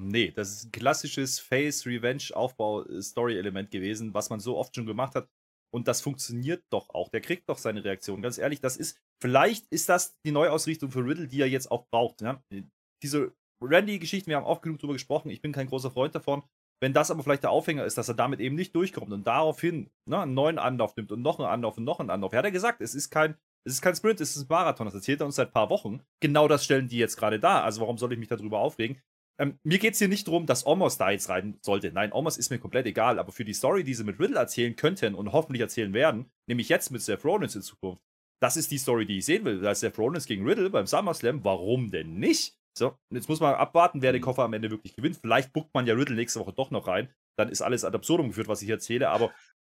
Nee, 0.00 0.32
das 0.34 0.50
ist 0.50 0.66
ein 0.66 0.72
klassisches 0.72 1.38
Face-Revenge-Aufbau-Story-Element 1.40 3.70
gewesen, 3.70 4.14
was 4.14 4.30
man 4.30 4.40
so 4.40 4.56
oft 4.56 4.74
schon 4.74 4.86
gemacht 4.86 5.14
hat. 5.14 5.28
Und 5.72 5.86
das 5.88 6.00
funktioniert 6.00 6.64
doch 6.70 6.90
auch. 6.90 7.08
Der 7.08 7.20
kriegt 7.20 7.48
doch 7.48 7.58
seine 7.58 7.84
Reaktion. 7.84 8.22
Ganz 8.22 8.38
ehrlich, 8.38 8.60
das 8.60 8.76
ist, 8.76 8.98
vielleicht 9.20 9.66
ist 9.70 9.88
das 9.88 10.16
die 10.24 10.32
Neuausrichtung 10.32 10.90
für 10.90 11.04
Riddle, 11.04 11.28
die 11.28 11.40
er 11.40 11.48
jetzt 11.48 11.70
auch 11.70 11.86
braucht. 11.90 12.22
Ja? 12.22 12.42
Diese 13.02 13.32
Randy-Geschichten, 13.64 14.30
wir 14.30 14.36
haben 14.36 14.44
oft 14.44 14.62
genug 14.62 14.78
darüber 14.78 14.94
gesprochen, 14.94 15.30
ich 15.30 15.42
bin 15.42 15.52
kein 15.52 15.66
großer 15.66 15.90
Freund 15.90 16.14
davon. 16.14 16.42
Wenn 16.80 16.92
das 16.92 17.10
aber 17.10 17.22
vielleicht 17.22 17.44
der 17.44 17.50
Aufhänger 17.50 17.84
ist, 17.84 17.96
dass 17.96 18.08
er 18.08 18.14
damit 18.14 18.40
eben 18.40 18.56
nicht 18.56 18.74
durchkommt 18.74 19.12
und 19.12 19.26
daraufhin 19.26 19.90
ne, 20.06 20.20
einen 20.20 20.34
neuen 20.34 20.58
Anlauf 20.58 20.96
nimmt 20.96 21.12
und 21.12 21.22
noch 21.22 21.38
einen 21.38 21.48
Anlauf 21.48 21.78
und 21.78 21.84
noch 21.84 22.00
einen 22.00 22.10
Anlauf. 22.10 22.32
Er 22.32 22.38
hat 22.38 22.44
ja 22.44 22.50
gesagt, 22.50 22.80
es 22.80 22.94
ist 22.94 23.10
kein, 23.10 23.36
es 23.64 23.74
ist 23.74 23.80
kein 23.80 23.94
Sprint, 23.94 24.20
es 24.20 24.36
ist 24.36 24.42
ein 24.42 24.46
Marathon. 24.50 24.86
Das 24.86 24.94
erzählt 24.94 25.20
er 25.20 25.26
uns 25.26 25.36
seit 25.36 25.48
ein 25.48 25.52
paar 25.52 25.70
Wochen. 25.70 26.02
Genau 26.20 26.48
das 26.48 26.64
stellen 26.64 26.88
die 26.88 26.98
jetzt 26.98 27.16
gerade 27.16 27.40
da. 27.40 27.62
Also 27.62 27.80
warum 27.80 27.96
soll 27.96 28.12
ich 28.12 28.18
mich 28.18 28.28
darüber 28.28 28.58
aufregen? 28.58 29.00
Ähm, 29.40 29.58
mir 29.64 29.78
geht 29.78 29.94
es 29.94 29.98
hier 29.98 30.08
nicht 30.08 30.28
darum, 30.28 30.46
dass 30.46 30.66
Omos 30.66 30.96
da 30.96 31.10
jetzt 31.10 31.28
rein 31.28 31.58
sollte. 31.62 31.90
Nein, 31.90 32.12
Omos 32.12 32.36
ist 32.36 32.50
mir 32.50 32.58
komplett 32.58 32.86
egal. 32.86 33.18
Aber 33.18 33.32
für 33.32 33.44
die 33.44 33.54
Story, 33.54 33.82
die 33.82 33.94
sie 33.94 34.04
mit 34.04 34.20
Riddle 34.20 34.38
erzählen 34.38 34.76
könnten 34.76 35.14
und 35.14 35.32
hoffentlich 35.32 35.60
erzählen 35.60 35.92
werden, 35.92 36.30
nämlich 36.46 36.68
jetzt 36.68 36.90
mit 36.90 37.02
Seth 37.02 37.24
Rollins 37.24 37.56
in 37.56 37.62
Zukunft, 37.62 38.02
das 38.42 38.56
ist 38.56 38.70
die 38.70 38.78
Story, 38.78 39.06
die 39.06 39.18
ich 39.18 39.24
sehen 39.24 39.44
will. 39.44 39.60
Da 39.60 39.70
ist 39.70 39.80
Seth 39.80 39.98
Rollins 39.98 40.26
gegen 40.26 40.46
Riddle 40.46 40.70
beim 40.70 40.86
SummerSlam. 40.86 41.44
Warum 41.44 41.90
denn 41.90 42.18
nicht? 42.18 42.58
So, 42.76 42.98
jetzt 43.10 43.28
muss 43.28 43.40
man 43.40 43.54
abwarten, 43.54 44.02
wer 44.02 44.12
den 44.12 44.20
mhm. 44.20 44.24
Koffer 44.24 44.42
am 44.42 44.52
Ende 44.52 44.70
wirklich 44.70 44.96
gewinnt. 44.96 45.16
Vielleicht 45.16 45.52
buckt 45.52 45.72
man 45.74 45.86
ja 45.86 45.94
Riddle 45.94 46.16
nächste 46.16 46.40
Woche 46.40 46.52
doch 46.52 46.70
noch 46.70 46.88
rein. 46.88 47.08
Dann 47.38 47.48
ist 47.48 47.62
alles 47.62 47.84
ad 47.84 47.96
absurdum 47.96 48.28
geführt, 48.28 48.48
was 48.48 48.62
ich 48.62 48.68
erzähle. 48.68 49.10
Aber 49.10 49.32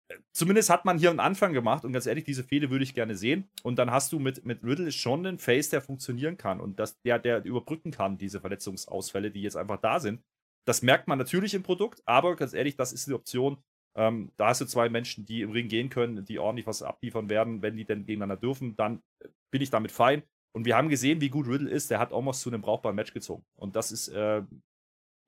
äh, 0.08 0.16
zumindest 0.32 0.70
hat 0.70 0.84
man 0.86 0.98
hier 0.98 1.10
einen 1.10 1.20
Anfang 1.20 1.52
gemacht. 1.52 1.84
Und 1.84 1.92
ganz 1.92 2.06
ehrlich, 2.06 2.24
diese 2.24 2.42
Fehde 2.42 2.70
würde 2.70 2.84
ich 2.84 2.94
gerne 2.94 3.14
sehen. 3.14 3.50
Und 3.62 3.78
dann 3.78 3.90
hast 3.90 4.12
du 4.12 4.18
mit, 4.18 4.46
mit 4.46 4.64
Riddle 4.64 4.90
schon 4.92 5.26
einen 5.26 5.38
Face, 5.38 5.68
der 5.68 5.82
funktionieren 5.82 6.38
kann. 6.38 6.60
Und 6.60 6.80
das, 6.80 6.98
der, 7.02 7.18
der 7.18 7.44
überbrücken 7.44 7.90
kann, 7.90 8.16
diese 8.16 8.40
Verletzungsausfälle, 8.40 9.30
die 9.30 9.42
jetzt 9.42 9.56
einfach 9.56 9.80
da 9.80 10.00
sind. 10.00 10.22
Das 10.66 10.82
merkt 10.82 11.06
man 11.06 11.18
natürlich 11.18 11.52
im 11.52 11.62
Produkt. 11.62 12.02
Aber 12.06 12.34
ganz 12.34 12.54
ehrlich, 12.54 12.76
das 12.76 12.92
ist 12.94 13.06
die 13.06 13.14
Option. 13.14 13.62
Ähm, 13.94 14.32
da 14.36 14.48
hast 14.48 14.60
du 14.62 14.66
zwei 14.66 14.88
Menschen, 14.88 15.26
die 15.26 15.42
im 15.42 15.50
Ring 15.50 15.68
gehen 15.68 15.90
können, 15.90 16.24
die 16.24 16.38
ordentlich 16.38 16.66
was 16.66 16.82
abliefern 16.82 17.28
werden, 17.28 17.62
wenn 17.62 17.76
die 17.76 17.84
denn 17.84 18.06
gegeneinander 18.06 18.36
dürfen. 18.36 18.74
Dann 18.76 19.02
äh, 19.20 19.28
bin 19.50 19.60
ich 19.60 19.70
damit 19.70 19.92
fein. 19.92 20.22
Und 20.56 20.64
wir 20.64 20.74
haben 20.74 20.88
gesehen, 20.88 21.20
wie 21.20 21.28
gut 21.28 21.46
Riddle 21.48 21.68
ist. 21.68 21.90
Der 21.90 21.98
hat 21.98 22.14
Omos 22.14 22.40
zu 22.40 22.48
einem 22.48 22.62
brauchbaren 22.62 22.96
Match 22.96 23.12
gezogen. 23.12 23.44
Und 23.56 23.76
das 23.76 23.92
ist 23.92 24.08
äh, 24.08 24.42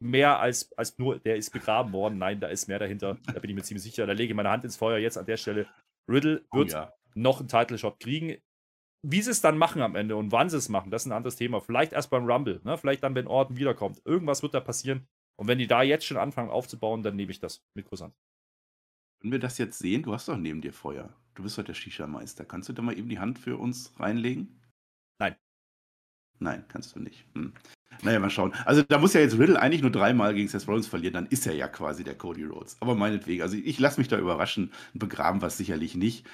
mehr 0.02 0.40
als, 0.40 0.72
als 0.78 0.96
nur, 0.96 1.18
der 1.18 1.36
ist 1.36 1.50
begraben 1.50 1.92
worden. 1.92 2.16
Nein, 2.16 2.40
da 2.40 2.48
ist 2.48 2.66
mehr 2.66 2.78
dahinter. 2.78 3.18
Da 3.26 3.38
bin 3.38 3.50
ich 3.50 3.54
mir 3.54 3.62
ziemlich 3.62 3.82
sicher. 3.82 4.06
Da 4.06 4.14
lege 4.14 4.32
ich 4.32 4.34
meine 4.34 4.48
Hand 4.48 4.64
ins 4.64 4.76
Feuer 4.76 4.96
jetzt 4.96 5.18
an 5.18 5.26
der 5.26 5.36
Stelle. 5.36 5.68
Riddle 6.10 6.46
oh 6.50 6.56
wird 6.56 6.70
oh, 6.70 6.76
ja. 6.76 6.94
noch 7.14 7.40
einen 7.40 7.48
Title-Shot 7.48 8.00
kriegen. 8.00 8.38
Wie 9.02 9.20
sie 9.20 9.30
es 9.30 9.42
dann 9.42 9.58
machen 9.58 9.82
am 9.82 9.96
Ende 9.96 10.16
und 10.16 10.32
wann 10.32 10.48
sie 10.48 10.56
es 10.56 10.70
machen, 10.70 10.90
das 10.90 11.02
ist 11.02 11.08
ein 11.08 11.12
anderes 11.12 11.36
Thema. 11.36 11.60
Vielleicht 11.60 11.92
erst 11.92 12.08
beim 12.08 12.24
Rumble, 12.24 12.62
ne? 12.64 12.78
vielleicht 12.78 13.02
dann, 13.02 13.14
wenn 13.14 13.26
Orton 13.26 13.58
wiederkommt. 13.58 14.00
Irgendwas 14.06 14.42
wird 14.42 14.54
da 14.54 14.60
passieren. 14.60 15.08
Und 15.38 15.46
wenn 15.46 15.58
die 15.58 15.66
da 15.66 15.82
jetzt 15.82 16.06
schon 16.06 16.16
anfangen 16.16 16.48
aufzubauen, 16.48 17.02
dann 17.02 17.16
nehme 17.16 17.32
ich 17.32 17.38
das 17.38 17.62
mit 17.74 17.84
Kursant. 17.84 18.14
Wenn 19.20 19.32
wir 19.32 19.40
das 19.40 19.58
jetzt 19.58 19.78
sehen, 19.78 20.02
du 20.02 20.14
hast 20.14 20.26
doch 20.26 20.38
neben 20.38 20.62
dir 20.62 20.72
Feuer. 20.72 21.14
Du 21.34 21.42
bist 21.42 21.58
doch 21.58 21.64
der 21.64 21.74
Shisha-Meister. 21.74 22.46
Kannst 22.46 22.70
du 22.70 22.72
da 22.72 22.80
mal 22.80 22.96
eben 22.96 23.10
die 23.10 23.18
Hand 23.18 23.38
für 23.38 23.58
uns 23.58 23.92
reinlegen? 24.00 24.57
Nein. 25.18 25.36
Nein, 26.38 26.64
kannst 26.68 26.94
du 26.94 27.00
nicht. 27.00 27.24
Hm. 27.34 27.52
Naja, 28.02 28.20
mal 28.20 28.30
schauen. 28.30 28.54
Also 28.64 28.82
da 28.82 28.98
muss 28.98 29.14
ja 29.14 29.20
jetzt 29.20 29.38
Riddle 29.38 29.60
eigentlich 29.60 29.82
nur 29.82 29.90
dreimal 29.90 30.34
gegen 30.34 30.48
Seth 30.48 30.68
Rollins 30.68 30.86
verlieren, 30.86 31.14
dann 31.14 31.26
ist 31.26 31.46
er 31.46 31.54
ja 31.54 31.66
quasi 31.66 32.04
der 32.04 32.14
Cody 32.16 32.44
Rhodes. 32.44 32.76
Aber 32.80 32.94
meinetwegen, 32.94 33.42
also 33.42 33.56
ich 33.56 33.78
lasse 33.80 34.00
mich 34.00 34.08
da 34.08 34.18
überraschen. 34.18 34.72
Begraben 34.94 35.42
was 35.42 35.56
sicherlich 35.56 35.96
nicht. 35.96 36.24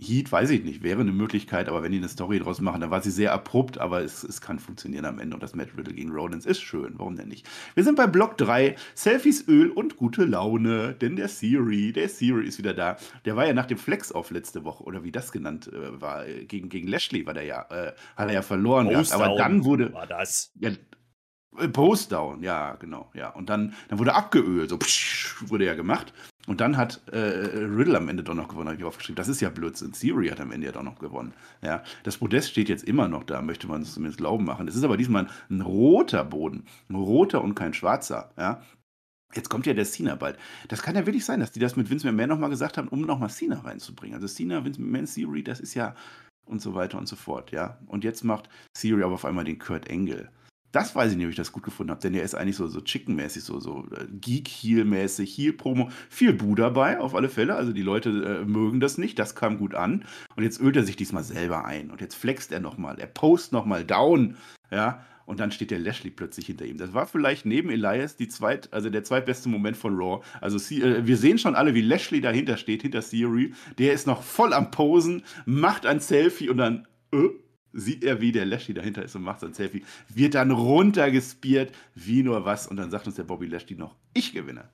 Heat, 0.00 0.32
weiß 0.32 0.48
ich 0.50 0.64
nicht, 0.64 0.82
wäre 0.82 1.00
eine 1.00 1.12
Möglichkeit, 1.12 1.68
aber 1.68 1.82
wenn 1.82 1.92
die 1.92 1.98
eine 1.98 2.08
Story 2.08 2.38
draus 2.38 2.60
machen, 2.60 2.80
dann 2.80 2.90
war 2.90 3.02
sie 3.02 3.10
sehr 3.10 3.34
abrupt, 3.34 3.78
aber 3.78 4.02
es, 4.02 4.24
es 4.24 4.40
kann 4.40 4.58
funktionieren 4.58 5.04
am 5.04 5.18
Ende 5.18 5.34
und 5.34 5.42
das 5.42 5.54
Match 5.54 5.76
Riddle 5.76 5.92
gegen 5.92 6.10
Rollins 6.10 6.46
ist 6.46 6.62
schön, 6.62 6.94
warum 6.96 7.16
denn 7.16 7.28
nicht? 7.28 7.46
Wir 7.74 7.84
sind 7.84 7.96
bei 7.96 8.06
Block 8.06 8.38
3, 8.38 8.76
Selfies, 8.94 9.46
Öl 9.46 9.70
und 9.70 9.96
gute 9.96 10.24
Laune, 10.24 10.94
denn 10.94 11.16
der 11.16 11.28
Siri, 11.28 11.92
der 11.92 12.08
Siri 12.08 12.46
ist 12.46 12.58
wieder 12.58 12.72
da. 12.72 12.96
Der 13.26 13.36
war 13.36 13.46
ja 13.46 13.52
nach 13.52 13.66
dem 13.66 13.76
Flex-Off 13.76 14.30
letzte 14.30 14.64
Woche, 14.64 14.84
oder 14.84 15.04
wie 15.04 15.12
das 15.12 15.32
genannt 15.32 15.70
äh, 15.70 16.00
war, 16.00 16.24
gegen, 16.24 16.70
gegen 16.70 16.88
Lashley 16.88 17.26
war 17.26 17.34
der 17.34 17.44
ja, 17.44 17.66
äh, 17.70 17.92
hat 18.16 18.28
er 18.28 18.32
ja 18.32 18.42
verloren 18.42 18.88
gehabt, 18.88 19.12
aber 19.12 19.36
dann 19.36 19.64
wurde... 19.64 19.92
War 19.92 20.06
das? 20.06 20.52
Ja, 20.58 20.70
äh, 20.70 20.76
Post-Down, 21.72 22.42
ja, 22.42 22.76
genau, 22.76 23.10
ja. 23.14 23.30
Und 23.30 23.50
dann, 23.50 23.74
dann 23.88 23.98
wurde 23.98 24.14
abgeölt, 24.14 24.70
so 24.70 24.78
psch, 24.78 25.36
wurde 25.48 25.66
ja 25.66 25.74
gemacht. 25.74 26.12
Und 26.46 26.60
dann 26.60 26.76
hat 26.76 27.02
äh, 27.12 27.18
Riddle 27.18 27.98
am 27.98 28.08
Ende 28.08 28.22
doch 28.22 28.34
noch 28.34 28.48
gewonnen, 28.48 28.68
habe 28.68 28.78
ich 28.78 28.84
aufgeschrieben. 28.84 29.16
Das 29.16 29.28
ist 29.28 29.40
ja 29.40 29.50
Blödsinn. 29.50 29.92
Theory 29.92 30.28
hat 30.28 30.40
am 30.40 30.52
Ende 30.52 30.66
ja 30.66 30.72
doch 30.72 30.82
noch 30.82 30.98
gewonnen. 30.98 31.34
Ja, 31.62 31.82
das 32.02 32.16
Podest 32.16 32.50
steht 32.50 32.68
jetzt 32.68 32.84
immer 32.84 33.08
noch 33.08 33.24
da, 33.24 33.42
möchte 33.42 33.66
man 33.68 33.82
es 33.82 33.92
zumindest 33.94 34.18
glauben 34.18 34.44
machen. 34.44 34.66
Es 34.66 34.74
ist 34.74 34.84
aber 34.84 34.96
diesmal 34.96 35.28
ein 35.50 35.60
roter 35.60 36.24
Boden. 36.24 36.64
Ein 36.88 36.94
roter 36.94 37.42
und 37.42 37.54
kein 37.54 37.74
schwarzer. 37.74 38.32
Ja, 38.38 38.62
Jetzt 39.34 39.48
kommt 39.48 39.66
ja 39.66 39.74
der 39.74 39.84
Cena 39.84 40.16
bald. 40.16 40.36
Das 40.68 40.82
kann 40.82 40.96
ja 40.96 41.06
wirklich 41.06 41.24
sein, 41.24 41.38
dass 41.38 41.52
die 41.52 41.60
das 41.60 41.76
mit 41.76 41.88
Vince 41.88 42.04
McMahon 42.06 42.30
nochmal 42.30 42.50
gesagt 42.50 42.76
haben, 42.78 42.88
um 42.88 43.02
nochmal 43.02 43.30
Cena 43.30 43.60
reinzubringen. 43.60 44.14
Also 44.14 44.26
Cena, 44.26 44.64
Vince 44.64 44.80
McMahon, 44.80 45.06
Theory, 45.06 45.44
das 45.44 45.60
ist 45.60 45.74
ja 45.74 45.94
und 46.46 46.60
so 46.60 46.74
weiter 46.74 46.98
und 46.98 47.06
so 47.06 47.14
fort, 47.14 47.52
ja. 47.52 47.78
Und 47.86 48.02
jetzt 48.02 48.24
macht 48.24 48.48
Theory 48.74 49.04
aber 49.04 49.14
auf 49.14 49.24
einmal 49.24 49.44
den 49.44 49.60
Kurt 49.60 49.88
Engel. 49.88 50.30
Das 50.72 50.94
weiß 50.94 51.12
ich 51.12 51.16
nicht, 51.16 51.26
ob 51.26 51.30
ich 51.30 51.36
das 51.36 51.52
gut 51.52 51.64
gefunden 51.64 51.90
habe, 51.90 52.00
denn 52.00 52.14
er 52.14 52.22
ist 52.22 52.34
eigentlich 52.34 52.56
so, 52.56 52.68
so 52.68 52.80
Chicken-mäßig, 52.80 53.42
so, 53.42 53.58
so 53.58 53.86
äh, 53.96 54.06
Geek-Heel-mäßig, 54.12 55.36
Heel-Promo. 55.36 55.90
Viel 56.08 56.32
Bu 56.32 56.54
dabei, 56.54 57.00
auf 57.00 57.14
alle 57.14 57.28
Fälle. 57.28 57.56
Also 57.56 57.72
die 57.72 57.82
Leute 57.82 58.10
äh, 58.10 58.44
mögen 58.44 58.80
das 58.80 58.96
nicht, 58.96 59.18
das 59.18 59.34
kam 59.34 59.58
gut 59.58 59.74
an. 59.74 60.04
Und 60.36 60.44
jetzt 60.44 60.60
ölt 60.60 60.76
er 60.76 60.84
sich 60.84 60.96
diesmal 60.96 61.24
selber 61.24 61.64
ein. 61.64 61.90
Und 61.90 62.00
jetzt 62.00 62.14
flext 62.14 62.52
er 62.52 62.60
nochmal, 62.60 62.98
er 62.98 63.08
post 63.08 63.52
nochmal 63.52 63.84
down. 63.84 64.36
Ja, 64.70 65.04
und 65.30 65.38
dann 65.38 65.52
steht 65.52 65.70
der 65.70 65.78
Lashley 65.78 66.10
plötzlich 66.10 66.46
hinter 66.46 66.64
ihm. 66.64 66.76
Das 66.76 66.92
war 66.92 67.06
vielleicht 67.06 67.46
neben 67.46 67.70
Elias 67.70 68.16
die 68.16 68.26
zweit, 68.26 68.72
also 68.72 68.90
der 68.90 69.04
zweitbeste 69.04 69.48
Moment 69.48 69.76
von 69.76 69.96
Raw. 69.96 70.24
Also 70.40 70.58
äh, 70.74 71.06
wir 71.06 71.16
sehen 71.16 71.38
schon 71.38 71.54
alle, 71.54 71.72
wie 71.74 71.82
Lashley 71.82 72.20
dahinter 72.20 72.56
steht, 72.56 72.82
hinter 72.82 73.00
Theory. 73.00 73.54
Der 73.78 73.92
ist 73.92 74.08
noch 74.08 74.24
voll 74.24 74.52
am 74.52 74.72
Posen, 74.72 75.22
macht 75.46 75.86
ein 75.86 76.00
Selfie 76.00 76.48
und 76.48 76.56
dann, 76.56 76.88
äh, 77.12 77.28
sieht 77.72 78.04
er, 78.04 78.20
wie 78.20 78.32
der 78.32 78.46
Lashley 78.46 78.74
dahinter 78.74 79.02
ist 79.02 79.14
und 79.16 79.22
macht 79.22 79.40
sein 79.40 79.54
Selfie, 79.54 79.84
wird 80.08 80.34
dann 80.34 80.50
runtergespiert, 80.50 81.74
wie 81.94 82.22
nur 82.22 82.44
was. 82.44 82.66
Und 82.66 82.76
dann 82.76 82.90
sagt 82.90 83.06
uns 83.06 83.16
der 83.16 83.24
Bobby 83.24 83.46
Lashley 83.46 83.76
noch, 83.76 83.96
ich 84.14 84.32
gewinne. 84.32 84.70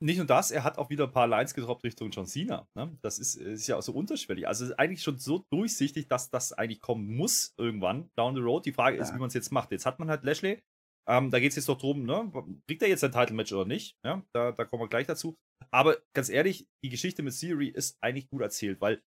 Nicht 0.00 0.18
nur 0.18 0.26
das, 0.26 0.52
er 0.52 0.62
hat 0.62 0.78
auch 0.78 0.90
wieder 0.90 1.04
ein 1.04 1.12
paar 1.12 1.26
Lines 1.26 1.54
gedroppt 1.54 1.82
Richtung 1.82 2.10
John 2.10 2.26
Cena. 2.26 2.68
Ne? 2.74 2.96
Das 3.02 3.18
ist, 3.18 3.34
ist 3.34 3.66
ja 3.66 3.76
auch 3.76 3.82
so 3.82 3.92
unterschwellig. 3.92 4.46
Also 4.46 4.66
ist 4.66 4.78
eigentlich 4.78 5.02
schon 5.02 5.18
so 5.18 5.44
durchsichtig, 5.50 6.06
dass 6.06 6.30
das 6.30 6.52
eigentlich 6.52 6.80
kommen 6.80 7.16
muss 7.16 7.52
irgendwann 7.56 8.08
down 8.14 8.36
the 8.36 8.40
road. 8.40 8.64
Die 8.64 8.72
Frage 8.72 8.96
ja. 8.96 9.02
ist, 9.02 9.12
wie 9.12 9.18
man 9.18 9.26
es 9.26 9.34
jetzt 9.34 9.50
macht. 9.50 9.72
Jetzt 9.72 9.86
hat 9.86 9.98
man 9.98 10.08
halt 10.08 10.22
Lashley. 10.22 10.62
Ähm, 11.08 11.30
da 11.30 11.40
geht 11.40 11.50
es 11.50 11.56
jetzt 11.56 11.68
doch 11.68 11.78
drum, 11.78 12.04
ne? 12.04 12.30
kriegt 12.66 12.82
er 12.82 12.88
jetzt 12.88 13.02
ein 13.02 13.12
Title-Match 13.12 13.52
oder 13.54 13.64
nicht? 13.64 13.96
Ja, 14.04 14.22
da, 14.34 14.52
da 14.52 14.64
kommen 14.66 14.82
wir 14.82 14.88
gleich 14.88 15.06
dazu. 15.06 15.36
Aber 15.70 15.96
ganz 16.14 16.28
ehrlich, 16.28 16.68
die 16.84 16.90
Geschichte 16.90 17.22
mit 17.22 17.38
Theory 17.38 17.68
ist 17.68 17.96
eigentlich 18.02 18.28
gut 18.28 18.42
erzählt, 18.42 18.80
weil 18.82 19.02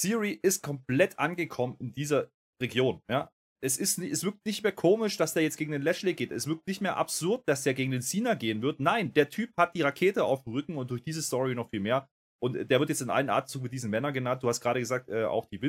Theory 0.00 0.38
ist 0.42 0.62
komplett 0.62 1.18
angekommen 1.18 1.76
in 1.78 1.92
dieser 1.92 2.30
Region. 2.60 3.02
Ja? 3.08 3.30
Es, 3.62 3.76
ist, 3.76 3.98
es 3.98 4.24
wirkt 4.24 4.44
nicht 4.46 4.62
mehr 4.62 4.72
komisch, 4.72 5.16
dass 5.16 5.34
der 5.34 5.42
jetzt 5.42 5.58
gegen 5.58 5.72
den 5.72 5.82
Lashley 5.82 6.14
geht. 6.14 6.32
Es 6.32 6.46
wirkt 6.46 6.66
nicht 6.66 6.80
mehr 6.80 6.96
absurd, 6.96 7.42
dass 7.46 7.62
der 7.62 7.74
gegen 7.74 7.90
den 7.90 8.02
Cena 8.02 8.34
gehen 8.34 8.62
wird. 8.62 8.80
Nein, 8.80 9.12
der 9.12 9.28
Typ 9.28 9.50
hat 9.56 9.74
die 9.74 9.82
Rakete 9.82 10.24
auf 10.24 10.44
dem 10.44 10.54
Rücken 10.54 10.76
und 10.76 10.90
durch 10.90 11.02
diese 11.02 11.22
Story 11.22 11.54
noch 11.54 11.68
viel 11.68 11.80
mehr. 11.80 12.08
Und 12.42 12.70
der 12.70 12.80
wird 12.80 12.88
jetzt 12.88 13.02
in 13.02 13.10
einem 13.10 13.28
Atemzug 13.28 13.62
mit 13.62 13.72
diesen 13.72 13.90
Männern 13.90 14.14
genannt. 14.14 14.42
Du 14.42 14.48
hast 14.48 14.62
gerade 14.62 14.80
gesagt, 14.80 15.10
äh, 15.10 15.24
auch 15.24 15.46
die 15.46 15.60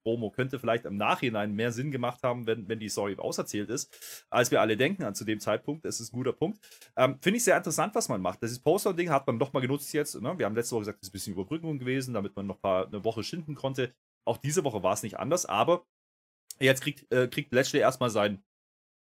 Vince-Promo 0.00 0.30
könnte 0.30 0.58
vielleicht 0.58 0.84
im 0.84 0.96
Nachhinein 0.96 1.54
mehr 1.54 1.72
Sinn 1.72 1.90
gemacht 1.90 2.22
haben, 2.22 2.46
wenn, 2.46 2.68
wenn 2.68 2.78
die 2.78 2.88
Story 2.88 3.16
auserzählt 3.16 3.70
ist, 3.70 4.26
als 4.30 4.50
wir 4.50 4.60
alle 4.60 4.76
denken 4.76 5.04
an 5.04 5.14
zu 5.14 5.24
dem 5.24 5.40
Zeitpunkt. 5.40 5.84
Das 5.84 6.00
ist 6.00 6.12
ein 6.12 6.16
guter 6.16 6.32
Punkt. 6.32 6.58
Ähm, 6.96 7.18
Finde 7.20 7.36
ich 7.38 7.44
sehr 7.44 7.56
interessant, 7.56 7.94
was 7.94 8.08
man 8.08 8.20
macht. 8.20 8.42
Das 8.42 8.50
ist 8.50 8.60
Poster-Ding 8.60 9.10
hat 9.10 9.26
man 9.26 9.38
nochmal 9.38 9.62
genutzt 9.62 9.92
jetzt. 9.92 10.20
Ne? 10.20 10.38
Wir 10.38 10.46
haben 10.46 10.54
letzte 10.54 10.74
Woche 10.74 10.82
gesagt, 10.82 10.98
das 11.00 11.08
ist 11.08 11.10
ein 11.10 11.12
bisschen 11.12 11.32
Überbrückung 11.34 11.78
gewesen, 11.78 12.14
damit 12.14 12.36
man 12.36 12.46
noch 12.46 12.60
paar, 12.60 12.86
eine 12.86 13.04
Woche 13.04 13.22
schinden 13.22 13.54
konnte. 13.54 13.94
Auch 14.24 14.36
diese 14.36 14.64
Woche 14.64 14.82
war 14.82 14.92
es 14.92 15.02
nicht 15.02 15.18
anders, 15.18 15.46
aber 15.46 15.86
jetzt 16.60 16.82
kriegt, 16.82 17.10
äh, 17.12 17.28
kriegt 17.28 17.52
Lashley 17.52 17.80
erstmal 17.80 18.10
sein 18.10 18.42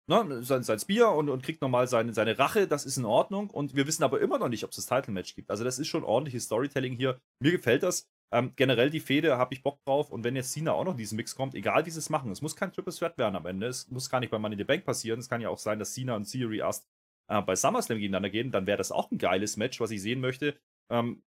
ne, 0.07 0.43
sein, 0.43 0.63
sein 0.63 0.79
Spear 0.79 1.15
und, 1.15 1.29
und 1.29 1.43
kriegt 1.43 1.61
nochmal 1.61 1.87
seine, 1.87 2.13
seine 2.13 2.37
Rache, 2.37 2.67
das 2.67 2.85
ist 2.85 2.97
in 2.97 3.05
Ordnung. 3.05 3.49
Und 3.49 3.75
wir 3.75 3.87
wissen 3.87 4.03
aber 4.03 4.21
immer 4.21 4.37
noch 4.39 4.49
nicht, 4.49 4.63
ob 4.63 4.71
es 4.71 4.77
das 4.77 4.85
Title-Match 4.85 5.35
gibt. 5.35 5.49
Also 5.49 5.63
das 5.63 5.79
ist 5.79 5.87
schon 5.87 6.03
ordentliches 6.03 6.45
Storytelling 6.45 6.95
hier. 6.95 7.21
Mir 7.39 7.51
gefällt 7.51 7.83
das. 7.83 8.09
Ähm, 8.33 8.53
generell 8.55 8.89
die 8.89 8.99
Fehde 8.99 9.37
habe 9.37 9.53
ich 9.53 9.61
Bock 9.61 9.79
drauf. 9.85 10.09
Und 10.09 10.23
wenn 10.23 10.35
jetzt 10.35 10.51
Cena 10.51 10.73
auch 10.73 10.83
noch 10.83 10.95
diesen 10.95 11.17
Mix 11.17 11.35
kommt, 11.35 11.53
egal 11.53 11.85
wie 11.85 11.91
sie 11.91 11.99
es 11.99 12.09
machen, 12.09 12.31
es 12.31 12.41
muss 12.41 12.55
kein 12.55 12.73
Triple 12.73 12.91
Threat 12.91 13.17
werden 13.19 13.35
am 13.35 13.45
Ende. 13.45 13.67
Es 13.67 13.89
muss 13.91 14.09
gar 14.09 14.19
nicht 14.19 14.31
bei 14.31 14.39
Money 14.39 14.53
in 14.53 14.59
the 14.59 14.63
Bank 14.63 14.85
passieren. 14.85 15.19
Es 15.19 15.29
kann 15.29 15.39
ja 15.39 15.49
auch 15.49 15.59
sein, 15.59 15.77
dass 15.77 15.93
Cena 15.93 16.15
und 16.15 16.29
Theory 16.29 16.57
erst 16.57 16.89
äh, 17.29 17.41
bei 17.43 17.55
SummerSlam 17.55 17.99
gegeneinander 17.99 18.31
gehen. 18.31 18.51
Dann 18.51 18.65
wäre 18.65 18.79
das 18.79 18.91
auch 18.91 19.11
ein 19.11 19.19
geiles 19.19 19.55
Match, 19.55 19.79
was 19.79 19.91
ich 19.91 20.01
sehen 20.01 20.19
möchte. 20.19 20.57
Ähm, 20.89 21.23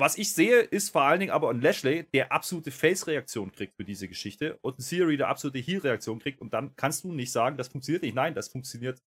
was 0.00 0.18
ich 0.18 0.34
sehe, 0.34 0.60
ist 0.62 0.90
vor 0.90 1.02
allen 1.02 1.20
Dingen 1.20 1.30
aber 1.30 1.48
ein 1.50 1.60
Lashley, 1.60 2.08
der 2.12 2.32
absolute 2.32 2.72
Face-Reaktion 2.72 3.52
kriegt 3.52 3.76
für 3.76 3.84
diese 3.84 4.08
Geschichte 4.08 4.58
und 4.62 4.80
ein 4.80 4.84
Theory, 4.84 5.16
der 5.16 5.28
absolute 5.28 5.60
Heel-Reaktion 5.60 6.18
kriegt. 6.18 6.40
Und 6.40 6.52
dann 6.54 6.74
kannst 6.74 7.04
du 7.04 7.12
nicht 7.12 7.30
sagen, 7.30 7.56
das 7.56 7.68
funktioniert 7.68 8.02
nicht. 8.02 8.14
Nein, 8.14 8.34
das 8.34 8.48
funktioniert 8.48 9.00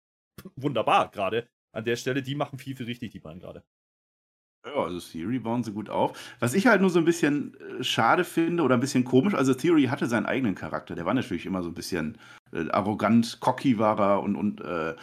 wunderbar 0.55 1.11
gerade 1.11 1.49
an 1.75 1.87
der 1.87 1.97
Stelle. 1.97 2.23
Die 2.23 2.35
machen 2.35 2.59
viel, 2.59 2.77
viel 2.77 2.85
richtig, 2.85 3.13
die 3.13 3.21
beiden 3.21 3.41
gerade. 3.41 3.65
Ja, 4.65 4.85
also 4.85 5.01
Theory 5.01 5.41
bauen 5.41 5.65
sie 5.65 5.73
gut 5.73 5.91
auf. 5.91 6.17
Was 6.39 6.55
ich 6.55 6.69
halt 6.69 6.81
nur 6.81 6.91
so 6.91 7.01
ein 7.01 7.05
bisschen 7.05 7.55
äh, 7.81 7.83
schade 7.83 8.25
finde 8.25 8.63
oder 8.63 8.77
ein 8.77 8.81
bisschen 8.81 9.05
komisch, 9.05 9.35
also 9.35 9.55
Theory 9.55 9.85
hatte 9.85 10.07
seinen 10.07 10.27
eigenen 10.27 10.55
Charakter. 10.55 10.95
Der 10.95 11.05
war 11.05 11.15
natürlich 11.15 11.47
immer 11.47 11.63
so 11.63 11.71
ein 11.71 11.75
bisschen 11.75 12.17
äh, 12.53 12.69
arrogant, 12.71 13.41
cocky 13.41 13.79
war 13.79 13.99
er 13.99 14.23
und, 14.23 14.37
und 14.37 14.61
äh, 14.61 14.95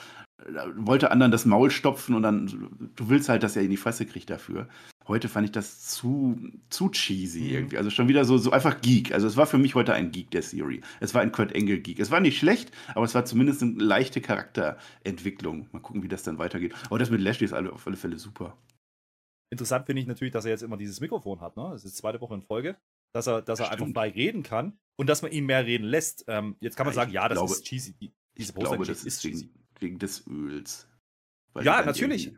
wollte 0.75 1.11
anderen 1.11 1.33
das 1.33 1.45
Maul 1.45 1.71
stopfen 1.71 2.15
und 2.15 2.23
dann, 2.23 2.47
du 2.95 3.09
willst 3.09 3.27
halt, 3.27 3.43
dass 3.43 3.57
er 3.57 3.63
in 3.63 3.69
die 3.69 3.77
Fresse 3.77 4.05
kriegt 4.05 4.29
dafür. 4.29 4.69
Heute 5.09 5.27
fand 5.27 5.45
ich 5.45 5.51
das 5.51 5.81
zu, 5.81 6.39
zu 6.69 6.89
cheesy 6.89 7.41
mhm. 7.41 7.49
irgendwie. 7.49 7.77
Also 7.77 7.89
schon 7.89 8.07
wieder 8.07 8.23
so, 8.23 8.37
so 8.37 8.51
einfach 8.51 8.79
Geek. 8.79 9.11
Also 9.11 9.27
es 9.27 9.35
war 9.35 9.47
für 9.47 9.57
mich 9.57 9.75
heute 9.75 9.93
ein 9.93 10.11
Geek 10.11 10.31
der 10.31 10.41
Theory. 10.41 10.81
Es 11.01 11.13
war 11.13 11.21
ein 11.21 11.31
Kurt 11.33 11.51
Engel 11.51 11.79
Geek. 11.79 11.99
Es 11.99 12.11
war 12.11 12.21
nicht 12.21 12.37
schlecht, 12.37 12.71
aber 12.95 13.03
es 13.03 13.15
war 13.15 13.25
zumindest 13.25 13.61
eine 13.61 13.73
leichte 13.73 14.21
Charakterentwicklung. 14.21 15.67
Mal 15.73 15.81
gucken, 15.81 16.03
wie 16.03 16.07
das 16.07 16.23
dann 16.23 16.37
weitergeht. 16.37 16.73
Aber 16.85 16.99
das 16.99 17.09
mit 17.09 17.19
Lashley 17.19 17.45
ist 17.45 17.53
auf 17.53 17.87
alle 17.87 17.97
Fälle 17.97 18.19
super. 18.19 18.55
Interessant 19.51 19.85
finde 19.85 20.01
ich 20.01 20.07
natürlich, 20.07 20.31
dass 20.31 20.45
er 20.45 20.51
jetzt 20.51 20.61
immer 20.61 20.77
dieses 20.77 20.99
Mikrofon 20.99 21.41
hat. 21.41 21.57
Ne? 21.57 21.69
Das 21.71 21.83
ist 21.83 21.95
die 21.95 22.01
zweite 22.01 22.21
Woche 22.21 22.35
in 22.35 22.41
Folge. 22.41 22.77
Dass 23.11 23.27
er, 23.27 23.41
dass 23.41 23.59
er 23.59 23.71
einfach 23.71 23.87
frei 23.87 24.09
reden 24.09 24.43
kann 24.43 24.77
und 24.95 25.09
dass 25.09 25.23
man 25.23 25.31
ihn 25.31 25.47
mehr 25.47 25.65
reden 25.65 25.85
lässt. 25.85 26.25
Ähm, 26.27 26.55
jetzt 26.59 26.77
kann 26.77 26.85
man 26.85 26.93
ja, 26.93 27.01
sagen, 27.01 27.11
ja, 27.11 27.27
das 27.27 27.37
glaube, 27.39 27.53
ist 27.53 27.65
cheesy. 27.65 27.95
Diese 28.37 28.51
ich 28.51 28.55
glaube, 28.55 28.85
das 28.85 29.03
ist 29.03 29.21
cheesy 29.21 29.49
wegen 29.79 29.97
des 29.97 30.27
Öls. 30.27 30.87
ja, 31.61 31.83
natürlich. 31.83 32.33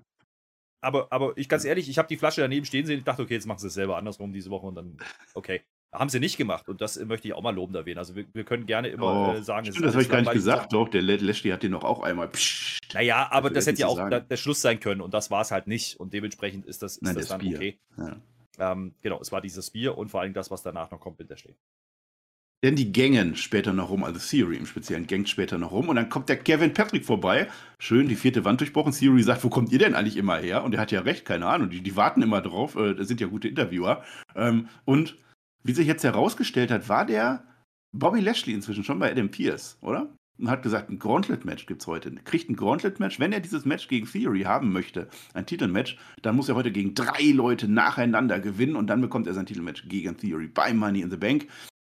Aber, 0.80 1.12
aber 1.12 1.38
ich 1.38 1.50
ganz 1.50 1.65
ehrlich, 1.65 1.89
ich 1.89 1.97
habe 1.97 2.08
die 2.08 2.17
Flasche 2.17 2.41
daneben 2.41 2.65
stehen 2.65 2.86
sehen. 2.86 3.00
Ich 3.00 3.04
dachte, 3.04 3.21
okay, 3.21 3.34
jetzt 3.34 3.45
machen 3.45 3.60
sie 3.60 3.67
es 3.67 3.74
selber 3.74 3.97
andersrum 3.97 4.32
diese 4.34 4.50
Woche 4.50 4.65
und 4.65 4.76
dann, 4.76 4.97
okay. 5.34 5.62
Haben 5.93 6.10
sie 6.10 6.21
nicht 6.21 6.38
gemacht 6.38 6.69
und 6.69 6.80
das 6.80 6.97
möchte 7.04 7.27
ich 7.27 7.34
auch 7.34 7.41
mal 7.41 7.54
lobend 7.54 7.75
erwähnen. 7.75 7.97
Also 7.97 8.15
wir, 8.15 8.25
wir 8.34 8.45
können 8.45 8.65
gerne 8.65 8.88
immer 8.88 9.30
oh, 9.30 9.34
äh, 9.34 9.43
sagen, 9.43 9.65
stimmt, 9.65 9.86
das 9.86 9.93
habe 9.93 10.04
ich 10.04 10.10
gar 10.10 10.21
nicht 10.21 10.32
gesagt, 10.32 10.71
doch. 10.71 10.88
Der 10.88 11.01
Lashley 11.01 11.51
hat 11.51 11.63
den 11.63 11.71
noch 11.71 11.84
auch 11.84 12.01
einmal. 12.01 12.30
Pssst, 12.30 12.80
naja, 12.93 13.27
aber 13.30 13.49
das 13.49 13.67
hätte 13.67 13.82
ja 13.82 13.88
auch 13.88 14.10
da, 14.10 14.21
der 14.21 14.38
Schluss 14.38 14.62
sein 14.62 14.80
können 14.80 15.01
und 15.01 15.13
das 15.13 15.32
war 15.32 15.41
es 15.41 15.51
halt 15.51 15.67
nicht 15.67 15.99
und 15.99 16.13
dementsprechend 16.13 16.65
ist 16.65 16.82
das, 16.82 16.93
ist 16.93 17.04
Nein, 17.04 17.15
das 17.15 17.27
dann 17.27 17.39
Bier. 17.39 17.58
okay. 17.58 17.80
Ja. 17.97 18.71
Ähm, 18.71 18.93
genau, 19.01 19.19
es 19.19 19.32
war 19.32 19.41
dieses 19.41 19.69
Bier 19.69 19.97
und 19.97 20.10
vor 20.10 20.21
allem 20.21 20.34
das, 20.34 20.49
was 20.49 20.63
danach 20.63 20.91
noch 20.91 20.99
kommt 20.99 21.19
mit 21.19 21.30
Lashley. 21.30 21.56
Denn 22.63 22.75
die 22.75 22.91
gängen 22.91 23.36
später 23.36 23.73
noch 23.73 23.89
rum, 23.89 24.04
also 24.04 24.19
Theory 24.19 24.56
im 24.56 24.67
Speziellen 24.67 25.08
gängt 25.08 25.27
später 25.30 25.58
noch 25.58 25.71
rum. 25.71 25.89
Und 25.89 25.95
dann 25.95 26.10
kommt 26.10 26.30
der 26.30 26.38
Kevin 26.38 26.73
Patrick 26.73 27.04
vorbei. 27.06 27.47
Schön 27.80 28.08
die 28.08 28.15
vierte 28.15 28.45
Wand 28.45 28.60
durchbrochen. 28.60 28.93
Theory 28.93 29.23
sagt, 29.23 29.43
wo 29.43 29.49
kommt 29.49 29.71
ihr 29.71 29.80
denn 29.80 29.95
eigentlich 29.95 30.15
immer 30.15 30.38
her? 30.38 30.63
Und 30.63 30.75
er 30.75 30.82
hat 30.82 30.91
ja 30.91 31.01
recht, 31.01 31.25
keine 31.25 31.47
Ahnung. 31.47 31.71
Die, 31.71 31.82
die 31.82 31.95
warten 31.95 32.21
immer 32.21 32.39
drauf. 32.39 32.75
Äh, 32.75 32.93
das 32.93 33.08
sind 33.08 33.19
ja 33.19 33.25
gute 33.25 33.47
Interviewer. 33.47 34.04
Ähm, 34.36 34.69
und 34.86 35.17
wie 35.63 35.74
sich 35.74 35.88
jetzt 35.88 36.04
herausgestellt 36.04 36.71
hat, 36.71 36.89
war 36.89 37.06
der 37.06 37.45
Bobby 37.91 38.19
Lashley 38.19 38.54
inzwischen 38.54 38.84
schon 38.84 39.00
bei 39.00 39.12
Adam 39.12 39.30
Pierce, 39.30 39.78
oder? 39.82 40.15
Und 40.38 40.50
hat 40.50 40.63
gesagt, 40.63 40.89
ein 40.89 40.97
Gauntlet-Match 40.97 41.67
gibt 41.67 41.82
es 41.82 41.88
heute. 41.88 42.12
Kriegt 42.15 42.50
ein 42.50 42.56
Gauntlet-Match. 42.56 43.19
Wenn 43.19 43.34
er 43.34 43.41
dieses 43.41 43.65
Match 43.65 43.88
gegen 43.88 44.08
Theory 44.08 44.41
haben 44.41 44.71
möchte, 44.71 45.08
ein 45.34 45.45
Titelmatch, 45.45 45.97
dann 46.24 46.36
muss 46.36 46.50
er 46.50 46.56
heute 46.56 46.71
gegen 46.71 46.95
drei 46.95 47.32
Leute 47.32 47.67
nacheinander 47.67 48.39
gewinnen 48.39 48.76
und 48.76 48.88
dann 48.88 49.02
bekommt 49.02 49.28
er 49.28 49.34
sein 49.34 49.45
Titelmatch 49.45 49.88
gegen 49.88 50.17
Theory 50.17 50.47
bei 50.47 50.74
Money 50.74 51.02
in 51.02 51.12
the 51.12 51.17
Bank. 51.17 51.47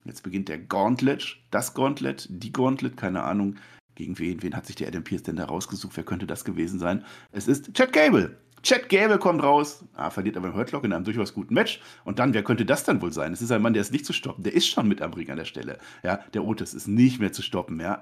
Jetzt 0.04 0.21
beginnt 0.21 0.49
der 0.49 0.60
Gauntlet, 0.60 1.38
das 1.49 1.73
Gauntlet, 1.73 2.28
die 2.30 2.54
Gauntlet, 2.54 2.97
keine 2.97 3.23
Ahnung, 3.23 3.56
gegen 3.95 4.19
wen, 4.19 4.43
wen 4.43 4.56
hat 4.56 4.67
sich 4.67 4.75
der 4.75 4.89
Adam 4.89 5.04
Pierce 5.04 5.23
denn 5.23 5.38
da 5.38 5.45
rausgesucht? 5.45 5.97
Wer 5.97 6.04
könnte 6.04 6.28
das 6.28 6.45
gewesen 6.45 6.80
sein? 6.80 7.04
Es 7.32 7.47
ist 7.47 7.73
Chad 7.73 7.93
Gable. 7.93 8.38
Chad 8.65 8.89
Gable 8.89 9.19
kommt 9.19 9.43
raus, 9.43 9.86
ah, 9.93 10.10
verliert 10.10 10.38
aber 10.38 10.47
im 10.47 10.56
Hurtlock 10.56 10.84
in 10.86 10.91
einem 10.91 11.06
durchaus 11.06 11.36
guten 11.36 11.54
Match. 11.54 11.80
Und 12.04 12.17
dann, 12.17 12.34
wer 12.34 12.43
könnte 12.43 12.65
das 12.65 12.84
dann 12.84 12.99
wohl 12.99 13.13
sein? 13.13 13.32
Es 13.32 13.43
ist 13.43 13.51
ein 13.51 13.62
Mann, 13.62 13.73
der 13.73 13.82
ist 13.82 13.91
nicht 13.91 14.08
zu 14.08 14.12
stoppen. 14.12 14.43
Der 14.43 14.56
ist 14.56 14.67
schon 14.67 14.88
mit 14.88 15.04
am 15.04 15.13
Ring 15.13 15.30
an 15.30 15.38
der 15.38 15.45
Stelle. 15.45 15.78
Ja, 16.01 16.17
der 16.34 16.43
Otis 16.43 16.73
ist 16.73 16.88
nicht 16.88 17.19
mehr 17.19 17.32
zu 17.32 17.43
stoppen. 17.43 17.80
Ja, 17.80 18.01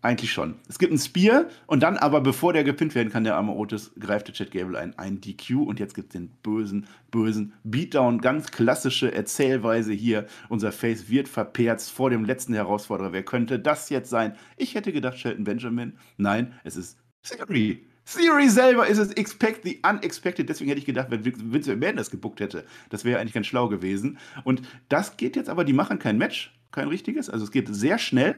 eigentlich 0.00 0.32
schon. 0.32 0.54
Es 0.66 0.78
gibt 0.78 0.94
ein 0.94 0.98
Spear 0.98 1.44
und 1.66 1.82
dann 1.82 1.98
aber, 1.98 2.22
bevor 2.22 2.54
der 2.54 2.64
gepinnt 2.64 2.94
werden 2.94 3.10
kann, 3.12 3.24
der 3.24 3.36
arme 3.36 3.52
Otis, 3.52 3.92
greift 4.00 4.28
der 4.28 4.34
Chad 4.34 4.50
Gable 4.50 4.78
ein, 4.78 4.98
ein 4.98 5.20
DQ 5.20 5.56
und 5.56 5.78
jetzt 5.78 5.94
gibt 5.94 6.08
es 6.08 6.18
den 6.18 6.30
bösen, 6.42 6.86
bösen 7.10 7.52
Beatdown. 7.64 8.22
Ganz 8.22 8.50
klassische 8.50 9.12
Erzählweise 9.12 9.92
hier. 9.92 10.26
Unser 10.48 10.72
Face 10.72 11.10
wird 11.10 11.28
verperzt 11.28 11.90
vor 11.90 12.08
dem 12.08 12.24
letzten 12.24 12.54
Herausforderer. 12.54 13.12
Wer 13.12 13.24
könnte 13.24 13.58
das 13.58 13.90
jetzt 13.90 14.08
sein? 14.08 14.36
Ich 14.56 14.74
hätte 14.74 14.90
gedacht, 14.90 15.18
Shelton 15.18 15.44
Benjamin. 15.44 15.98
Nein, 16.16 16.54
es 16.64 16.76
ist 16.76 16.96
Theory. 17.22 17.84
Theory 18.14 18.48
selber 18.48 18.86
ist 18.86 18.98
es 18.98 19.12
Expect 19.12 19.64
the 19.64 19.80
Unexpected. 19.88 20.48
Deswegen 20.48 20.70
hätte 20.70 20.78
ich 20.80 20.86
gedacht, 20.86 21.10
wenn 21.10 21.24
Vince 21.24 21.70
McMahon 21.70 21.96
das 21.96 22.10
gebuckt 22.10 22.40
hätte, 22.40 22.64
das 22.88 23.04
wäre 23.04 23.20
eigentlich 23.20 23.34
ganz 23.34 23.46
schlau 23.46 23.68
gewesen. 23.68 24.18
Und 24.44 24.62
das 24.88 25.16
geht 25.16 25.36
jetzt 25.36 25.50
aber, 25.50 25.64
die 25.64 25.74
machen 25.74 25.98
kein 25.98 26.16
Match, 26.16 26.54
kein 26.70 26.88
richtiges. 26.88 27.28
Also 27.28 27.44
es 27.44 27.50
geht 27.50 27.68
sehr 27.68 27.98
schnell. 27.98 28.36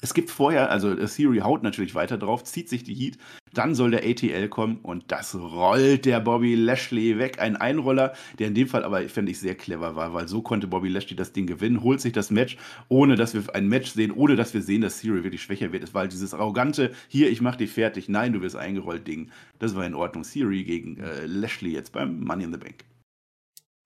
Es 0.00 0.14
gibt 0.14 0.30
vorher, 0.30 0.70
also 0.70 0.94
Theory 0.94 1.38
haut 1.38 1.64
natürlich 1.64 1.94
weiter 1.94 2.18
drauf, 2.18 2.44
zieht 2.44 2.68
sich 2.68 2.84
die 2.84 2.94
Heat, 2.94 3.18
dann 3.52 3.74
soll 3.74 3.90
der 3.90 4.04
ATL 4.04 4.48
kommen 4.48 4.78
und 4.82 5.10
das 5.10 5.34
rollt 5.34 6.04
der 6.04 6.20
Bobby 6.20 6.54
Lashley 6.54 7.18
weg. 7.18 7.40
Ein 7.40 7.56
Einroller, 7.56 8.14
der 8.38 8.48
in 8.48 8.54
dem 8.54 8.68
Fall 8.68 8.84
aber, 8.84 9.00
finde 9.08 9.32
ich, 9.32 9.40
sehr 9.40 9.56
clever 9.56 9.96
war, 9.96 10.14
weil 10.14 10.28
so 10.28 10.40
konnte 10.40 10.68
Bobby 10.68 10.88
Lashley 10.88 11.16
das 11.16 11.32
Ding 11.32 11.46
gewinnen, 11.46 11.82
holt 11.82 12.00
sich 12.00 12.12
das 12.12 12.30
Match, 12.30 12.56
ohne 12.88 13.16
dass 13.16 13.34
wir 13.34 13.42
ein 13.54 13.66
Match 13.66 13.90
sehen, 13.90 14.12
ohne 14.12 14.36
dass 14.36 14.54
wir 14.54 14.62
sehen, 14.62 14.82
dass 14.82 15.00
Theory 15.00 15.24
wirklich 15.24 15.42
schwächer 15.42 15.72
wird. 15.72 15.82
Es 15.82 15.94
war 15.94 16.02
halt 16.02 16.12
dieses 16.12 16.32
arrogante, 16.32 16.92
hier, 17.08 17.30
ich 17.30 17.40
mach 17.40 17.56
dich 17.56 17.72
fertig, 17.72 18.08
nein, 18.08 18.32
du 18.32 18.40
wirst 18.40 18.56
eingerollt 18.56 19.06
Ding. 19.08 19.30
Das 19.58 19.74
war 19.74 19.84
in 19.84 19.94
Ordnung. 19.94 20.22
Theory 20.22 20.62
gegen 20.62 20.98
äh, 20.98 21.26
Lashley 21.26 21.72
jetzt 21.72 21.92
beim 21.92 22.20
Money 22.20 22.44
in 22.44 22.52
the 22.52 22.58
Bank. 22.58 22.84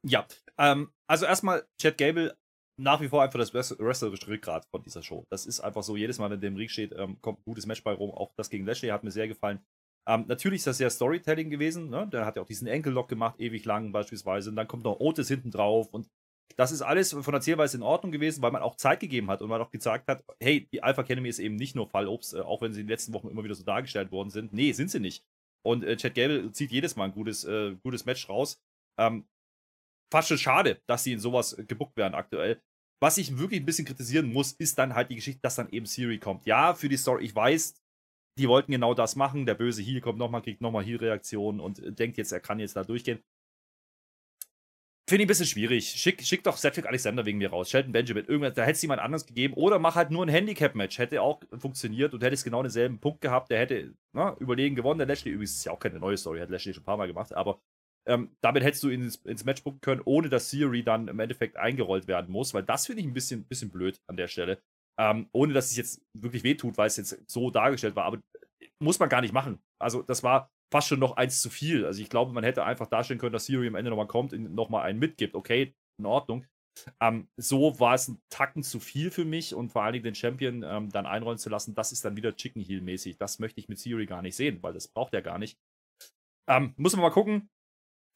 Ja, 0.04 0.26
ähm, 0.58 0.90
also 1.06 1.24
erstmal 1.26 1.64
Chad 1.80 1.96
Gable 1.96 2.36
nach 2.82 3.00
wie 3.00 3.08
vor 3.08 3.22
einfach 3.22 3.38
das 3.38 3.54
wrestlerische 3.54 4.26
Rückgrat 4.26 4.66
von 4.66 4.82
dieser 4.82 5.02
Show. 5.02 5.24
Das 5.30 5.46
ist 5.46 5.60
einfach 5.60 5.82
so, 5.82 5.96
jedes 5.96 6.18
Mal, 6.18 6.30
wenn 6.30 6.40
der 6.40 6.48
im 6.48 6.56
Ring 6.56 6.68
steht, 6.68 6.92
ähm, 6.92 7.20
kommt 7.20 7.40
ein 7.40 7.44
gutes 7.44 7.66
Match 7.66 7.82
bei 7.82 7.92
rum. 7.92 8.10
Auch 8.10 8.32
das 8.36 8.50
gegen 8.50 8.66
Lashley 8.66 8.88
hat 8.88 9.04
mir 9.04 9.10
sehr 9.10 9.28
gefallen. 9.28 9.60
Ähm, 10.08 10.24
natürlich 10.26 10.58
ist 10.58 10.66
das 10.66 10.78
sehr 10.78 10.90
Storytelling 10.90 11.48
gewesen. 11.48 11.88
Ne? 11.88 12.08
Der 12.12 12.26
hat 12.26 12.36
ja 12.36 12.42
auch 12.42 12.46
diesen 12.46 12.66
Enkellock 12.66 13.08
gemacht, 13.08 13.38
ewig 13.38 13.64
lang 13.64 13.92
beispielsweise. 13.92 14.50
Und 14.50 14.56
dann 14.56 14.66
kommt 14.66 14.84
noch 14.84 14.98
Otis 14.98 15.28
hinten 15.28 15.52
drauf. 15.52 15.88
Und 15.92 16.08
das 16.56 16.72
ist 16.72 16.82
alles 16.82 17.12
von 17.12 17.32
der 17.32 17.40
Zählweise 17.40 17.76
in 17.76 17.82
Ordnung 17.82 18.10
gewesen, 18.10 18.42
weil 18.42 18.50
man 18.50 18.62
auch 18.62 18.76
Zeit 18.76 19.00
gegeben 19.00 19.30
hat 19.30 19.42
und 19.42 19.48
man 19.48 19.60
auch 19.60 19.70
gezeigt 19.70 20.08
hat, 20.08 20.24
hey, 20.40 20.68
die 20.72 20.82
Alpha 20.82 21.02
Academy 21.02 21.28
ist 21.28 21.38
eben 21.38 21.56
nicht 21.56 21.76
nur 21.76 21.86
Fallobst, 21.88 22.34
äh, 22.34 22.40
auch 22.40 22.62
wenn 22.62 22.72
sie 22.72 22.80
in 22.80 22.86
den 22.86 22.90
letzten 22.90 23.14
Wochen 23.14 23.28
immer 23.28 23.44
wieder 23.44 23.54
so 23.54 23.64
dargestellt 23.64 24.10
worden 24.10 24.30
sind. 24.30 24.52
Nee, 24.52 24.72
sind 24.72 24.90
sie 24.90 25.00
nicht. 25.00 25.24
Und 25.64 25.84
äh, 25.84 25.96
Chad 25.96 26.16
Gable 26.16 26.50
zieht 26.50 26.72
jedes 26.72 26.96
Mal 26.96 27.04
ein 27.04 27.12
gutes, 27.12 27.44
äh, 27.44 27.76
gutes 27.82 28.04
Match 28.04 28.28
raus. 28.28 28.60
Ähm, 28.98 29.24
fast 30.12 30.28
schon 30.28 30.38
schade, 30.38 30.82
dass 30.86 31.04
sie 31.04 31.12
in 31.12 31.20
sowas 31.20 31.56
gebuckt 31.68 31.96
werden 31.96 32.14
aktuell. 32.14 32.60
Was 33.02 33.18
ich 33.18 33.36
wirklich 33.36 33.60
ein 33.60 33.66
bisschen 33.66 33.84
kritisieren 33.84 34.32
muss, 34.32 34.52
ist 34.52 34.78
dann 34.78 34.94
halt 34.94 35.10
die 35.10 35.16
Geschichte, 35.16 35.40
dass 35.42 35.56
dann 35.56 35.68
eben 35.70 35.86
Siri 35.86 36.18
kommt. 36.18 36.46
Ja, 36.46 36.72
für 36.72 36.88
die 36.88 36.96
Story, 36.96 37.24
ich 37.24 37.34
weiß, 37.34 37.74
die 38.38 38.48
wollten 38.48 38.70
genau 38.70 38.94
das 38.94 39.16
machen. 39.16 39.44
Der 39.44 39.54
böse 39.54 39.82
Heal 39.82 40.00
kommt 40.00 40.20
nochmal, 40.20 40.40
kriegt 40.40 40.60
nochmal 40.60 40.84
Heal-Reaktionen 40.84 41.58
und 41.58 41.98
denkt 41.98 42.16
jetzt, 42.16 42.30
er 42.30 42.38
kann 42.38 42.60
jetzt 42.60 42.76
da 42.76 42.84
durchgehen. 42.84 43.18
Finde 45.08 45.24
ich 45.24 45.26
ein 45.26 45.28
bisschen 45.28 45.46
schwierig. 45.46 45.88
Schick, 45.88 46.22
schick 46.22 46.44
doch 46.44 46.56
Cedric 46.56 46.86
Alexander 46.86 47.26
wegen 47.26 47.38
mir 47.38 47.50
raus. 47.50 47.68
Shelton 47.68 47.90
Benjamin. 47.90 48.24
Irgendwas, 48.24 48.54
da 48.54 48.62
hätte 48.62 48.76
es 48.76 48.82
jemand 48.82 49.00
anderes 49.00 49.26
gegeben. 49.26 49.54
Oder 49.54 49.80
mach 49.80 49.96
halt 49.96 50.12
nur 50.12 50.24
ein 50.24 50.28
Handicap-Match. 50.28 50.98
Hätte 50.98 51.22
auch 51.22 51.42
funktioniert 51.58 52.14
und 52.14 52.22
hätte 52.22 52.34
es 52.34 52.44
genau 52.44 52.62
denselben 52.62 53.00
Punkt 53.00 53.20
gehabt. 53.20 53.50
Der 53.50 53.58
hätte 53.58 53.94
na, 54.14 54.30
ne, 54.30 54.36
überlegen 54.38 54.76
gewonnen. 54.76 54.98
Der 54.98 55.08
Lashley 55.08 55.32
übrigens 55.32 55.56
ist 55.56 55.64
ja 55.64 55.72
auch 55.72 55.80
keine 55.80 55.98
neue 55.98 56.16
Story. 56.16 56.38
Hat 56.38 56.50
Lashley 56.50 56.72
schon 56.72 56.82
ein 56.82 56.86
paar 56.86 56.96
Mal 56.96 57.08
gemacht. 57.08 57.34
Aber 57.34 57.60
ähm, 58.06 58.36
damit 58.40 58.62
hättest 58.62 58.82
du 58.82 58.88
ins, 58.88 59.16
ins 59.16 59.44
Match 59.44 59.62
gucken 59.62 59.80
können, 59.80 60.02
ohne 60.04 60.28
dass 60.28 60.50
Theory 60.50 60.82
dann 60.82 61.08
im 61.08 61.20
Endeffekt 61.20 61.56
eingerollt 61.56 62.08
werden 62.08 62.30
muss, 62.30 62.54
weil 62.54 62.62
das 62.62 62.86
finde 62.86 63.00
ich 63.00 63.06
ein 63.06 63.14
bisschen, 63.14 63.44
bisschen 63.44 63.70
blöd 63.70 64.00
an 64.08 64.16
der 64.16 64.28
Stelle. 64.28 64.60
Ähm, 64.98 65.28
ohne 65.32 65.54
dass 65.54 65.70
es 65.70 65.76
jetzt 65.76 66.02
wirklich 66.12 66.44
wehtut, 66.44 66.76
weil 66.76 66.86
es 66.86 66.96
jetzt 66.96 67.18
so 67.30 67.50
dargestellt 67.50 67.96
war. 67.96 68.04
Aber 68.04 68.20
muss 68.80 68.98
man 68.98 69.08
gar 69.08 69.20
nicht 69.20 69.32
machen. 69.32 69.58
Also, 69.80 70.02
das 70.02 70.22
war 70.22 70.50
fast 70.72 70.88
schon 70.88 70.98
noch 70.98 71.16
eins 71.16 71.40
zu 71.40 71.48
viel. 71.48 71.86
Also, 71.86 72.02
ich 72.02 72.10
glaube, 72.10 72.32
man 72.32 72.44
hätte 72.44 72.64
einfach 72.64 72.88
darstellen 72.88 73.18
können, 73.18 73.32
dass 73.32 73.46
Theory 73.46 73.68
am 73.68 73.74
Ende 73.74 73.90
nochmal 73.90 74.06
kommt 74.06 74.32
und 74.32 74.54
nochmal 74.54 74.84
einen 74.84 74.98
mitgibt. 74.98 75.34
Okay, 75.34 75.74
in 75.98 76.06
Ordnung. 76.06 76.44
Ähm, 77.00 77.28
so 77.36 77.78
war 77.80 77.94
es 77.94 78.08
ein 78.08 78.20
Tacken 78.30 78.62
zu 78.62 78.80
viel 78.80 79.10
für 79.10 79.24
mich 79.24 79.54
und 79.54 79.70
vor 79.70 79.82
allen 79.82 79.92
Dingen 79.92 80.04
den 80.04 80.14
Champion 80.14 80.62
ähm, 80.62 80.90
dann 80.90 81.06
einrollen 81.06 81.38
zu 81.38 81.50
lassen, 81.50 81.74
das 81.74 81.92
ist 81.92 82.04
dann 82.04 82.16
wieder 82.16 82.34
Chicken 82.34 82.62
Heel 82.62 82.80
mäßig. 82.80 83.18
Das 83.18 83.38
möchte 83.38 83.60
ich 83.60 83.68
mit 83.68 83.82
Theory 83.82 84.06
gar 84.06 84.22
nicht 84.22 84.36
sehen, 84.36 84.62
weil 84.62 84.72
das 84.72 84.88
braucht 84.88 85.14
er 85.14 85.22
gar 85.22 85.38
nicht. 85.38 85.58
Ähm, 86.48 86.74
muss 86.76 86.94
man 86.94 87.02
mal 87.02 87.10
gucken. 87.10 87.50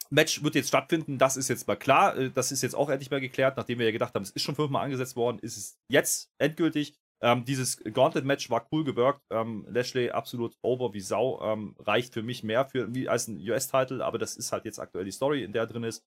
Match 0.09 0.43
wird 0.43 0.55
jetzt 0.55 0.69
stattfinden, 0.69 1.17
das 1.17 1.37
ist 1.37 1.47
jetzt 1.47 1.67
mal 1.67 1.75
klar. 1.75 2.17
Äh, 2.17 2.31
das 2.31 2.51
ist 2.51 2.63
jetzt 2.63 2.75
auch 2.75 2.89
endlich 2.89 3.11
mal 3.11 3.21
geklärt, 3.21 3.57
nachdem 3.57 3.79
wir 3.79 3.85
ja 3.85 3.91
gedacht 3.91 4.13
haben, 4.13 4.23
es 4.23 4.31
ist 4.31 4.43
schon 4.43 4.55
fünfmal 4.55 4.83
angesetzt 4.83 5.15
worden, 5.15 5.39
ist 5.39 5.57
es 5.57 5.77
jetzt 5.89 6.31
endgültig. 6.37 6.93
Ähm, 7.19 7.45
dieses 7.45 7.77
Gauntlet-Match 7.83 8.49
war 8.49 8.67
cool 8.71 8.83
gewirkt. 8.83 9.21
Ähm, 9.31 9.65
Lashley 9.69 10.11
absolut 10.11 10.55
over 10.61 10.93
wie 10.93 10.99
Sau. 10.99 11.41
Ähm, 11.41 11.75
reicht 11.79 12.13
für 12.13 12.21
mich 12.21 12.43
mehr 12.43 12.65
für, 12.65 12.93
wie, 12.93 13.09
als 13.09 13.27
ein 13.27 13.37
US-Title, 13.37 14.05
aber 14.05 14.19
das 14.19 14.35
ist 14.35 14.51
halt 14.51 14.65
jetzt 14.65 14.79
aktuell 14.79 15.05
die 15.05 15.11
Story, 15.11 15.43
in 15.43 15.53
der 15.53 15.65
drin 15.65 15.83
ist. 15.83 16.03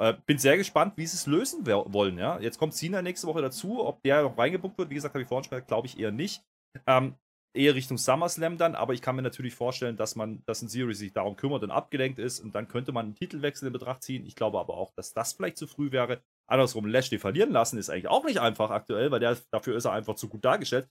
Äh, 0.00 0.14
bin 0.26 0.38
sehr 0.38 0.56
gespannt, 0.56 0.94
wie 0.96 1.06
sie 1.06 1.16
es 1.16 1.26
lösen 1.26 1.66
wollen. 1.66 2.18
Ja? 2.18 2.40
Jetzt 2.40 2.58
kommt 2.58 2.74
Cena 2.74 3.02
nächste 3.02 3.26
Woche 3.26 3.42
dazu. 3.42 3.84
Ob 3.84 4.02
der 4.02 4.22
noch 4.22 4.38
reingebuckt 4.38 4.78
wird, 4.78 4.90
wie 4.90 4.94
gesagt, 4.94 5.14
habe 5.14 5.22
ich 5.22 5.28
vorhin 5.28 5.44
schon 5.44 5.50
gesagt, 5.50 5.68
glaube 5.68 5.86
ich 5.86 5.98
eher 5.98 6.10
nicht. 6.10 6.42
Ähm, 6.86 7.14
eher 7.54 7.74
Richtung 7.74 7.98
SummerSlam 7.98 8.58
dann, 8.58 8.74
aber 8.74 8.92
ich 8.94 9.00
kann 9.00 9.16
mir 9.16 9.22
natürlich 9.22 9.54
vorstellen, 9.54 9.96
dass 9.96 10.16
man, 10.16 10.42
dass 10.46 10.60
ein 10.60 10.68
Series 10.68 10.98
sich 10.98 11.12
darum 11.12 11.36
kümmert 11.36 11.62
und 11.62 11.70
abgelenkt 11.70 12.18
ist 12.18 12.40
und 12.40 12.54
dann 12.54 12.68
könnte 12.68 12.92
man 12.92 13.06
einen 13.06 13.14
Titelwechsel 13.14 13.68
in 13.68 13.72
Betracht 13.72 14.02
ziehen. 14.02 14.26
Ich 14.26 14.34
glaube 14.34 14.58
aber 14.58 14.74
auch, 14.74 14.92
dass 14.94 15.14
das 15.14 15.32
vielleicht 15.32 15.56
zu 15.56 15.66
früh 15.66 15.92
wäre. 15.92 16.20
Andersrum, 16.46 16.86
Lashley 16.86 17.18
verlieren 17.18 17.52
lassen 17.52 17.78
ist 17.78 17.90
eigentlich 17.90 18.08
auch 18.08 18.24
nicht 18.24 18.40
einfach 18.40 18.70
aktuell, 18.70 19.10
weil 19.10 19.20
der, 19.20 19.38
dafür 19.50 19.76
ist 19.76 19.84
er 19.84 19.92
einfach 19.92 20.16
zu 20.16 20.28
gut 20.28 20.44
dargestellt. 20.44 20.88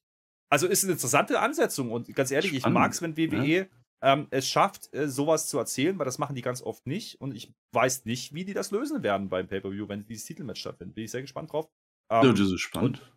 Also 0.50 0.68
ist 0.68 0.84
eine 0.84 0.94
interessante 0.94 1.40
Ansetzung 1.40 1.92
und 1.92 2.14
ganz 2.16 2.32
ehrlich, 2.32 2.52
Spannend. 2.58 2.66
ich 2.66 2.74
mag 2.74 2.92
es, 2.92 3.02
wenn 3.02 3.18
WWE 3.18 3.46
ja. 3.46 3.66
ähm, 4.02 4.28
es 4.30 4.48
schafft, 4.48 4.94
äh, 4.94 5.10
sowas 5.10 5.48
zu 5.48 5.58
erzählen, 5.58 5.98
weil 6.00 6.06
das 6.06 6.18
machen 6.18 6.36
die 6.36 6.42
ganz 6.42 6.62
oft 6.62 6.88
nicht 6.88 7.20
und 7.20 7.36
ich 7.36 7.54
weiß 7.74 8.06
nicht, 8.06 8.34
wie 8.34 8.46
die 8.46 8.54
das 8.54 8.72
lösen 8.72 9.04
werden 9.04 9.30
beim 9.30 9.48
Pay-Per-View, 9.48 9.88
wenn 9.90 10.06
dieses 10.06 10.26
Titelmatch 10.26 10.62
stattfindet. 10.62 10.96
Bin 10.96 11.04
ich 11.04 11.12
sehr 11.12 11.22
gespannt 11.22 11.52
drauf. 11.52 11.70
Ähm, 12.10 12.26
ja, 12.26 12.32
das 12.32 12.52
ist 12.52 12.62
spannend. 12.62 13.02
Und 13.02 13.14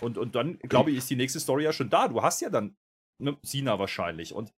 Und, 0.00 0.18
und 0.18 0.34
dann, 0.34 0.58
glaube 0.60 0.90
ich, 0.90 0.98
ist 0.98 1.10
die 1.10 1.16
nächste 1.16 1.40
Story 1.40 1.64
ja 1.64 1.72
schon 1.72 1.90
da. 1.90 2.08
Du 2.08 2.22
hast 2.22 2.40
ja 2.40 2.50
dann 2.50 2.76
ne, 3.18 3.36
Sina 3.42 3.78
wahrscheinlich. 3.78 4.34
Und 4.34 4.52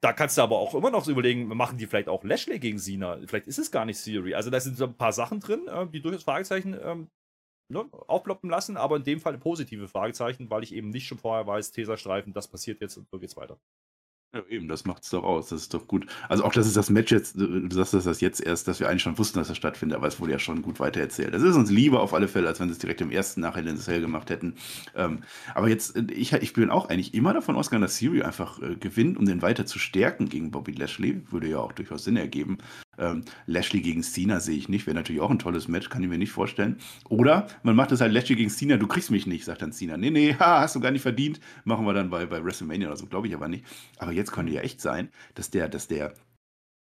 da 0.00 0.12
kannst 0.12 0.36
du 0.36 0.42
aber 0.42 0.58
auch 0.58 0.74
immer 0.74 0.90
noch 0.90 1.06
überlegen, 1.06 1.46
machen 1.48 1.78
die 1.78 1.86
vielleicht 1.86 2.08
auch 2.08 2.24
Lashley 2.24 2.58
gegen 2.58 2.78
Sina? 2.78 3.18
Vielleicht 3.26 3.46
ist 3.46 3.58
es 3.58 3.70
gar 3.70 3.84
nicht 3.84 4.02
Theory. 4.02 4.34
Also 4.34 4.50
da 4.50 4.58
sind 4.58 4.76
so 4.76 4.86
ein 4.86 4.96
paar 4.96 5.12
Sachen 5.12 5.40
drin, 5.40 5.68
äh, 5.68 5.86
die 5.86 6.00
durchaus 6.00 6.24
Fragezeichen 6.24 6.76
ähm, 6.82 7.08
ne, 7.68 7.88
aufploppen 8.08 8.50
lassen, 8.50 8.76
aber 8.76 8.96
in 8.96 9.04
dem 9.04 9.20
Fall 9.20 9.38
positive 9.38 9.88
Fragezeichen, 9.88 10.50
weil 10.50 10.62
ich 10.62 10.74
eben 10.74 10.90
nicht 10.90 11.06
schon 11.06 11.18
vorher 11.18 11.46
weiß, 11.46 11.70
Teserstreifen, 11.72 12.32
das 12.32 12.48
passiert 12.48 12.80
jetzt 12.80 12.96
und 12.96 13.08
so 13.10 13.18
geht's 13.18 13.36
weiter. 13.36 13.58
Ja, 14.34 14.42
eben, 14.48 14.68
das 14.68 14.84
macht 14.84 15.04
es 15.04 15.10
doch 15.10 15.24
aus. 15.24 15.48
Das 15.48 15.62
ist 15.62 15.72
doch 15.74 15.86
gut. 15.86 16.06
Also 16.28 16.44
auch, 16.44 16.52
dass 16.52 16.66
es 16.66 16.74
das 16.74 16.90
Match 16.90 17.10
jetzt, 17.10 17.36
du 17.36 17.68
sagst, 17.70 17.94
dass 17.94 18.04
das 18.04 18.20
jetzt 18.20 18.40
erst, 18.40 18.68
dass 18.68 18.80
wir 18.80 18.88
eigentlich 18.88 19.02
schon 19.02 19.16
wussten, 19.18 19.38
dass 19.38 19.48
das 19.48 19.56
stattfindet, 19.56 19.96
aber 19.96 20.08
es 20.08 20.20
wurde 20.20 20.32
ja 20.32 20.38
schon 20.38 20.62
gut 20.62 20.78
weitererzählt. 20.80 21.32
Das 21.32 21.42
ist 21.42 21.56
uns 21.56 21.70
lieber 21.70 22.00
auf 22.02 22.12
alle 22.12 22.28
Fälle, 22.28 22.48
als 22.48 22.60
wenn 22.60 22.68
sie 22.68 22.72
es 22.72 22.78
direkt 22.78 23.00
im 23.00 23.10
ersten 23.10 23.40
Nachhinein 23.40 23.76
in 23.76 23.80
Cell 23.80 24.00
gemacht 24.00 24.28
hätten. 24.28 24.56
Ähm, 24.94 25.22
aber 25.54 25.68
jetzt, 25.68 25.96
ich, 26.10 26.32
ich 26.32 26.52
bin 26.52 26.70
auch 26.70 26.88
eigentlich 26.88 27.14
immer 27.14 27.32
davon 27.32 27.56
ausgegangen, 27.56 27.82
dass 27.82 27.96
Siri 27.96 28.22
einfach 28.22 28.60
äh, 28.60 28.76
gewinnt, 28.76 29.16
um 29.16 29.24
den 29.24 29.42
weiter 29.42 29.64
zu 29.64 29.78
stärken 29.78 30.28
gegen 30.28 30.50
Bobby 30.50 30.72
Lashley. 30.72 31.22
Würde 31.30 31.48
ja 31.48 31.58
auch 31.58 31.72
durchaus 31.72 32.04
Sinn 32.04 32.16
ergeben. 32.16 32.58
Ähm, 32.98 33.22
Lashley 33.46 33.80
gegen 33.80 34.02
Cena 34.02 34.40
sehe 34.40 34.56
ich 34.56 34.68
nicht. 34.68 34.86
Wäre 34.86 34.94
natürlich 34.94 35.20
auch 35.20 35.30
ein 35.30 35.38
tolles 35.38 35.68
Match, 35.68 35.88
kann 35.88 36.02
ich 36.02 36.08
mir 36.08 36.18
nicht 36.18 36.32
vorstellen. 36.32 36.78
Oder 37.08 37.46
man 37.62 37.76
macht 37.76 37.92
es 37.92 38.00
halt 38.00 38.12
Lashley 38.12 38.36
gegen 38.36 38.50
Cena, 38.50 38.76
du 38.76 38.86
kriegst 38.86 39.10
mich 39.10 39.26
nicht, 39.26 39.44
sagt 39.44 39.62
dann 39.62 39.72
Cena. 39.72 39.96
Nee, 39.96 40.10
nee, 40.10 40.34
ha, 40.38 40.60
hast 40.60 40.76
du 40.76 40.80
gar 40.80 40.90
nicht 40.90 41.02
verdient. 41.02 41.40
Machen 41.64 41.86
wir 41.86 41.94
dann 41.94 42.10
bei, 42.10 42.26
bei 42.26 42.44
WrestleMania 42.44 42.88
oder 42.88 42.96
so, 42.96 43.06
glaube 43.06 43.28
ich 43.28 43.34
aber 43.34 43.48
nicht. 43.48 43.64
Aber 43.98 44.12
jetzt 44.12 44.32
könnte 44.32 44.52
ja 44.52 44.60
echt 44.60 44.80
sein, 44.80 45.08
dass 45.34 45.50
der, 45.50 45.68
dass 45.68 45.88
der 45.88 46.14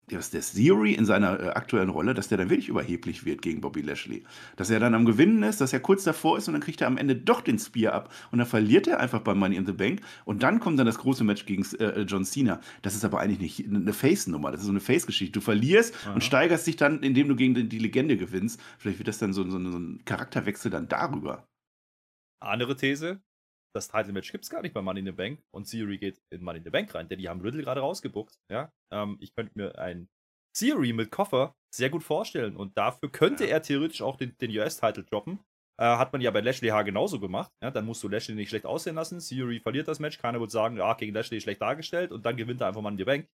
dass 0.09 0.31
der 0.31 0.43
Theory 0.43 0.93
in 0.93 1.07
seiner 1.07 1.41
äh, 1.41 1.49
aktuellen 1.51 1.89
Rolle, 1.89 2.15
dass 2.15 2.29
der 2.29 2.39
dann 2.39 2.51
wirklich 2.51 2.69
überheblich 2.69 3.25
wird 3.25 3.43
gegen 3.43 3.61
Bobby 3.61 3.81
Lashley. 3.81 4.25
Dass 4.57 4.71
er 4.71 4.81
dann 4.81 4.95
am 4.95 5.05
Gewinnen 5.05 5.43
ist, 5.43 5.61
dass 5.61 5.73
er 5.73 5.81
kurz 5.81 6.05
davor 6.05 6.39
ist 6.39 6.49
und 6.49 6.55
dann 6.55 6.63
kriegt 6.63 6.81
er 6.81 6.87
am 6.87 6.99
Ende 6.99 7.17
doch 7.17 7.41
den 7.41 7.59
Spear 7.59 7.95
ab 7.95 8.13
und 8.31 8.39
dann 8.39 8.47
verliert 8.47 8.87
er 8.87 9.01
einfach 9.01 9.21
bei 9.21 9.35
Money 9.35 9.57
in 9.57 9.67
the 9.67 9.73
Bank 9.73 10.01
und 10.25 10.43
dann 10.43 10.61
kommt 10.61 10.79
dann 10.79 10.87
das 10.87 10.99
große 10.99 11.25
Match 11.25 11.47
gegen 11.47 11.65
äh, 11.79 12.03
John 12.03 12.25
Cena. 12.25 12.61
Das 12.83 12.95
ist 12.95 13.05
aber 13.05 13.21
eigentlich 13.21 13.59
nicht 13.59 13.69
eine 13.69 13.93
Face-Nummer, 13.93 14.51
das 14.51 14.61
ist 14.61 14.67
so 14.67 14.73
eine 14.73 14.81
Face-Geschichte. 14.81 15.33
Du 15.33 15.41
verlierst 15.41 15.95
Aha. 16.05 16.15
und 16.15 16.25
steigerst 16.25 16.67
dich 16.67 16.77
dann, 16.77 17.03
indem 17.03 17.29
du 17.29 17.37
gegen 17.37 17.55
die, 17.55 17.69
die 17.69 17.79
Legende 17.79 18.17
gewinnst. 18.17 18.61
Vielleicht 18.79 18.99
wird 18.99 19.09
das 19.09 19.19
dann 19.19 19.33
so, 19.33 19.49
so, 19.49 19.59
so 19.59 19.79
ein 19.79 20.03
Charakterwechsel 20.05 20.71
dann 20.71 20.89
darüber. 20.89 21.47
Andere 22.41 22.77
These, 22.77 23.23
das 23.75 23.89
Title-Match 23.89 24.31
gibt 24.31 24.45
es 24.45 24.51
gar 24.51 24.63
nicht 24.63 24.73
bei 24.73 24.83
Money 24.83 25.01
in 25.01 25.07
the 25.07 25.13
Bank 25.13 25.43
und 25.51 25.69
Theory 25.69 25.99
geht 25.99 26.23
in 26.31 26.43
Money 26.43 26.59
in 26.59 26.65
the 26.65 26.71
Bank 26.71 26.95
rein, 26.95 27.09
denn 27.09 27.19
die 27.19 27.29
haben 27.29 27.41
Riddle 27.41 27.63
gerade 27.63 27.81
rausgebuckt. 27.81 28.39
Ja? 28.51 28.73
Ähm, 28.93 29.17
ich 29.21 29.35
könnte 29.35 29.53
mir 29.57 29.79
ein 29.79 30.09
Theory 30.57 30.93
mit 30.93 31.11
Koffer 31.11 31.57
sehr 31.75 31.91
gut 31.91 32.05
vorstellen 32.05 32.57
und 32.57 32.79
dafür 32.79 33.11
könnte 33.11 33.45
er 33.45 33.63
theoretisch 33.63 34.03
auch 34.03 34.17
den, 34.17 34.37
den 34.39 34.57
US-Title 34.57 35.05
droppen. 35.05 35.41
Äh, 35.77 35.87
hat 35.87 36.13
man 36.13 36.23
ja 36.23 36.31
bei 36.31 36.41
Lashley 36.41 36.69
H 36.69 36.83
genauso 36.83 37.19
gemacht. 37.19 37.51
Ja? 37.61 37.73
Dann 37.73 37.85
musst 37.85 38.01
du 38.05 38.09
Lashley 38.09 38.37
nicht 38.37 38.49
schlecht 38.49 38.65
aussehen 38.65 38.95
lassen. 38.95 39.19
Theory 39.19 39.59
verliert 39.59 39.89
das 39.89 39.99
Match. 39.99 40.19
Keiner 40.19 40.39
wird 40.39 40.53
sagen, 40.53 40.77
ja, 40.77 40.95
gegen 40.95 41.13
Lashley 41.13 41.41
schlecht 41.41 41.61
dargestellt 41.61 42.13
und 42.13 42.25
dann 42.25 42.37
gewinnt 42.37 42.61
er 42.61 42.69
einfach 42.69 42.81
Money 42.81 42.95
in 42.95 42.99
the 42.99 43.05
Bank. 43.05 43.29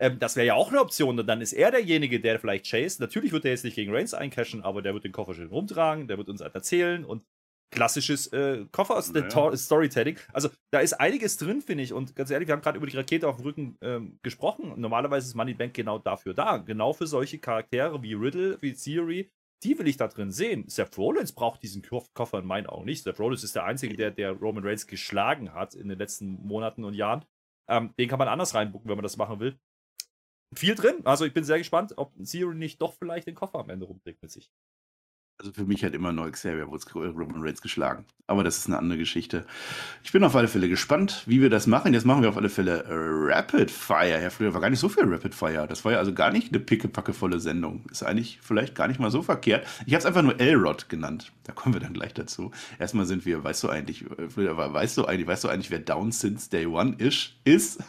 Ähm, 0.00 0.18
das 0.18 0.34
wäre 0.34 0.48
ja 0.48 0.54
auch 0.54 0.70
eine 0.70 0.80
Option 0.80 1.20
und 1.20 1.26
dann 1.28 1.40
ist 1.40 1.52
er 1.52 1.70
derjenige, 1.70 2.18
der 2.18 2.40
vielleicht 2.40 2.68
chase. 2.68 3.00
Natürlich 3.00 3.30
wird 3.30 3.44
er 3.44 3.52
jetzt 3.52 3.64
nicht 3.64 3.76
gegen 3.76 3.94
Reigns 3.94 4.12
eincashen, 4.12 4.64
aber 4.64 4.82
der 4.82 4.92
wird 4.92 5.04
den 5.04 5.12
Koffer 5.12 5.34
schön 5.34 5.46
rumtragen, 5.46 6.08
der 6.08 6.18
wird 6.18 6.28
uns 6.28 6.40
erzählen 6.40 7.04
und 7.04 7.24
klassisches 7.70 8.28
äh, 8.28 8.66
Koffer 8.70 8.96
aus 8.96 9.12
naja. 9.12 9.56
Storytelling. 9.56 10.18
Also 10.32 10.48
da 10.70 10.80
ist 10.80 10.94
einiges 10.94 11.36
drin, 11.36 11.60
finde 11.60 11.84
ich. 11.84 11.92
Und 11.92 12.14
ganz 12.14 12.30
ehrlich, 12.30 12.48
wir 12.48 12.54
haben 12.54 12.62
gerade 12.62 12.78
über 12.78 12.86
die 12.86 12.96
Rakete 12.96 13.28
auf 13.28 13.36
dem 13.36 13.44
Rücken 13.44 13.78
ähm, 13.80 14.18
gesprochen. 14.22 14.72
Normalerweise 14.76 15.26
ist 15.26 15.34
Money 15.34 15.54
Bank 15.54 15.74
genau 15.74 15.98
dafür 15.98 16.34
da. 16.34 16.58
Genau 16.58 16.92
für 16.92 17.06
solche 17.06 17.38
Charaktere 17.38 18.02
wie 18.02 18.14
Riddle, 18.14 18.58
wie 18.60 18.74
Theory. 18.74 19.30
Die 19.62 19.78
will 19.78 19.88
ich 19.88 19.96
da 19.96 20.08
drin 20.08 20.30
sehen. 20.30 20.68
Seth 20.68 20.98
Rollins 20.98 21.32
braucht 21.32 21.62
diesen 21.62 21.82
Koffer 21.82 22.38
in 22.38 22.46
meinen 22.46 22.66
Augen 22.66 22.84
nicht. 22.84 23.02
Seth 23.02 23.18
Rollins 23.18 23.44
ist 23.44 23.56
der 23.56 23.64
Einzige, 23.64 23.96
der, 23.96 24.10
der 24.10 24.32
Roman 24.32 24.64
Reigns 24.64 24.86
geschlagen 24.86 25.54
hat 25.54 25.74
in 25.74 25.88
den 25.88 25.98
letzten 25.98 26.46
Monaten 26.46 26.84
und 26.84 26.94
Jahren. 26.94 27.24
Ähm, 27.68 27.94
den 27.98 28.08
kann 28.08 28.18
man 28.18 28.28
anders 28.28 28.54
reinbucken, 28.54 28.88
wenn 28.88 28.96
man 28.96 29.04
das 29.04 29.16
machen 29.16 29.40
will. 29.40 29.58
Viel 30.54 30.74
drin. 30.74 31.00
Also 31.04 31.24
ich 31.24 31.32
bin 31.32 31.44
sehr 31.44 31.58
gespannt, 31.58 31.94
ob 31.96 32.12
Theory 32.24 32.54
nicht 32.54 32.80
doch 32.80 32.94
vielleicht 32.94 33.26
den 33.26 33.34
Koffer 33.34 33.58
am 33.58 33.70
Ende 33.70 33.86
rumträgt 33.86 34.22
mit 34.22 34.30
sich. 34.30 34.52
Also 35.38 35.52
für 35.52 35.64
mich 35.64 35.84
hat 35.84 35.94
immer 35.94 36.12
neu 36.12 36.30
Xavier 36.30 36.68
Woods 36.68 36.86
Roman 36.94 37.42
Reigns 37.42 37.60
geschlagen. 37.60 38.04
Aber 38.26 38.42
das 38.42 38.56
ist 38.56 38.66
eine 38.66 38.78
andere 38.78 38.98
Geschichte. 38.98 39.44
Ich 40.02 40.12
bin 40.12 40.24
auf 40.24 40.34
alle 40.34 40.48
Fälle 40.48 40.68
gespannt, 40.68 41.24
wie 41.26 41.42
wir 41.42 41.50
das 41.50 41.66
machen. 41.66 41.92
Jetzt 41.92 42.06
machen 42.06 42.22
wir 42.22 42.30
auf 42.30 42.38
alle 42.38 42.48
Fälle 42.48 42.84
Rapid 42.88 43.70
Fire. 43.70 44.22
Ja, 44.22 44.30
früher 44.30 44.54
war 44.54 44.62
gar 44.62 44.70
nicht 44.70 44.78
so 44.78 44.88
viel 44.88 45.04
Rapid 45.04 45.34
Fire. 45.34 45.66
Das 45.68 45.84
war 45.84 45.92
ja 45.92 45.98
also 45.98 46.14
gar 46.14 46.30
nicht 46.30 46.48
eine 46.48 46.60
pickepackevolle 46.60 47.38
Sendung. 47.38 47.84
Ist 47.90 48.02
eigentlich 48.02 48.38
vielleicht 48.40 48.74
gar 48.74 48.88
nicht 48.88 48.98
mal 48.98 49.10
so 49.10 49.22
verkehrt. 49.22 49.66
Ich 49.84 49.92
habe 49.92 49.98
es 49.98 50.06
einfach 50.06 50.22
nur 50.22 50.40
Elrod 50.40 50.88
genannt. 50.88 51.32
Da 51.44 51.52
kommen 51.52 51.74
wir 51.74 51.80
dann 51.80 51.92
gleich 51.92 52.14
dazu. 52.14 52.50
Erstmal 52.78 53.04
sind 53.04 53.26
wir, 53.26 53.44
weißt 53.44 53.62
du 53.64 53.68
eigentlich, 53.68 54.06
weißt 54.08 54.96
du 54.96 55.04
eigentlich, 55.04 55.26
weißt 55.26 55.44
du 55.44 55.48
eigentlich, 55.48 55.70
wer 55.70 55.80
Down 55.80 56.10
since 56.10 56.48
Day 56.48 56.66
One 56.66 56.94
ist? 56.96 57.34
Ist? 57.44 57.82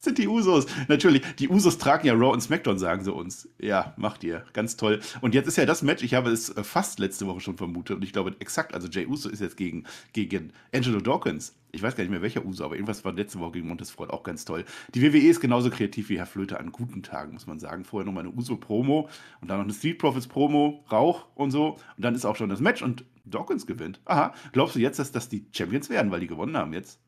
sind 0.00 0.18
die 0.18 0.26
Usos. 0.26 0.66
Natürlich, 0.88 1.22
die 1.38 1.48
Usos 1.48 1.78
tragen 1.78 2.08
ja 2.08 2.14
Raw 2.14 2.32
und 2.32 2.40
SmackDown, 2.40 2.78
sagen 2.78 3.04
sie 3.04 3.12
uns. 3.12 3.48
Ja, 3.58 3.94
macht 3.96 4.24
ihr. 4.24 4.44
Ganz 4.52 4.76
toll. 4.76 5.00
Und 5.20 5.32
jetzt 5.32 5.46
ist 5.46 5.56
ja 5.56 5.64
das 5.64 5.82
Match, 5.82 6.02
ich 6.02 6.14
habe 6.14 6.30
es 6.30 6.52
fast 6.62 6.85
fast 6.86 7.00
letzte 7.00 7.26
Woche 7.26 7.40
schon 7.40 7.56
vermutet 7.56 7.96
und 7.96 8.02
ich 8.02 8.12
glaube 8.12 8.36
exakt, 8.38 8.72
also 8.72 8.86
Jay 8.88 9.06
Uso 9.06 9.28
ist 9.28 9.40
jetzt 9.40 9.56
gegen, 9.56 9.84
gegen 10.12 10.52
Angelo 10.72 11.00
Dawkins. 11.00 11.56
Ich 11.72 11.82
weiß 11.82 11.96
gar 11.96 12.04
nicht 12.04 12.12
mehr 12.12 12.22
welcher 12.22 12.44
Uso, 12.44 12.64
aber 12.64 12.76
irgendwas 12.76 13.04
war 13.04 13.12
letzte 13.12 13.40
Woche 13.40 13.52
gegen 13.52 13.68
Montesfort 13.68 14.10
auch 14.10 14.22
ganz 14.22 14.44
toll. 14.44 14.64
Die 14.94 15.02
WWE 15.02 15.28
ist 15.28 15.40
genauso 15.40 15.68
kreativ 15.68 16.08
wie 16.08 16.18
Herr 16.18 16.26
Flöte 16.26 16.60
an 16.60 16.70
guten 16.70 17.02
Tagen, 17.02 17.32
muss 17.32 17.48
man 17.48 17.58
sagen. 17.58 17.84
Vorher 17.84 18.06
nochmal 18.06 18.24
eine 18.24 18.32
Uso-Promo 18.32 19.08
und 19.40 19.48
dann 19.48 19.58
noch 19.58 19.64
eine 19.64 19.74
Street 19.74 19.98
Profits-Promo, 19.98 20.84
Rauch 20.90 21.26
und 21.34 21.50
so. 21.50 21.72
Und 21.72 22.04
dann 22.04 22.14
ist 22.14 22.24
auch 22.24 22.36
schon 22.36 22.48
das 22.48 22.60
Match 22.60 22.82
und 22.82 23.04
Dawkins 23.24 23.66
gewinnt. 23.66 24.00
Aha, 24.04 24.32
glaubst 24.52 24.76
du 24.76 24.78
jetzt, 24.78 25.00
dass 25.00 25.10
das 25.10 25.28
die 25.28 25.48
Champions 25.52 25.90
werden, 25.90 26.12
weil 26.12 26.20
die 26.20 26.28
gewonnen 26.28 26.56
haben 26.56 26.72
jetzt? 26.72 27.00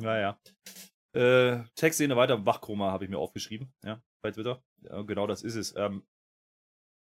Naja. 0.00 0.38
Äh, 1.14 1.58
Textszene 1.76 2.16
weiter, 2.16 2.46
Wachchroma 2.46 2.90
habe 2.90 3.04
ich 3.04 3.10
mir 3.10 3.18
aufgeschrieben, 3.18 3.70
ja, 3.84 4.00
bei 4.22 4.30
Twitter. 4.30 4.62
Ja, 4.80 5.02
genau 5.02 5.26
das 5.26 5.42
ist 5.42 5.56
es. 5.56 5.76
Ähm, 5.76 6.02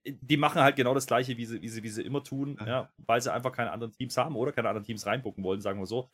die 0.08 0.38
machen 0.38 0.62
halt 0.62 0.76
genau 0.76 0.94
das 0.94 1.08
Gleiche, 1.08 1.38
wie 1.38 1.46
sie, 1.46 1.62
wie 1.62 1.68
sie, 1.68 1.84
wie 1.84 1.90
sie 1.90 2.04
immer 2.04 2.24
tun, 2.24 2.58
ja. 2.60 2.68
ja 2.68 2.90
weil 3.06 3.22
sie 3.22 3.34
einfach 3.34 3.52
keine 3.52 3.72
anderen 3.72 3.94
Teams 3.94 4.18
haben 4.18 4.36
oder 4.36 4.52
keine 4.52 4.70
anderen 4.70 4.86
Teams 4.86 5.06
reinbucken 5.06 5.44
wollen, 5.44 5.62
sagen 5.62 5.80
wir 5.80 5.88
so. 5.88 6.10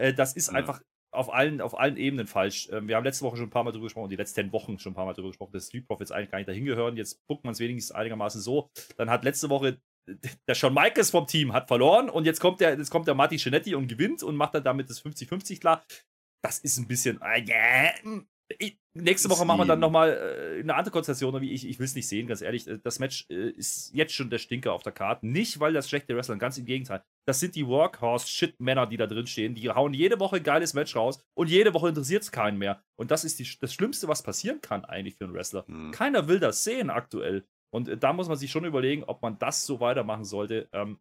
Äh, 0.00 0.12
das 0.12 0.34
ist 0.34 0.48
ja. 0.48 0.54
einfach 0.54 0.82
auf 1.12 1.32
allen, 1.32 1.60
auf 1.60 1.78
allen 1.78 1.96
Ebenen 1.96 2.26
falsch. 2.26 2.68
Ähm, 2.70 2.86
wir 2.86 2.96
haben 2.96 3.04
letzte 3.04 3.24
Woche 3.24 3.36
schon 3.36 3.46
ein 3.46 3.50
paar 3.50 3.64
Mal 3.64 3.72
drüber 3.72 3.86
gesprochen, 3.86 4.10
die 4.10 4.16
letzten 4.16 4.52
Wochen 4.52 4.78
schon 4.78 4.92
ein 4.92 4.94
paar 4.94 5.06
Mal 5.06 5.14
drüber 5.14 5.28
gesprochen, 5.28 5.52
dass 5.52 5.66
Street 5.66 5.86
Profits 5.86 6.12
eigentlich 6.12 6.30
gar 6.30 6.38
nicht 6.38 6.48
dahin 6.48 6.64
gehören. 6.64 6.96
Jetzt 6.96 7.20
guckt 7.26 7.44
man 7.44 7.52
es 7.52 7.60
wenigstens 7.60 7.94
einigermaßen 7.94 8.40
so. 8.40 8.70
Dann 8.96 9.10
hat 9.10 9.24
letzte 9.24 9.50
Woche 9.50 9.80
der 10.48 10.54
Shawn 10.54 10.74
Michaels 10.74 11.10
vom 11.10 11.26
Team 11.26 11.52
hat 11.52 11.68
verloren 11.68 12.10
und 12.10 12.24
jetzt 12.24 12.40
kommt 12.40 12.60
der, 12.60 12.76
jetzt 12.76 12.90
kommt 12.90 13.06
der 13.06 13.14
Marty 13.14 13.36
Cinetti 13.36 13.74
und 13.74 13.86
gewinnt 13.86 14.22
und 14.22 14.36
macht 14.36 14.54
dann 14.54 14.64
damit 14.64 14.90
das 14.90 15.04
50-50 15.04 15.60
klar. 15.60 15.84
Das 16.42 16.58
ist 16.58 16.78
ein 16.78 16.88
bisschen, 16.88 17.20
äh, 17.22 17.92
ich, 18.58 18.79
nächste 18.94 19.30
Woche 19.30 19.44
machen 19.44 19.60
wir 19.60 19.66
dann 19.66 19.80
nochmal 19.80 20.10
äh, 20.10 20.60
eine 20.60 20.74
andere 20.74 20.92
Konstellation, 20.92 21.40
wie 21.40 21.52
ich, 21.52 21.68
ich 21.68 21.78
will 21.78 21.86
es 21.86 21.94
nicht 21.94 22.08
sehen, 22.08 22.26
ganz 22.26 22.42
ehrlich. 22.42 22.66
Äh, 22.66 22.78
das 22.82 22.98
Match 22.98 23.26
äh, 23.30 23.50
ist 23.50 23.94
jetzt 23.94 24.14
schon 24.14 24.30
der 24.30 24.38
Stinker 24.38 24.72
auf 24.72 24.82
der 24.82 24.92
Karte. 24.92 25.26
Nicht, 25.26 25.60
weil 25.60 25.72
das 25.72 25.88
schlechte 25.88 26.16
Wrestler, 26.16 26.36
ganz 26.36 26.58
im 26.58 26.64
Gegenteil. 26.64 27.02
Das 27.26 27.40
sind 27.40 27.54
die 27.54 27.66
Workhorse-Shit-Männer, 27.66 28.86
die 28.86 28.96
da 28.96 29.06
drin 29.06 29.26
stehen. 29.26 29.54
Die 29.54 29.70
hauen 29.70 29.94
jede 29.94 30.18
Woche 30.20 30.36
ein 30.36 30.42
geiles 30.42 30.74
Match 30.74 30.96
raus 30.96 31.22
und 31.34 31.48
jede 31.48 31.74
Woche 31.74 31.88
interessiert 31.88 32.22
es 32.22 32.32
keinen 32.32 32.58
mehr. 32.58 32.82
Und 32.96 33.10
das 33.10 33.24
ist 33.24 33.38
die, 33.38 33.48
das 33.60 33.72
Schlimmste, 33.72 34.08
was 34.08 34.22
passieren 34.22 34.60
kann 34.60 34.84
eigentlich 34.84 35.16
für 35.16 35.24
einen 35.24 35.34
Wrestler. 35.34 35.64
Mhm. 35.66 35.92
Keiner 35.92 36.28
will 36.28 36.40
das 36.40 36.64
sehen 36.64 36.90
aktuell. 36.90 37.44
Und 37.72 37.88
äh, 37.88 37.96
da 37.96 38.12
muss 38.12 38.28
man 38.28 38.36
sich 38.36 38.50
schon 38.50 38.64
überlegen, 38.64 39.04
ob 39.04 39.22
man 39.22 39.38
das 39.38 39.64
so 39.64 39.80
weitermachen 39.80 40.24
sollte. 40.24 40.68
Ähm, 40.72 40.98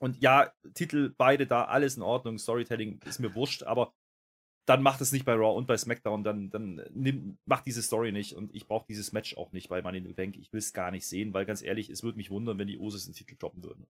und 0.00 0.20
ja, 0.20 0.52
Titel 0.74 1.14
beide 1.16 1.46
da, 1.46 1.64
alles 1.64 1.96
in 1.96 2.02
Ordnung. 2.02 2.38
Storytelling 2.38 3.00
ist 3.04 3.20
mir 3.20 3.36
wurscht, 3.36 3.62
aber 3.62 3.92
dann 4.66 4.82
macht 4.82 5.00
es 5.00 5.12
nicht 5.12 5.24
bei 5.24 5.34
Raw 5.34 5.56
und 5.56 5.66
bei 5.66 5.76
SmackDown, 5.76 6.22
dann, 6.24 6.50
dann 6.50 6.82
nimm, 6.92 7.38
macht 7.46 7.66
diese 7.66 7.82
Story 7.82 8.12
nicht 8.12 8.34
und 8.34 8.54
ich 8.54 8.66
brauche 8.66 8.86
dieses 8.88 9.12
Match 9.12 9.36
auch 9.36 9.52
nicht 9.52 9.68
bei 9.68 9.82
Money 9.82 9.98
in 9.98 10.06
the 10.06 10.12
Bank. 10.12 10.36
Ich 10.36 10.52
will 10.52 10.58
es 10.58 10.72
gar 10.72 10.90
nicht 10.90 11.06
sehen, 11.06 11.34
weil 11.34 11.46
ganz 11.46 11.62
ehrlich, 11.62 11.90
es 11.90 12.02
würde 12.02 12.16
mich 12.16 12.30
wundern, 12.30 12.58
wenn 12.58 12.68
die 12.68 12.78
Osis 12.78 13.04
den 13.04 13.14
Titel 13.14 13.36
droppen 13.38 13.64
würden 13.64 13.86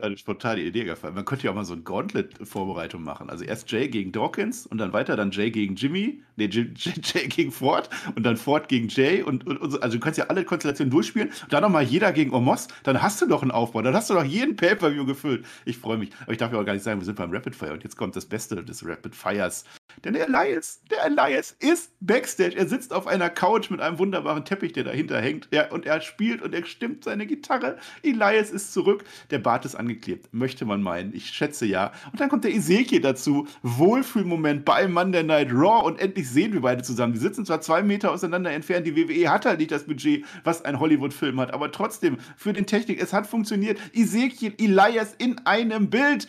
eine 0.00 0.16
spontane 0.18 0.60
Idee 0.60 0.84
gefallen. 0.84 1.14
Man 1.14 1.24
könnte 1.24 1.44
ja 1.44 1.50
auch 1.50 1.54
mal 1.54 1.64
so 1.64 1.72
ein 1.72 1.84
Gauntlet-Vorbereitung 1.84 3.02
machen. 3.02 3.30
Also 3.30 3.44
erst 3.44 3.70
Jay 3.70 3.88
gegen 3.88 4.12
Dawkins 4.12 4.66
und 4.66 4.78
dann 4.78 4.92
weiter 4.92 5.16
dann 5.16 5.30
Jay 5.30 5.50
gegen 5.50 5.74
Jimmy, 5.74 6.22
nee, 6.36 6.46
Jay, 6.46 6.70
Jay 6.76 7.28
gegen 7.28 7.50
Ford 7.50 7.88
und 8.14 8.22
dann 8.22 8.36
Ford 8.36 8.68
gegen 8.68 8.88
Jay 8.88 9.22
und, 9.22 9.46
und, 9.46 9.58
und 9.58 9.70
so. 9.70 9.80
also 9.80 9.96
du 9.96 10.00
kannst 10.02 10.18
ja 10.18 10.26
alle 10.26 10.44
Konstellationen 10.44 10.90
durchspielen 10.90 11.28
und 11.28 11.52
dann 11.52 11.62
nochmal 11.62 11.84
jeder 11.84 12.12
gegen 12.12 12.34
Omos, 12.34 12.68
dann 12.82 13.02
hast 13.02 13.22
du 13.22 13.26
doch 13.26 13.42
einen 13.42 13.50
Aufbau, 13.50 13.82
dann 13.82 13.94
hast 13.94 14.10
du 14.10 14.14
doch 14.14 14.24
jeden 14.24 14.56
Pay-Per-View 14.56 15.06
gefüllt. 15.06 15.46
Ich 15.64 15.78
freue 15.78 15.96
mich, 15.96 16.10
aber 16.22 16.32
ich 16.32 16.38
darf 16.38 16.52
ja 16.52 16.60
auch 16.60 16.64
gar 16.64 16.74
nicht 16.74 16.82
sagen, 16.82 17.00
wir 17.00 17.06
sind 17.06 17.16
beim 17.16 17.32
Rapid 17.32 17.56
Fire 17.56 17.72
und 17.72 17.82
jetzt 17.82 17.96
kommt 17.96 18.16
das 18.16 18.26
Beste 18.26 18.62
des 18.62 18.86
Rapid 18.86 19.14
Fires. 19.14 19.64
Denn 20.04 20.14
der 20.14 20.28
Elias, 20.28 20.82
der 20.90 21.04
Elias 21.04 21.56
ist 21.58 21.92
Backstage. 22.00 22.56
Er 22.56 22.68
sitzt 22.68 22.92
auf 22.92 23.06
einer 23.06 23.30
Couch 23.30 23.70
mit 23.70 23.80
einem 23.80 23.98
wunderbaren 23.98 24.44
Teppich, 24.44 24.72
der 24.72 24.84
dahinter 24.84 25.20
hängt. 25.20 25.48
Ja, 25.50 25.70
und 25.70 25.86
er 25.86 26.00
spielt 26.00 26.42
und 26.42 26.54
er 26.54 26.64
stimmt 26.64 27.04
seine 27.04 27.26
Gitarre. 27.26 27.78
Elias 28.02 28.50
ist 28.50 28.72
zurück. 28.72 29.04
Der 29.30 29.38
Bart 29.38 29.64
ist 29.64 29.74
angeklebt, 29.74 30.32
möchte 30.32 30.64
man 30.64 30.82
meinen. 30.82 31.14
Ich 31.14 31.30
schätze 31.30 31.66
ja. 31.66 31.92
Und 32.12 32.20
dann 32.20 32.28
kommt 32.28 32.44
der 32.44 32.54
Ezekiel 32.54 33.00
dazu. 33.00 33.46
Wohlfühlmoment 33.62 34.64
bei 34.64 34.86
Monday 34.88 35.22
Night 35.22 35.50
Raw. 35.52 35.84
Und 35.84 36.00
endlich 36.00 36.28
sehen 36.28 36.52
wir 36.52 36.60
beide 36.60 36.82
zusammen. 36.82 37.12
Die 37.12 37.18
sitzen 37.18 37.46
zwar 37.46 37.60
zwei 37.60 37.82
Meter 37.82 38.12
auseinander 38.12 38.50
entfernt. 38.50 38.86
Die 38.86 38.96
WWE 38.96 39.30
hat 39.30 39.46
halt 39.46 39.58
nicht 39.58 39.70
das 39.70 39.84
Budget, 39.84 40.24
was 40.44 40.64
ein 40.64 40.78
Hollywood-Film 40.78 41.40
hat. 41.40 41.52
Aber 41.52 41.72
trotzdem, 41.72 42.18
für 42.36 42.52
den 42.52 42.66
Technik, 42.66 43.02
es 43.02 43.12
hat 43.12 43.26
funktioniert. 43.26 43.78
Ezekiel, 43.92 44.54
Elias 44.58 45.14
in 45.18 45.38
einem 45.46 45.90
Bild. 45.90 46.28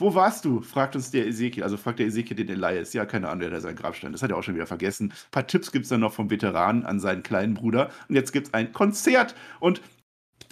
Wo 0.00 0.14
warst 0.14 0.44
du? 0.44 0.60
fragt 0.60 0.94
uns 0.94 1.10
der 1.10 1.26
Ezekiel. 1.26 1.64
Also 1.64 1.76
fragt 1.76 1.98
der 1.98 2.06
Ezekiel 2.06 2.36
den 2.36 2.48
Elias. 2.48 2.92
Ja, 2.92 3.04
keine 3.04 3.28
Ahnung, 3.28 3.40
der 3.40 3.50
hat 3.50 3.62
seinen 3.62 3.74
Grabstein. 3.74 4.12
Das 4.12 4.22
hat 4.22 4.30
er 4.30 4.36
auch 4.36 4.44
schon 4.44 4.54
wieder 4.54 4.66
vergessen. 4.66 5.10
Ein 5.10 5.30
paar 5.32 5.46
Tipps 5.46 5.72
gibt 5.72 5.84
es 5.84 5.88
dann 5.88 6.00
noch 6.00 6.12
vom 6.12 6.30
Veteranen 6.30 6.86
an 6.86 7.00
seinen 7.00 7.24
kleinen 7.24 7.54
Bruder. 7.54 7.90
Und 8.08 8.14
jetzt 8.14 8.32
gibt 8.32 8.46
es 8.46 8.54
ein 8.54 8.72
Konzert. 8.72 9.34
Und 9.58 9.82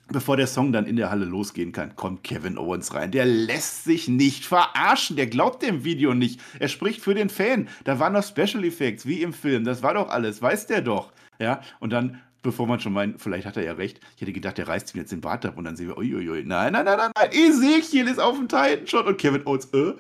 bevor 0.09 0.37
der 0.37 0.49
Song 0.49 0.73
dann 0.73 0.85
in 0.85 0.97
der 0.97 1.11
Halle 1.11 1.27
losgehen 1.27 1.71
kann, 1.71 1.95
kommt 1.95 2.25
Kevin 2.25 2.59
Owens 2.59 2.93
rein. 2.93 3.13
Der 3.13 3.25
lässt 3.25 3.85
sich 3.85 4.09
nicht 4.09 4.45
verarschen. 4.45 5.15
Der 5.15 5.29
glaubt 5.29 5.63
dem 5.63 5.85
Video 5.85 6.13
nicht. 6.13 6.41
Er 6.59 6.69
spricht 6.69 7.01
für 7.01 7.15
den 7.15 7.29
Fan. 7.29 7.69
Da 7.85 8.01
waren 8.01 8.15
noch 8.15 8.25
Special 8.25 8.65
Effects, 8.65 9.07
wie 9.07 9.23
im 9.23 9.33
Film. 9.33 9.63
Das 9.63 9.81
war 9.85 9.95
doch 9.95 10.09
alles. 10.09 10.43
Weiß 10.43 10.67
der 10.67 10.81
doch. 10.81 11.13
Ja, 11.39 11.61
und 11.79 11.91
dann 11.91 12.21
bevor 12.47 12.67
man 12.67 12.81
schon 12.81 12.93
meint, 12.93 13.21
vielleicht 13.21 13.47
hat 13.47 13.57
er 13.57 13.65
ja 13.65 13.73
recht. 13.75 14.01
Ich 14.15 14.23
hätte 14.23 14.33
gedacht, 14.33 14.57
der 14.57 14.69
reißt 14.69 14.95
ihm 14.95 15.01
jetzt 15.01 15.13
den 15.13 15.21
Bart 15.21 15.45
ab 15.45 15.59
und 15.59 15.65
dann 15.65 15.77
sehen 15.77 15.89
wir, 15.89 15.99
uiuiui, 15.99 16.45
nein, 16.45 16.73
nein, 16.73 16.85
nein, 16.85 16.97
nein, 16.97 17.11
nein, 17.15 17.31
Ezekiel 17.31 18.09
ist 18.09 18.19
auf 18.19 18.37
dem 18.37 18.49
Titan-Shot 18.49 19.07
und 19.07 19.19
Kevin 19.19 19.47
Owens, 19.47 19.67
äh, 19.75 19.93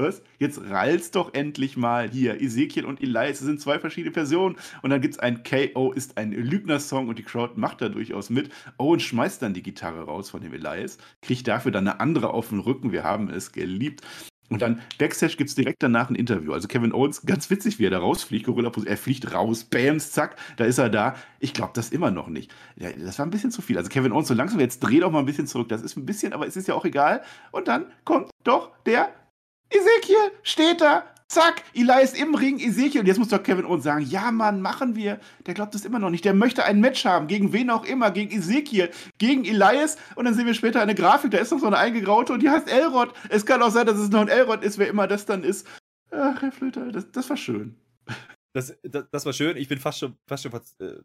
was? 0.00 0.22
Jetzt 0.38 0.60
rall's 0.70 1.10
doch 1.10 1.34
endlich 1.34 1.76
mal 1.76 2.08
hier. 2.10 2.40
Ezekiel 2.40 2.86
und 2.86 3.02
Elias 3.02 3.38
sind 3.38 3.60
zwei 3.60 3.78
verschiedene 3.78 4.12
Personen. 4.12 4.56
Und 4.82 4.90
dann 4.90 5.00
gibt's 5.00 5.18
ein 5.18 5.42
KO 5.42 5.92
ist 5.92 6.16
ein 6.16 6.32
Lügner-Song 6.32 7.08
und 7.08 7.18
die 7.18 7.22
Crowd 7.22 7.60
macht 7.60 7.82
da 7.82 7.88
durchaus 7.88 8.30
mit. 8.30 8.50
Owen 8.78 9.00
schmeißt 9.00 9.42
dann 9.42 9.54
die 9.54 9.62
Gitarre 9.62 10.04
raus 10.04 10.30
von 10.30 10.40
dem 10.40 10.54
Elias, 10.54 10.98
kriegt 11.20 11.46
dafür 11.46 11.70
dann 11.70 11.86
eine 11.86 12.00
andere 12.00 12.30
auf 12.32 12.48
den 12.48 12.60
Rücken. 12.60 12.92
Wir 12.92 13.04
haben 13.04 13.28
es 13.28 13.52
geliebt. 13.52 14.02
Und 14.50 14.60
dann 14.62 14.82
Backstage 14.98 15.36
gibt 15.36 15.48
es 15.48 15.54
direkt 15.54 15.82
danach 15.82 16.10
ein 16.10 16.16
Interview. 16.16 16.52
Also 16.52 16.66
Kevin 16.66 16.92
Owens, 16.92 17.22
ganz 17.22 17.48
witzig, 17.50 17.78
wie 17.78 17.86
er 17.86 17.90
da 17.90 17.98
rausfliegt. 17.98 18.46
Gorilla 18.46 18.72
er 18.84 18.96
fliegt 18.96 19.32
raus, 19.32 19.64
bams, 19.64 20.10
zack, 20.10 20.36
da 20.56 20.64
ist 20.64 20.78
er 20.78 20.90
da. 20.90 21.14
Ich 21.38 21.54
glaube 21.54 21.70
das 21.74 21.90
immer 21.90 22.10
noch 22.10 22.26
nicht. 22.26 22.52
Ja, 22.76 22.90
das 22.90 23.18
war 23.18 23.26
ein 23.26 23.30
bisschen 23.30 23.52
zu 23.52 23.62
viel. 23.62 23.78
Also 23.78 23.88
Kevin 23.88 24.12
Owens, 24.12 24.28
so 24.28 24.34
langsam, 24.34 24.58
jetzt 24.58 24.80
dreh 24.80 24.98
doch 24.98 25.12
mal 25.12 25.20
ein 25.20 25.26
bisschen 25.26 25.46
zurück. 25.46 25.68
Das 25.68 25.82
ist 25.82 25.96
ein 25.96 26.04
bisschen, 26.04 26.32
aber 26.32 26.48
es 26.48 26.56
ist 26.56 26.66
ja 26.66 26.74
auch 26.74 26.84
egal. 26.84 27.22
Und 27.52 27.68
dann 27.68 27.86
kommt 28.04 28.30
doch 28.42 28.72
der 28.84 29.08
Ezekiel, 29.70 30.32
steht 30.42 30.80
da, 30.80 31.04
Zack, 31.30 31.62
Eli 31.74 32.02
ist 32.02 32.18
im 32.18 32.34
Ring, 32.34 32.58
Ezekiel. 32.58 33.02
Und 33.02 33.06
jetzt 33.06 33.18
muss 33.18 33.28
doch 33.28 33.40
Kevin 33.40 33.64
Owens 33.64 33.84
sagen, 33.84 34.04
ja 34.04 34.32
Mann, 34.32 34.60
machen 34.60 34.96
wir. 34.96 35.20
Der 35.46 35.54
glaubt 35.54 35.76
es 35.76 35.84
immer 35.84 36.00
noch 36.00 36.10
nicht. 36.10 36.24
Der 36.24 36.34
möchte 36.34 36.64
ein 36.64 36.80
Match 36.80 37.04
haben. 37.04 37.28
Gegen 37.28 37.52
wen 37.52 37.70
auch 37.70 37.84
immer. 37.84 38.10
Gegen 38.10 38.36
Ezekiel. 38.36 38.90
Gegen 39.18 39.44
Elias. 39.44 39.96
Und 40.16 40.24
dann 40.24 40.34
sehen 40.34 40.46
wir 40.46 40.54
später 40.54 40.82
eine 40.82 40.96
Grafik. 40.96 41.30
Da 41.30 41.38
ist 41.38 41.52
noch 41.52 41.60
so 41.60 41.68
eine 41.68 41.78
eingegraute 41.78 42.32
und 42.32 42.42
die 42.42 42.50
heißt 42.50 42.68
Elrod. 42.68 43.14
Es 43.28 43.46
kann 43.46 43.62
auch 43.62 43.70
sein, 43.70 43.86
dass 43.86 43.96
es 43.96 44.10
noch 44.10 44.22
ein 44.22 44.28
Elrod 44.28 44.64
ist, 44.64 44.78
wer 44.78 44.88
immer 44.88 45.06
das 45.06 45.24
dann 45.24 45.44
ist. 45.44 45.68
Ach, 46.10 46.42
Herr 46.42 46.50
Flöter, 46.50 46.90
das, 46.90 47.12
das 47.12 47.30
war 47.30 47.36
schön. 47.36 47.76
Das, 48.52 48.76
das, 48.82 49.04
das, 49.10 49.24
war 49.24 49.32
schön. 49.32 49.56
Ich 49.56 49.68
bin 49.68 49.78
fast 49.78 50.00
schon, 50.00 50.16
fast 50.26 50.42
schon, 50.42 50.52
äh, 50.80 50.96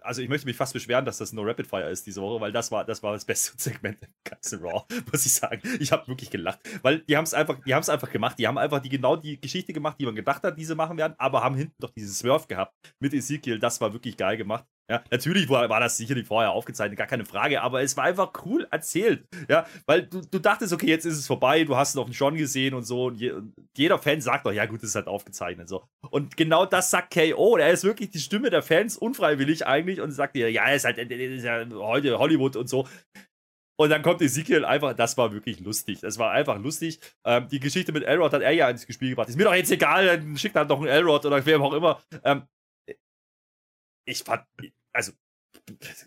also 0.00 0.22
ich 0.22 0.28
möchte 0.28 0.46
mich 0.46 0.56
fast 0.56 0.72
beschweren, 0.72 1.04
dass 1.04 1.18
das 1.18 1.32
nur 1.32 1.46
Rapid 1.46 1.66
Fire 1.66 1.88
ist 1.88 2.04
diese 2.04 2.20
Woche, 2.20 2.40
weil 2.40 2.50
das 2.50 2.72
war, 2.72 2.84
das 2.84 3.00
war 3.02 3.12
das 3.12 3.24
beste 3.24 3.52
Segment 3.56 4.02
im 4.02 4.08
ganzen 4.24 4.60
Raw, 4.60 4.84
muss 5.12 5.24
ich 5.24 5.32
sagen. 5.32 5.62
Ich 5.78 5.92
habe 5.92 6.08
wirklich 6.08 6.30
gelacht, 6.30 6.58
weil 6.82 7.00
die 7.00 7.16
haben 7.16 7.24
es 7.24 7.34
einfach, 7.34 7.60
die 7.64 7.74
haben 7.74 7.82
es 7.82 7.88
einfach 7.88 8.10
gemacht. 8.10 8.38
Die 8.38 8.48
haben 8.48 8.58
einfach 8.58 8.80
die 8.80 8.88
genau 8.88 9.14
die 9.14 9.40
Geschichte 9.40 9.72
gemacht, 9.72 9.98
die 10.00 10.06
man 10.06 10.16
gedacht 10.16 10.42
hat, 10.42 10.58
diese 10.58 10.74
machen 10.74 10.96
werden, 10.96 11.14
aber 11.18 11.44
haben 11.44 11.54
hinten 11.54 11.76
doch 11.78 11.90
diesen 11.90 12.12
Smurf 12.12 12.48
gehabt 12.48 12.74
mit 12.98 13.14
Ezekiel. 13.14 13.60
Das 13.60 13.80
war 13.80 13.92
wirklich 13.92 14.16
geil 14.16 14.36
gemacht. 14.36 14.64
Ja, 14.90 15.04
natürlich 15.08 15.48
war, 15.48 15.68
war 15.68 15.78
das 15.78 15.96
sicherlich 15.96 16.26
vorher 16.26 16.50
aufgezeichnet, 16.50 16.98
gar 16.98 17.06
keine 17.06 17.24
Frage, 17.24 17.62
aber 17.62 17.80
es 17.80 17.96
war 17.96 18.04
einfach 18.04 18.32
cool 18.44 18.66
erzählt. 18.72 19.24
Ja, 19.48 19.64
weil 19.86 20.02
du, 20.02 20.20
du 20.20 20.40
dachtest, 20.40 20.72
okay, 20.72 20.88
jetzt 20.88 21.04
ist 21.04 21.16
es 21.16 21.28
vorbei, 21.28 21.62
du 21.62 21.76
hast 21.76 21.90
es 21.90 21.94
noch 21.94 22.12
schon 22.12 22.34
gesehen 22.34 22.74
und 22.74 22.82
so. 22.82 23.04
Und, 23.04 23.20
je, 23.20 23.30
und 23.30 23.54
jeder 23.76 24.00
Fan 24.00 24.20
sagt 24.20 24.46
doch, 24.46 24.52
ja 24.52 24.66
gut, 24.66 24.82
es 24.82 24.88
ist 24.88 24.94
halt 24.96 25.06
aufgezeichnet. 25.06 25.68
So. 25.68 25.84
Und 26.10 26.36
genau 26.36 26.66
das 26.66 26.90
sagt 26.90 27.14
KO. 27.14 27.56
Er 27.56 27.70
ist 27.70 27.84
wirklich 27.84 28.10
die 28.10 28.18
Stimme 28.18 28.50
der 28.50 28.62
Fans, 28.62 28.96
unfreiwillig 28.96 29.64
eigentlich, 29.64 30.00
und 30.00 30.10
sagt 30.10 30.34
dir, 30.34 30.50
ja, 30.50 30.64
er 30.64 30.74
ist 30.74 30.84
halt 30.84 30.98
ist 30.98 31.44
ja 31.44 31.64
heute 31.72 32.18
Hollywood 32.18 32.56
und 32.56 32.68
so. 32.68 32.88
Und 33.78 33.90
dann 33.90 34.02
kommt 34.02 34.20
Ezekiel 34.22 34.64
einfach, 34.64 34.94
das 34.94 35.16
war 35.16 35.32
wirklich 35.32 35.60
lustig. 35.60 36.00
Das 36.00 36.18
war 36.18 36.32
einfach 36.32 36.58
lustig. 36.58 36.98
Ähm, 37.24 37.46
die 37.48 37.60
Geschichte 37.60 37.92
mit 37.92 38.02
Elrod 38.02 38.32
hat 38.32 38.42
er 38.42 38.50
ja 38.50 38.68
ins 38.68 38.92
Spiel 38.92 39.10
gebracht. 39.10 39.28
Ist 39.28 39.36
mir 39.36 39.44
doch 39.44 39.54
jetzt 39.54 39.70
egal, 39.70 40.04
dann 40.06 40.36
schickt 40.36 40.56
er 40.56 40.64
doch 40.64 40.78
einen 40.78 40.88
Elrod 40.88 41.24
oder 41.24 41.46
wer 41.46 41.60
auch 41.60 41.72
immer. 41.72 42.02
Ähm, 42.24 42.42
ich 44.04 44.24
fand, 44.24 44.44
also 44.92 45.12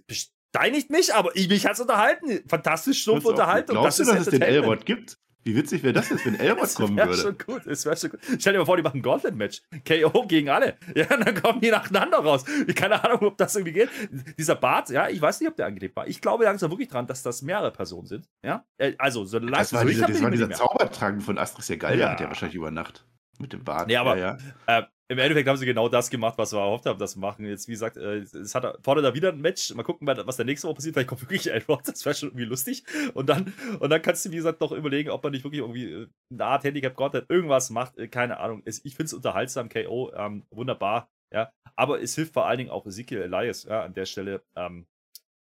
besteinigt 0.07 0.89
mich, 0.89 1.13
aber 1.13 1.36
ich, 1.36 1.49
mich 1.49 1.65
hat's 1.65 1.79
unterhalten. 1.79 2.47
Fantastisch 2.47 3.01
stumpf 3.01 3.25
Unterhaltung. 3.25 3.75
Glaubst 3.75 3.99
das 3.99 4.07
du, 4.07 4.13
dass 4.13 4.27
es 4.27 4.31
den 4.31 4.41
Elrod 4.41 4.86
gibt? 4.86 5.17
Wie 5.45 5.55
witzig 5.57 5.84
wäre 5.84 5.93
das 5.93 6.09
jetzt, 6.09 6.25
wenn 6.25 6.36
Elrod 6.39 6.73
kommen 6.73 6.97
würde? 6.97 7.17
Schon 7.17 7.38
gut, 7.38 7.63
das 7.65 7.86
wäre 7.86 7.97
schon 7.97 8.11
gut. 8.11 8.19
Stell 8.39 8.53
dir 8.53 8.59
mal 8.59 8.65
vor, 8.65 8.77
die 8.77 8.84
machen 8.84 8.99
ein 8.99 9.01
Gauntlet-Match. 9.01 9.61
KO 9.86 10.25
gegen 10.25 10.49
alle. 10.49 10.77
Ja, 10.95 11.05
dann 11.17 11.36
kommen 11.41 11.59
die 11.59 11.69
nacheinander 11.69 12.19
raus. 12.19 12.45
Keine 12.75 13.03
Ahnung, 13.03 13.23
ob 13.23 13.38
das 13.38 13.55
irgendwie 13.55 13.73
geht. 13.73 13.89
Dieser 14.38 14.55
Bart, 14.55 14.89
ja, 14.89 15.09
ich 15.09 15.21
weiß 15.21 15.41
nicht, 15.41 15.49
ob 15.49 15.57
der 15.57 15.65
angelegt 15.65 15.95
war. 15.95 16.07
Ich 16.07 16.21
glaube 16.21 16.45
langsam 16.45 16.71
wirklich 16.71 16.88
dran, 16.88 17.07
dass 17.07 17.23
das 17.23 17.41
mehrere 17.41 17.71
Personen 17.71 18.07
sind. 18.07 18.29
Ja, 18.43 18.65
äh, 18.77 18.93
also 18.97 19.25
so 19.25 19.38
lange. 19.39 19.51
Das 19.51 19.73
war, 19.73 19.84
dieser, 19.84 20.07
das 20.07 20.21
war 20.21 20.31
dieser 20.31 20.49
Zaubertragen 20.49 21.19
von 21.19 21.38
Astrid 21.38 21.65
Segal, 21.65 21.99
ja. 21.99 22.11
hat 22.11 22.21
ja 22.21 22.27
wahrscheinlich 22.27 22.55
über 22.55 22.71
Nacht. 22.71 23.05
Mit 23.39 23.51
dem 23.51 23.63
Bart. 23.63 23.89
Ja, 23.89 24.01
aber 24.01 24.17
ja, 24.17 24.38
ja. 24.67 24.79
Äh, 24.79 24.84
im 25.09 25.19
Endeffekt 25.19 25.47
haben 25.47 25.57
sie 25.57 25.65
genau 25.65 25.89
das 25.89 26.09
gemacht, 26.09 26.37
was 26.37 26.53
wir 26.53 26.59
erhofft 26.59 26.85
haben, 26.85 27.05
sie 27.05 27.19
machen. 27.19 27.45
Jetzt, 27.45 27.67
wie 27.67 27.73
gesagt, 27.73 27.97
äh, 27.97 28.19
es 28.19 28.55
hat, 28.55 28.77
fordert 28.81 29.05
da 29.05 29.13
wieder 29.13 29.29
ein 29.29 29.41
Match. 29.41 29.73
Mal 29.73 29.83
gucken, 29.83 30.07
was 30.07 30.37
der 30.37 30.45
nächste 30.45 30.67
Woche 30.67 30.75
passiert. 30.75 30.95
Vielleicht 30.95 31.09
kommt 31.09 31.21
wirklich 31.21 31.51
Edward. 31.51 31.87
Das 31.87 32.05
wäre 32.05 32.15
schon 32.15 32.29
irgendwie 32.29 32.45
lustig. 32.45 32.83
Und 33.13 33.27
dann, 33.27 33.53
und 33.79 33.89
dann 33.89 34.01
kannst 34.01 34.25
du, 34.25 34.31
wie 34.31 34.37
gesagt, 34.37 34.61
noch 34.61 34.71
überlegen, 34.71 35.09
ob 35.09 35.21
man 35.23 35.33
nicht 35.33 35.43
wirklich 35.43 35.61
irgendwie 35.61 35.91
äh, 35.91 36.07
eine 36.31 36.45
Art 36.45 36.63
Handicap-Content 36.63 37.29
irgendwas 37.29 37.69
macht. 37.69 37.97
Äh, 37.97 38.07
keine 38.07 38.39
Ahnung. 38.39 38.63
Ich 38.65 38.95
finde 38.95 39.05
es 39.05 39.13
unterhaltsam. 39.13 39.69
KO, 39.69 40.11
ähm, 40.15 40.45
wunderbar. 40.49 41.09
Ja. 41.33 41.51
Aber 41.75 42.01
es 42.01 42.15
hilft 42.15 42.33
vor 42.33 42.45
allen 42.45 42.59
Dingen 42.59 42.69
auch 42.69 42.85
Ezekiel 42.85 43.21
Elias 43.21 43.63
ja, 43.63 43.83
an 43.83 43.93
der 43.93 44.05
Stelle 44.05 44.43
ähm, 44.55 44.87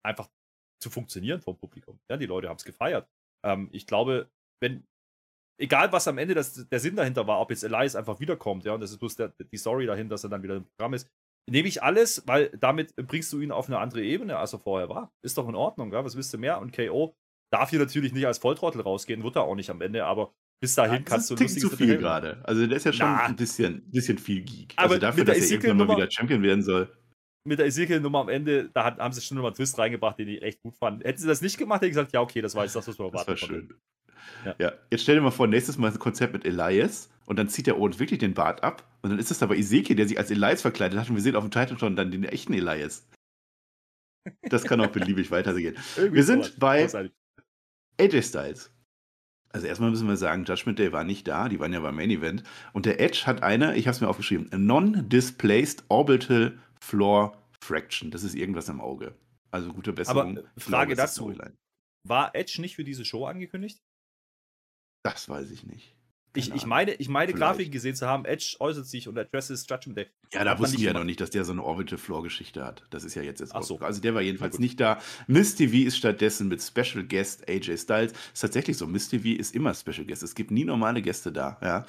einfach 0.02 0.28
zu 0.82 0.90
funktionieren 0.90 1.40
vom 1.40 1.56
Publikum. 1.56 2.00
Ja, 2.10 2.16
die 2.16 2.26
Leute 2.26 2.48
haben 2.48 2.56
es 2.56 2.64
gefeiert. 2.64 3.08
Ähm, 3.44 3.68
ich 3.72 3.86
glaube, 3.86 4.30
wenn 4.60 4.84
egal 5.58 5.92
was 5.92 6.08
am 6.08 6.18
Ende 6.18 6.34
das, 6.34 6.68
der 6.68 6.80
Sinn 6.80 6.96
dahinter 6.96 7.26
war, 7.26 7.40
ob 7.40 7.50
jetzt 7.50 7.64
Elias 7.64 7.96
einfach 7.96 8.20
wiederkommt, 8.20 8.64
ja, 8.64 8.74
und 8.74 8.80
das 8.80 8.90
ist 8.90 8.98
bloß 8.98 9.16
der, 9.16 9.28
die 9.28 9.56
Story 9.56 9.86
dahinter, 9.86 10.14
dass 10.14 10.24
er 10.24 10.30
dann 10.30 10.42
wieder 10.42 10.56
im 10.56 10.64
Programm 10.64 10.94
ist, 10.94 11.08
nehme 11.50 11.68
ich 11.68 11.82
alles, 11.82 12.26
weil 12.26 12.50
damit 12.58 12.94
bringst 12.96 13.32
du 13.32 13.40
ihn 13.40 13.52
auf 13.52 13.66
eine 13.66 13.78
andere 13.78 14.02
Ebene, 14.02 14.38
als 14.38 14.52
er 14.52 14.58
vorher 14.58 14.88
war. 14.88 15.12
Ist 15.22 15.36
doch 15.38 15.48
in 15.48 15.54
Ordnung, 15.54 15.92
ja? 15.92 16.04
was 16.04 16.16
willst 16.16 16.32
du 16.32 16.38
mehr? 16.38 16.60
Und 16.60 16.74
KO 16.74 17.14
darf 17.52 17.70
hier 17.70 17.78
natürlich 17.78 18.12
nicht 18.12 18.26
als 18.26 18.38
Volltrottel 18.38 18.80
rausgehen, 18.80 19.22
wird 19.22 19.36
er 19.36 19.42
auch 19.42 19.54
nicht 19.54 19.70
am 19.70 19.80
Ende, 19.80 20.04
aber 20.06 20.34
bis 20.60 20.74
dahin 20.74 20.98
ja, 20.98 21.02
kannst 21.02 21.30
du 21.30 21.34
lustig 21.34 21.60
zu 21.60 21.70
viel 21.70 21.98
gerade. 21.98 22.40
Also 22.44 22.66
der 22.66 22.76
ist 22.76 22.84
ja 22.84 22.92
schon 22.92 23.06
Na. 23.06 23.24
ein 23.24 23.36
bisschen, 23.36 23.90
bisschen 23.90 24.18
viel 24.18 24.42
Geek. 24.42 24.72
Aber 24.76 24.94
also 24.94 25.00
dafür, 25.00 25.24
dass 25.24 25.38
er 25.38 25.50
irgendwann 25.50 25.86
mal 25.86 25.96
wieder 25.96 26.10
Champion 26.10 26.42
werden 26.42 26.62
soll 26.62 26.90
mit 27.46 27.58
der 27.58 27.66
Ezekiel-Nummer 27.66 28.20
am 28.20 28.28
Ende, 28.28 28.70
da 28.70 28.96
haben 28.96 29.12
sie 29.12 29.20
schon 29.20 29.36
nochmal 29.36 29.50
einen 29.50 29.56
Twist 29.56 29.78
reingebracht, 29.78 30.18
den 30.18 30.28
ich 30.28 30.42
echt 30.42 30.62
gut 30.62 30.76
fand. 30.76 31.04
Hätten 31.04 31.18
sie 31.18 31.26
das 31.26 31.42
nicht 31.42 31.58
gemacht, 31.58 31.78
hätte 31.78 31.86
ich 31.86 31.92
gesagt, 31.92 32.12
ja, 32.12 32.20
okay, 32.20 32.40
das 32.40 32.54
war 32.54 32.64
jetzt 32.64 32.74
das, 32.74 32.88
was 32.88 32.98
wir 32.98 33.06
erwarten. 33.06 33.32
Das 33.32 33.42
war 33.42 33.48
schön. 33.48 33.74
Ja. 34.44 34.54
ja. 34.58 34.72
jetzt 34.90 35.02
stell 35.02 35.16
dir 35.16 35.20
mal 35.20 35.30
vor, 35.30 35.46
nächstes 35.46 35.78
Mal 35.78 35.90
ein 35.90 35.98
Konzept 35.98 36.32
mit 36.32 36.44
Elias 36.44 37.10
und 37.26 37.38
dann 37.38 37.48
zieht 37.48 37.66
der 37.66 37.78
Owens 37.78 37.98
wirklich 37.98 38.18
den 38.18 38.34
Bart 38.34 38.62
ab 38.62 38.84
und 39.02 39.10
dann 39.10 39.18
ist 39.18 39.30
es 39.30 39.42
aber 39.42 39.56
Ezekiel, 39.56 39.96
der 39.96 40.08
sich 40.08 40.18
als 40.18 40.30
Elias 40.30 40.62
verkleidet 40.62 40.98
hat 40.98 41.08
und 41.08 41.16
wir 41.16 41.22
sehen 41.22 41.36
auf 41.36 41.44
dem 41.44 41.50
Titel 41.50 41.78
schon 41.78 41.96
dann 41.96 42.10
den 42.10 42.24
echten 42.24 42.54
Elias. 42.54 43.06
Das 44.42 44.64
kann 44.64 44.80
auch 44.80 44.88
beliebig 44.88 45.30
weitergehen. 45.30 45.76
wir 45.96 46.24
sind 46.24 46.58
bei 46.58 47.10
AJ 48.00 48.22
Styles. 48.22 48.70
Also 49.54 49.68
erstmal 49.68 49.90
müssen 49.90 50.08
wir 50.08 50.16
sagen, 50.16 50.44
Judgment 50.44 50.80
Day 50.80 50.90
war 50.92 51.04
nicht 51.04 51.28
da, 51.28 51.48
die 51.48 51.60
waren 51.60 51.72
ja 51.72 51.78
beim 51.78 51.94
Main 51.94 52.10
Event. 52.10 52.42
Und 52.72 52.86
der 52.86 53.00
Edge 53.00 53.22
hat 53.26 53.44
eine, 53.44 53.76
ich 53.76 53.86
habe 53.86 53.94
es 53.94 54.00
mir 54.00 54.08
aufgeschrieben, 54.08 54.50
Non-Displaced 54.52 55.84
Orbital 55.88 56.58
Floor 56.80 57.40
Fraction. 57.60 58.10
Das 58.10 58.24
ist 58.24 58.34
irgendwas 58.34 58.68
am 58.68 58.80
Auge. 58.80 59.14
Also 59.52 59.72
gute 59.72 59.92
Besserung. 59.92 60.38
Aber 60.38 60.50
Frage 60.58 60.96
dazu. 60.96 61.32
War 62.02 62.34
Edge 62.34 62.60
nicht 62.60 62.74
für 62.74 62.82
diese 62.82 63.04
Show 63.04 63.26
angekündigt? 63.26 63.80
Das 65.04 65.28
weiß 65.28 65.50
ich 65.50 65.64
nicht. 65.64 65.94
Ich, 66.36 66.52
ich, 66.52 66.66
meine, 66.66 66.94
ich 66.94 67.08
meine 67.08 67.32
Grafiken 67.32 67.70
gesehen 67.70 67.94
zu 67.94 68.08
haben, 68.08 68.24
Edge 68.24 68.56
äußert 68.58 68.86
sich 68.86 69.06
und 69.06 69.16
addresses 69.16 69.64
Judgment 69.68 69.98
Day. 69.98 70.06
Ja, 70.32 70.42
da 70.42 70.58
wussten 70.58 70.78
wir 70.78 70.86
ja 70.86 70.92
noch 70.92 71.04
nicht, 71.04 71.20
dass 71.20 71.30
der 71.30 71.44
so 71.44 71.52
eine 71.52 71.62
Orbital 71.62 71.96
Floor 71.96 72.24
Geschichte 72.24 72.64
hat. 72.64 72.82
Das 72.90 73.04
ist 73.04 73.14
ja 73.14 73.22
jetzt 73.22 73.38
jetzt 73.38 73.54
Ach 73.54 73.62
so. 73.62 73.78
Also 73.78 74.00
der 74.00 74.14
war 74.14 74.20
jedenfalls 74.20 74.58
nicht 74.58 74.80
da. 74.80 74.98
Miss 75.28 75.54
TV 75.54 75.86
ist 75.86 75.96
stattdessen 75.96 76.48
mit 76.48 76.60
Special 76.60 77.04
Guest 77.04 77.48
AJ 77.48 77.78
Styles. 77.78 78.12
Ist 78.32 78.40
tatsächlich 78.40 78.76
so, 78.76 78.88
Miss 78.88 79.08
TV 79.08 79.38
ist 79.38 79.54
immer 79.54 79.74
Special 79.74 80.04
Guest. 80.04 80.24
Es 80.24 80.34
gibt 80.34 80.50
nie 80.50 80.64
normale 80.64 81.02
Gäste 81.02 81.30
da, 81.30 81.56
ja. 81.62 81.86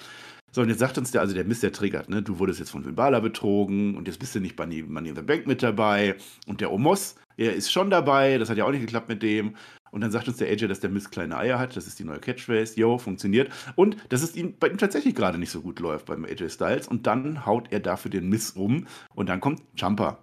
So, 0.51 0.61
und 0.61 0.69
jetzt 0.69 0.79
sagt 0.79 0.97
uns 0.97 1.11
der, 1.11 1.21
also 1.21 1.33
der 1.33 1.43
Mist, 1.43 1.63
der 1.63 1.73
triggert, 1.73 2.07
ne? 2.07 2.21
Du 2.21 2.37
wurdest 2.37 2.59
jetzt 2.59 2.69
von 2.69 2.85
Wimbala 2.85 3.19
betrogen 3.19 3.97
und 3.97 4.07
jetzt 4.07 4.19
bist 4.19 4.35
du 4.35 4.39
nicht 4.39 4.55
bei 4.55 4.65
Money 4.65 5.09
in 5.09 5.15
the 5.15 5.21
Bank 5.21 5.47
mit 5.47 5.63
dabei. 5.63 6.15
Und 6.45 6.61
der 6.61 6.71
Omos, 6.71 7.15
er 7.35 7.53
ist 7.53 7.71
schon 7.71 7.89
dabei, 7.89 8.37
das 8.37 8.49
hat 8.49 8.57
ja 8.57 8.65
auch 8.65 8.71
nicht 8.71 8.81
geklappt 8.81 9.09
mit 9.09 9.23
dem. 9.23 9.55
Und 9.95 10.01
dann 10.01 10.11
sagt 10.11 10.27
uns 10.27 10.35
der 10.35 10.49
AJ, 10.49 10.67
dass 10.67 10.81
der 10.81 10.89
Miss 10.89 11.09
kleine 11.09 11.37
Eier 11.37 11.57
hat. 11.57 11.77
Das 11.77 11.87
ist 11.87 11.97
die 11.99 12.03
neue 12.03 12.19
Catchphrase. 12.19 12.77
Yo, 12.77 12.97
funktioniert. 12.97 13.49
Und 13.75 13.95
dass 14.09 14.23
es 14.23 14.35
ihm, 14.35 14.53
bei 14.59 14.67
ihm 14.67 14.77
tatsächlich 14.77 15.15
gerade 15.15 15.37
nicht 15.37 15.51
so 15.51 15.61
gut 15.61 15.79
läuft 15.79 16.07
beim 16.07 16.25
AJ 16.25 16.49
Styles. 16.49 16.89
Und 16.89 17.07
dann 17.07 17.45
haut 17.45 17.71
er 17.71 17.79
dafür 17.79 18.11
den 18.11 18.27
Miss 18.27 18.51
um. 18.51 18.87
Und 19.13 19.29
dann 19.29 19.39
kommt 19.39 19.61
Jumper. 19.77 20.17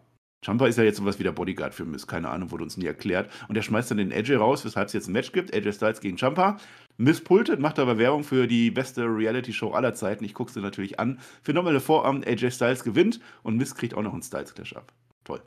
Jumper 0.44 0.68
ist 0.68 0.76
ja 0.76 0.84
jetzt 0.84 0.98
sowas 0.98 1.18
wie 1.18 1.22
der 1.22 1.32
Bodyguard 1.32 1.72
für 1.72 1.86
Miss. 1.86 2.06
Keine 2.06 2.28
Ahnung, 2.28 2.50
wurde 2.50 2.64
uns 2.64 2.76
nie 2.76 2.84
erklärt. 2.84 3.30
Und 3.48 3.56
er 3.56 3.62
schmeißt 3.62 3.90
dann 3.90 3.96
den 3.96 4.12
AJ 4.12 4.34
raus, 4.34 4.62
weshalb 4.66 4.88
es 4.88 4.92
jetzt 4.92 5.08
ein 5.08 5.12
Match 5.12 5.32
gibt. 5.32 5.54
AJ 5.54 5.72
Styles 5.72 6.00
gegen 6.02 6.18
Jumper. 6.18 6.58
Miss 6.98 7.22
pultet, 7.22 7.58
macht 7.58 7.78
aber 7.78 7.96
Werbung 7.96 8.24
für 8.24 8.46
die 8.46 8.70
beste 8.70 9.04
Reality-Show 9.04 9.70
aller 9.70 9.94
Zeiten. 9.94 10.22
Ich 10.22 10.34
gucke 10.34 10.52
sie 10.52 10.60
natürlich 10.60 11.00
an. 11.00 11.18
Für 11.42 11.80
Vorabend, 11.80 12.26
AJ 12.26 12.50
Styles 12.50 12.84
gewinnt 12.84 13.20
und 13.42 13.56
Miss 13.56 13.74
kriegt 13.74 13.94
auch 13.94 14.02
noch 14.02 14.12
einen 14.12 14.20
Styles-Clash 14.20 14.76
ab. 14.76 14.92
Toll. 15.24 15.40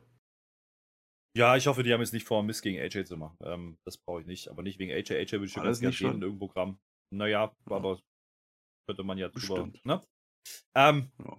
Ja, 1.36 1.58
ich 1.58 1.68
hoffe, 1.68 1.84
die 1.84 1.92
haben 1.92 2.00
jetzt 2.00 2.14
nicht 2.14 2.26
vor, 2.26 2.44
Miss 2.44 2.62
gegen 2.62 2.80
AJ 2.80 3.06
zu 3.06 3.18
machen. 3.18 3.38
Ähm, 3.42 3.78
das 3.86 3.98
brauche 3.98 4.22
ich 4.22 4.28
nicht, 4.28 4.48
aber 4.48 4.64
nicht 4.64 4.80
wegen 4.80 4.92
AJ. 4.92 5.12
AJ 5.12 5.32
würde 5.34 5.46
ich 5.46 5.52
schon 5.52 5.64
ganz 5.64 5.80
gerne 5.80 5.94
sehen 5.94 6.16
in 6.16 6.22
irgendeinem 6.22 6.40
Programm. 6.40 6.80
Naja, 7.14 7.54
ja. 7.70 7.76
aber 7.76 8.00
könnte 8.88 9.04
man 9.04 9.18
ja 9.18 9.30
drüber. 9.30 9.70
Ne? 9.84 10.02
Ähm, 10.76 11.12
ja. 11.20 11.38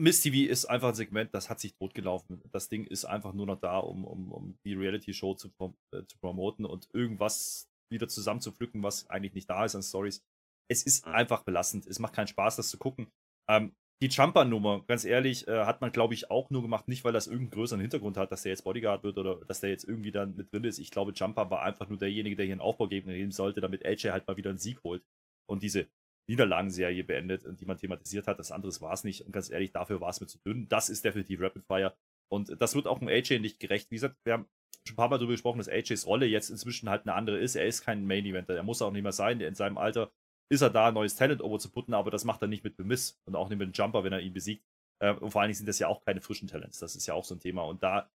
Miss 0.00 0.20
TV 0.20 0.50
ist 0.50 0.64
einfach 0.66 0.90
ein 0.90 0.94
Segment, 0.94 1.34
das 1.34 1.50
hat 1.50 1.60
sich 1.60 1.74
totgelaufen. 1.74 2.40
Das 2.52 2.68
Ding 2.68 2.86
ist 2.86 3.04
einfach 3.04 3.34
nur 3.34 3.46
noch 3.46 3.60
da, 3.60 3.78
um, 3.78 4.04
um, 4.04 4.32
um 4.32 4.58
die 4.64 4.74
Reality-Show 4.74 5.34
zu, 5.34 5.48
äh, 5.92 6.04
zu 6.06 6.18
promoten 6.20 6.64
und 6.64 6.88
irgendwas 6.94 7.68
wieder 7.92 8.08
zusammenzupflücken, 8.08 8.82
was 8.82 9.10
eigentlich 9.10 9.34
nicht 9.34 9.50
da 9.50 9.64
ist 9.64 9.74
an 9.74 9.82
Stories. 9.82 10.22
Es 10.70 10.84
ist 10.84 11.06
einfach 11.06 11.42
belastend. 11.42 11.86
Es 11.86 11.98
macht 11.98 12.14
keinen 12.14 12.28
Spaß, 12.28 12.56
das 12.56 12.70
zu 12.70 12.78
gucken. 12.78 13.10
Ähm, 13.50 13.74
die 14.00 14.08
Jumper-Nummer, 14.08 14.84
ganz 14.86 15.04
ehrlich, 15.04 15.48
äh, 15.48 15.64
hat 15.64 15.80
man, 15.80 15.90
glaube 15.90 16.14
ich, 16.14 16.30
auch 16.30 16.50
nur 16.50 16.62
gemacht, 16.62 16.86
nicht 16.86 17.04
weil 17.04 17.12
das 17.12 17.26
irgendeinen 17.26 17.50
größeren 17.50 17.80
Hintergrund 17.80 18.16
hat, 18.16 18.30
dass 18.30 18.42
der 18.42 18.50
jetzt 18.50 18.62
Bodyguard 18.62 19.02
wird 19.02 19.18
oder 19.18 19.44
dass 19.46 19.60
der 19.60 19.70
jetzt 19.70 19.84
irgendwie 19.84 20.12
dann 20.12 20.36
mit 20.36 20.52
drin 20.52 20.64
ist. 20.64 20.78
Ich 20.78 20.90
glaube, 20.90 21.12
Jumper 21.12 21.50
war 21.50 21.62
einfach 21.62 21.88
nur 21.88 21.98
derjenige, 21.98 22.36
der 22.36 22.44
hier 22.44 22.54
einen 22.54 22.60
Aufbau 22.60 22.86
geben 22.86 23.32
sollte, 23.32 23.60
damit 23.60 23.84
AJ 23.84 24.10
halt 24.10 24.26
mal 24.28 24.36
wieder 24.36 24.50
einen 24.50 24.58
Sieg 24.58 24.82
holt 24.84 25.02
und 25.46 25.62
diese 25.62 25.88
Niederlagenserie 26.28 27.04
beendet, 27.04 27.44
die 27.58 27.64
man 27.64 27.78
thematisiert 27.78 28.26
hat. 28.26 28.38
Das 28.38 28.52
andere 28.52 28.72
war 28.80 28.92
es 28.92 29.02
nicht. 29.02 29.24
Und 29.24 29.32
ganz 29.32 29.50
ehrlich, 29.50 29.72
dafür 29.72 30.00
war 30.00 30.10
es 30.10 30.20
mir 30.20 30.26
zu 30.26 30.38
dünn. 30.38 30.68
Das 30.68 30.90
ist 30.90 31.04
definitiv 31.04 31.40
Rapid 31.40 31.64
Fire. 31.64 31.96
Und 32.30 32.60
das 32.60 32.74
wird 32.74 32.86
auch 32.86 32.98
dem 32.98 33.08
AJ 33.08 33.38
nicht 33.40 33.58
gerecht. 33.58 33.90
Wie 33.90 33.96
gesagt, 33.96 34.16
wir 34.24 34.34
haben 34.34 34.46
schon 34.84 34.92
ein 34.92 34.96
paar 34.96 35.08
Mal 35.08 35.16
darüber 35.16 35.32
gesprochen, 35.32 35.58
dass 35.58 35.68
AJs 35.68 36.06
Rolle 36.06 36.26
jetzt 36.26 36.50
inzwischen 36.50 36.90
halt 36.90 37.02
eine 37.02 37.14
andere 37.14 37.38
ist. 37.38 37.56
Er 37.56 37.66
ist 37.66 37.82
kein 37.82 38.06
Main 38.06 38.26
Eventer. 38.26 38.54
Er 38.54 38.62
muss 38.62 38.82
auch 38.82 38.92
nicht 38.92 39.02
mehr 39.02 39.12
sein. 39.12 39.40
In 39.40 39.54
seinem 39.54 39.78
Alter 39.78 40.12
ist 40.50 40.62
er 40.62 40.70
da, 40.70 40.90
neues 40.90 41.14
Talent 41.14 41.42
over 41.42 41.58
zu 41.58 41.70
putten, 41.70 41.94
aber 41.94 42.10
das 42.10 42.24
macht 42.24 42.42
er 42.42 42.48
nicht 42.48 42.64
mit 42.64 42.76
Bemiss 42.76 43.20
und 43.26 43.36
auch 43.36 43.48
nicht 43.48 43.58
mit 43.58 43.68
dem 43.68 43.72
Jumper, 43.72 44.04
wenn 44.04 44.12
er 44.12 44.20
ihn 44.20 44.32
besiegt. 44.32 44.64
Äh, 45.02 45.14
und 45.14 45.30
vor 45.30 45.40
allen 45.40 45.48
Dingen 45.48 45.56
sind 45.56 45.68
das 45.68 45.78
ja 45.78 45.88
auch 45.88 46.04
keine 46.04 46.20
frischen 46.20 46.48
Talents. 46.48 46.78
Das 46.78 46.96
ist 46.96 47.06
ja 47.06 47.14
auch 47.14 47.24
so 47.24 47.34
ein 47.34 47.40
Thema. 47.40 47.62
Und 47.62 47.82
da 47.82 48.10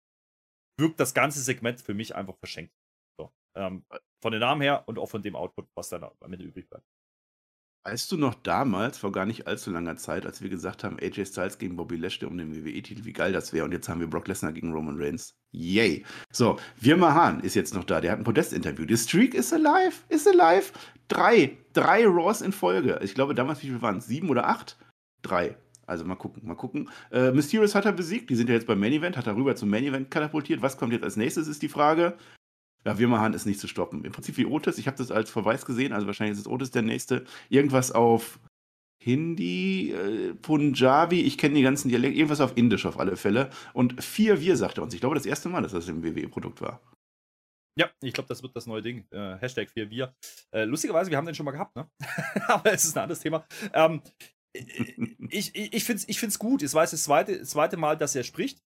wirkt 0.78 0.98
das 1.00 1.14
ganze 1.14 1.40
Segment 1.40 1.80
für 1.80 1.94
mich 1.94 2.14
einfach 2.14 2.36
verschenkt. 2.36 2.74
So, 3.18 3.30
ähm, 3.54 3.84
von 4.22 4.32
den 4.32 4.40
Namen 4.40 4.62
her 4.62 4.84
und 4.86 4.98
auch 4.98 5.08
von 5.08 5.22
dem 5.22 5.36
Output, 5.36 5.68
was 5.74 5.90
dann 5.90 6.04
am 6.04 6.32
Ende 6.32 6.44
übrig 6.44 6.68
bleibt. 6.68 6.86
Weißt 7.84 8.12
du 8.12 8.16
noch 8.16 8.34
damals, 8.34 8.98
vor 8.98 9.10
gar 9.10 9.26
nicht 9.26 9.48
allzu 9.48 9.72
langer 9.72 9.96
Zeit, 9.96 10.24
als 10.24 10.40
wir 10.40 10.48
gesagt 10.48 10.84
haben, 10.84 10.98
AJ 11.00 11.26
Styles 11.26 11.58
gegen 11.58 11.74
Bobby 11.74 11.96
Lashley 11.96 12.28
um 12.28 12.38
den 12.38 12.54
WWE-Titel, 12.54 13.04
wie 13.04 13.12
geil 13.12 13.32
das 13.32 13.52
wäre. 13.52 13.64
Und 13.64 13.72
jetzt 13.72 13.88
haben 13.88 13.98
wir 13.98 14.06
Brock 14.08 14.28
Lesnar 14.28 14.52
gegen 14.52 14.72
Roman 14.72 14.96
Reigns. 14.96 15.34
Yay. 15.50 16.04
So, 16.30 16.60
Virma 16.78 17.12
Hahn 17.12 17.40
ist 17.40 17.56
jetzt 17.56 17.74
noch 17.74 17.82
da. 17.82 18.00
Der 18.00 18.12
hat 18.12 18.18
ein 18.18 18.24
Podest-Interview. 18.24 18.84
Die 18.84 18.96
Streak 18.96 19.34
is 19.34 19.52
alive, 19.52 19.96
is 20.08 20.28
alive. 20.28 20.72
Drei, 21.08 21.58
drei 21.72 22.06
Raws 22.06 22.40
in 22.40 22.52
Folge. 22.52 23.00
Ich 23.02 23.14
glaube, 23.14 23.34
damals, 23.34 23.62
wie 23.64 23.68
viel 23.68 23.82
waren 23.82 23.98
es? 23.98 24.06
Sieben 24.06 24.30
oder 24.30 24.46
acht? 24.46 24.78
Drei. 25.22 25.56
Also 25.84 26.04
mal 26.04 26.14
gucken, 26.14 26.46
mal 26.46 26.54
gucken. 26.54 26.88
Äh, 27.10 27.32
Mysterious 27.32 27.74
hat 27.74 27.84
er 27.84 27.92
besiegt. 27.92 28.30
Die 28.30 28.36
sind 28.36 28.48
ja 28.48 28.54
jetzt 28.54 28.68
beim 28.68 28.78
Main 28.78 28.92
Event, 28.92 29.16
hat 29.16 29.26
er 29.26 29.34
rüber 29.34 29.56
zum 29.56 29.68
Main 29.68 29.82
Event 29.82 30.08
katapultiert. 30.08 30.62
Was 30.62 30.76
kommt 30.76 30.92
jetzt 30.92 31.02
als 31.02 31.16
nächstes, 31.16 31.48
ist 31.48 31.62
die 31.62 31.68
Frage. 31.68 32.16
Ja, 32.84 32.98
Wirmerhahn 32.98 33.34
ist 33.34 33.46
nicht 33.46 33.60
zu 33.60 33.68
stoppen. 33.68 34.04
Im 34.04 34.12
Prinzip 34.12 34.36
wie 34.36 34.46
Otis. 34.46 34.78
Ich 34.78 34.86
habe 34.86 34.96
das 34.96 35.10
als 35.10 35.30
Verweis 35.30 35.64
gesehen, 35.64 35.92
also 35.92 36.06
wahrscheinlich 36.06 36.38
ist 36.38 36.48
Otis 36.48 36.70
der 36.70 36.82
nächste. 36.82 37.24
Irgendwas 37.48 37.92
auf 37.92 38.40
Hindi, 39.02 39.92
äh, 39.92 40.34
Punjabi, 40.34 41.22
ich 41.22 41.38
kenne 41.38 41.54
die 41.54 41.62
ganzen 41.62 41.88
Dialekte, 41.88 42.16
irgendwas 42.16 42.40
auf 42.40 42.56
Indisch 42.56 42.86
auf 42.86 42.98
alle 42.98 43.16
Fälle. 43.16 43.50
Und 43.72 44.02
vier 44.02 44.40
Wir, 44.40 44.56
sagt 44.56 44.78
er 44.78 44.84
uns. 44.84 44.94
Ich 44.94 45.00
glaube, 45.00 45.14
das 45.14 45.26
erste 45.26 45.48
Mal, 45.48 45.62
dass 45.62 45.72
das 45.72 45.88
im 45.88 46.02
WWE-Produkt 46.04 46.60
war. 46.60 46.80
Ja, 47.78 47.88
ich 48.02 48.12
glaube, 48.12 48.28
das 48.28 48.42
wird 48.42 48.54
das 48.54 48.66
neue 48.66 48.82
Ding. 48.82 49.06
Äh, 49.10 49.38
Hashtag 49.38 49.70
4 49.70 49.90
Wir. 49.90 50.14
Äh, 50.50 50.64
lustigerweise, 50.64 51.10
wir 51.10 51.16
haben 51.16 51.24
den 51.24 51.34
schon 51.34 51.46
mal 51.46 51.52
gehabt, 51.52 51.74
ne? 51.74 51.88
Aber 52.48 52.72
es 52.72 52.84
ist 52.84 52.96
ein 52.96 53.02
anderes 53.04 53.20
Thema. 53.20 53.46
Ähm, 53.72 54.02
ich 54.52 55.54
ich, 55.54 55.72
ich 55.72 55.84
finde 55.84 56.00
es 56.00 56.08
ich 56.08 56.20
find's 56.20 56.38
gut. 56.38 56.62
Es 56.62 56.74
war 56.74 56.82
das 56.82 57.02
zweite, 57.02 57.42
zweite 57.44 57.78
Mal, 57.78 57.96
dass 57.96 58.14
er 58.14 58.24
spricht 58.24 58.62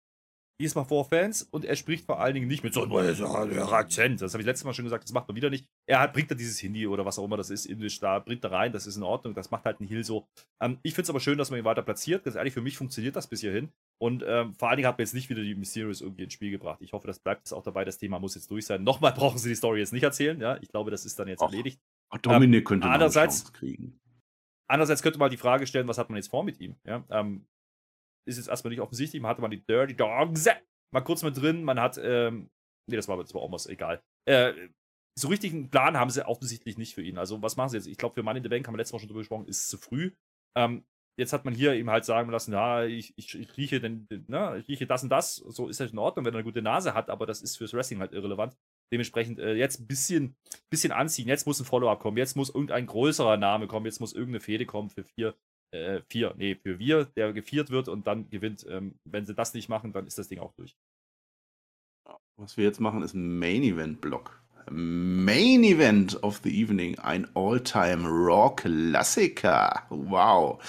diesmal 0.60 0.84
vor 0.84 1.04
Fans 1.04 1.42
und 1.42 1.64
er 1.64 1.74
spricht 1.74 2.04
vor 2.04 2.20
allen 2.20 2.34
Dingen 2.34 2.46
nicht 2.46 2.62
mit 2.62 2.74
so 2.74 2.82
einem 2.82 2.92
Akzent. 2.92 4.20
Das 4.20 4.34
habe 4.34 4.42
ich 4.42 4.46
letztes 4.46 4.64
Mal 4.64 4.74
schon 4.74 4.84
gesagt, 4.84 5.04
das 5.04 5.12
macht 5.12 5.26
man 5.26 5.36
wieder 5.36 5.50
nicht. 5.50 5.66
Er 5.86 6.00
hat, 6.00 6.12
bringt 6.12 6.30
da 6.30 6.34
dieses 6.34 6.58
Hindi 6.60 6.86
oder 6.86 7.04
was 7.04 7.18
auch 7.18 7.24
immer 7.24 7.36
das 7.36 7.50
ist, 7.50 7.66
Indisch 7.66 7.98
da, 7.98 8.18
bringt 8.18 8.44
da 8.44 8.48
rein, 8.48 8.72
das 8.72 8.86
ist 8.86 8.96
in 8.96 9.02
Ordnung, 9.02 9.34
das 9.34 9.50
macht 9.50 9.64
halt 9.64 9.80
ein 9.80 9.88
Heal 9.88 10.04
so. 10.04 10.28
Ähm, 10.60 10.78
ich 10.82 10.94
finde 10.94 11.04
es 11.04 11.10
aber 11.10 11.20
schön, 11.20 11.38
dass 11.38 11.50
man 11.50 11.58
ihn 11.58 11.64
weiter 11.64 11.82
platziert. 11.82 12.24
Ganz 12.24 12.36
ehrlich, 12.36 12.54
für 12.54 12.60
mich 12.60 12.76
funktioniert 12.76 13.16
das 13.16 13.26
bis 13.26 13.40
hierhin. 13.40 13.70
Und 13.98 14.22
ähm, 14.26 14.54
vor 14.54 14.68
allen 14.68 14.76
Dingen 14.76 14.88
hat 14.88 14.98
man 14.98 15.04
jetzt 15.04 15.14
nicht 15.14 15.30
wieder 15.30 15.42
die 15.42 15.54
Mysterious 15.54 16.00
irgendwie 16.00 16.24
ins 16.24 16.34
Spiel 16.34 16.50
gebracht. 16.50 16.80
Ich 16.82 16.92
hoffe, 16.92 17.06
das 17.06 17.18
bleibt 17.18 17.42
jetzt 17.42 17.52
auch 17.52 17.62
dabei. 17.62 17.84
Das 17.84 17.98
Thema 17.98 18.18
muss 18.18 18.34
jetzt 18.34 18.50
durch 18.50 18.66
sein. 18.66 18.84
Nochmal 18.84 19.12
brauchen 19.12 19.38
sie 19.38 19.48
die 19.48 19.54
Story 19.54 19.80
jetzt 19.80 19.92
nicht 19.92 20.02
erzählen. 20.02 20.40
Ja, 20.40 20.58
ich 20.60 20.68
glaube, 20.68 20.90
das 20.90 21.04
ist 21.04 21.18
dann 21.18 21.28
jetzt 21.28 21.42
Och, 21.42 21.50
erledigt. 21.50 21.80
Auch 22.10 22.18
Dominik 22.18 22.60
ähm, 22.60 22.64
könnte 22.64 22.86
man 22.86 22.94
andererseits, 22.94 23.52
kriegen. 23.52 23.98
Andererseits 24.68 25.02
könnte 25.02 25.18
man 25.18 25.30
die 25.30 25.36
Frage 25.36 25.66
stellen, 25.66 25.88
was 25.88 25.98
hat 25.98 26.10
man 26.10 26.16
jetzt 26.16 26.28
vor 26.28 26.44
mit 26.44 26.60
ihm? 26.60 26.76
Ja, 26.84 27.04
ähm, 27.10 27.46
ist 28.30 28.38
jetzt 28.38 28.48
erstmal 28.48 28.70
nicht 28.70 28.80
offensichtlich. 28.80 29.20
Man 29.20 29.30
hatte 29.30 29.42
mal 29.42 29.48
die 29.48 29.64
Dirty 29.64 29.94
Dogs 29.96 30.48
mal 30.92 31.02
kurz 31.02 31.22
mit 31.22 31.36
drin. 31.36 31.62
Man 31.64 31.80
hat, 31.80 31.98
ähm, 32.02 32.50
nee, 32.88 32.96
das 32.96 33.08
war, 33.08 33.16
das 33.18 33.34
war 33.34 33.50
was 33.50 33.66
egal. 33.66 34.02
Äh, 34.26 34.52
so 35.18 35.28
richtigen 35.28 35.70
Plan 35.70 35.98
haben 35.98 36.10
sie 36.10 36.26
offensichtlich 36.26 36.78
nicht 36.78 36.94
für 36.94 37.02
ihn. 37.02 37.18
Also, 37.18 37.42
was 37.42 37.56
machen 37.56 37.70
sie 37.70 37.76
jetzt? 37.76 37.86
Ich 37.86 37.98
glaube, 37.98 38.14
für 38.14 38.22
Money 38.22 38.38
in 38.38 38.44
the 38.44 38.48
Bank 38.48 38.66
haben 38.66 38.74
wir 38.74 38.78
letztes 38.78 38.92
Mal 38.92 39.00
schon 39.00 39.08
drüber 39.08 39.20
gesprochen, 39.20 39.46
ist 39.46 39.68
zu 39.68 39.76
früh. 39.76 40.12
Ähm, 40.56 40.84
jetzt 41.18 41.32
hat 41.32 41.44
man 41.44 41.54
hier 41.54 41.74
ihm 41.74 41.90
halt 41.90 42.04
sagen 42.04 42.30
lassen, 42.30 42.52
ja, 42.52 42.84
ich, 42.84 43.12
ich, 43.16 43.38
ich 43.38 43.56
rieche 43.56 43.80
denn, 43.80 44.06
ne, 44.26 44.58
ich 44.58 44.68
rieche 44.68 44.86
das 44.86 45.02
und 45.02 45.10
das, 45.10 45.36
so 45.36 45.68
ist 45.68 45.80
das 45.80 45.92
in 45.92 45.98
Ordnung, 45.98 46.24
wenn 46.24 46.34
er 46.34 46.38
eine 46.38 46.44
gute 46.44 46.62
Nase 46.62 46.94
hat, 46.94 47.10
aber 47.10 47.26
das 47.26 47.42
ist 47.42 47.56
fürs 47.56 47.74
Wrestling 47.74 48.00
halt 48.00 48.12
irrelevant. 48.12 48.56
Dementsprechend 48.92 49.38
äh, 49.38 49.54
jetzt 49.54 49.80
ein 49.80 49.86
bisschen, 49.86 50.36
bisschen 50.70 50.92
anziehen, 50.92 51.28
jetzt 51.28 51.46
muss 51.46 51.60
ein 51.60 51.66
Follow-up 51.66 52.00
kommen, 52.00 52.16
jetzt 52.16 52.36
muss 52.36 52.48
irgendein 52.48 52.86
größerer 52.86 53.36
Name 53.36 53.66
kommen, 53.66 53.86
jetzt 53.86 54.00
muss 54.00 54.14
irgendeine 54.14 54.40
Fehde 54.40 54.66
kommen 54.66 54.88
für 54.88 55.04
vier, 55.04 55.36
äh, 55.72 56.00
vier, 56.08 56.34
nee, 56.36 56.54
für 56.54 56.78
wir, 56.78 57.04
der 57.04 57.32
geviert 57.32 57.70
wird 57.70 57.88
und 57.88 58.06
dann 58.06 58.28
gewinnt. 58.30 58.66
Ähm, 58.68 58.94
wenn 59.04 59.26
sie 59.26 59.34
das 59.34 59.54
nicht 59.54 59.68
machen, 59.68 59.92
dann 59.92 60.06
ist 60.06 60.18
das 60.18 60.28
Ding 60.28 60.38
auch 60.38 60.52
durch. 60.54 60.76
Was 62.36 62.56
wir 62.56 62.64
jetzt 62.64 62.80
machen, 62.80 63.02
ist 63.02 63.14
ein 63.14 63.38
Main 63.38 63.62
Event 63.62 64.00
Block. 64.00 64.40
Main 64.70 65.64
Event 65.64 66.22
of 66.22 66.40
the 66.44 66.50
Evening, 66.50 66.98
ein 67.00 67.26
All-Time 67.34 68.06
Raw-Klassiker. 68.06 69.82
Wow. 69.88 70.62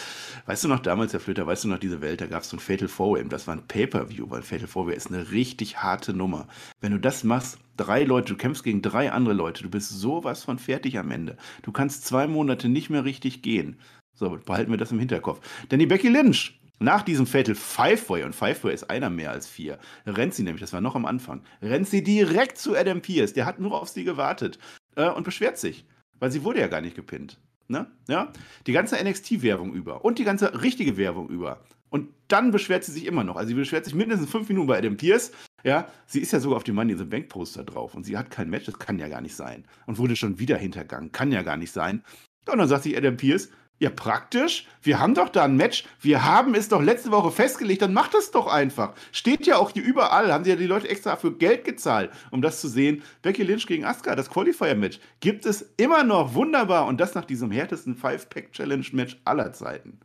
Weißt 0.46 0.64
du 0.64 0.70
noch 0.70 0.80
damals, 0.80 1.14
Herr 1.14 1.20
Flöter, 1.20 1.46
weißt 1.46 1.66
du 1.66 1.68
noch 1.68 1.78
diese 1.78 2.02
Welt, 2.02 2.22
da 2.22 2.26
gab 2.26 2.42
es 2.42 2.50
so 2.50 2.58
ein 2.58 2.62
Fatal 2.62 2.88
Four-Way, 2.88 3.28
das 3.30 3.48
war 3.48 3.56
ein 3.56 3.68
Pay-Per-View, 3.68 4.30
weil 4.30 4.42
Fatal 4.42 4.68
Four-Way 4.68 4.96
ist 4.96 5.08
eine 5.08 5.32
richtig 5.32 5.84
harte 5.84 6.14
Nummer. 6.14 6.48
Wenn 6.80 6.94
du 6.94 7.00
das 7.00 7.24
machst, 7.24 7.60
drei 7.78 8.04
Leute, 8.04 8.34
du 8.34 8.38
kämpfst 8.38 8.64
gegen 8.64 8.82
drei 8.82 9.12
andere 9.12 9.36
Leute, 9.36 9.62
du 9.64 9.70
bist 9.70 9.90
sowas 9.90 10.44
von 10.44 10.58
fertig 10.58 10.98
am 10.98 11.12
Ende. 11.12 11.38
Du 11.62 11.72
kannst 11.72 12.06
zwei 12.06 12.28
Monate 12.28 12.70
nicht 12.70 12.90
mehr 12.90 13.06
richtig 13.06 13.42
gehen. 13.44 13.78
So, 14.14 14.38
behalten 14.46 14.72
wir 14.72 14.78
das 14.78 14.92
im 14.92 15.00
Hinterkopf. 15.00 15.40
Denn 15.70 15.80
die 15.80 15.86
Becky 15.86 16.10
Lynch 16.10 16.60
nach 16.80 17.04
diesem 17.04 17.28
Fatal 17.28 17.56
Five-Way, 17.56 18.24
und 18.24 18.34
Five-Way 18.34 18.74
ist 18.74 18.90
einer 18.90 19.10
mehr 19.10 19.32
als 19.32 19.48
vier, 19.48 19.78
rennt 20.06 20.34
sie 20.34 20.44
nämlich, 20.44 20.62
das 20.62 20.74
war 20.74 20.82
noch 20.82 20.96
am 20.96 21.06
Anfang, 21.06 21.44
rennt 21.62 21.88
sie 21.88 22.04
direkt 22.04 22.58
zu 22.58 22.76
Adam 22.76 23.02
Pierce. 23.02 23.34
Der 23.34 23.46
hat 23.46 23.60
nur 23.60 23.80
auf 23.80 23.90
sie 23.90 24.04
gewartet 24.04 24.58
äh, 24.96 25.10
und 25.10 25.24
beschwert 25.24 25.58
sich, 25.58 25.86
weil 26.20 26.32
sie 26.32 26.44
wurde 26.44 26.60
ja 26.60 26.68
gar 26.68 26.82
nicht 26.82 26.96
gepinnt. 26.96 27.40
Ne? 27.68 27.88
Ja? 28.10 28.34
Die 28.68 28.74
ganze 28.74 29.02
NXT-Werbung 29.02 29.74
über 29.74 30.04
und 30.04 30.20
die 30.20 30.24
ganze 30.24 30.62
richtige 30.62 30.98
Werbung 30.98 31.30
über. 31.30 31.64
Und 31.90 32.10
dann 32.28 32.52
beschwert 32.52 32.84
sie 32.84 32.94
sich 32.94 33.06
immer 33.06 33.24
noch. 33.24 33.36
Also 33.36 33.50
sie 33.50 33.54
beschwert 33.54 33.86
sich 33.86 33.94
mindestens 33.94 34.30
fünf 34.30 34.50
Minuten 34.50 34.68
bei 34.68 34.78
Adam 34.78 34.98
Pierce. 34.98 35.32
Ja, 35.64 35.88
sie 36.08 36.20
ist 36.20 36.32
ja 36.32 36.40
sogar 36.40 36.58
auf 36.58 36.64
dem 36.64 36.76
Money 36.76 36.94
in 36.94 36.98
the 36.98 37.06
Bank 37.06 37.30
Poster 37.30 37.64
drauf 37.64 37.94
und 37.94 38.06
sie 38.06 38.18
hat 38.18 38.32
kein 38.32 38.50
Match, 38.50 38.66
das 38.66 38.80
kann 38.80 38.98
ja 38.98 39.08
gar 39.08 39.22
nicht 39.22 39.36
sein. 39.36 39.66
Und 39.86 40.00
wurde 40.00 40.16
schon 40.16 40.40
wieder 40.40 40.58
hintergangen, 40.58 41.12
kann 41.12 41.32
ja 41.32 41.44
gar 41.44 41.58
nicht 41.58 41.72
sein. 41.72 42.04
Und 42.50 42.58
dann 42.58 42.68
sagt 42.68 42.84
sich 42.84 42.98
Adam 42.98 43.18
Pierce, 43.18 43.50
ja, 43.82 43.90
praktisch. 43.90 44.68
Wir 44.84 45.00
haben 45.00 45.16
doch 45.16 45.30
da 45.30 45.46
ein 45.46 45.56
Match. 45.56 45.86
Wir 46.00 46.24
haben 46.24 46.54
es 46.54 46.70
doch 46.70 46.84
letzte 46.84 47.10
Woche 47.10 47.32
festgelegt. 47.32 47.82
Dann 47.82 47.96
macht 47.96 48.14
es 48.14 48.30
doch 48.30 48.46
einfach. 48.46 48.94
Steht 49.12 49.48
ja 49.48 49.58
auch 49.58 49.72
hier 49.72 49.84
überall. 49.84 50.32
Haben 50.32 50.44
sie 50.44 50.52
ja 50.52 50.56
die 50.56 50.68
Leute 50.68 50.88
extra 50.88 51.16
für 51.16 51.36
Geld 51.36 51.64
gezahlt, 51.64 52.12
um 52.30 52.44
das 52.44 52.62
zu 52.62 52.68
sehen. 52.68 53.02
Becky 53.24 53.42
Lynch 53.42 53.66
gegen 53.66 53.84
Asuka, 53.84 54.16
das 54.16 54.30
Qualifier-Match, 54.30 55.00
gibt 55.20 55.48
es 55.48 55.74
immer 55.78 56.04
noch. 56.04 56.36
Wunderbar. 56.36 56.86
Und 56.86 57.02
das 57.02 57.16
nach 57.16 57.26
diesem 57.26 57.50
härtesten 57.50 57.96
Five-Pack-Challenge-Match 57.96 59.20
aller 59.26 59.52
Zeiten. 59.52 60.00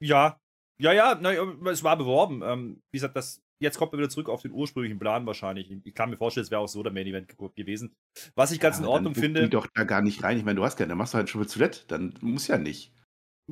Ja. 0.00 0.40
Ja, 0.80 0.92
ja, 0.92 1.18
na, 1.20 1.32
es 1.70 1.84
war 1.84 1.98
beworben. 1.98 2.40
Ähm, 2.42 2.80
wie 2.92 2.96
gesagt, 2.96 3.14
das 3.14 3.41
jetzt 3.62 3.78
kommt 3.78 3.92
man 3.92 4.00
wieder 4.00 4.10
zurück 4.10 4.28
auf 4.28 4.42
den 4.42 4.52
ursprünglichen 4.52 4.98
Plan 4.98 5.26
wahrscheinlich. 5.26 5.70
Ich 5.84 5.94
kann 5.94 6.10
mir 6.10 6.16
vorstellen, 6.16 6.44
es 6.44 6.50
wäre 6.50 6.60
auch 6.60 6.68
so 6.68 6.82
der 6.82 6.92
Main 6.92 7.06
Event 7.06 7.34
gewesen. 7.56 7.94
Was 8.34 8.52
ich 8.52 8.60
ganz 8.60 8.76
ja, 8.76 8.82
in 8.82 8.88
Ordnung 8.88 9.14
dann 9.14 9.22
finde. 9.22 9.42
Die 9.44 9.50
doch 9.50 9.66
da 9.72 9.84
gar 9.84 10.02
nicht 10.02 10.22
rein. 10.22 10.36
Ich 10.36 10.44
meine, 10.44 10.56
du 10.56 10.64
hast 10.64 10.78
ja, 10.80 10.86
dann 10.86 10.98
machst 10.98 11.14
du 11.14 11.18
halt 11.18 11.28
Triple 11.28 11.46
Threat. 11.46 11.90
Dann 11.90 12.14
muss 12.20 12.48
ja 12.48 12.58
nicht. 12.58 12.92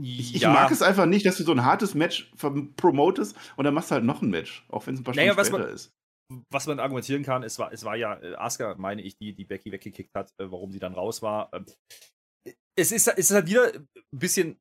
Ich, 0.01 0.35
ich 0.35 0.43
mag 0.43 0.71
es 0.71 0.83
einfach 0.83 1.07
nicht, 1.07 1.27
dass 1.27 1.37
du 1.37 1.45
so 1.45 1.53
ein 1.53 1.65
hartes 1.65 1.95
Match 1.95 2.33
promotest 2.77 3.37
und 3.57 3.65
dann 3.65 3.75
machst 3.75 3.91
du 3.91 3.97
halt 3.97 4.05
noch 4.05 4.23
ein 4.23 4.31
Match, 4.31 4.65
auch 4.69 4.87
wenn 4.87 4.95
es 4.95 5.01
ein 5.01 5.05
paar 5.05 5.15
Stunden 5.15 5.29
naja, 5.29 5.45
später 5.45 5.65
man, 5.65 5.75
ist. 5.75 5.93
was 6.51 6.67
man 6.67 6.79
argumentieren 6.79 7.25
kann, 7.25 7.43
es 7.43 7.59
war, 7.59 7.73
es 7.73 7.85
war 7.85 7.97
ja 7.97 8.15
äh, 8.21 8.35
Asuka, 8.37 8.77
meine 8.79 9.03
ich, 9.03 9.17
die, 9.17 9.35
die 9.35 9.45
Becky 9.45 9.73
weggekickt 9.73 10.15
hat, 10.15 10.33
äh, 10.39 10.51
warum 10.51 10.71
sie 10.71 10.79
dann 10.79 10.95
raus 10.95 11.23
war. 11.23 11.51
Ähm, 11.53 11.67
es 12.79 12.93
ist, 12.93 13.09
es 13.09 13.19
ist 13.19 13.33
halt 13.33 13.49
wieder 13.49 13.73
ein 13.75 13.89
bisschen 14.13 14.61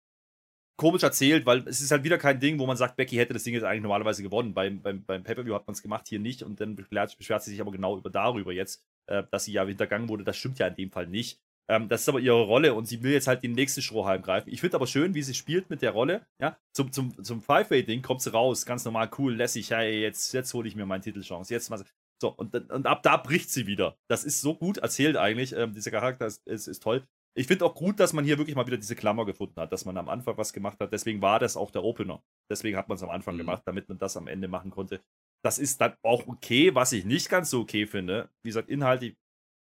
komisch 0.80 1.04
erzählt, 1.04 1.46
weil 1.46 1.68
es 1.68 1.82
ist 1.82 1.92
halt 1.92 2.04
wieder 2.04 2.18
kein 2.18 2.40
Ding, 2.40 2.58
wo 2.58 2.66
man 2.66 2.78
sagt, 2.78 2.96
Becky 2.96 3.18
hätte 3.18 3.34
das 3.34 3.44
Ding 3.44 3.54
jetzt 3.54 3.64
eigentlich 3.64 3.84
normalerweise 3.84 4.24
gewonnen. 4.24 4.54
Beim, 4.54 4.82
beim, 4.82 5.04
beim 5.04 5.24
Pay-Per-View 5.24 5.54
hat 5.54 5.68
man 5.68 5.74
es 5.74 5.84
gemacht, 5.84 6.08
hier 6.08 6.20
nicht. 6.20 6.42
Und 6.42 6.60
dann 6.62 6.76
beschwert, 6.76 7.12
sie 7.12 7.52
sich 7.52 7.62
aber 7.62 7.72
genau 7.72 7.98
über 7.98 8.10
darüber 8.10 8.52
jetzt, 8.52 8.84
äh, 9.08 9.24
dass 9.30 9.44
sie 9.44 9.52
ja 9.52 9.66
hintergangen 9.66 10.10
wurde. 10.10 10.24
Das 10.24 10.38
stimmt 10.38 10.58
ja 10.58 10.68
in 10.68 10.76
dem 10.76 10.92
Fall 10.92 11.06
nicht. 11.06 11.40
Ähm, 11.68 11.88
das 11.90 12.02
ist 12.02 12.10
aber 12.10 12.20
ihre 12.20 12.42
Rolle 12.42 12.74
und 12.74 12.88
sie 12.88 13.04
will 13.04 13.12
jetzt 13.12 13.28
halt 13.28 13.44
den 13.44 13.52
nächsten 13.52 13.82
Strohhalm 13.82 14.22
greifen. 14.22 14.50
Ich 14.50 14.62
finde 14.62 14.78
aber 14.78 14.88
schön, 14.88 15.14
wie 15.14 15.22
sie 15.22 15.36
spielt 15.36 15.70
mit 15.70 15.82
der 15.82 15.92
Rolle. 15.92 16.26
Ja, 16.42 16.58
zum, 16.74 16.92
zum, 16.92 17.24
zum 17.24 17.42
Five-Way-Ding 17.42 18.02
kommt 18.02 18.22
sie 18.22 18.32
raus, 18.32 18.66
ganz 18.66 18.86
normal, 18.86 19.12
cool, 19.18 19.36
lässig. 19.36 19.70
Hey, 19.72 20.02
jetzt, 20.02 20.34
jetzt 20.34 20.54
hole 20.54 20.68
ich 20.68 20.76
mir 20.76 20.86
meine 20.86 21.04
Titelchance. 21.04 21.54
Jetzt 21.54 21.70
mal. 21.70 21.84
So, 22.22 22.30
und, 22.30 22.54
und 22.72 22.88
ab 22.88 23.04
da 23.04 23.18
bricht 23.18 23.52
sie 23.52 23.68
wieder. 23.68 23.98
Das 24.08 24.24
ist 24.24 24.42
so 24.42 24.56
gut 24.56 24.78
erzählt 24.78 25.16
eigentlich. 25.16 25.54
Ähm, 25.54 25.74
dieser 25.74 25.92
Charakter 25.92 26.26
ist, 26.26 26.46
ist, 26.48 26.68
ist 26.68 26.82
toll. 26.82 27.04
Ich 27.38 27.48
finde 27.48 27.66
auch 27.66 27.76
gut, 27.76 28.00
dass 28.00 28.14
man 28.14 28.26
hier 28.26 28.38
wirklich 28.38 28.56
mal 28.56 28.66
wieder 28.68 28.78
diese 28.78 28.96
Klammer 28.96 29.26
gefunden 29.26 29.60
hat, 29.62 29.72
dass 29.72 29.86
man 29.86 29.98
am 29.98 30.10
Anfang 30.10 30.38
was 30.38 30.52
gemacht 30.52 30.80
hat. 30.80 30.92
Deswegen 30.92 31.22
war 31.22 31.40
das 31.40 31.56
auch 31.56 31.72
der 31.72 31.84
Opener. 31.84 32.22
Deswegen 32.50 32.78
hat 32.78 32.90
man 32.90 32.96
es 32.96 33.04
am 33.04 33.10
Anfang 33.10 33.36
mhm. 33.36 33.40
gemacht, 33.40 33.64
damit 33.66 33.88
man 33.88 33.98
das 33.98 34.18
am 34.18 34.28
Ende 34.28 34.48
machen 34.48 34.72
konnte. 34.72 35.02
Das 35.44 35.58
ist 35.58 35.80
dann 35.80 35.94
auch 36.02 36.28
okay. 36.28 36.76
Was 36.76 36.92
ich 36.92 37.06
nicht 37.06 37.30
ganz 37.30 37.50
so 37.50 37.62
okay 37.62 37.86
finde, 37.86 38.30
wie 38.44 38.50
gesagt, 38.50 38.70
inhaltlich 38.70 39.16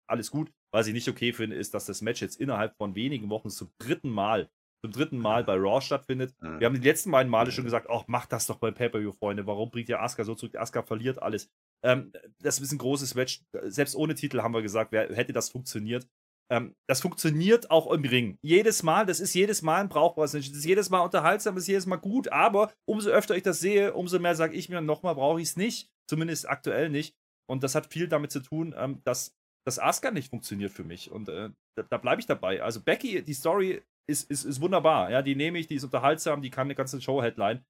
alles 0.07 0.31
gut. 0.31 0.51
Was 0.71 0.87
ich 0.87 0.93
nicht 0.93 1.07
okay 1.07 1.33
finde, 1.33 1.55
ist, 1.55 1.73
dass 1.73 1.85
das 1.85 2.01
Match 2.01 2.21
jetzt 2.21 2.39
innerhalb 2.39 2.75
von 2.77 2.95
wenigen 2.95 3.29
Wochen 3.29 3.49
zum 3.49 3.69
dritten 3.77 4.09
Mal, 4.09 4.49
zum 4.81 4.91
dritten 4.91 5.17
Mal 5.17 5.43
bei 5.43 5.55
Raw 5.55 5.81
stattfindet. 5.81 6.35
Mhm. 6.41 6.59
Wir 6.59 6.67
haben 6.67 6.81
die 6.81 6.87
letzten 6.87 7.11
beiden 7.11 7.29
Male 7.29 7.51
schon 7.51 7.63
gesagt, 7.63 7.87
ach, 7.89 8.07
macht 8.07 8.31
das 8.31 8.47
doch 8.47 8.57
beim 8.57 8.73
Pay-Per-View, 8.73 9.11
Freunde. 9.11 9.45
Warum 9.45 9.69
bringt 9.69 9.89
ihr 9.89 10.01
Asuka 10.01 10.23
so 10.23 10.35
zurück? 10.35 10.55
Asuka 10.55 10.83
verliert 10.83 11.21
alles. 11.21 11.49
Ähm, 11.83 12.11
das 12.39 12.59
ist 12.59 12.71
ein 12.71 12.77
großes 12.77 13.15
Match. 13.15 13.43
Selbst 13.63 13.95
ohne 13.95 14.15
Titel 14.15 14.41
haben 14.41 14.53
wir 14.53 14.61
gesagt, 14.61 14.91
wer, 14.91 15.13
hätte 15.15 15.33
das 15.33 15.49
funktioniert. 15.49 16.07
Ähm, 16.49 16.75
das 16.87 17.01
funktioniert 17.01 17.69
auch 17.71 17.91
im 17.91 18.05
Ring. 18.05 18.37
Jedes 18.41 18.83
Mal, 18.83 19.05
das 19.05 19.19
ist 19.19 19.33
jedes 19.33 19.61
Mal 19.61 19.81
ein 19.81 19.89
brauchbares 19.89 20.33
Match. 20.33 20.49
Das 20.49 20.57
ist 20.57 20.65
jedes 20.65 20.89
Mal 20.89 21.01
unterhaltsam, 21.01 21.55
das 21.55 21.63
ist 21.63 21.67
jedes 21.67 21.85
Mal 21.85 21.97
gut, 21.97 22.29
aber 22.29 22.71
umso 22.87 23.09
öfter 23.09 23.35
ich 23.35 23.43
das 23.43 23.59
sehe, 23.59 23.93
umso 23.93 24.19
mehr 24.19 24.35
sage 24.35 24.55
ich 24.55 24.69
mir, 24.69 24.81
nochmal 24.81 25.15
brauche 25.15 25.41
ich 25.41 25.49
es 25.49 25.57
nicht. 25.57 25.89
Zumindest 26.09 26.47
aktuell 26.47 26.89
nicht. 26.89 27.15
Und 27.49 27.63
das 27.63 27.75
hat 27.75 27.91
viel 27.91 28.07
damit 28.07 28.31
zu 28.31 28.39
tun, 28.39 28.73
ähm, 28.77 29.01
dass 29.03 29.35
das 29.65 29.79
Asuka 29.79 30.11
nicht 30.11 30.29
funktioniert 30.29 30.71
für 30.71 30.85
mich. 30.85 31.11
Und 31.11 31.27
äh, 31.27 31.49
da, 31.77 31.83
da 31.83 31.97
bleibe 31.97 32.21
ich 32.21 32.27
dabei. 32.27 32.63
Also 32.63 32.81
Becky, 32.81 33.21
die 33.21 33.33
Story 33.33 33.83
ist, 34.09 34.29
ist, 34.31 34.45
ist 34.45 34.61
wunderbar. 34.61 35.11
Ja, 35.11 35.21
die 35.21 35.35
nehme 35.35 35.59
ich, 35.59 35.67
die 35.67 35.75
ist 35.75 35.83
unterhaltsam, 35.83 36.41
die 36.41 36.49
kann 36.49 36.67
eine 36.67 36.75
ganze 36.75 37.01
Show-Headline. 37.01 37.65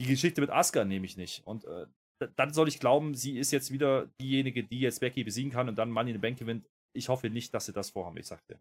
Die 0.00 0.06
Geschichte 0.06 0.40
mit 0.40 0.50
Asuka 0.50 0.84
nehme 0.84 1.06
ich 1.06 1.16
nicht. 1.16 1.44
Und 1.46 1.64
äh, 1.64 1.86
dann 2.36 2.54
soll 2.54 2.68
ich 2.68 2.78
glauben, 2.78 3.14
sie 3.14 3.38
ist 3.38 3.50
jetzt 3.50 3.72
wieder 3.72 4.06
diejenige, 4.20 4.62
die 4.62 4.78
jetzt 4.78 5.00
Becky 5.00 5.24
besiegen 5.24 5.50
kann 5.50 5.68
und 5.68 5.76
dann 5.76 5.90
Money 5.90 6.10
in 6.10 6.16
the 6.16 6.20
Bank 6.20 6.38
gewinnt 6.38 6.64
ich 6.94 7.08
hoffe 7.08 7.30
nicht, 7.30 7.52
dass 7.54 7.66
sie 7.66 7.72
das 7.72 7.90
vorhaben, 7.90 8.16
ich 8.16 8.26
sagte. 8.26 8.60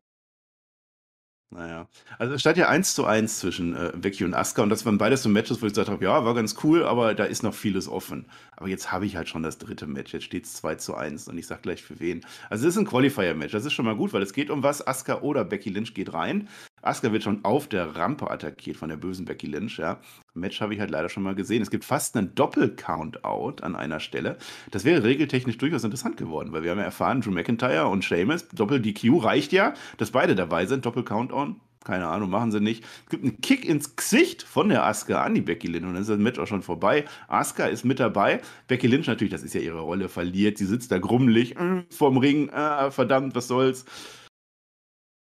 Naja, 1.53 1.88
also 2.17 2.34
es 2.34 2.41
stand 2.41 2.57
ja 2.57 2.67
1 2.67 2.95
zu 2.95 3.05
1 3.05 3.39
zwischen 3.39 3.75
äh, 3.75 3.91
Becky 3.95 4.25
und 4.25 4.34
Asuka 4.34 4.63
und 4.63 4.69
das 4.69 4.86
waren 4.88 4.97
beides 4.97 5.21
so 5.21 5.29
Matches, 5.29 5.61
wo 5.61 5.67
ich 5.67 5.73
gesagt 5.73 5.89
habe, 5.89 6.03
ja, 6.03 6.25
war 6.25 6.34
ganz 6.34 6.55
cool, 6.63 6.84
aber 6.84 7.13
da 7.13 7.25
ist 7.25 7.43
noch 7.43 7.53
vieles 7.53 7.88
offen. 7.88 8.25
Aber 8.57 8.69
jetzt 8.69 8.91
habe 8.91 9.05
ich 9.05 9.15
halt 9.15 9.29
schon 9.29 9.43
das 9.43 9.59
dritte 9.59 9.86
Match, 9.86 10.13
jetzt 10.13 10.23
steht 10.23 10.45
es 10.45 10.55
2 10.55 10.75
zu 10.75 10.95
1 10.95 11.27
und 11.27 11.38
ich 11.38 11.45
sage 11.45 11.61
gleich 11.61 11.84
für 11.84 11.99
wen. 11.99 12.25
Also 12.49 12.67
es 12.67 12.73
ist 12.73 12.79
ein 12.79 12.88
Qualifier-Match, 12.88 13.51
das 13.51 13.65
ist 13.65 13.73
schon 13.73 13.86
mal 13.86 13.95
gut, 13.95 14.13
weil 14.13 14.23
es 14.23 14.34
geht 14.34 14.49
um 14.49 14.63
was, 14.63 14.86
Asuka 14.86 15.21
oder 15.21 15.45
Becky 15.45 15.69
Lynch 15.69 15.93
geht 15.93 16.13
rein. 16.13 16.49
Asuka 16.84 17.11
wird 17.11 17.23
schon 17.23 17.43
auf 17.45 17.67
der 17.67 17.95
Rampe 17.95 18.29
attackiert 18.29 18.77
von 18.77 18.89
der 18.89 18.97
bösen 18.97 19.25
Becky 19.25 19.47
Lynch, 19.47 19.77
ja. 19.77 19.99
Match 20.34 20.61
habe 20.61 20.73
ich 20.73 20.79
halt 20.79 20.91
leider 20.91 21.09
schon 21.09 21.23
mal 21.23 21.36
gesehen. 21.36 21.61
Es 21.61 21.69
gibt 21.69 21.86
fast 21.86 22.17
einen 22.17 22.36
Doppel-Count-Out 22.36 23.63
an 23.63 23.75
einer 23.75 23.99
Stelle. 23.99 24.38
Das 24.71 24.84
wäre 24.84 25.03
regeltechnisch 25.03 25.57
durchaus 25.57 25.84
interessant 25.84 26.17
geworden, 26.17 26.51
weil 26.51 26.63
wir 26.63 26.71
haben 26.71 26.79
ja 26.79 26.86
erfahren, 26.86 27.21
Drew 27.21 27.31
McIntyre 27.31 27.88
und 27.88 28.03
Sheamus, 28.03 28.47
Doppel-DQ 28.49 29.23
reicht 29.23 29.53
ja, 29.53 29.73
dass 29.97 30.11
beide 30.11 30.36
dabei 30.36 30.65
sind. 30.65 30.86
Doppel-Count-On, 30.86 31.61
keine 31.84 32.07
Ahnung, 32.07 32.29
machen 32.29 32.51
sie 32.51 32.59
nicht. 32.59 32.84
Es 33.05 33.09
gibt 33.09 33.23
einen 33.23 33.41
Kick 33.41 33.65
ins 33.65 33.95
Gesicht 33.95 34.43
von 34.43 34.69
der 34.69 34.86
Asuka 34.86 35.23
an 35.23 35.36
die 35.36 35.41
Becky 35.41 35.67
Lynch 35.67 35.86
und 35.86 35.93
dann 35.93 36.01
ist 36.01 36.09
das 36.09 36.17
Match 36.17 36.39
auch 36.39 36.47
schon 36.47 36.63
vorbei. 36.63 37.05
Asuka 37.27 37.65
ist 37.65 37.86
mit 37.86 37.99
dabei. 37.99 38.41
Becky 38.67 38.88
Lynch 38.88 39.07
natürlich, 39.07 39.31
das 39.31 39.43
ist 39.43 39.53
ja 39.53 39.61
ihre 39.61 39.81
Rolle, 39.81 40.09
verliert. 40.09 40.57
Sie 40.57 40.65
sitzt 40.65 40.91
da 40.91 40.97
grummelig 40.97 41.55
äh, 41.57 41.84
vorm 41.89 42.17
Ring. 42.17 42.49
Äh, 42.49 42.91
verdammt, 42.91 43.36
was 43.36 43.47
soll's. 43.47 43.86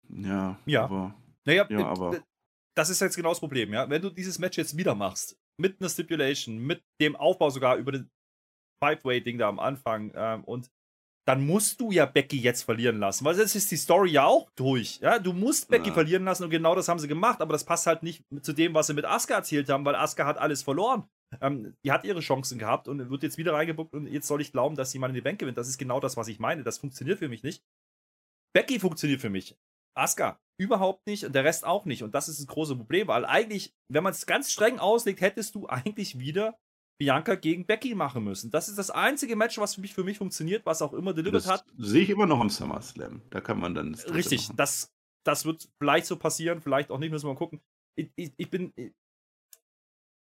Ja, 0.09 0.57
ja. 0.65 0.83
aber 0.83 1.15
naja, 1.47 1.67
ja, 1.69 1.85
aber 1.85 2.23
das 2.75 2.89
ist 2.89 3.01
jetzt 3.01 3.15
genau 3.15 3.29
das 3.29 3.39
Problem, 3.39 3.73
ja. 3.73 3.89
Wenn 3.89 4.01
du 4.01 4.09
dieses 4.09 4.39
Match 4.39 4.57
jetzt 4.57 4.77
wieder 4.77 4.95
machst, 4.95 5.37
mit 5.59 5.79
einer 5.79 5.89
Stipulation, 5.89 6.57
mit 6.57 6.83
dem 7.01 7.15
Aufbau 7.15 7.49
sogar 7.49 7.77
über 7.77 7.91
den 7.91 8.09
Five-Way-Ding 8.83 9.37
da 9.37 9.49
am 9.49 9.59
Anfang 9.59 10.11
ähm, 10.15 10.43
und 10.43 10.71
dann 11.27 11.45
musst 11.45 11.79
du 11.79 11.91
ja 11.91 12.07
Becky 12.07 12.39
jetzt 12.39 12.63
verlieren 12.63 12.97
lassen, 12.97 13.23
weil 13.25 13.37
jetzt 13.37 13.55
ist 13.55 13.69
die 13.69 13.77
Story 13.77 14.11
ja 14.11 14.25
auch 14.25 14.49
durch. 14.55 14.99
Ja, 15.01 15.19
du 15.19 15.33
musst 15.33 15.69
Becky 15.69 15.89
ja. 15.89 15.93
verlieren 15.93 16.25
lassen 16.25 16.43
und 16.43 16.49
genau 16.49 16.73
das 16.73 16.87
haben 16.87 16.97
sie 16.99 17.07
gemacht, 17.07 17.41
aber 17.41 17.53
das 17.53 17.63
passt 17.63 17.85
halt 17.85 18.01
nicht 18.01 18.23
zu 18.41 18.53
dem, 18.53 18.73
was 18.73 18.87
sie 18.87 18.95
mit 18.95 19.05
Asuka 19.05 19.35
erzählt 19.35 19.69
haben, 19.69 19.85
weil 19.85 19.95
Asuka 19.95 20.25
hat 20.25 20.39
alles 20.39 20.63
verloren. 20.63 21.07
Ähm, 21.39 21.75
die 21.85 21.91
hat 21.91 22.03
ihre 22.03 22.19
Chancen 22.21 22.57
gehabt 22.57 22.87
und 22.87 23.09
wird 23.09 23.23
jetzt 23.23 23.37
wieder 23.37 23.53
reingebuckt 23.53 23.93
und 23.93 24.07
jetzt 24.07 24.27
soll 24.27 24.41
ich 24.41 24.51
glauben, 24.51 24.75
dass 24.75 24.91
sie 24.91 24.99
mal 24.99 25.09
in 25.09 25.15
die 25.15 25.21
Bank 25.21 25.39
gewinnt. 25.39 25.57
Das 25.57 25.69
ist 25.69 25.77
genau 25.77 25.99
das, 25.99 26.17
was 26.17 26.27
ich 26.27 26.39
meine. 26.39 26.63
Das 26.63 26.79
funktioniert 26.79 27.19
für 27.19 27.29
mich 27.29 27.43
nicht. 27.43 27.63
Becky 28.53 28.79
funktioniert 28.79 29.21
für 29.21 29.29
mich. 29.29 29.55
Asuka 29.93 30.39
überhaupt 30.57 31.07
nicht 31.07 31.25
und 31.25 31.33
der 31.33 31.43
Rest 31.43 31.65
auch 31.65 31.85
nicht. 31.85 32.03
Und 32.03 32.13
das 32.13 32.29
ist 32.29 32.39
das 32.39 32.47
große 32.47 32.75
Problem, 32.75 33.07
weil 33.07 33.25
eigentlich, 33.25 33.73
wenn 33.89 34.03
man 34.03 34.13
es 34.13 34.25
ganz 34.25 34.51
streng 34.51 34.79
auslegt, 34.79 35.21
hättest 35.21 35.55
du 35.55 35.67
eigentlich 35.67 36.19
wieder 36.19 36.57
Bianca 36.99 37.33
gegen 37.33 37.65
Becky 37.65 37.95
machen 37.95 38.23
müssen. 38.23 38.51
Das 38.51 38.69
ist 38.69 38.77
das 38.77 38.91
einzige 38.91 39.35
Match, 39.35 39.57
was 39.57 39.73
für 39.73 39.81
mich, 39.81 39.95
für 39.95 40.03
mich 40.03 40.19
funktioniert, 40.19 40.63
was 40.67 40.83
auch 40.83 40.93
immer 40.93 41.13
delivered 41.13 41.43
das 41.43 41.49
hat. 41.49 41.65
Sehe 41.79 42.03
ich 42.03 42.11
immer 42.11 42.27
noch 42.27 42.39
im 42.39 42.51
SummerSlam. 42.51 43.23
Da 43.31 43.41
kann 43.41 43.59
man 43.59 43.73
dann. 43.73 43.95
Richtig, 43.95 44.49
das, 44.55 44.93
das 45.25 45.45
wird 45.45 45.67
vielleicht 45.79 46.05
so 46.05 46.15
passieren, 46.15 46.61
vielleicht 46.61 46.91
auch 46.91 46.99
nicht, 46.99 47.09
müssen 47.09 47.25
wir 47.25 47.33
mal 47.33 47.39
gucken. 47.39 47.59
Ich, 47.95 48.11
ich, 48.15 48.31
ich 48.37 48.49
bin. 48.51 48.71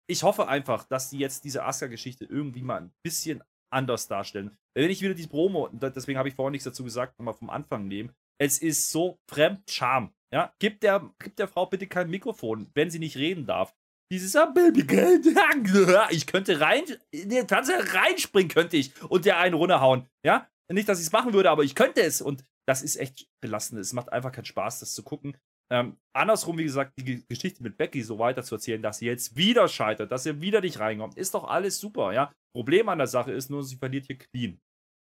Ich 0.06 0.22
hoffe 0.22 0.48
einfach, 0.48 0.84
dass 0.84 1.10
die 1.10 1.18
jetzt 1.18 1.44
diese 1.44 1.64
Asuka-Geschichte 1.64 2.24
irgendwie 2.24 2.62
mal 2.62 2.80
ein 2.80 2.94
bisschen 3.02 3.42
anders 3.70 4.08
darstellen. 4.08 4.56
Wenn 4.74 4.90
ich 4.90 5.02
wieder 5.02 5.14
die 5.14 5.26
Promo, 5.26 5.68
deswegen 5.68 6.18
habe 6.18 6.30
ich 6.30 6.34
vorhin 6.34 6.52
nichts 6.52 6.64
dazu 6.64 6.82
gesagt, 6.82 7.18
nochmal 7.18 7.34
vom 7.34 7.50
Anfang 7.50 7.88
nehmen, 7.88 8.14
es 8.40 8.58
ist 8.58 8.90
so 8.90 9.18
Fremdscham. 9.30 10.12
Ja, 10.32 10.52
gib 10.58 10.80
der, 10.80 11.14
gib 11.20 11.36
der 11.36 11.48
Frau 11.48 11.66
bitte 11.66 11.86
kein 11.86 12.10
Mikrofon, 12.10 12.70
wenn 12.74 12.90
sie 12.90 12.98
nicht 12.98 13.16
reden 13.16 13.46
darf. 13.46 13.74
Dieses 14.12 14.34
ah, 14.36 14.46
Baby 14.46 14.80
ich 16.10 16.26
könnte 16.26 16.60
rein, 16.60 16.82
in 17.10 17.30
den 17.30 17.48
Fernseher 17.48 17.94
reinspringen 17.94 18.50
könnte 18.50 18.76
ich 18.76 18.92
und 19.08 19.24
der 19.24 19.38
einen 19.38 19.54
runterhauen. 19.54 20.08
Ja, 20.24 20.48
nicht, 20.70 20.88
dass 20.88 21.00
ich 21.00 21.06
es 21.06 21.12
machen 21.12 21.32
würde, 21.32 21.50
aber 21.50 21.62
ich 21.62 21.74
könnte 21.74 22.02
es 22.02 22.20
und 22.20 22.44
das 22.66 22.82
ist 22.82 22.96
echt 22.96 23.28
belastend. 23.40 23.80
Es 23.80 23.92
macht 23.92 24.12
einfach 24.12 24.32
keinen 24.32 24.44
Spaß, 24.44 24.80
das 24.80 24.94
zu 24.94 25.02
gucken. 25.02 25.36
Ähm, 25.72 25.96
andersrum, 26.14 26.58
wie 26.58 26.64
gesagt, 26.64 26.92
die 26.98 27.24
Geschichte 27.26 27.62
mit 27.62 27.76
Becky 27.76 28.02
so 28.02 28.18
weiter 28.18 28.42
zu 28.42 28.56
erzählen, 28.56 28.82
dass 28.82 28.98
sie 28.98 29.06
jetzt 29.06 29.36
wieder 29.36 29.66
scheitert, 29.68 30.12
dass 30.12 30.24
sie 30.24 30.40
wieder 30.40 30.60
nicht 30.60 30.78
reinkommt, 30.78 31.16
ist 31.16 31.34
doch 31.34 31.44
alles 31.44 31.78
super, 31.78 32.12
ja. 32.12 32.32
Problem 32.54 32.88
an 32.88 32.98
der 32.98 33.06
Sache 33.06 33.32
ist 33.32 33.50
nur, 33.50 33.64
sie 33.64 33.76
verliert 33.76 34.06
hier 34.06 34.18
clean. 34.18 34.60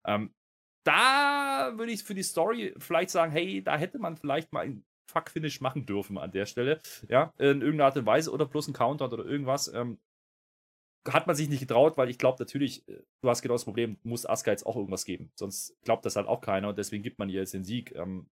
Ähm, 0.06 0.34
da 0.84 1.39
würde 1.78 1.92
ich 1.92 2.02
für 2.02 2.14
die 2.14 2.22
Story 2.22 2.74
vielleicht 2.78 3.10
sagen, 3.10 3.32
hey, 3.32 3.62
da 3.62 3.76
hätte 3.76 3.98
man 3.98 4.16
vielleicht 4.16 4.52
mal 4.52 4.64
ein 4.64 4.84
Fuck-Finish 5.10 5.60
machen 5.60 5.86
dürfen 5.86 6.18
an 6.18 6.32
der 6.32 6.46
Stelle. 6.46 6.80
Ja, 7.08 7.32
in 7.38 7.60
irgendeiner 7.60 7.86
Art 7.86 7.96
und 7.96 8.06
Weise 8.06 8.30
oder 8.32 8.46
bloß 8.46 8.68
ein 8.68 8.74
Counter 8.74 9.12
oder 9.12 9.24
irgendwas. 9.24 9.72
Ähm, 9.72 9.98
hat 11.08 11.26
man 11.26 11.34
sich 11.34 11.48
nicht 11.48 11.60
getraut, 11.60 11.96
weil 11.96 12.10
ich 12.10 12.18
glaube 12.18 12.36
natürlich, 12.38 12.86
äh, 12.88 13.02
du 13.22 13.28
hast 13.28 13.42
genau 13.42 13.54
das 13.54 13.64
Problem, 13.64 13.98
muss 14.02 14.26
Asuka 14.26 14.50
jetzt 14.50 14.66
auch 14.66 14.76
irgendwas 14.76 15.04
geben. 15.04 15.32
Sonst 15.34 15.76
glaubt 15.82 16.04
das 16.04 16.16
halt 16.16 16.26
auch 16.26 16.40
keiner 16.40 16.68
und 16.68 16.78
deswegen 16.78 17.02
gibt 17.02 17.18
man 17.18 17.28
ihr 17.28 17.40
jetzt 17.40 17.54
den 17.54 17.64
Sieg. 17.64 17.94
Ähm, 17.94 18.28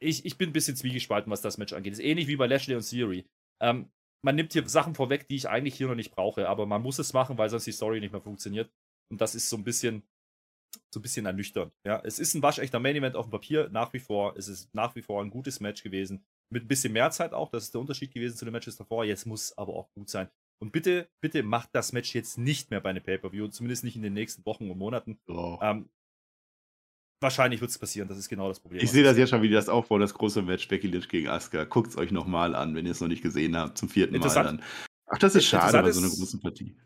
ich, 0.00 0.24
ich 0.24 0.38
bin 0.38 0.50
ein 0.50 0.52
bisschen 0.52 0.76
zwiegespalten, 0.76 1.30
was 1.30 1.42
das 1.42 1.58
Match 1.58 1.72
angeht. 1.72 1.92
Ist 1.92 1.98
ähnlich 1.98 2.28
wie 2.28 2.36
bei 2.36 2.46
Lashley 2.46 2.76
und 2.76 2.88
Theory. 2.88 3.26
Ähm, 3.60 3.90
man 4.24 4.36
nimmt 4.36 4.52
hier 4.52 4.68
Sachen 4.68 4.94
vorweg, 4.94 5.28
die 5.28 5.36
ich 5.36 5.48
eigentlich 5.48 5.74
hier 5.74 5.88
noch 5.88 5.94
nicht 5.94 6.12
brauche, 6.12 6.48
aber 6.48 6.66
man 6.66 6.82
muss 6.82 6.98
es 6.98 7.12
machen, 7.12 7.38
weil 7.38 7.48
sonst 7.48 7.66
die 7.66 7.72
Story 7.72 8.00
nicht 8.00 8.12
mehr 8.12 8.20
funktioniert. 8.20 8.70
Und 9.10 9.20
das 9.20 9.34
ist 9.34 9.48
so 9.48 9.56
ein 9.56 9.64
bisschen, 9.64 10.02
so 10.92 11.00
ein 11.00 11.02
bisschen 11.02 11.26
ernüchternd. 11.26 11.72
Ja, 11.84 12.00
es 12.04 12.18
ist 12.18 12.34
ein 12.34 12.42
waschechter 12.42 12.80
Main 12.80 12.96
Event 12.96 13.16
auf 13.16 13.26
dem 13.26 13.32
Papier, 13.32 13.68
nach 13.70 13.92
wie 13.92 13.98
vor. 13.98 14.36
Es 14.36 14.48
ist 14.48 14.74
nach 14.74 14.94
wie 14.96 15.02
vor 15.02 15.22
ein 15.22 15.30
gutes 15.30 15.60
Match 15.60 15.82
gewesen. 15.82 16.24
Mit 16.50 16.64
ein 16.64 16.68
bisschen 16.68 16.92
mehr 16.92 17.10
Zeit 17.10 17.34
auch, 17.34 17.50
das 17.50 17.64
ist 17.64 17.74
der 17.74 17.80
Unterschied 17.80 18.12
gewesen 18.12 18.36
zu 18.36 18.44
den 18.44 18.52
Matches 18.52 18.76
davor. 18.76 19.04
Jetzt 19.04 19.26
muss 19.26 19.56
aber 19.58 19.74
auch 19.74 19.90
gut 19.92 20.08
sein. 20.08 20.28
Und 20.60 20.72
bitte, 20.72 21.08
bitte 21.20 21.42
macht 21.42 21.70
das 21.72 21.92
Match 21.92 22.14
jetzt 22.14 22.38
nicht 22.38 22.70
mehr 22.70 22.80
bei 22.80 22.90
einem 22.90 23.02
Pay-Per-View, 23.02 23.48
zumindest 23.48 23.84
nicht 23.84 23.96
in 23.96 24.02
den 24.02 24.14
nächsten 24.14 24.44
Wochen 24.44 24.70
und 24.70 24.78
Monaten. 24.78 25.20
Oh. 25.28 25.58
Ähm, 25.62 25.88
wahrscheinlich 27.20 27.60
wird 27.60 27.70
es 27.70 27.78
passieren, 27.78 28.08
das 28.08 28.18
ist 28.18 28.28
genau 28.28 28.48
das 28.48 28.58
Problem. 28.58 28.82
Ich 28.82 28.90
sehe 28.90 29.04
das 29.04 29.16
ja 29.16 29.26
schon, 29.26 29.42
wie 29.42 29.50
das 29.50 29.68
aufbaut, 29.68 30.00
das 30.00 30.14
große 30.14 30.42
Match 30.42 30.66
Becky 30.66 30.88
Lynch 30.88 31.08
gegen 31.08 31.28
Asuka. 31.28 31.64
Guckt 31.64 31.90
es 31.90 31.96
euch 31.96 32.10
nochmal 32.10 32.54
an, 32.54 32.74
wenn 32.74 32.86
ihr 32.86 32.92
es 32.92 33.00
noch 33.00 33.08
nicht 33.08 33.22
gesehen 33.22 33.56
habt, 33.56 33.78
zum 33.78 33.88
vierten 33.88 34.18
Mal 34.18 34.28
dann. 34.34 34.62
Ach, 35.06 35.18
das 35.18 35.34
ist 35.34 35.46
schade 35.46 35.80
bei 35.80 35.92
so 35.92 36.00
einer 36.00 36.10
großen 36.10 36.40
Partie. 36.40 36.76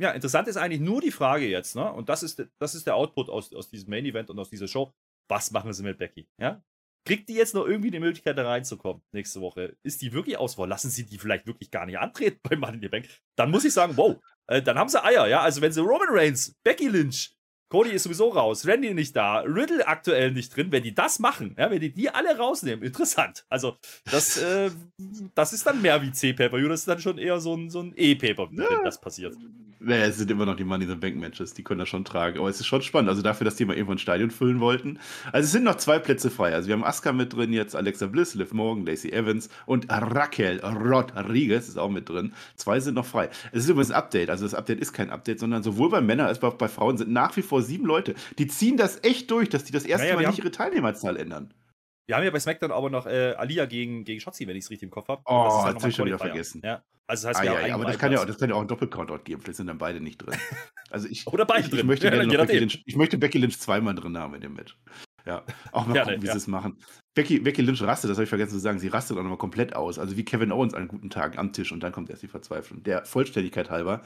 Ja, 0.00 0.12
interessant 0.12 0.48
ist 0.48 0.56
eigentlich 0.56 0.80
nur 0.80 1.02
die 1.02 1.10
Frage 1.10 1.46
jetzt, 1.46 1.76
ne? 1.76 1.92
Und 1.92 2.08
das 2.08 2.22
ist, 2.22 2.42
das 2.58 2.74
ist 2.74 2.86
der 2.86 2.96
Output 2.96 3.28
aus, 3.28 3.52
aus 3.52 3.68
diesem 3.68 3.90
Main 3.90 4.06
Event 4.06 4.30
und 4.30 4.38
aus 4.38 4.48
dieser 4.48 4.66
Show. 4.66 4.94
Was 5.28 5.50
machen 5.50 5.74
sie 5.74 5.82
mit 5.82 5.98
Becky? 5.98 6.26
Ja? 6.38 6.62
Kriegt 7.06 7.28
die 7.28 7.34
jetzt 7.34 7.54
noch 7.54 7.66
irgendwie 7.66 7.90
die 7.90 8.00
Möglichkeit, 8.00 8.38
da 8.38 8.48
reinzukommen 8.48 9.02
nächste 9.12 9.42
Woche? 9.42 9.76
Ist 9.82 10.00
die 10.00 10.14
wirklich 10.14 10.38
Auswahl? 10.38 10.68
Lassen 10.68 10.90
sie 10.90 11.04
die 11.04 11.18
vielleicht 11.18 11.46
wirklich 11.46 11.70
gar 11.70 11.84
nicht 11.84 11.98
antreten 11.98 12.40
bei 12.48 12.56
Money 12.56 12.76
in 12.76 12.82
the 12.82 12.88
Bank? 12.88 13.08
Dann 13.36 13.50
muss 13.50 13.64
ich 13.66 13.74
sagen, 13.74 13.96
wow, 13.98 14.16
äh, 14.46 14.62
dann 14.62 14.78
haben 14.78 14.88
sie 14.88 15.04
Eier, 15.04 15.26
ja. 15.26 15.42
Also 15.42 15.60
wenn 15.60 15.72
sie 15.72 15.82
Roman 15.82 16.08
Reigns, 16.08 16.54
Becky 16.64 16.88
Lynch, 16.88 17.36
Cody 17.70 17.90
ist 17.90 18.02
sowieso 18.02 18.30
raus, 18.30 18.66
Randy 18.66 18.92
nicht 18.94 19.14
da, 19.14 19.40
Riddle 19.40 19.86
aktuell 19.86 20.32
nicht 20.32 20.54
drin. 20.54 20.72
Wenn 20.72 20.82
die 20.82 20.92
das 20.92 21.20
machen, 21.20 21.54
ja, 21.56 21.70
wenn 21.70 21.80
die 21.80 21.92
die 21.92 22.10
alle 22.10 22.36
rausnehmen, 22.36 22.84
interessant. 22.84 23.46
Also, 23.48 23.76
das, 24.10 24.36
äh, 24.42 24.70
das 25.36 25.52
ist 25.52 25.64
dann 25.66 25.80
mehr 25.80 26.02
wie 26.02 26.10
C-Pay-Per-View, 26.10 26.68
das 26.68 26.80
ist 26.80 26.88
dann 26.88 27.00
schon 27.00 27.16
eher 27.16 27.38
so 27.40 27.54
ein, 27.54 27.70
so 27.70 27.80
ein 27.80 27.94
E-Paper, 27.96 28.48
wenn 28.50 28.84
das 28.84 29.00
passiert. 29.00 29.36
Naja, 29.82 30.04
es 30.04 30.18
sind 30.18 30.30
immer 30.30 30.44
noch 30.44 30.56
die 30.56 30.64
Money 30.64 30.84
in 30.84 30.90
the 30.90 30.96
Bank 30.96 31.16
Matches, 31.16 31.54
die 31.54 31.64
können 31.64 31.78
das 31.78 31.88
schon 31.88 32.04
tragen. 32.04 32.38
Aber 32.38 32.50
es 32.50 32.60
ist 32.60 32.66
schon 32.66 32.82
spannend. 32.82 33.08
Also 33.08 33.22
dafür, 33.22 33.46
dass 33.46 33.56
die 33.56 33.64
mal 33.64 33.72
irgendwo 33.72 33.92
ein 33.92 33.98
Stadion 33.98 34.30
füllen 34.30 34.60
wollten. 34.60 34.98
Also 35.32 35.46
es 35.46 35.52
sind 35.52 35.64
noch 35.64 35.76
zwei 35.76 35.98
Plätze 35.98 36.30
frei. 36.30 36.52
Also 36.54 36.68
wir 36.68 36.74
haben 36.74 36.84
Asuka 36.84 37.12
mit 37.12 37.32
drin 37.34 37.54
jetzt, 37.54 37.74
Alexa 37.74 38.06
Bliss, 38.06 38.34
Liv 38.34 38.52
Morgan, 38.52 38.84
Lacey 38.84 39.10
Evans 39.10 39.48
und 39.64 39.86
Raquel 39.88 40.60
Rodriguez 40.60 41.66
ist 41.66 41.78
auch 41.78 41.88
mit 41.88 42.10
drin. 42.10 42.34
Zwei 42.56 42.78
sind 42.78 42.92
noch 42.92 43.06
frei. 43.06 43.30
Es 43.52 43.64
ist 43.64 43.70
übrigens 43.70 43.90
ein 43.90 43.96
Update. 43.96 44.28
Also 44.28 44.44
das 44.44 44.52
Update 44.52 44.80
ist 44.80 44.92
kein 44.92 45.08
Update, 45.08 45.40
sondern 45.40 45.62
sowohl 45.62 45.88
bei 45.88 46.02
Männern 46.02 46.26
als 46.26 46.42
auch 46.42 46.54
bei 46.54 46.68
Frauen 46.68 46.98
sind 46.98 47.10
nach 47.10 47.34
wie 47.38 47.42
vor 47.42 47.59
sieben 47.62 47.86
Leute. 47.86 48.14
Die 48.38 48.46
ziehen 48.46 48.76
das 48.76 49.02
echt 49.02 49.30
durch, 49.30 49.48
dass 49.48 49.64
die 49.64 49.72
das 49.72 49.84
erste 49.84 50.06
naja, 50.06 50.20
Mal 50.20 50.28
nicht 50.28 50.38
ihre 50.38 50.50
Teilnehmerzahl 50.50 51.16
ändern. 51.16 51.54
Wir 52.06 52.16
haben 52.16 52.24
ja 52.24 52.30
bei 52.30 52.40
SmackDown 52.40 52.72
aber 52.72 52.90
noch 52.90 53.06
äh, 53.06 53.34
Alia 53.34 53.66
gegen, 53.66 54.04
gegen 54.04 54.20
Shotzi, 54.20 54.46
wenn 54.48 54.56
ich 54.56 54.64
es 54.64 54.70
richtig 54.70 54.88
im 54.88 54.90
Kopf 54.90 55.08
habe. 55.08 55.22
Oh, 55.26 55.44
das, 55.44 55.54
halt 55.62 55.76
das 55.76 55.82
habe 55.82 55.90
ich 55.90 55.96
schon 55.96 56.06
wieder 56.06 56.18
vergessen. 56.18 56.60
Ja. 56.64 56.82
Also 57.06 57.28
das 57.28 57.38
heißt, 57.38 57.48
ah, 57.48 57.66
ja, 57.66 57.74
aber 57.74 57.84
das 57.84 57.98
kann, 57.98 58.12
ja, 58.12 58.24
das 58.24 58.38
kann 58.38 58.48
ja 58.48 58.54
auch 58.54 58.60
einen 58.60 58.68
Doppelcountout 58.68 59.24
geben. 59.24 59.40
Vielleicht 59.40 59.56
sind 59.56 59.66
dann 59.66 59.78
beide 59.78 60.00
nicht 60.00 60.18
drin. 60.18 60.36
Also 60.92 61.06
ich, 61.06 61.24
Oder 61.28 61.44
beide 61.44 61.60
ich, 61.60 61.70
drin. 61.70 61.78
Ich 61.78 61.84
möchte, 61.84 62.08
ja, 62.08 62.24
Becky 62.24 62.58
Lynch, 62.58 62.82
ich 62.84 62.96
möchte 62.96 63.16
Becky 63.16 63.38
Lynch 63.38 63.60
zweimal 63.60 63.94
drin 63.94 64.18
haben 64.18 64.34
in 64.34 64.40
dem 64.40 64.54
Match. 64.54 64.76
Ja, 65.24 65.44
auch 65.70 65.86
mal 65.86 66.02
gucken, 66.02 66.20
wie 66.20 66.26
ja. 66.26 66.32
sie 66.32 66.38
es 66.38 66.48
machen. 66.48 66.78
Becky, 67.14 67.38
Becky 67.38 67.62
Lynch 67.62 67.80
rastet, 67.82 68.10
das 68.10 68.16
habe 68.16 68.24
ich 68.24 68.28
vergessen 68.28 68.50
zu 68.50 68.58
sagen, 68.58 68.80
sie 68.80 68.88
rastet 68.88 69.16
auch 69.16 69.22
nochmal 69.22 69.38
komplett 69.38 69.76
aus. 69.76 70.00
Also 70.00 70.16
wie 70.16 70.24
Kevin 70.24 70.50
Owens 70.50 70.74
an 70.74 70.88
guten 70.88 71.08
Tagen 71.08 71.38
am 71.38 71.52
Tisch 71.52 71.70
und 71.70 71.80
dann 71.82 71.92
kommt 71.92 72.10
erst 72.10 72.22
die 72.22 72.28
Verzweiflung. 72.28 72.82
Der 72.82 73.04
Vollständigkeit 73.04 73.70
halber. 73.70 74.02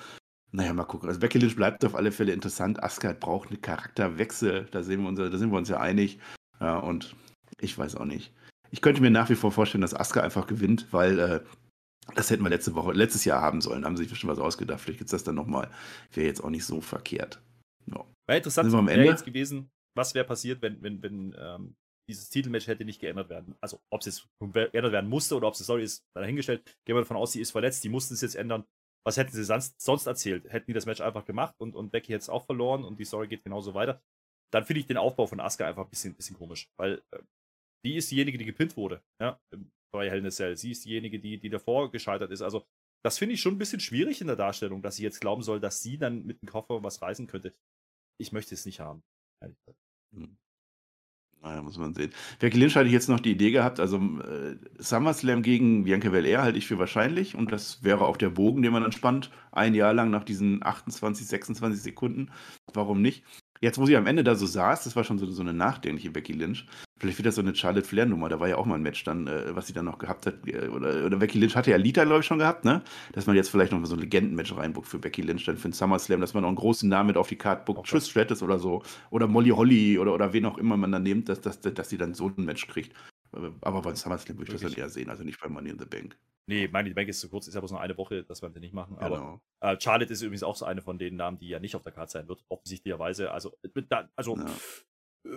Naja, 0.54 0.72
mal 0.72 0.84
gucken. 0.84 1.08
Also 1.08 1.20
Becky 1.20 1.38
Lynch 1.38 1.56
bleibt 1.56 1.84
auf 1.84 1.94
alle 1.94 2.12
Fälle 2.12 2.32
interessant. 2.32 2.82
Asuka 2.82 3.12
braucht 3.12 3.50
einen 3.50 3.60
Charakterwechsel. 3.60 4.68
Da, 4.70 4.82
sehen 4.82 5.02
wir 5.02 5.08
uns, 5.08 5.18
da 5.18 5.36
sind 5.36 5.50
wir 5.50 5.58
uns 5.58 5.68
ja 5.68 5.80
einig. 5.80 6.20
Ja, 6.60 6.78
und 6.78 7.16
ich 7.60 7.76
weiß 7.76 7.96
auch 7.96 8.04
nicht 8.04 8.32
ich 8.74 8.80
könnte 8.80 9.00
mir 9.00 9.10
nach 9.10 9.30
wie 9.30 9.36
vor 9.36 9.52
vorstellen, 9.52 9.82
dass 9.82 9.94
Asuka 9.94 10.20
einfach 10.20 10.48
gewinnt, 10.48 10.92
weil 10.92 11.18
äh, 11.20 11.40
das 12.16 12.28
hätten 12.28 12.42
wir 12.42 12.50
letzte 12.50 12.74
Woche, 12.74 12.92
letztes 12.92 13.24
Jahr 13.24 13.40
haben 13.40 13.60
sollen. 13.60 13.82
Da 13.82 13.86
haben 13.86 13.96
sie 13.96 14.02
sich 14.02 14.10
bestimmt 14.10 14.32
was 14.32 14.40
ausgedacht. 14.40 14.80
Vielleicht 14.80 14.98
gibt 14.98 15.06
es 15.06 15.12
das 15.12 15.22
dann 15.22 15.36
nochmal. 15.36 15.70
Wäre 16.12 16.26
jetzt 16.26 16.42
auch 16.42 16.50
nicht 16.50 16.64
so 16.64 16.80
verkehrt. 16.80 17.40
No. 17.86 18.04
Wäre 18.26 18.38
interessant 18.38 18.72
wäre 18.72 19.04
jetzt 19.04 19.24
gewesen, 19.24 19.70
was 19.96 20.16
wäre 20.16 20.24
passiert, 20.24 20.60
wenn, 20.60 20.82
wenn, 20.82 21.00
wenn 21.04 21.36
ähm, 21.38 21.76
dieses 22.10 22.30
Titelmatch 22.30 22.66
hätte 22.66 22.84
nicht 22.84 23.00
geändert 23.00 23.28
werden. 23.28 23.54
Also, 23.60 23.78
ob 23.92 24.00
es 24.00 24.06
jetzt 24.06 24.26
geändert 24.40 24.90
werden 24.90 25.08
musste 25.08 25.36
oder 25.36 25.46
ob 25.46 25.54
es 25.54 25.60
sorry 25.60 25.84
ist, 25.84 26.02
dahingestellt. 26.16 26.64
Gehen 26.84 26.96
wir 26.96 27.02
davon 27.02 27.16
aus, 27.16 27.30
sie 27.30 27.40
ist 27.40 27.52
verletzt, 27.52 27.84
die 27.84 27.88
mussten 27.88 28.14
es 28.14 28.22
jetzt 28.22 28.34
ändern. 28.34 28.64
Was 29.06 29.16
hätten 29.16 29.32
sie 29.32 29.44
sonst, 29.44 29.80
sonst 29.80 30.06
erzählt? 30.06 30.50
Hätten 30.50 30.66
die 30.66 30.72
das 30.72 30.86
Match 30.86 31.00
einfach 31.00 31.24
gemacht 31.24 31.54
und, 31.58 31.74
und 31.74 31.90
Becky 31.90 32.08
hätte 32.08 32.22
es 32.22 32.28
auch 32.28 32.46
verloren 32.46 32.84
und 32.84 32.98
die 32.98 33.04
Story 33.04 33.28
geht 33.28 33.44
genauso 33.44 33.74
weiter. 33.74 34.02
Dann 34.52 34.64
finde 34.64 34.80
ich 34.80 34.86
den 34.86 34.96
Aufbau 34.96 35.26
von 35.26 35.40
Asuka 35.40 35.66
einfach 35.66 35.84
ein 35.84 35.90
bisschen, 35.90 36.14
bisschen 36.14 36.36
komisch, 36.36 36.70
weil 36.78 37.02
äh, 37.10 37.18
die 37.84 37.96
ist 37.96 38.10
diejenige, 38.10 38.38
die 38.38 38.46
gepinnt 38.46 38.76
wurde, 38.76 39.02
ja, 39.20 39.38
bei 39.92 40.10
Hell 40.10 40.18
in 40.18 40.26
a 40.26 40.30
Cell. 40.30 40.56
Sie 40.56 40.70
ist 40.70 40.84
diejenige, 40.84 41.20
die, 41.20 41.38
die 41.38 41.50
davor 41.50 41.90
gescheitert 41.90 42.30
ist. 42.30 42.40
Also, 42.40 42.64
das 43.04 43.18
finde 43.18 43.34
ich 43.34 43.40
schon 43.40 43.54
ein 43.54 43.58
bisschen 43.58 43.80
schwierig 43.80 44.20
in 44.22 44.26
der 44.26 44.36
Darstellung, 44.36 44.80
dass 44.80 44.96
sie 44.96 45.02
jetzt 45.02 45.20
glauben 45.20 45.42
soll, 45.42 45.60
dass 45.60 45.82
sie 45.82 45.98
dann 45.98 46.24
mit 46.24 46.40
dem 46.40 46.48
Koffer 46.48 46.82
was 46.82 47.02
reißen 47.02 47.26
könnte. 47.26 47.54
Ich 48.18 48.32
möchte 48.32 48.54
es 48.54 48.64
nicht 48.64 48.80
haben. 48.80 49.02
Hm. 50.14 50.38
Naja, 51.44 51.60
muss 51.60 51.76
man 51.76 51.92
sehen. 51.92 52.10
Becky 52.38 52.58
Lynch 52.58 52.74
hatte 52.74 52.86
ich 52.86 52.92
jetzt 52.92 53.10
noch 53.10 53.20
die 53.20 53.32
Idee 53.32 53.50
gehabt, 53.50 53.78
also 53.78 53.98
äh, 53.98 54.56
SummerSlam 54.78 55.42
gegen 55.42 55.84
Bianca 55.84 56.08
Belair 56.08 56.42
halte 56.42 56.56
ich 56.56 56.66
für 56.66 56.78
wahrscheinlich 56.78 57.34
und 57.34 57.52
das 57.52 57.84
wäre 57.84 58.06
auch 58.06 58.16
der 58.16 58.30
Bogen, 58.30 58.62
den 58.62 58.72
man 58.72 58.82
dann 58.82 58.92
spannt, 58.92 59.30
ein 59.52 59.74
Jahr 59.74 59.92
lang 59.92 60.10
nach 60.10 60.24
diesen 60.24 60.64
28, 60.64 61.26
26 61.26 61.82
Sekunden. 61.82 62.30
Warum 62.72 63.02
nicht? 63.02 63.24
Jetzt, 63.60 63.78
wo 63.78 63.84
sie 63.84 63.96
am 63.96 64.06
Ende 64.06 64.24
da 64.24 64.36
so 64.36 64.46
saß, 64.46 64.84
das 64.84 64.96
war 64.96 65.04
schon 65.04 65.18
so, 65.18 65.30
so 65.30 65.42
eine 65.42 65.52
nachdenkliche 65.52 66.10
Becky 66.10 66.32
Lynch. 66.32 66.66
Vielleicht 66.96 67.18
wieder 67.18 67.32
so 67.32 67.40
eine 67.40 67.54
Charlotte 67.54 67.86
Flair-Nummer. 67.86 68.28
Da 68.28 68.38
war 68.38 68.48
ja 68.48 68.56
auch 68.56 68.66
mal 68.66 68.76
ein 68.76 68.82
Match 68.82 69.02
dann, 69.02 69.26
äh, 69.26 69.54
was 69.54 69.66
sie 69.66 69.72
dann 69.72 69.84
noch 69.84 69.98
gehabt 69.98 70.26
hat. 70.26 70.46
Äh, 70.46 70.68
oder, 70.68 71.04
oder 71.04 71.16
Becky 71.16 71.38
Lynch 71.38 71.56
hatte 71.56 71.70
ja 71.72 71.76
Lita, 71.76 72.04
glaube 72.04 72.20
ich, 72.20 72.26
schon 72.26 72.38
gehabt, 72.38 72.64
ne? 72.64 72.82
Dass 73.12 73.26
man 73.26 73.34
jetzt 73.34 73.48
vielleicht 73.48 73.72
noch 73.72 73.80
mal 73.80 73.86
so 73.86 73.96
ein 73.96 74.00
Legenden-Match 74.00 74.56
reinbuckt 74.56 74.86
für 74.86 74.98
Becky 74.98 75.22
Lynch, 75.22 75.44
dann 75.44 75.56
für 75.56 75.68
den 75.68 75.72
SummerSlam, 75.72 76.20
dass 76.20 76.34
man 76.34 76.42
noch 76.42 76.48
einen 76.48 76.56
großen 76.56 76.88
Namen 76.88 77.08
mit 77.08 77.16
auf 77.16 77.28
die 77.28 77.36
Karte 77.36 77.64
buckt. 77.64 77.80
Okay. 77.80 77.90
Trish 77.90 78.10
Stratus 78.10 78.42
oder 78.42 78.58
so. 78.58 78.82
Oder 79.10 79.26
Molly 79.26 79.50
Holly 79.50 79.98
oder, 79.98 80.14
oder 80.14 80.32
wen 80.32 80.46
auch 80.46 80.56
immer 80.56 80.76
man 80.76 80.92
dann 80.92 81.02
nimmt, 81.02 81.28
dass, 81.28 81.40
dass, 81.40 81.60
dass 81.60 81.88
sie 81.88 81.98
dann 81.98 82.14
so 82.14 82.28
ein 82.28 82.44
Match 82.44 82.66
kriegt. 82.68 82.94
Aber 83.32 83.82
beim 83.82 83.96
SummerSlam 83.96 84.38
würde 84.38 84.54
ich 84.54 84.60
das 84.60 84.70
dann 84.70 84.80
eher 84.80 84.88
sehen, 84.88 85.10
also 85.10 85.24
nicht 85.24 85.40
bei 85.40 85.48
Money 85.48 85.70
in 85.70 85.78
the 85.78 85.86
Bank. 85.86 86.16
Nee, 86.46 86.68
Money 86.68 86.88
in 86.88 86.92
the 86.92 86.94
Bank 86.94 87.08
ist 87.08 87.20
zu 87.20 87.28
kurz, 87.28 87.48
ist 87.48 87.54
ja 87.54 87.60
bloß 87.60 87.72
nur 87.72 87.80
eine 87.80 87.96
Woche, 87.96 88.22
das 88.22 88.42
werden 88.42 88.54
wir 88.54 88.60
nicht 88.60 88.74
machen. 88.74 88.96
Aber 88.98 89.16
genau. 89.16 89.40
äh, 89.60 89.76
Charlotte 89.80 90.12
ist 90.12 90.22
übrigens 90.22 90.42
auch 90.42 90.56
so 90.56 90.64
eine 90.64 90.82
von 90.82 90.98
den 90.98 91.16
Namen, 91.16 91.38
die 91.38 91.48
ja 91.48 91.58
nicht 91.58 91.74
auf 91.74 91.82
der 91.82 91.92
Karte 91.92 92.12
sein 92.12 92.28
wird, 92.28 92.44
offensichtlicherweise. 92.48 93.32
Also, 93.32 93.56
äh, 93.62 93.82
da, 93.88 94.08
also 94.14 94.36
ja. 94.36 94.46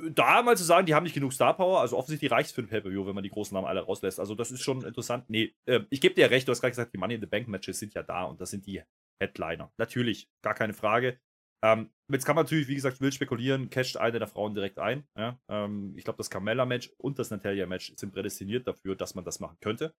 Da 0.10 0.42
mal 0.42 0.58
zu 0.58 0.66
sagen, 0.66 0.86
die 0.86 0.94
haben 0.94 1.04
nicht 1.04 1.14
genug 1.14 1.32
Star 1.32 1.56
Power, 1.56 1.80
also 1.80 1.98
offensichtlich 1.98 2.30
reicht 2.30 2.50
es 2.50 2.56
für 2.56 2.62
ein 2.62 2.68
Pay-Per-View, 2.68 3.06
wenn 3.06 3.16
man 3.16 3.24
die 3.24 3.30
großen 3.30 3.56
Namen 3.56 3.68
alle 3.68 3.82
rauslässt. 3.82 4.20
Also, 4.20 4.36
das 4.36 4.52
ist 4.52 4.62
schon 4.62 4.84
interessant. 4.84 5.30
Nee, 5.30 5.56
äh, 5.66 5.82
ich 5.90 6.02
gebe 6.02 6.14
dir 6.14 6.30
recht, 6.30 6.48
du 6.48 6.52
hast 6.52 6.60
gerade 6.60 6.72
gesagt, 6.72 6.94
die 6.94 6.98
Money 6.98 7.16
in 7.16 7.22
the 7.22 7.28
Bank 7.28 7.48
Matches 7.48 7.80
sind 7.80 7.94
ja 7.94 8.04
da 8.04 8.24
und 8.24 8.42
das 8.42 8.50
sind 8.50 8.66
die 8.66 8.84
Headliner. 9.22 9.72
Natürlich, 9.78 10.30
gar 10.42 10.54
keine 10.54 10.74
Frage. 10.74 11.20
Ähm, 11.64 11.90
jetzt 12.12 12.26
kann 12.26 12.36
man 12.36 12.46
natürlich, 12.46 12.68
wie 12.68 12.76
gesagt, 12.76 13.02
wild 13.02 13.14
spekulieren, 13.14 13.70
casht 13.70 13.98
eine 13.98 14.20
der 14.20 14.28
Frauen 14.28 14.54
direkt 14.54 14.78
ein. 14.78 15.08
Ja? 15.18 15.40
Ähm, 15.50 15.94
ich 15.98 16.04
glaube, 16.04 16.18
das 16.18 16.30
Carmella-Match 16.30 16.92
und 16.98 17.18
das 17.18 17.32
Natalia-Match 17.32 17.94
sind 17.96 18.14
prädestiniert 18.14 18.68
dafür, 18.68 18.96
dass 18.96 19.16
man 19.16 19.26
das 19.26 19.40
machen 19.40 19.58
könnte. 19.62 19.94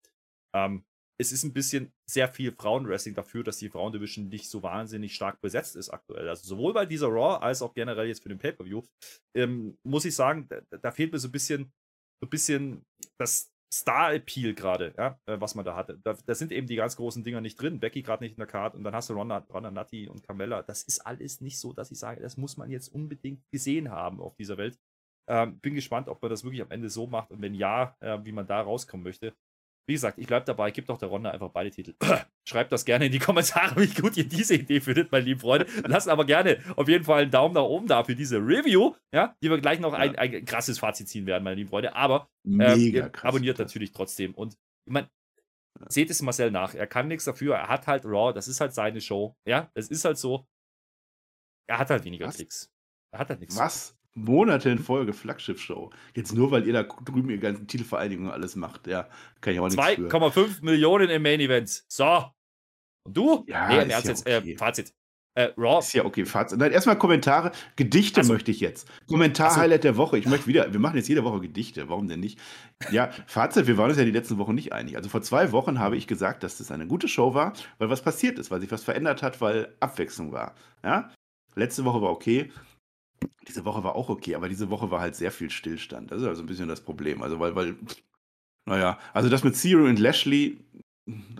Ähm, 0.54 0.84
es 1.20 1.32
ist 1.32 1.42
ein 1.42 1.52
bisschen 1.52 1.92
sehr 2.08 2.28
viel 2.28 2.52
Frauenwrestling 2.52 3.14
dafür, 3.14 3.42
dass 3.42 3.58
die 3.58 3.68
Frauendivision 3.68 4.28
nicht 4.28 4.48
so 4.48 4.62
wahnsinnig 4.62 5.14
stark 5.14 5.40
besetzt 5.40 5.74
ist 5.74 5.90
aktuell. 5.90 6.28
Also 6.28 6.46
sowohl 6.46 6.72
bei 6.72 6.86
dieser 6.86 7.08
Raw 7.08 7.44
als 7.44 7.60
auch 7.60 7.74
generell 7.74 8.06
jetzt 8.06 8.22
für 8.22 8.28
den 8.28 8.38
Pay-Per-View, 8.38 8.82
ähm, 9.36 9.76
muss 9.82 10.04
ich 10.04 10.14
sagen, 10.14 10.48
da, 10.48 10.60
da, 10.78 10.92
fehlt 10.92 11.12
mir 11.12 11.18
so 11.18 11.28
ein 11.28 11.32
bisschen, 11.32 11.72
so 12.20 12.26
ein 12.26 12.30
bisschen 12.30 12.86
das 13.18 13.50
Star-Appeal 13.74 14.54
gerade, 14.54 14.94
ja, 14.96 15.18
äh, 15.26 15.40
was 15.40 15.56
man 15.56 15.64
da 15.64 15.74
hatte. 15.74 15.98
Da, 16.04 16.16
da, 16.24 16.34
sind 16.34 16.52
eben 16.52 16.68
die 16.68 16.76
ganz 16.76 16.96
großen 16.96 17.24
Dinger 17.24 17.40
nicht 17.40 17.60
drin. 17.60 17.80
Becky 17.80 18.02
gerade 18.02 18.22
nicht 18.22 18.32
in 18.32 18.38
der 18.38 18.46
Karte 18.46 18.76
und 18.76 18.84
dann 18.84 18.94
hast 18.94 19.10
du 19.10 19.14
Ronda, 19.14 19.38
Ronda 19.52 19.72
Natti 19.72 20.08
und 20.08 20.22
Carmella. 20.22 20.62
Das 20.62 20.84
ist 20.84 21.00
alles 21.00 21.40
nicht 21.40 21.58
so, 21.58 21.72
dass 21.72 21.90
ich 21.90 21.98
sage, 21.98 22.22
das 22.22 22.36
muss 22.36 22.56
man 22.56 22.70
jetzt 22.70 22.88
unbedingt 22.88 23.42
gesehen 23.50 23.90
haben 23.90 24.20
auf 24.20 24.36
dieser 24.36 24.56
Welt. 24.56 24.78
Ähm, 25.28 25.58
bin 25.60 25.74
gespannt, 25.74 26.08
ob 26.08 26.22
man 26.22 26.30
das 26.30 26.44
wirklich 26.44 26.62
am 26.62 26.70
Ende 26.70 26.88
so 26.88 27.06
macht 27.06 27.30
und 27.30 27.42
wenn 27.42 27.54
ja, 27.54 27.94
äh, 28.00 28.18
wie 28.24 28.32
man 28.32 28.46
da 28.46 28.62
rauskommen 28.62 29.04
möchte. 29.04 29.34
Wie 29.88 29.94
gesagt, 29.94 30.18
ich 30.18 30.26
bleibe 30.26 30.44
dabei, 30.44 30.70
gebt 30.70 30.90
doch 30.90 30.98
der 30.98 31.08
Ronda 31.08 31.30
einfach 31.30 31.48
beide 31.48 31.70
Titel. 31.70 31.94
Schreibt 32.46 32.70
das 32.72 32.84
gerne 32.84 33.06
in 33.06 33.12
die 33.12 33.18
Kommentare, 33.18 33.74
wie 33.80 33.88
gut 33.88 34.18
ihr 34.18 34.28
diese 34.28 34.54
Idee 34.54 34.80
findet, 34.80 35.10
meine 35.10 35.24
lieben 35.24 35.40
Freunde. 35.40 35.66
Lasst 35.86 36.10
aber 36.10 36.26
gerne 36.26 36.62
auf 36.76 36.88
jeden 36.88 37.04
Fall 37.04 37.22
einen 37.22 37.30
Daumen 37.30 37.54
nach 37.54 37.62
oben 37.62 37.86
da 37.86 38.04
für 38.04 38.14
diese 38.14 38.36
Review, 38.36 38.94
ja, 39.14 39.34
die 39.42 39.48
wir 39.48 39.58
gleich 39.58 39.80
noch 39.80 39.94
ja. 39.94 40.00
ein, 40.00 40.16
ein, 40.16 40.44
krasses 40.44 40.78
Fazit 40.78 41.08
ziehen 41.08 41.24
werden, 41.24 41.42
meine 41.42 41.56
lieben 41.56 41.70
Freunde. 41.70 41.96
Aber 41.96 42.28
ähm, 42.44 43.10
abonniert 43.22 43.56
krass. 43.56 43.66
natürlich 43.66 43.92
trotzdem. 43.92 44.34
Und 44.34 44.58
ich 44.86 44.92
meine, 44.92 45.08
seht 45.88 46.10
es 46.10 46.20
Marcel 46.20 46.50
nach. 46.50 46.74
Er 46.74 46.86
kann 46.86 47.08
nichts 47.08 47.24
dafür. 47.24 47.56
Er 47.56 47.68
hat 47.68 47.86
halt 47.86 48.04
Raw, 48.04 48.34
das 48.34 48.46
ist 48.46 48.60
halt 48.60 48.74
seine 48.74 49.00
Show. 49.00 49.38
Ja, 49.46 49.70
es 49.72 49.88
ist 49.88 50.04
halt 50.04 50.18
so. 50.18 50.46
Er 51.66 51.78
hat 51.78 51.88
halt 51.88 52.04
weniger 52.04 52.26
Was? 52.26 52.36
Klicks. 52.36 52.70
Er 53.10 53.20
hat 53.20 53.30
halt 53.30 53.40
nichts. 53.40 53.56
Was? 53.56 53.97
Monate 54.14 54.70
in 54.70 54.78
Folge 54.78 55.12
Flaggschiff-Show. 55.12 55.90
Jetzt 56.14 56.34
nur, 56.34 56.50
weil 56.50 56.66
ihr 56.66 56.72
da 56.72 56.82
drüben 56.82 57.30
ihr 57.30 57.38
ganzen 57.38 57.66
Titelvereinigungen 57.66 58.30
alles 58.30 58.56
macht. 58.56 58.86
Ja, 58.86 59.08
kann 59.40 59.52
ich 59.52 59.60
auch 59.60 59.68
nicht 59.68 59.78
2,5 59.78 60.64
Millionen 60.64 61.08
im 61.10 61.22
Main 61.22 61.40
Event. 61.40 61.84
So. 61.88 62.24
Und 63.04 63.16
du? 63.16 63.44
Ja, 63.46 63.68
nee, 63.68 63.82
im 63.82 63.90
Ernst 63.90 64.06
ja 64.06 64.12
jetzt. 64.12 64.26
Äh, 64.26 64.38
okay. 64.38 64.52
Äh, 64.52 64.56
Fazit. 64.56 64.92
Äh, 65.34 65.52
Raw. 65.56 65.78
Ist 65.78 65.92
ja 65.92 66.04
okay, 66.04 66.24
Fazit. 66.24 66.58
Nein, 66.58 66.72
erstmal 66.72 66.98
Kommentare. 66.98 67.52
Gedichte 67.76 68.20
also, 68.20 68.32
möchte 68.32 68.50
ich 68.50 68.58
jetzt. 68.58 68.88
Kommentar-Highlight 69.06 69.84
der 69.84 69.96
Woche. 69.96 70.18
Ich 70.18 70.26
möchte 70.26 70.48
wieder, 70.48 70.72
wir 70.72 70.80
machen 70.80 70.96
jetzt 70.96 71.08
jede 71.08 71.22
Woche 71.22 71.40
Gedichte. 71.40 71.88
Warum 71.88 72.08
denn 72.08 72.18
nicht? 72.18 72.40
Ja, 72.90 73.10
Fazit, 73.28 73.68
wir 73.68 73.78
waren 73.78 73.88
uns 73.88 73.98
ja 73.98 74.04
die 74.04 74.10
letzten 74.10 74.38
Wochen 74.38 74.54
nicht 74.54 74.72
einig. 74.72 74.96
Also 74.96 75.08
vor 75.08 75.22
zwei 75.22 75.52
Wochen 75.52 75.78
habe 75.78 75.96
ich 75.96 76.08
gesagt, 76.08 76.42
dass 76.42 76.58
das 76.58 76.72
eine 76.72 76.88
gute 76.88 77.06
Show 77.06 77.34
war, 77.34 77.52
weil 77.78 77.88
was 77.88 78.02
passiert 78.02 78.38
ist, 78.38 78.50
weil 78.50 78.60
sich 78.60 78.72
was 78.72 78.82
verändert 78.82 79.22
hat, 79.22 79.40
weil 79.40 79.76
Abwechslung 79.78 80.32
war. 80.32 80.56
Ja? 80.82 81.12
Letzte 81.54 81.84
Woche 81.84 82.02
war 82.02 82.10
okay. 82.10 82.50
Diese 83.46 83.64
Woche 83.64 83.82
war 83.82 83.96
auch 83.96 84.08
okay, 84.08 84.34
aber 84.34 84.48
diese 84.48 84.70
Woche 84.70 84.90
war 84.90 85.00
halt 85.00 85.14
sehr 85.14 85.32
viel 85.32 85.50
Stillstand. 85.50 86.10
Das 86.10 86.20
ist 86.20 86.28
also 86.28 86.42
ein 86.42 86.46
bisschen 86.46 86.68
das 86.68 86.80
Problem. 86.80 87.22
Also, 87.22 87.40
weil, 87.40 87.54
weil, 87.54 87.76
naja, 88.66 88.98
also 89.14 89.28
das 89.28 89.44
mit 89.44 89.56
Zero 89.56 89.84
und 89.84 89.98
Lashley, 89.98 90.58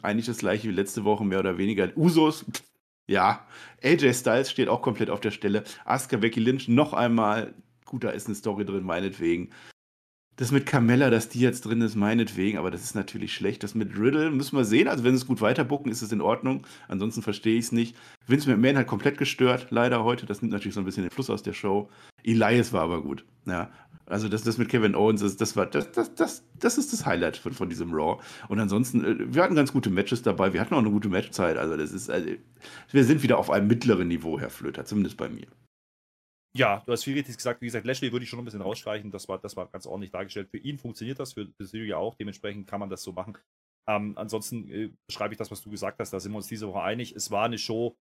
eigentlich 0.02 0.26
das 0.26 0.38
gleiche 0.38 0.68
wie 0.68 0.72
letzte 0.72 1.04
Woche, 1.04 1.24
mehr 1.24 1.40
oder 1.40 1.58
weniger. 1.58 1.94
Usos, 1.96 2.46
ja. 3.06 3.46
AJ 3.82 4.14
Styles 4.14 4.50
steht 4.50 4.68
auch 4.68 4.82
komplett 4.82 5.10
auf 5.10 5.20
der 5.20 5.30
Stelle. 5.30 5.64
Asuka 5.84 6.16
Becky 6.16 6.40
Lynch 6.40 6.68
noch 6.68 6.92
einmal. 6.92 7.54
Gut, 7.84 8.04
da 8.04 8.10
ist 8.10 8.26
eine 8.26 8.34
Story 8.34 8.64
drin, 8.64 8.84
meinetwegen. 8.84 9.50
Das 10.38 10.52
mit 10.52 10.66
Carmella, 10.66 11.10
dass 11.10 11.28
die 11.28 11.40
jetzt 11.40 11.62
drin 11.62 11.80
ist, 11.80 11.96
meinetwegen, 11.96 12.58
aber 12.58 12.70
das 12.70 12.84
ist 12.84 12.94
natürlich 12.94 13.34
schlecht. 13.34 13.64
Das 13.64 13.74
mit 13.74 13.98
Riddle 13.98 14.30
müssen 14.30 14.56
wir 14.56 14.64
sehen. 14.64 14.86
Also, 14.86 15.02
wenn 15.02 15.10
sie 15.10 15.22
es 15.22 15.26
gut 15.26 15.40
weiterbucken, 15.40 15.90
ist 15.90 16.00
es 16.00 16.12
in 16.12 16.20
Ordnung. 16.20 16.64
Ansonsten 16.86 17.22
verstehe 17.22 17.58
ich 17.58 17.64
es 17.66 17.72
nicht. 17.72 17.96
Vince 18.28 18.48
McMahon 18.48 18.76
hat 18.76 18.86
komplett 18.86 19.18
gestört, 19.18 19.66
leider 19.70 20.04
heute. 20.04 20.26
Das 20.26 20.40
nimmt 20.40 20.52
natürlich 20.52 20.74
so 20.76 20.80
ein 20.80 20.84
bisschen 20.84 21.02
den 21.02 21.10
Fluss 21.10 21.28
aus 21.28 21.42
der 21.42 21.54
Show. 21.54 21.90
Elias 22.22 22.72
war 22.72 22.82
aber 22.82 23.02
gut. 23.02 23.24
Ja. 23.46 23.72
Also 24.06 24.28
das, 24.28 24.44
das 24.44 24.58
mit 24.58 24.68
Kevin 24.68 24.94
Owens, 24.94 25.22
das, 25.22 25.36
das 25.36 25.56
war, 25.56 25.66
das, 25.66 25.90
das, 25.90 26.14
das, 26.14 26.44
das 26.54 26.78
ist 26.78 26.92
das 26.92 27.04
Highlight 27.04 27.36
von, 27.36 27.52
von 27.52 27.68
diesem 27.68 27.92
Raw. 27.92 28.22
Und 28.46 28.60
ansonsten, 28.60 29.04
äh, 29.04 29.34
wir 29.34 29.42
hatten 29.42 29.56
ganz 29.56 29.72
gute 29.72 29.90
Matches 29.90 30.22
dabei, 30.22 30.52
wir 30.52 30.60
hatten 30.60 30.72
auch 30.72 30.78
eine 30.78 30.90
gute 30.90 31.08
Matchzeit. 31.08 31.56
Also 31.56 31.76
das 31.76 31.92
ist, 31.92 32.10
also, 32.10 32.30
wir 32.92 33.04
sind 33.04 33.24
wieder 33.24 33.38
auf 33.38 33.50
einem 33.50 33.66
mittleren 33.66 34.06
Niveau, 34.06 34.38
Herr 34.38 34.50
Flöter, 34.50 34.84
zumindest 34.84 35.16
bei 35.16 35.28
mir. 35.28 35.48
Ja, 36.56 36.82
du 36.86 36.92
hast 36.92 37.04
viel 37.04 37.14
richtig 37.14 37.36
gesagt. 37.36 37.60
Wie 37.60 37.66
gesagt, 37.66 37.86
Lashley 37.86 38.10
würde 38.12 38.24
ich 38.24 38.30
schon 38.30 38.38
ein 38.38 38.44
bisschen 38.44 38.62
rausstreichen. 38.62 39.10
Das 39.10 39.28
war, 39.28 39.38
das 39.38 39.56
war 39.56 39.68
ganz 39.68 39.86
ordentlich 39.86 40.10
dargestellt. 40.10 40.48
Für 40.50 40.58
ihn 40.58 40.78
funktioniert 40.78 41.20
das, 41.20 41.34
für, 41.34 41.48
Silvia 41.58 41.98
auch. 41.98 42.14
Dementsprechend 42.14 42.66
kann 42.66 42.80
man 42.80 42.90
das 42.90 43.02
so 43.02 43.12
machen. 43.12 43.36
Ähm, 43.88 44.16
ansonsten 44.16 44.68
äh, 44.70 44.90
beschreibe 45.06 45.34
ich 45.34 45.38
das, 45.38 45.50
was 45.50 45.62
du 45.62 45.70
gesagt 45.70 46.00
hast. 46.00 46.12
Da 46.12 46.20
sind 46.20 46.32
wir 46.32 46.38
uns 46.38 46.48
diese 46.48 46.68
Woche 46.68 46.82
einig. 46.82 47.14
Es 47.14 47.30
war 47.30 47.44
eine 47.44 47.58
Show 47.58 47.96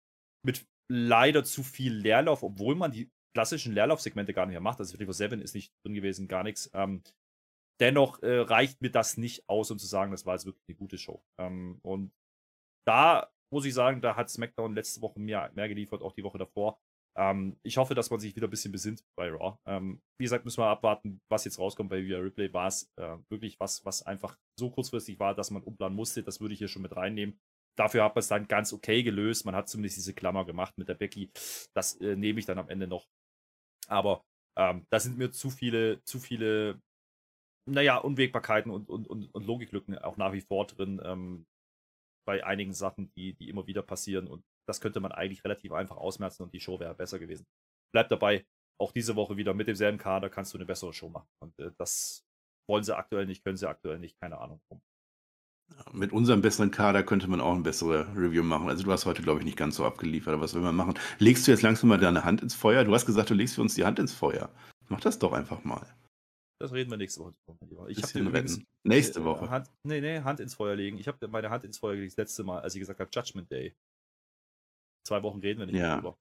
mit 0.46 0.66
leider 0.92 1.44
zu 1.44 1.64
viel 1.64 1.94
Leerlauf, 1.94 2.44
obwohl 2.44 2.76
man 2.76 2.92
die 2.92 3.10
klassischen 3.36 3.74
Leerlaufsegmente 3.74 4.34
gar 4.34 4.46
nicht 4.46 4.54
mehr 4.54 4.62
macht. 4.62 4.80
Also 4.80 4.98
24-7 4.98 5.42
ist 5.42 5.56
nicht 5.56 5.74
drin 5.84 5.96
gewesen, 5.96 6.28
gar 6.28 6.44
nichts. 6.44 6.70
Ähm, 6.74 7.04
dennoch 7.82 8.22
äh, 8.22 8.40
reicht 8.40 8.82
mir 8.82 8.92
das 8.92 9.18
nicht 9.18 9.48
aus, 9.50 9.72
um 9.72 9.80
zu 9.80 9.88
sagen, 9.88 10.12
das 10.12 10.26
war 10.26 10.36
jetzt 10.36 10.46
wirklich 10.46 10.64
eine 10.70 10.78
gute 10.78 10.98
Show. 10.98 11.24
Ähm, 11.40 11.80
und 11.82 12.14
da 12.88 13.30
muss 13.54 13.66
ich 13.66 13.74
sagen, 13.74 14.02
da 14.02 14.16
hat 14.16 14.30
SmackDown 14.30 14.76
letzte 14.76 15.02
Woche 15.02 15.20
mehr, 15.20 15.52
mehr 15.54 15.68
geliefert, 15.68 16.02
auch 16.02 16.14
die 16.14 16.24
Woche 16.24 16.38
davor. 16.38 16.80
Ähm, 17.18 17.58
ich 17.64 17.78
hoffe, 17.78 17.96
dass 17.96 18.10
man 18.10 18.20
sich 18.20 18.36
wieder 18.36 18.48
ein 18.48 18.52
bisschen 18.52 18.72
besinnt 18.72 19.04
bei 19.18 19.30
Raw. 19.30 19.58
Ähm, 19.68 20.02
wie 20.20 20.26
gesagt, 20.26 20.46
müssen 20.46 20.62
wir 20.62 20.68
abwarten, 20.68 21.20
was 21.30 21.46
jetzt 21.46 21.60
rauskommt 21.60 21.90
bei 21.90 22.04
Via 22.04 22.20
Replay. 22.20 22.52
War 22.54 22.68
es 22.68 22.92
äh, 22.98 23.18
wirklich 23.30 23.60
was, 23.60 23.86
was 23.86 24.04
einfach 24.04 24.38
so 24.60 24.70
kurzfristig 24.70 25.20
war, 25.20 25.36
dass 25.36 25.52
man 25.52 25.64
umplanen 25.64 25.96
musste. 25.96 26.24
Das 26.24 26.42
würde 26.42 26.54
ich 26.54 26.60
hier 26.60 26.68
schon 26.68 26.82
mit 26.82 26.96
reinnehmen. 26.96 27.38
Dafür 27.78 28.04
hat 28.04 28.16
man 28.16 28.20
es 28.20 28.28
dann 28.28 28.48
ganz 28.48 28.74
okay 28.74 29.04
gelöst. 29.04 29.46
Man 29.46 29.56
hat 29.56 29.70
zumindest 29.70 29.98
diese 29.98 30.14
Klammer 30.14 30.46
gemacht 30.46 30.78
mit 30.78 30.88
der 30.90 30.96
Becky. 30.96 31.32
Das 31.74 32.00
äh, 32.02 32.16
nehme 32.16 32.40
ich 32.40 32.46
dann 32.46 32.58
am 32.58 32.70
Ende 32.70 32.88
noch 32.88 33.06
aber 33.88 34.24
ähm, 34.58 34.86
da 34.90 35.00
sind 35.00 35.18
mir 35.18 35.32
zu 35.32 35.50
viele, 35.50 36.02
zu 36.04 36.20
viele, 36.20 36.82
naja, 37.70 37.98
Unwägbarkeiten 37.98 38.72
und, 38.72 38.90
und, 38.90 39.08
und, 39.08 39.34
und 39.34 39.46
Logiklücken 39.46 39.98
auch 39.98 40.18
nach 40.18 40.34
wie 40.34 40.42
vor 40.42 40.66
drin 40.66 41.02
ähm, 41.04 41.46
bei 42.26 42.44
einigen 42.44 42.74
Sachen, 42.74 43.12
die, 43.16 43.34
die 43.34 43.50
immer 43.50 43.68
wieder 43.68 43.82
passieren. 43.82 44.28
Und 44.28 44.44
das 44.68 44.82
könnte 44.82 45.00
man 45.00 45.12
eigentlich 45.12 45.44
relativ 45.44 45.72
einfach 45.72 45.98
ausmerzen 45.98 46.44
und 46.44 46.54
die 46.54 46.60
Show 46.60 46.80
wäre 46.80 46.96
besser 46.96 47.20
gewesen. 47.20 47.46
Bleibt 47.94 48.12
dabei, 48.12 48.46
auch 48.80 48.92
diese 48.92 49.16
Woche 49.16 49.38
wieder 49.38 49.54
mit 49.54 49.68
demselben 49.68 49.98
Kader 49.98 50.30
kannst 50.30 50.54
du 50.54 50.58
eine 50.58 50.66
bessere 50.66 50.94
Show 50.94 51.10
machen. 51.10 51.30
Und 51.40 51.58
äh, 51.60 51.72
das 51.78 52.26
wollen 52.68 52.84
sie 52.84 52.96
aktuell 52.96 53.26
nicht, 53.26 53.44
können 53.44 53.58
sie 53.58 53.70
aktuell 53.70 54.00
nicht, 54.00 54.20
keine 54.20 54.40
Ahnung 54.40 54.60
warum. 54.68 54.82
Mit 55.94 56.12
unserem 56.12 56.42
besseren 56.42 56.70
Kader 56.70 57.04
könnte 57.04 57.28
man 57.28 57.42
auch 57.42 57.56
ein 57.56 57.64
bessere 57.64 58.06
Review 58.16 58.44
machen. 58.44 58.70
Also 58.70 58.84
du 58.84 58.92
hast 58.92 59.06
heute, 59.06 59.24
glaube 59.24 59.40
ich, 59.40 59.46
nicht 59.46 59.58
ganz 59.58 59.78
so 59.78 59.86
abgeliefert, 59.86 60.34
aber 60.34 60.44
was 60.44 60.54
will 60.54 60.62
man 60.62 60.76
machen? 60.76 60.94
Legst 61.18 61.48
du 61.48 61.52
jetzt 61.52 61.64
langsam 61.64 61.90
mal 61.90 61.98
deine 61.98 62.24
Hand 62.24 62.42
ins 62.42 62.54
Feuer? 62.54 62.84
Du 62.84 62.94
hast 62.94 63.08
gesagt, 63.08 63.32
du 63.32 63.34
legst 63.34 63.56
für 63.56 63.62
uns 63.62 63.74
die 63.74 63.84
Hand 63.84 63.98
ins 63.98 64.14
Feuer. 64.14 64.52
Mach 64.90 65.02
das 65.02 65.18
doch 65.18 65.34
einfach 65.34 65.64
mal. 65.64 65.88
Das 66.60 66.72
reden 66.72 66.92
wir 66.92 66.98
nächste 66.98 67.22
Woche. 67.22 67.34
Ich 67.88 68.02
habe 68.02 68.20
übrigens 68.20 68.62
nächste 68.84 69.22
äh, 69.22 69.24
Woche. 69.24 69.50
Hand, 69.50 69.70
nee, 69.84 70.00
nee, 70.02 70.22
Hand 70.22 70.40
ins 70.40 70.54
Feuer 70.54 70.76
legen. 70.76 70.98
Ich 70.98 71.08
habe 71.08 71.28
meine 71.28 71.50
Hand 71.50 71.64
ins 71.64 71.80
Feuer 71.80 71.96
gelegt 71.96 72.14
das 72.14 72.18
letzte 72.18 72.44
Mal, 72.44 72.62
als 72.62 72.76
ich 72.76 72.80
gesagt 72.80 73.00
habe, 73.00 73.10
Judgment 73.12 73.52
Day. 73.52 73.76
Zwei 75.06 75.22
Wochen 75.22 75.40
reden 75.40 75.60
wir 75.60 75.68
nicht 75.68 75.76
ja. 75.76 75.92
darüber. 75.92 76.18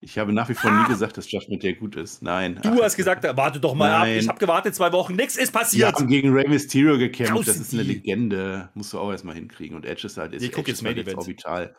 Ich 0.00 0.18
habe 0.18 0.32
nach 0.32 0.48
wie 0.48 0.54
vor 0.54 0.72
ah! 0.72 0.82
nie 0.82 0.88
gesagt, 0.88 1.16
dass 1.16 1.30
Judgment 1.30 1.62
Day 1.62 1.74
gut 1.74 1.94
ist. 1.94 2.22
Nein. 2.22 2.58
Du 2.60 2.70
Ach, 2.70 2.82
hast 2.82 2.96
gesagt, 2.96 3.22
warte 3.36 3.60
doch 3.60 3.74
mal 3.74 3.88
nein. 3.88 4.16
ab. 4.16 4.22
Ich 4.22 4.28
habe 4.28 4.40
gewartet 4.40 4.74
zwei 4.74 4.92
Wochen, 4.92 5.14
nichts 5.14 5.36
ist 5.36 5.52
passiert. 5.52 5.92
Wir 5.92 5.92
haben 5.92 6.08
gegen 6.08 6.32
Rey 6.32 6.48
Mysterio 6.48 6.98
gekämpft. 6.98 7.46
Das 7.46 7.56
ist 7.56 7.72
eine 7.72 7.84
Legende. 7.84 8.70
Musst 8.74 8.92
du 8.92 8.98
auch 8.98 9.12
erstmal 9.12 9.36
hinkriegen. 9.36 9.76
Und 9.76 9.86
Edge 9.86 10.08
ist 10.08 10.18
halt 10.18 10.32
ist 10.32 10.42
ich 10.42 10.50
guck 10.50 10.66
jetzt 10.66 10.82
Main 10.82 10.96
Event. 10.96 11.18
orbital. 11.18 11.76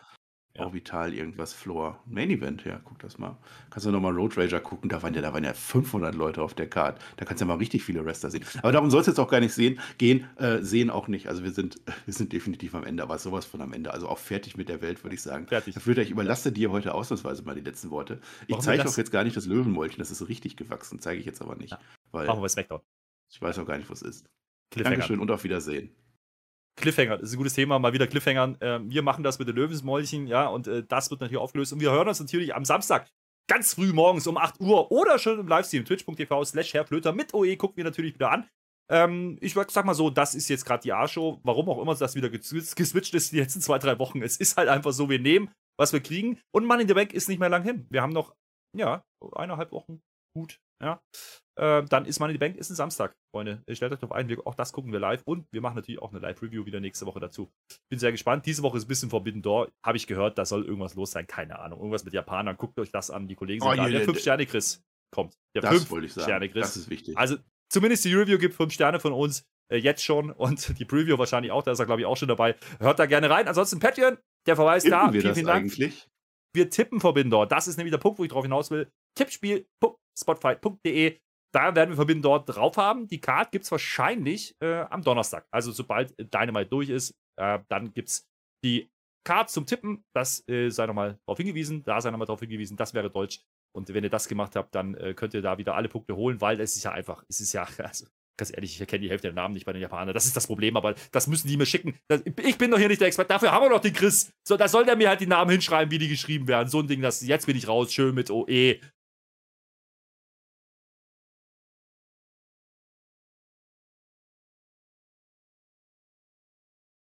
Ja. 0.56 0.66
Orbital 0.66 1.16
irgendwas, 1.16 1.52
Floor. 1.52 2.00
Main 2.06 2.30
Event, 2.30 2.64
ja, 2.64 2.80
guck 2.84 3.00
das 3.00 3.18
mal. 3.18 3.38
Kannst 3.72 3.88
du 3.88 3.92
nochmal 3.92 4.14
Road 4.14 4.38
Rager 4.38 4.60
gucken, 4.60 4.88
da 4.88 5.02
waren, 5.02 5.16
ja, 5.16 5.22
da 5.22 5.34
waren 5.34 5.44
ja 5.44 5.54
500 5.54 6.14
Leute 6.14 6.44
auf 6.44 6.54
der 6.54 6.70
Card. 6.70 7.02
Da 7.18 7.26
kannst 7.26 7.42
du 7.42 7.46
ja 7.46 7.48
mal 7.48 7.58
richtig 7.58 7.84
viele 7.84 8.06
Wrestler 8.06 8.30
sehen. 8.30 8.46
Aber 8.60 8.72
darum 8.72 8.92
soll 8.92 9.02
es 9.02 9.08
jetzt 9.08 9.20
auch 9.20 9.32
gar 9.32 9.40
nicht 9.40 9.54
sehen, 9.54 9.80
gehen, 9.98 10.28
äh, 10.36 10.60
sehen 10.62 10.92
auch 10.92 11.08
nicht. 11.08 11.28
Also 11.28 11.44
wir 11.44 11.52
sind, 11.52 11.82
wir 12.06 12.14
sind 12.14 12.32
definitiv 12.34 12.76
am 12.76 12.84
Ende, 12.84 13.02
aber 13.02 13.18
sowas 13.18 13.46
von 13.46 13.62
am 13.62 13.74
Ende. 13.74 13.92
Also 13.92 14.08
auch 14.08 14.20
fertig 14.20 14.56
mit 14.56 14.70
der 14.70 14.80
Welt, 14.82 15.04
würde 15.04 15.16
ich 15.16 15.24
sagen. 15.24 15.48
Fertig. 15.48 15.74
Dafür, 15.74 15.98
ich 15.98 16.12
überlasse 16.12 16.52
dir 16.52 16.70
heute 16.70 16.94
ausnahmsweise 16.94 17.42
mal 17.42 17.56
die 17.56 17.62
letzten 17.62 17.90
Worte. 17.90 18.20
Ich 18.46 18.60
zeige 18.60 18.88
auch 18.88 18.96
jetzt 18.96 19.12
gar 19.12 19.24
nicht 19.24 19.36
das 19.36 19.48
Löwenmäulchen, 19.48 19.98
das 19.98 20.12
ist 20.12 20.20
so 20.20 20.26
richtig 20.26 20.56
gewachsen, 20.56 21.00
zeige 21.00 21.20
ich 21.20 21.26
jetzt 21.26 21.42
aber 21.42 21.56
nicht. 21.56 21.72
Ja. 21.72 21.80
Weil 22.12 22.28
Machen 22.28 22.44
wir 22.44 22.50
Smackdown. 22.50 22.82
Ich 23.32 23.42
weiß 23.42 23.58
auch 23.58 23.66
gar 23.66 23.78
nicht, 23.78 23.90
was 23.90 24.04
es 24.04 24.18
ist. 24.18 24.30
Dankeschön 24.76 25.20
und 25.20 25.32
auf 25.32 25.44
Wiedersehen. 25.44 25.90
Cliffhanger, 26.76 27.18
das 27.18 27.30
ist 27.30 27.36
ein 27.36 27.38
gutes 27.38 27.54
Thema, 27.54 27.80
mal 27.80 27.94
wieder 27.94 28.08
Cliffhangern. 28.08 28.60
Äh, 28.62 28.80
wir 28.84 29.04
machen 29.04 29.24
das 29.24 29.40
mit 29.40 29.48
den 29.48 29.56
Löwensmäulchen, 29.56 30.28
ja, 30.28 30.48
und 30.48 30.68
äh, 30.68 30.84
das 30.88 31.12
wird 31.12 31.22
natürlich 31.22 31.42
aufgelöst. 31.42 31.74
Und 31.74 31.80
wir 31.80 31.92
hören 31.92 32.08
uns 32.08 32.20
natürlich 32.20 32.56
am 32.56 32.66
Samstag 32.66 33.08
ganz 33.48 33.74
früh 33.74 33.94
morgens 33.94 34.28
um 34.28 34.38
8 34.38 34.60
Uhr 34.60 34.92
oder 34.92 35.20
schon 35.20 35.40
im 35.40 35.48
Livestream 35.48 35.86
twitch.tv 35.86 36.46
slash 36.46 36.74
herrflöter 36.74 37.14
mit 37.14 37.34
OE 37.34 37.56
gucken 37.58 37.78
wir 37.78 37.84
natürlich 37.84 38.16
wieder 38.16 38.32
an. 38.32 38.50
Ähm, 38.90 39.38
ich 39.42 39.54
sag 39.54 39.86
mal 39.86 39.94
so, 39.94 40.10
das 40.10 40.36
ist 40.36 40.50
jetzt 40.50 40.66
gerade 40.66 40.84
die 40.84 40.94
A-Show. 40.94 41.40
Warum 41.44 41.70
auch 41.70 41.82
immer 41.82 41.96
das 41.96 42.16
wieder 42.16 42.30
geswitcht 42.30 43.14
ist 43.14 43.32
die 43.32 43.40
letzten 43.40 43.62
zwei, 43.62 43.80
drei 43.80 43.98
Wochen. 44.00 44.22
Es 44.22 44.38
ist 44.38 44.58
halt 44.58 44.70
einfach 44.70 44.92
so, 44.92 45.10
wir 45.10 45.20
nehmen, 45.20 45.52
was 45.78 45.94
wir 45.94 46.02
kriegen. 46.02 46.40
Und 46.52 46.66
Money 46.66 46.84
in 46.84 46.88
the 46.88 46.94
Bank 46.94 47.14
ist 47.14 47.30
nicht 47.30 47.40
mehr 47.40 47.50
lang 47.50 47.64
hin. 47.64 47.88
Wir 47.90 48.02
haben 48.02 48.14
noch, 48.14 48.36
ja, 48.76 49.04
eineinhalb 49.34 49.72
Wochen 49.72 50.02
gut, 50.36 50.60
ja. 50.82 51.02
Äh, 51.56 51.84
dann 51.84 52.06
ist 52.06 52.20
Money 52.20 52.34
in 52.34 52.36
the 52.36 52.40
Bank, 52.40 52.58
ist 52.58 52.72
ein 52.72 52.76
Samstag, 52.76 53.16
Freunde. 53.32 53.64
Stellt 53.70 53.92
euch 53.92 54.00
darauf 54.00 54.16
ein, 54.16 54.28
wir, 54.28 54.46
auch 54.48 54.56
das 54.56 54.74
gucken 54.74 54.92
wir 54.92 55.00
live 55.00 55.22
und 55.26 55.46
wir 55.52 55.62
machen 55.62 55.76
natürlich 55.76 56.02
auch 56.02 56.12
eine 56.12 56.20
Live-Review 56.20 56.66
wieder 56.66 56.80
nächste 56.80 57.06
Woche 57.06 57.20
dazu. 57.20 57.52
Bin 57.90 58.00
sehr 58.00 58.12
gespannt. 58.12 58.46
Diese 58.46 58.64
Woche 58.64 58.78
ist 58.78 58.86
ein 58.86 58.88
bisschen 58.88 59.10
Forbidden 59.10 59.42
Door. 59.42 59.70
Habe 59.86 59.98
ich 59.98 60.08
gehört, 60.08 60.38
da 60.38 60.46
soll 60.46 60.66
irgendwas 60.66 60.96
los 60.96 61.12
sein. 61.12 61.28
Keine 61.28 61.60
Ahnung. 61.60 61.80
Irgendwas 61.80 62.06
mit 62.06 62.14
Japanern. 62.14 62.58
Guckt 62.58 62.80
euch 62.80 62.92
das 62.92 63.12
an. 63.12 63.28
Die 63.28 63.36
Kollegen 63.36 63.62
sind 63.62 63.72
oh, 63.72 63.76
da. 63.76 63.88
Der 63.88 64.08
5-Sterne-Chris 64.08 64.82
kommt. 65.14 65.36
Der 65.56 65.64
5-Sterne-Chris. 65.64 66.62
Das 66.62 66.78
ist 66.78 66.90
wichtig. 66.90 67.18
Also 67.18 67.38
zumindest 67.70 68.06
die 68.06 68.16
Review 68.16 68.40
gibt 68.40 68.56
5 68.56 68.74
Sterne 68.74 69.00
von 69.00 69.14
uns. 69.14 69.44
Äh, 69.72 69.78
jetzt 69.78 70.04
schon 70.04 70.32
und 70.38 70.80
die 70.80 70.86
Preview 70.86 71.20
wahrscheinlich 71.20 71.52
auch. 71.52 71.64
Da 71.64 71.74
ist 71.74 71.80
er, 71.80 71.86
glaube 71.86 72.02
ich, 72.02 72.08
auch 72.08 72.18
schon 72.18 72.30
dabei. 72.30 72.56
Hört 72.80 72.98
da 72.98 73.06
gerne 73.06 73.30
rein. 73.30 73.48
Ansonsten 73.48 73.80
Patreon, 73.80 74.18
der 74.48 74.56
Verweis 74.56 74.82
Tippen 74.84 75.00
da. 75.00 75.14
Wir 75.14 75.22
vielen, 75.22 75.36
vielen 75.36 75.48
Dank. 75.48 75.66
Eigentlich? 75.66 76.08
Wir 76.56 76.70
tippen 76.70 77.00
Forbidden 77.00 77.32
Door. 77.32 77.48
Das 77.48 77.68
ist 77.68 77.78
nämlich 77.78 77.92
der 77.92 78.00
Punkt, 78.00 78.20
wo 78.20 78.24
ich 78.24 78.30
drauf 78.30 78.44
hinaus 78.44 78.70
will. 78.72 78.88
Tippspiel.spotfight.de 79.18 81.18
da 81.54 81.76
werden 81.76 81.92
wir 81.92 81.96
Verbinden 81.96 82.24
dort 82.24 82.50
drauf 82.50 82.78
haben. 82.78 83.08
Die 83.08 83.22
Card 83.22 83.52
gibt 83.52 83.66
es 83.66 83.72
wahrscheinlich 83.72 84.56
äh, 84.62 84.82
am 84.82 85.04
Donnerstag. 85.04 85.46
Also 85.52 85.72
sobald 85.72 86.14
Dynamite 86.18 86.70
durch 86.70 86.90
ist, 86.90 87.16
äh, 87.40 87.60
dann 87.70 87.94
gibt 87.94 88.10
es 88.10 88.28
die 88.64 88.90
Card 89.24 89.50
zum 89.50 89.66
Tippen. 89.66 90.04
Das 90.14 90.48
äh, 90.48 90.70
sei 90.70 90.88
nochmal 90.88 91.20
darauf 91.26 91.38
hingewiesen. 91.38 91.84
Da 91.84 92.02
sei 92.02 92.12
nochmal 92.12 92.28
darauf 92.28 92.40
hingewiesen. 92.40 92.76
Das 92.76 92.94
wäre 92.94 93.10
Deutsch. 93.10 93.42
Und 93.76 93.94
wenn 93.94 94.04
ihr 94.04 94.10
das 94.10 94.28
gemacht 94.28 94.56
habt, 94.56 94.74
dann 94.76 94.96
äh, 94.96 95.14
könnt 95.14 95.34
ihr 95.34 95.42
da 95.42 95.58
wieder 95.58 95.76
alle 95.76 95.90
Punkte 95.90 96.16
holen, 96.16 96.42
weil 96.42 96.60
es 96.60 96.76
ist 96.76 96.84
ja 96.84 96.92
einfach, 96.92 97.24
es 97.28 97.40
ist 97.40 97.54
ja, 97.54 97.68
also, 97.78 98.06
ganz 98.38 98.52
ehrlich, 98.52 98.74
ich 98.76 98.80
erkenne 98.82 99.02
die 99.02 99.10
Hälfte 99.10 99.28
der 99.28 99.36
Namen 99.36 99.54
nicht 99.54 99.66
bei 99.66 99.74
den 99.74 99.82
Japanern. 99.82 100.14
Das 100.14 100.26
ist 100.26 100.36
das 100.36 100.48
Problem, 100.48 100.76
aber 100.78 100.96
das 101.12 101.28
müssen 101.28 101.48
die 101.48 101.58
mir 101.58 101.66
schicken. 101.66 101.96
Das, 102.08 102.22
ich 102.44 102.58
bin 102.58 102.72
doch 102.72 102.78
hier 102.78 102.88
nicht 102.88 103.02
der 103.02 103.08
Experte. 103.08 103.30
Dafür 103.30 103.52
haben 103.52 103.64
wir 103.64 103.70
doch 103.70 103.82
den 103.82 103.94
Chris. 103.94 104.32
So, 104.48 104.58
da 104.58 104.68
soll 104.68 104.86
der 104.86 104.96
mir 104.96 105.10
halt 105.10 105.22
die 105.22 105.28
Namen 105.28 105.52
hinschreiben, 105.52 105.92
wie 105.92 106.00
die 106.00 106.08
geschrieben 106.08 106.48
werden. 106.48 106.70
So 106.70 106.80
ein 106.80 106.88
Ding, 106.88 107.02
das 107.02 107.22
jetzt 107.22 107.46
bin 107.46 107.58
ich 107.58 107.68
raus, 107.68 107.94
schön 107.94 108.16
mit 108.16 108.30
OE. 108.32 108.80